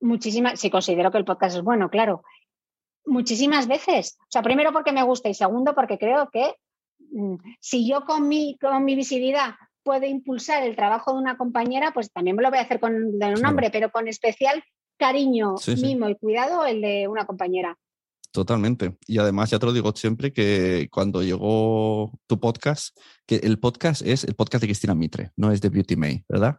muchísimas, 0.00 0.60
si 0.60 0.70
considero 0.70 1.10
que 1.10 1.18
el 1.18 1.24
podcast 1.24 1.56
es 1.56 1.62
bueno, 1.62 1.90
claro, 1.90 2.22
muchísimas 3.04 3.66
veces. 3.66 4.18
O 4.22 4.26
sea, 4.28 4.42
primero 4.42 4.72
porque 4.72 4.92
me 4.92 5.02
gusta 5.02 5.28
y 5.28 5.34
segundo 5.34 5.74
porque 5.74 5.98
creo 5.98 6.28
que 6.30 6.54
si 7.60 7.88
yo 7.88 8.04
con 8.04 8.28
mi, 8.28 8.56
con 8.60 8.84
mi 8.84 8.94
visibilidad 8.94 9.54
puedo 9.82 10.06
impulsar 10.06 10.62
el 10.64 10.76
trabajo 10.76 11.12
de 11.12 11.18
una 11.18 11.36
compañera, 11.38 11.92
pues 11.92 12.10
también 12.12 12.36
me 12.36 12.42
lo 12.42 12.50
voy 12.50 12.58
a 12.58 12.62
hacer 12.62 12.78
con 12.80 13.18
de 13.18 13.26
un 13.34 13.46
hombre, 13.46 13.70
pero 13.70 13.90
con 13.90 14.06
especial 14.08 14.62
cariño, 14.98 15.56
Sí, 15.58 15.76
sí. 15.76 15.82
mimo 15.82 16.08
y 16.08 16.16
cuidado 16.16 16.66
el 16.66 16.80
de 16.82 17.08
una 17.08 17.24
compañera. 17.26 17.76
Totalmente. 18.30 18.98
Y 19.06 19.18
además, 19.18 19.50
ya 19.50 19.58
te 19.58 19.64
lo 19.66 19.72
digo 19.72 19.90
siempre, 19.96 20.32
que 20.32 20.88
cuando 20.90 21.22
llegó 21.22 22.12
tu 22.26 22.38
podcast, 22.38 22.94
que 23.26 23.36
el 23.36 23.58
podcast 23.58 24.02
es 24.02 24.24
el 24.24 24.34
podcast 24.34 24.60
de 24.60 24.66
Cristina 24.68 24.94
Mitre, 24.94 25.30
no 25.36 25.50
es 25.50 25.60
de 25.62 25.70
Beauty 25.70 25.96
May, 25.96 26.24
¿verdad? 26.28 26.56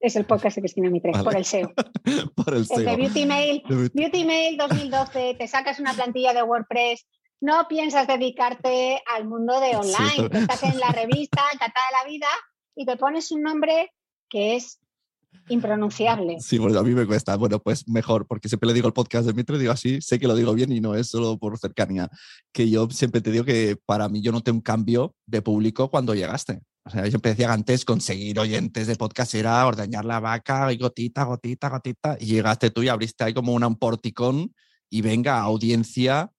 Es 0.00 0.16
el 0.16 0.24
podcast 0.24 0.56
de 0.56 0.62
Cristina 0.62 0.88
Mitre, 0.88 1.10
Vale. 1.12 1.24
por 1.24 1.36
el 1.36 1.44
SEO. 1.44 1.72
Por 2.34 2.54
el 2.54 2.62
El 2.62 2.66
de 2.68 2.74
SEO. 2.76 2.96
Beauty 2.96 3.26
Mail, 3.26 3.62
Beauty 3.92 4.24
Mail 4.24 4.56
2012, 4.56 5.34
te 5.38 5.48
sacas 5.48 5.78
una 5.80 5.92
plantilla 5.92 6.32
de 6.32 6.42
WordPress, 6.42 7.06
no 7.40 7.66
piensas 7.68 8.06
dedicarte 8.06 9.02
al 9.14 9.26
mundo 9.26 9.60
de 9.60 9.76
online, 9.76 10.30
estás 10.32 10.62
en 10.62 10.78
la 10.78 10.88
revista, 10.92 11.42
encantada 11.52 11.86
de 11.86 12.04
la 12.04 12.10
vida, 12.10 12.28
y 12.74 12.86
te 12.86 12.96
pones 12.96 13.30
un 13.30 13.42
nombre 13.42 13.92
que 14.28 14.56
es 14.56 14.80
impronunciable. 15.48 16.38
Sí, 16.40 16.58
bueno, 16.58 16.78
a 16.78 16.82
mí 16.82 16.94
me 16.94 17.06
cuesta. 17.06 17.36
Bueno, 17.36 17.60
pues 17.60 17.88
mejor, 17.88 18.26
porque 18.26 18.48
siempre 18.48 18.68
le 18.68 18.74
digo 18.74 18.88
el 18.88 18.92
podcast 18.92 19.26
de 19.26 19.34
Mitre, 19.34 19.58
digo 19.58 19.72
así, 19.72 20.00
sé 20.00 20.18
que 20.18 20.26
lo 20.26 20.34
digo 20.34 20.54
bien 20.54 20.72
y 20.72 20.80
no 20.80 20.94
es 20.94 21.08
solo 21.08 21.38
por 21.38 21.58
cercanía. 21.58 22.08
Que 22.52 22.68
yo 22.68 22.88
siempre 22.90 23.20
te 23.20 23.30
digo 23.30 23.44
que 23.44 23.76
para 23.84 24.08
mí 24.08 24.22
yo 24.22 24.32
noté 24.32 24.50
un 24.50 24.60
cambio 24.60 25.14
de 25.26 25.42
público 25.42 25.90
cuando 25.90 26.14
llegaste. 26.14 26.60
O 26.84 26.90
sea, 26.90 27.04
yo 27.04 27.10
siempre 27.10 27.32
decía 27.32 27.52
antes 27.52 27.84
conseguir 27.84 28.38
oyentes 28.38 28.86
de 28.86 28.96
podcast 28.96 29.34
era 29.34 29.66
ordeñar 29.66 30.04
la 30.04 30.20
vaca 30.20 30.72
y 30.72 30.78
gotita, 30.78 31.24
gotita, 31.24 31.68
gotita. 31.68 32.16
Y 32.20 32.26
llegaste 32.26 32.70
tú 32.70 32.82
y 32.82 32.88
abriste 32.88 33.24
ahí 33.24 33.34
como 33.34 33.52
una, 33.52 33.66
un 33.66 33.76
porticón 33.76 34.52
y 34.88 35.02
venga, 35.02 35.40
audiencia. 35.40 36.30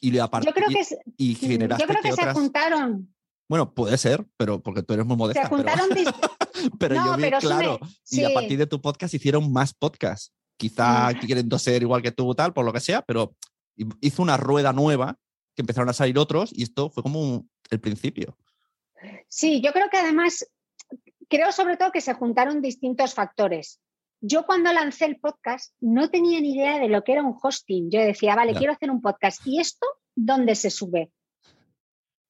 Y, 0.00 0.10
le 0.12 0.18
Yo 0.18 0.28
creo 0.30 0.68
que, 0.68 0.80
es- 0.80 0.96
y 1.16 1.34
generaste 1.34 1.82
yo 1.82 1.88
creo 1.88 2.02
que 2.02 2.12
se 2.12 2.20
otras- 2.22 2.34
juntaron, 2.34 3.14
Bueno, 3.48 3.72
puede 3.74 3.96
ser, 3.98 4.26
pero 4.36 4.62
porque 4.62 4.82
tú 4.82 4.92
eres 4.94 5.06
muy 5.06 5.14
se 5.14 5.18
modesta. 5.18 5.42
pero- 5.44 5.56
juntaron 5.56 5.88
dis- 5.90 6.14
pero 6.78 6.94
No, 6.94 7.06
yo 7.06 7.16
vi, 7.16 7.22
pero 7.22 7.40
sí 7.40 7.46
me- 7.46 7.52
claro, 7.54 7.78
y 8.10 8.24
a 8.24 8.28
sí. 8.28 8.34
partir 8.34 8.58
de 8.58 8.66
tu 8.66 8.80
podcast 8.80 9.14
hicieron 9.14 9.52
más 9.52 9.72
podcasts. 9.74 10.32
Quizá 10.56 11.10
Mm. 11.10 11.20
queriendo 11.26 11.58
ser 11.58 11.82
igual 11.82 12.02
que 12.02 12.10
tú, 12.12 12.34
tal, 12.34 12.52
por 12.52 12.64
lo 12.64 12.72
que 12.72 12.80
sea, 12.80 13.02
pero 13.02 13.34
hizo 14.00 14.22
una 14.22 14.36
rueda 14.36 14.72
nueva 14.72 15.16
que 15.56 15.62
empezaron 15.62 15.88
a 15.88 15.92
salir 15.92 16.18
otros 16.18 16.50
y 16.52 16.62
esto 16.64 16.90
fue 16.90 17.02
como 17.02 17.20
un- 17.20 17.50
el 17.70 17.80
principio. 17.80 18.36
Sí, 19.28 19.60
yo 19.60 19.72
creo 19.72 19.88
que 19.90 19.98
además, 19.98 20.46
creo 21.28 21.52
sobre 21.52 21.76
todo 21.76 21.92
que 21.92 22.00
se 22.00 22.14
juntaron 22.14 22.60
distintos 22.60 23.14
factores. 23.14 23.80
Yo 24.20 24.44
cuando 24.46 24.72
lancé 24.72 25.04
el 25.04 25.20
podcast 25.20 25.74
no 25.80 26.10
tenía 26.10 26.40
ni 26.40 26.54
idea 26.54 26.78
de 26.78 26.88
lo 26.88 27.04
que 27.04 27.12
era 27.12 27.22
un 27.22 27.36
hosting. 27.40 27.90
Yo 27.90 28.00
decía, 28.00 28.34
vale, 28.34 28.54
quiero 28.54 28.72
hacer 28.72 28.90
un 28.90 29.00
podcast. 29.00 29.40
¿Y 29.46 29.60
esto 29.60 29.86
dónde 30.16 30.54
se 30.56 30.70
sube? 30.70 31.10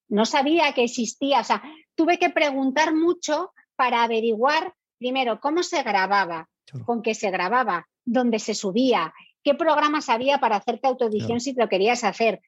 No 0.09 0.27
sabía 0.27 0.73
que 0.74 0.85
existía. 0.85 1.40
O 1.40 1.44
sea, 1.44 1.62
tuve 1.94 2.19
que 2.19 2.31
preguntar 2.31 2.94
mucho 2.94 3.52
para 3.77 4.02
averiguar, 4.02 4.74
primero, 4.98 5.40
cómo 5.40 5.62
se 5.62 5.82
grababa, 5.82 6.48
Claro. 6.66 6.85
con 6.85 7.01
qué 7.02 7.15
se 7.15 7.31
grababa, 7.31 7.89
dónde 8.05 8.39
se 8.39 8.55
subía, 8.55 9.15
qué 9.43 9.55
programas 9.55 10.10
había 10.10 10.39
para 10.39 10.56
hacerte 10.56 10.86
autoedición 10.89 11.28
Claro. 11.28 11.40
si 11.40 11.55
te 11.55 11.62
lo 11.62 11.69
querías 11.69 12.05
hacer. 12.05 12.43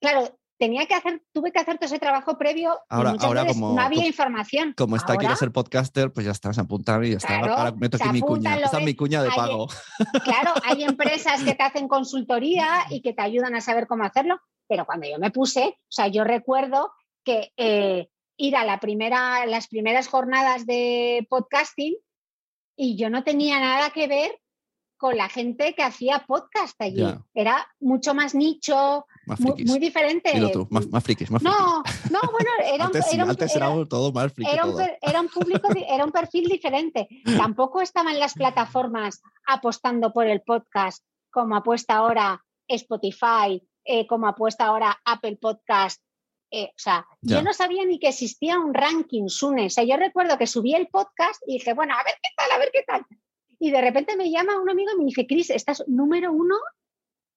Claro, 0.00 0.36
tenía 0.58 0.86
que 0.86 0.94
hacer, 0.94 1.22
tuve 1.32 1.50
que 1.52 1.58
hacer 1.58 1.76
todo 1.78 1.86
ese 1.86 1.98
trabajo 1.98 2.38
previo. 2.38 2.74
y 2.74 2.94
Ahora- 2.94 3.10
muchas 3.12 3.26
ahora 3.26 3.42
veces 3.42 3.56
como- 3.60 3.74
no 3.74 3.80
había 3.82 3.98
como- 3.98 4.08
información. 4.08 4.74
Como 4.76 4.96
está, 4.96 5.12
Ahora, 5.14 5.20
quiero 5.20 5.36
ser 5.36 5.52
podcaster, 5.52 6.12
pues 6.12 6.26
ya 6.26 6.32
estás 6.32 6.58
apuntando 6.58 7.06
y 7.06 7.10
ya 7.10 7.16
está. 7.16 7.38
Claro, 7.40 7.54
Ahora 7.54 7.72
meto 7.72 7.98
se 7.98 8.04
aquí 8.04 8.12
mi 8.12 8.18
apuntan, 8.20 8.52
cuña. 8.54 8.64
Esta 8.64 8.78
es 8.78 8.84
mi 8.84 8.94
cuña 8.94 9.22
de 9.22 9.30
pago. 9.30 9.66
Claro, 10.24 10.52
hay 10.64 10.84
empresas 10.84 11.42
que 11.42 11.54
te 11.54 11.62
hacen 11.62 11.88
consultoría 11.88 12.84
y 12.90 13.02
que 13.02 13.12
te 13.12 13.22
ayudan 13.22 13.54
a 13.54 13.60
saber 13.60 13.86
cómo 13.86 14.04
hacerlo, 14.04 14.40
pero 14.68 14.86
cuando 14.86 15.08
yo 15.08 15.18
me 15.18 15.30
puse, 15.30 15.76
o 15.78 15.90
sea, 15.92 16.06
yo 16.08 16.24
recuerdo 16.24 16.92
que 17.24 17.52
eh, 17.56 18.08
ir 18.36 18.56
a 18.56 18.64
la 18.64 18.80
primera, 18.80 19.46
las 19.46 19.68
primeras 19.68 20.08
jornadas 20.08 20.66
de 20.66 21.26
podcasting 21.30 21.96
y 22.76 22.96
yo 22.96 23.10
no 23.10 23.24
tenía 23.24 23.60
nada 23.60 23.90
que 23.90 24.06
ver 24.08 24.40
con 24.96 25.16
la 25.16 25.28
gente 25.28 25.74
que 25.74 25.82
hacía 25.82 26.24
podcast 26.26 26.80
allí. 26.80 27.04
Era 27.34 27.66
mucho 27.80 28.14
más 28.14 28.34
nicho, 28.34 29.06
Más 29.26 29.40
muy, 29.40 29.52
frikis. 29.52 29.70
muy 29.70 29.78
diferente. 29.78 30.30
Dilo 30.32 30.50
tú, 30.50 30.66
más, 30.70 30.86
más 30.88 31.02
frikis, 31.02 31.30
más 31.30 31.42
frikis. 31.42 31.58
No, 31.58 31.82
no, 32.10 32.20
bueno, 32.30 32.50
era 32.74 32.84
antes 32.86 33.12
era 33.12 33.24
antes 33.24 33.56
era- 33.56 33.68
todo 33.88 34.12
más 34.12 34.32
friki 34.32 34.50
era 34.50 34.64
un, 34.64 34.70
todo. 34.72 34.78
per- 34.78 34.98
era 35.02 35.20
un 35.20 35.28
público, 35.28 35.68
era 35.88 36.04
un 36.04 36.12
perfil 36.12 36.48
diferente. 36.48 37.08
Tampoco 37.36 37.80
estaban 37.80 38.18
las 38.18 38.34
plataformas 38.34 39.22
apostando 39.46 40.12
por 40.12 40.26
el 40.26 40.42
podcast 40.42 41.04
como 41.30 41.56
apuesta 41.56 41.94
ahora 41.96 42.44
Spotify, 42.68 43.62
eh, 43.84 44.06
como 44.06 44.26
apuesta 44.28 44.66
ahora 44.66 44.98
Apple 45.04 45.36
Podcast. 45.40 46.00
Eh, 46.50 46.66
o 46.70 46.74
sea, 46.78 47.04
Ya. 47.22 47.36
yo 47.38 47.42
no 47.42 47.52
sabía 47.52 47.84
ni 47.84 47.98
que 47.98 48.08
existía 48.08 48.58
un 48.60 48.72
ranking 48.74 49.28
Sune. 49.28 49.66
O 49.66 49.70
sea, 49.70 49.82
yo 49.84 49.96
recuerdo 49.96 50.38
que 50.38 50.46
subí 50.46 50.74
el 50.74 50.86
podcast 50.88 51.42
y 51.46 51.54
dije, 51.54 51.72
bueno, 51.74 51.94
a 51.94 52.04
ver 52.04 52.14
qué 52.22 52.28
tal, 52.36 52.50
a 52.52 52.58
ver 52.58 52.70
qué 52.72 52.82
tal. 52.86 53.04
Y 53.58 53.70
de 53.70 53.80
repente 53.80 54.16
me 54.16 54.30
llama 54.30 54.60
un 54.60 54.70
amigo 54.70 54.90
y 54.94 54.98
me 54.98 55.04
dice, 55.06 55.26
Chris, 55.26 55.50
estás 55.50 55.82
número 55.88 56.32
uno 56.32 56.54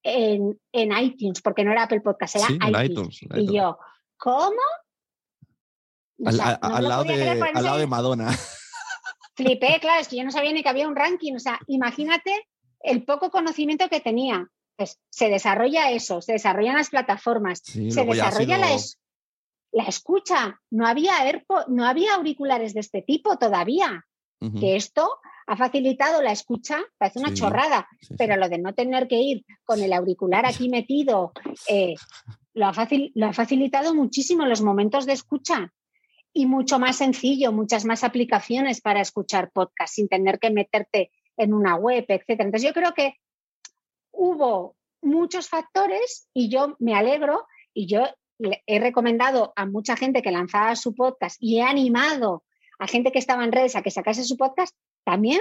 en, 0.07 0.59
en 0.71 0.97
iTunes, 0.97 1.41
porque 1.41 1.63
no 1.63 1.71
era 1.71 1.83
Apple 1.83 2.01
Podcast, 2.01 2.35
era 2.37 2.47
Sí, 2.47 2.57
iTunes. 2.83 3.21
Y 3.21 3.25
iTunes. 3.25 3.51
yo, 3.51 3.77
¿cómo? 4.17 4.61
O 6.23 6.27
Al, 6.29 6.33
sea, 6.35 6.59
no 6.61 6.79
lado, 6.81 7.03
de, 7.03 7.29
al 7.29 7.63
lado 7.63 7.77
de 7.77 7.87
Madonna. 7.87 8.29
Flipé, 9.35 9.77
claro, 9.79 10.01
es 10.01 10.07
que 10.07 10.17
yo 10.17 10.23
no 10.23 10.31
sabía 10.31 10.51
ni 10.51 10.63
que 10.63 10.69
había 10.69 10.87
un 10.87 10.95
ranking. 10.95 11.35
O 11.35 11.39
sea, 11.39 11.59
imagínate 11.67 12.47
el 12.79 13.03
poco 13.05 13.29
conocimiento 13.29 13.87
que 13.89 13.99
tenía. 14.01 14.47
Pues 14.75 14.99
se 15.09 15.29
desarrolla 15.29 15.91
eso, 15.91 16.21
se 16.21 16.33
desarrollan 16.33 16.75
las 16.75 16.89
plataformas, 16.89 17.61
Sí, 17.63 17.91
se 17.91 18.03
desarrolla 18.05 18.57
la, 18.59 18.73
es- 18.73 18.99
la 19.71 19.83
escucha. 19.83 20.59
No 20.71 20.87
había, 20.87 21.13
AirPod- 21.25 21.65
no 21.67 21.85
había 21.85 22.15
auriculares 22.15 22.73
de 22.73 22.79
este 22.81 23.01
tipo 23.01 23.37
todavía. 23.37 24.05
Que 24.59 24.75
esto 24.75 25.09
ha 25.47 25.57
facilitado 25.57 26.21
la 26.21 26.31
escucha, 26.31 26.79
parece 26.97 27.19
una 27.19 27.29
Sí, 27.29 27.35
chorrada, 27.35 27.87
sí, 28.01 28.07
sí. 28.07 28.15
pero 28.17 28.35
lo 28.35 28.49
de 28.49 28.57
no 28.57 28.73
tener 28.73 29.07
que 29.07 29.15
ir 29.21 29.45
con 29.65 29.81
el 29.81 29.93
auricular 29.93 30.45
aquí 30.45 30.69
metido, 30.69 31.31
eh, 31.69 31.95
lo, 32.53 32.67
ha 32.67 32.73
facil- 32.73 33.11
lo 33.15 33.27
ha 33.27 33.33
facilitado 33.33 33.95
muchísimo 33.95 34.45
los 34.45 34.61
momentos 34.61 35.05
de 35.05 35.13
escucha 35.13 35.71
y 36.33 36.45
mucho 36.45 36.79
más 36.79 36.97
sencillo, 36.97 37.51
muchas 37.51 37.85
más 37.85 38.03
aplicaciones 38.03 38.81
para 38.81 39.01
escuchar 39.01 39.49
podcast 39.51 39.93
sin 39.93 40.07
tener 40.07 40.37
que 40.37 40.51
meterte 40.51 41.11
en 41.37 41.53
una 41.53 41.75
web, 41.75 42.05
etcétera. 42.07 42.45
Entonces 42.45 42.67
yo 42.67 42.73
creo 42.73 42.93
que 42.93 43.15
hubo 44.11 44.75
muchos 45.01 45.47
factores 45.49 46.27
y 46.33 46.49
yo 46.49 46.75
me 46.79 46.93
alegro 46.95 47.45
y 47.73 47.87
yo 47.87 48.03
he 48.65 48.79
recomendado 48.79 49.53
a 49.55 49.65
mucha 49.65 49.95
gente 49.95 50.21
que 50.21 50.31
lanzaba 50.31 50.75
su 50.75 50.93
podcast 50.93 51.37
y 51.39 51.59
he 51.59 51.63
animado 51.63 52.43
a 52.79 52.87
gente 52.87 53.11
que 53.11 53.19
estaba 53.19 53.43
en 53.43 53.51
redes 53.51 53.75
a 53.75 53.81
que 53.81 53.89
sacase 53.91 54.23
su 54.23 54.37
podcast 54.37 54.75
también 55.07 55.39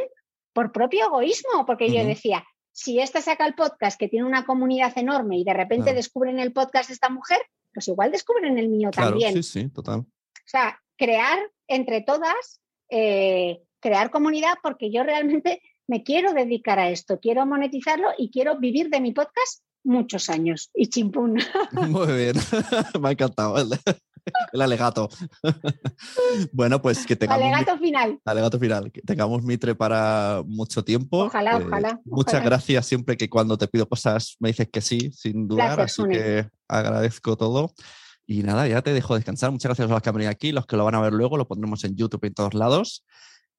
por 0.52 0.70
propio 0.70 1.06
egoísmo, 1.06 1.66
porque 1.66 1.92
yo 1.92 2.04
decía, 2.04 2.44
si 2.70 3.00
esta 3.00 3.20
saca 3.20 3.44
el 3.46 3.54
podcast 3.56 3.98
que 3.98 4.06
tiene 4.08 4.24
una 4.24 4.46
comunidad 4.46 4.96
enorme 4.96 5.38
y 5.38 5.44
de 5.44 5.52
repente 5.54 5.86
Claro. 5.86 5.96
descubren 5.96 6.38
el 6.38 6.52
podcast 6.52 6.88
de 6.88 6.94
esta 6.94 7.08
mujer, 7.10 7.40
pues 7.74 7.88
igual 7.88 8.12
descubren 8.12 8.56
el 8.58 8.68
mío 8.68 8.90
Claro, 8.92 9.10
también. 9.10 9.34
sí, 9.34 9.42
sí, 9.42 9.68
total. 9.70 10.00
O 10.00 10.06
sea, 10.48 10.80
crear 10.96 11.38
entre 11.66 12.00
todas, 12.02 12.60
eh, 12.90 13.60
crear 13.80 14.10
comunidad, 14.10 14.54
porque 14.62 14.92
yo 14.92 15.02
realmente 15.02 15.60
me 15.88 16.04
quiero 16.04 16.32
dedicar 16.32 16.78
a 16.78 16.90
esto, 16.90 17.18
quiero 17.18 17.44
monetizarlo 17.44 18.10
y 18.16 18.30
quiero 18.30 18.56
vivir 18.58 18.88
de 18.88 19.00
mi 19.00 19.12
podcast 19.12 19.64
muchos 19.84 20.30
años. 20.30 20.70
Y 20.74 20.86
chimpún. 20.88 21.34
Muy 21.72 22.06
bien, 22.16 22.36
me 23.00 23.08
ha 23.08 23.12
encantado 23.12 23.56
el, 24.52 24.60
alegato. 24.60 25.08
bueno, 26.52 26.80
pues 26.82 27.06
que 27.06 27.16
tengamos 27.16 27.44
Alegato 27.44 27.78
final. 27.78 28.20
alegato 28.24 28.58
final, 28.58 28.92
que 28.92 29.02
tengamos 29.02 29.42
Mitre 29.42 29.74
para 29.74 30.42
mucho 30.46 30.84
tiempo. 30.84 31.24
Eh, 31.24 31.26
Ojalá, 31.28 31.56
ojalá, 31.58 32.00
Muchas 32.04 32.34
ojalá. 32.34 32.44
gracias 32.46 32.86
siempre 32.86 33.16
que 33.16 33.28
cuando 33.28 33.56
te 33.58 33.68
pido 33.68 33.88
cosas 33.88 34.36
me 34.40 34.48
dices 34.48 34.68
que 34.70 34.80
sí, 34.80 35.10
sin 35.12 35.46
dudar, 35.48 35.80
así 35.80 36.02
que 36.04 36.48
agradezco 36.68 37.36
todo. 37.36 37.72
Y 38.28 38.42
nada, 38.42 38.66
ya 38.66 38.82
te 38.82 38.92
dejo 38.92 39.14
descansar. 39.14 39.52
Muchas 39.52 39.68
gracias 39.68 39.88
a 39.88 39.92
los 39.92 40.02
que 40.02 40.08
han 40.08 40.14
venido 40.16 40.30
aquí, 40.32 40.50
los 40.50 40.66
que 40.66 40.76
lo 40.76 40.84
van 40.84 40.96
a 40.96 41.00
ver 41.00 41.12
luego, 41.12 41.36
lo 41.36 41.46
pondremos 41.46 41.84
en 41.84 41.94
YouTube 41.94 42.24
y 42.24 42.26
en 42.26 42.34
todos 42.34 42.54
lados. 42.54 43.04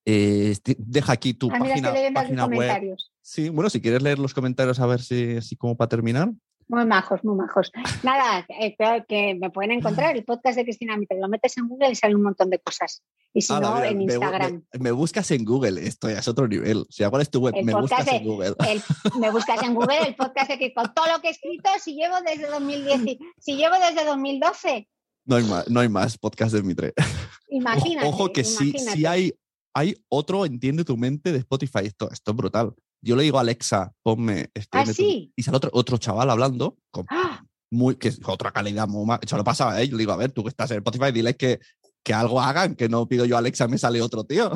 Eh, 0.06 0.56
deja 0.77 1.14
aquí 1.14 1.34
tu 1.34 1.49
Ah, 1.52 1.57
página, 1.60 2.45
web. 2.45 2.95
Sí, 3.22 3.49
bueno, 3.49 3.69
si 3.69 3.81
quieres 3.81 4.02
leer 4.02 4.19
los 4.19 4.34
comentarios 4.34 4.80
a 4.80 4.85
ver 4.85 5.02
si 5.02 5.38
así 5.38 5.56
como 5.56 5.76
para 5.77 5.89
terminar. 5.89 6.31
Muy 6.69 6.85
majos, 6.85 7.23
muy 7.23 7.35
majos. 7.35 7.72
Nada, 8.03 8.45
eh, 8.60 8.76
que 9.07 9.35
me 9.35 9.49
pueden 9.49 9.72
encontrar 9.72 10.18
el 10.18 10.26
podcast 10.26 10.57
de 10.57 10.65
Cristina 10.65 10.98
Mitre. 10.98 11.18
Lo 11.18 11.30
metes 11.30 11.57
en 11.57 11.68
Google 11.69 11.91
y 11.91 11.95
sale 11.95 12.14
un 12.14 12.23
montón 12.23 12.49
de 12.49 12.60
cosas. 12.60 13.03
Y 13.34 13.41
si 13.41 13.53
Hala, 13.53 13.69
no, 13.69 13.76
mira, 13.76 13.88
en 13.88 14.02
Instagram. 14.02 14.65
Me, 14.73 14.80
me 14.80 14.91
buscas 14.91 15.31
en 15.31 15.45
Google, 15.45 15.88
esto 15.88 16.10
ya 16.10 16.19
es 16.19 16.27
otro 16.27 16.45
nivel. 16.48 16.80
O 16.80 16.91
sea, 16.91 17.10
¿cuál 17.10 17.22
es 17.22 17.30
tu 17.30 17.39
web? 17.39 17.53
El 17.56 17.64
me 17.65 17.73
buscas 17.73 18.06
en 18.07 18.23
Google. 18.26 18.53
El- 18.69 18.81
me 19.19 19.31
buscas 19.31 19.64
en 19.64 19.73
Google 19.76 19.98
el 20.07 20.15
podcast 20.15 20.49
de 20.49 20.60
que 20.60 20.73
con 20.73 20.94
todo 20.94 21.06
lo 21.07 21.22
que 21.22 21.30
he 21.30 21.31
escrito, 21.31 21.69
si 21.81 21.95
llevo 21.95 22.15
desde 22.26 22.48
2010, 22.48 23.06
y- 23.06 23.19
si 23.39 23.56
llevo 23.56 23.76
desde 23.76 24.03
2012, 24.06 24.89
No 25.26 25.35
hay 25.38 25.44
más, 25.45 25.69
no 25.69 25.80
hay 25.80 25.89
más 25.89 26.18
podcast 26.18 26.53
de 26.53 26.64
Mitre. 26.64 26.94
imagínate. 27.49 28.07
Ojo 28.07 28.34
que 28.34 28.44
sí, 28.44 28.72
sí 28.72 28.77
imagínate. 28.81 29.07
hay, 29.07 29.34
hay 29.73 29.95
otro 30.10 30.45
Entiende 30.45 30.84
tu 30.84 30.98
mente 30.98 31.31
de 31.31 31.39
Spotify. 31.39 31.85
Esto, 31.85 32.11
esto 32.11 32.31
es 32.31 32.38
brutal. 32.38 32.73
Yo 33.01 33.15
le 33.15 33.23
digo 33.23 33.37
a 33.37 33.41
Alexa, 33.41 33.91
ponme 34.03 34.49
este. 34.53 34.77
¿Ah, 34.77 34.85
sí? 34.85 35.31
Y 35.35 35.43
sale 35.43 35.57
otro, 35.57 35.69
otro 35.73 35.97
chaval 35.97 36.29
hablando 36.29 36.77
con 36.91 37.05
¡Ah! 37.09 37.43
muy, 37.71 37.95
que 37.95 38.07
es 38.09 38.19
otra 38.25 38.51
calidad 38.51 38.87
muy 38.87 39.05
más. 39.05 39.19
Eso 39.21 39.37
lo 39.37 39.43
pasaba 39.43 39.73
a 39.73 39.81
él. 39.81 39.91
Le 39.91 39.97
digo, 39.97 40.11
a 40.11 40.17
ver, 40.17 40.31
tú 40.31 40.43
que 40.43 40.49
estás 40.49 40.71
en 40.71 40.77
Spotify, 40.77 41.11
diles 41.11 41.35
que, 41.35 41.59
que 42.03 42.13
algo 42.13 42.41
hagan, 42.41 42.75
que 42.75 42.87
no 42.89 43.07
pido 43.07 43.25
yo 43.25 43.35
a 43.35 43.39
Alexa, 43.39 43.67
me 43.67 43.77
sale 43.77 44.01
otro 44.01 44.23
tío. 44.23 44.51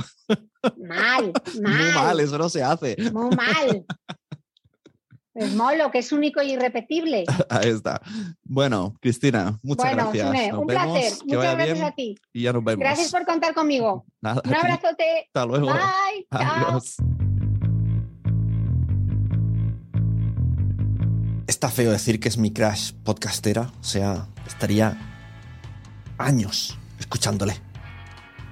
Mal, 0.78 1.32
Muy 1.54 1.62
mal, 1.62 1.94
mal, 1.94 2.20
eso 2.20 2.38
no 2.38 2.50
se 2.50 2.64
hace. 2.64 2.96
muy 3.12 3.36
mal. 3.36 3.86
Es 5.34 5.56
molo, 5.56 5.90
que 5.92 6.00
es 6.00 6.12
único 6.12 6.42
y 6.42 6.52
irrepetible. 6.54 7.24
Ahí 7.50 7.70
está. 7.70 8.02
Bueno, 8.44 8.96
Cristina, 9.00 9.58
muchas 9.64 9.86
bueno, 9.96 10.12
gracias. 10.12 10.28
Sune, 10.28 10.48
Nos 10.52 10.60
un 10.60 10.68
vemos, 10.68 10.84
placer. 11.00 11.14
que 11.20 11.26
Muchas 11.36 11.54
gracias 11.56 11.74
bien 11.78 11.86
a 11.86 11.96
ti. 11.96 12.16
y 12.34 12.42
ya 12.44 12.54
nos 12.54 12.64
vemos. 12.66 12.80
Gracias 12.82 13.12
por 13.12 13.26
contar 13.26 13.54
conmigo. 13.54 14.06
Nada, 14.22 14.42
Un 14.46 14.56
abrazote. 14.56 15.28
Hasta 15.28 15.46
luego. 15.46 15.68
Bye. 15.68 16.28
Chao. 16.32 17.31
Está 21.48 21.70
feo 21.70 21.92
decir 21.92 22.20
que 22.20 22.30
es 22.30 22.38
mi 22.38 22.52
crash 22.52 22.94
podcastera, 23.04 23.72
o 23.82 23.84
sea, 23.84 24.28
estaría 24.48 24.98
años 26.18 26.78
escuchándole. 27.00 27.56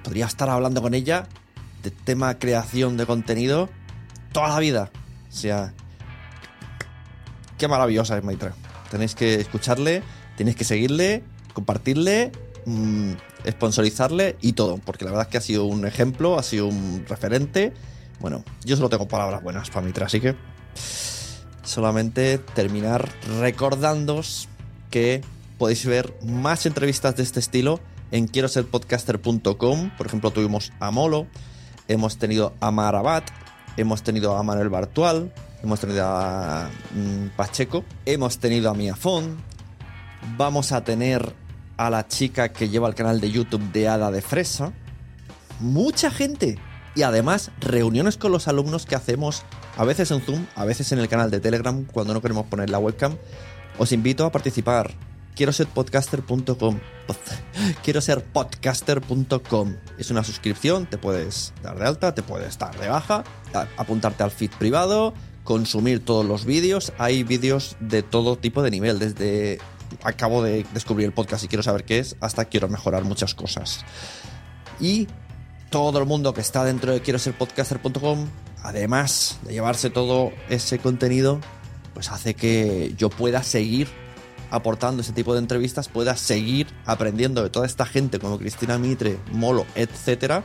Podría 0.02 0.26
estar 0.26 0.50
hablando 0.50 0.82
con 0.82 0.94
ella 0.94 1.28
de 1.82 1.90
tema 1.90 2.38
creación 2.38 2.96
de 2.96 3.06
contenido 3.06 3.68
toda 4.32 4.48
la 4.48 4.58
vida. 4.58 4.90
O 5.28 5.32
sea, 5.32 5.72
qué 7.58 7.68
maravillosa 7.68 8.18
es 8.18 8.24
Maitra. 8.24 8.54
Tenéis 8.90 9.14
que 9.14 9.34
escucharle, 9.34 10.02
tenéis 10.36 10.56
que 10.56 10.64
seguirle, 10.64 11.22
compartirle, 11.52 12.32
mm, 12.66 13.12
sponsorizarle 13.48 14.36
y 14.40 14.52
todo, 14.52 14.78
porque 14.78 15.04
la 15.04 15.12
verdad 15.12 15.26
es 15.26 15.30
que 15.30 15.38
ha 15.38 15.42
sido 15.42 15.64
un 15.64 15.86
ejemplo, 15.86 16.38
ha 16.38 16.42
sido 16.42 16.66
un 16.66 17.04
referente. 17.08 17.72
Bueno, 18.18 18.44
yo 18.64 18.76
solo 18.76 18.88
tengo 18.88 19.08
palabras 19.08 19.42
buenas 19.42 19.70
para 19.70 19.86
Mitra, 19.86 20.06
así 20.06 20.20
que 20.20 20.34
solamente 21.70 22.38
terminar 22.38 23.08
recordándoos 23.38 24.48
que 24.90 25.22
podéis 25.56 25.86
ver 25.86 26.14
más 26.24 26.66
entrevistas 26.66 27.16
de 27.16 27.22
este 27.22 27.40
estilo 27.40 27.80
en 28.10 28.26
quiero 28.26 28.48
ser 28.48 28.66
podcaster.com. 28.66 29.90
Por 29.96 30.06
ejemplo, 30.06 30.32
tuvimos 30.32 30.72
a 30.80 30.90
Molo, 30.90 31.26
hemos 31.86 32.18
tenido 32.18 32.54
a 32.60 32.70
Marabat, 32.70 33.30
hemos 33.76 34.02
tenido 34.02 34.36
a 34.36 34.42
Manuel 34.42 34.68
Bartual, 34.68 35.32
hemos 35.62 35.80
tenido 35.80 36.04
a 36.06 36.68
mm, 36.94 37.36
Pacheco, 37.36 37.84
hemos 38.04 38.38
tenido 38.38 38.70
a 38.70 38.74
Miafón, 38.74 39.36
vamos 40.36 40.72
a 40.72 40.82
tener 40.82 41.34
a 41.76 41.88
la 41.88 42.08
chica 42.08 42.52
que 42.52 42.68
lleva 42.68 42.88
el 42.88 42.94
canal 42.96 43.20
de 43.20 43.30
YouTube 43.30 43.70
de 43.72 43.88
Hada 43.88 44.10
de 44.10 44.22
Fresa, 44.22 44.72
mucha 45.60 46.10
gente. 46.10 46.58
Y 46.96 47.02
además 47.02 47.52
reuniones 47.60 48.16
con 48.16 48.32
los 48.32 48.48
alumnos 48.48 48.84
que 48.84 48.96
hacemos 48.96 49.44
a 49.76 49.84
veces 49.84 50.10
en 50.10 50.20
Zoom, 50.20 50.46
a 50.54 50.64
veces 50.64 50.92
en 50.92 50.98
el 50.98 51.08
canal 51.08 51.30
de 51.30 51.40
Telegram 51.40 51.84
cuando 51.84 52.14
no 52.14 52.22
queremos 52.22 52.46
poner 52.46 52.70
la 52.70 52.78
webcam. 52.78 53.16
Os 53.78 53.92
invito 53.92 54.24
a 54.24 54.32
participar. 54.32 54.92
Quiero 55.34 55.52
ser 55.52 55.68
podcaster.com. 55.68 56.80
Quiero 57.82 58.00
ser 58.00 58.24
podcaster.com. 58.24 59.76
Es 59.96 60.10
una 60.10 60.24
suscripción, 60.24 60.86
te 60.86 60.98
puedes 60.98 61.54
dar 61.62 61.78
de 61.78 61.86
alta, 61.86 62.14
te 62.14 62.22
puedes 62.22 62.58
dar 62.58 62.78
de 62.78 62.88
baja, 62.88 63.24
apuntarte 63.76 64.22
al 64.22 64.30
feed 64.30 64.50
privado, 64.58 65.14
consumir 65.44 66.04
todos 66.04 66.26
los 66.26 66.44
vídeos. 66.44 66.92
Hay 66.98 67.22
vídeos 67.22 67.76
de 67.80 68.02
todo 68.02 68.36
tipo 68.36 68.62
de 68.62 68.70
nivel, 68.70 68.98
desde 68.98 69.60
acabo 70.02 70.42
de 70.42 70.66
descubrir 70.72 71.06
el 71.06 71.12
podcast 71.12 71.44
y 71.44 71.48
quiero 71.48 71.62
saber 71.62 71.84
qué 71.84 71.98
es, 71.98 72.16
hasta 72.20 72.44
quiero 72.44 72.68
mejorar 72.68 73.04
muchas 73.04 73.34
cosas. 73.34 73.84
Y 74.78 75.08
todo 75.70 75.98
el 75.98 76.06
mundo 76.06 76.34
que 76.34 76.40
está 76.40 76.64
dentro 76.64 76.92
de 76.92 77.00
quiero 77.00 77.18
ser 77.18 77.36
podcaster.com, 77.36 78.26
además 78.62 79.38
de 79.44 79.52
llevarse 79.52 79.90
todo 79.90 80.32
ese 80.48 80.78
contenido, 80.78 81.40
pues 81.94 82.10
hace 82.10 82.34
que 82.34 82.94
yo 82.96 83.10
pueda 83.10 83.42
seguir 83.42 83.88
aportando 84.50 85.02
ese 85.02 85.12
tipo 85.12 85.32
de 85.32 85.40
entrevistas, 85.40 85.88
pueda 85.88 86.16
seguir 86.16 86.66
aprendiendo 86.84 87.42
de 87.42 87.50
toda 87.50 87.66
esta 87.66 87.86
gente 87.86 88.18
como 88.18 88.38
Cristina 88.38 88.78
Mitre, 88.78 89.18
Molo, 89.32 89.64
etcétera, 89.74 90.44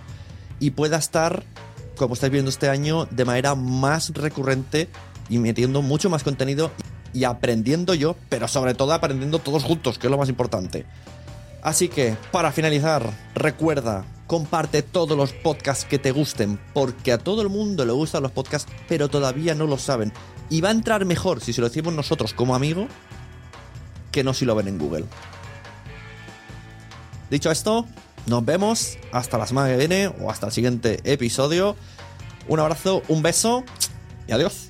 y 0.59 0.71
pueda 0.71 0.97
estar, 0.97 1.43
como 1.97 2.13
estáis 2.13 2.31
viendo 2.31 2.49
este 2.49 2.69
año, 2.69 3.05
de 3.05 3.25
manera 3.25 3.55
más 3.55 4.09
recurrente 4.13 4.89
y 5.29 5.39
metiendo 5.39 5.81
mucho 5.81 6.09
más 6.09 6.23
contenido 6.23 6.71
y 7.13 7.23
aprendiendo 7.23 7.93
yo, 7.93 8.15
pero 8.29 8.47
sobre 8.47 8.73
todo 8.73 8.93
aprendiendo 8.93 9.39
todos 9.39 9.63
juntos, 9.63 9.97
que 9.97 10.07
es 10.07 10.11
lo 10.11 10.17
más 10.17 10.29
importante. 10.29 10.85
Así 11.65 11.89
que, 11.89 12.15
para 12.31 12.51
finalizar, 12.51 13.11
recuerda, 13.33 14.05
comparte 14.27 14.83
todos 14.83 15.17
los 15.17 15.33
podcasts 15.33 15.83
que 15.83 15.97
te 15.97 16.11
gusten, 16.11 16.59
porque 16.75 17.11
a 17.11 17.17
todo 17.17 17.41
el 17.41 17.49
mundo 17.49 17.85
le 17.85 17.91
gustan 17.91 18.21
los 18.21 18.31
podcasts, 18.31 18.71
pero 18.87 19.09
todavía 19.09 19.55
no 19.55 19.65
lo 19.65 19.79
saben. 19.79 20.13
Y 20.51 20.61
va 20.61 20.69
a 20.69 20.73
entrar 20.73 21.05
mejor 21.05 21.41
si 21.41 21.53
se 21.53 21.61
lo 21.61 21.67
decimos 21.67 21.95
nosotros 21.95 22.35
como 22.35 22.53
amigo, 22.53 22.87
que 24.11 24.23
no 24.23 24.35
si 24.35 24.45
lo 24.45 24.53
ven 24.53 24.67
en 24.67 24.77
Google. 24.77 25.05
Dicho 27.31 27.49
esto, 27.49 27.87
nos 28.27 28.45
vemos 28.45 28.99
hasta 29.11 29.39
la 29.39 29.47
semana 29.47 29.69
que 29.69 29.77
viene 29.77 30.13
o 30.21 30.29
hasta 30.29 30.45
el 30.45 30.51
siguiente 30.51 30.99
episodio. 31.03 31.75
Un 32.47 32.59
abrazo, 32.59 33.01
un 33.07 33.23
beso 33.23 33.63
y 34.27 34.33
adiós. 34.33 34.69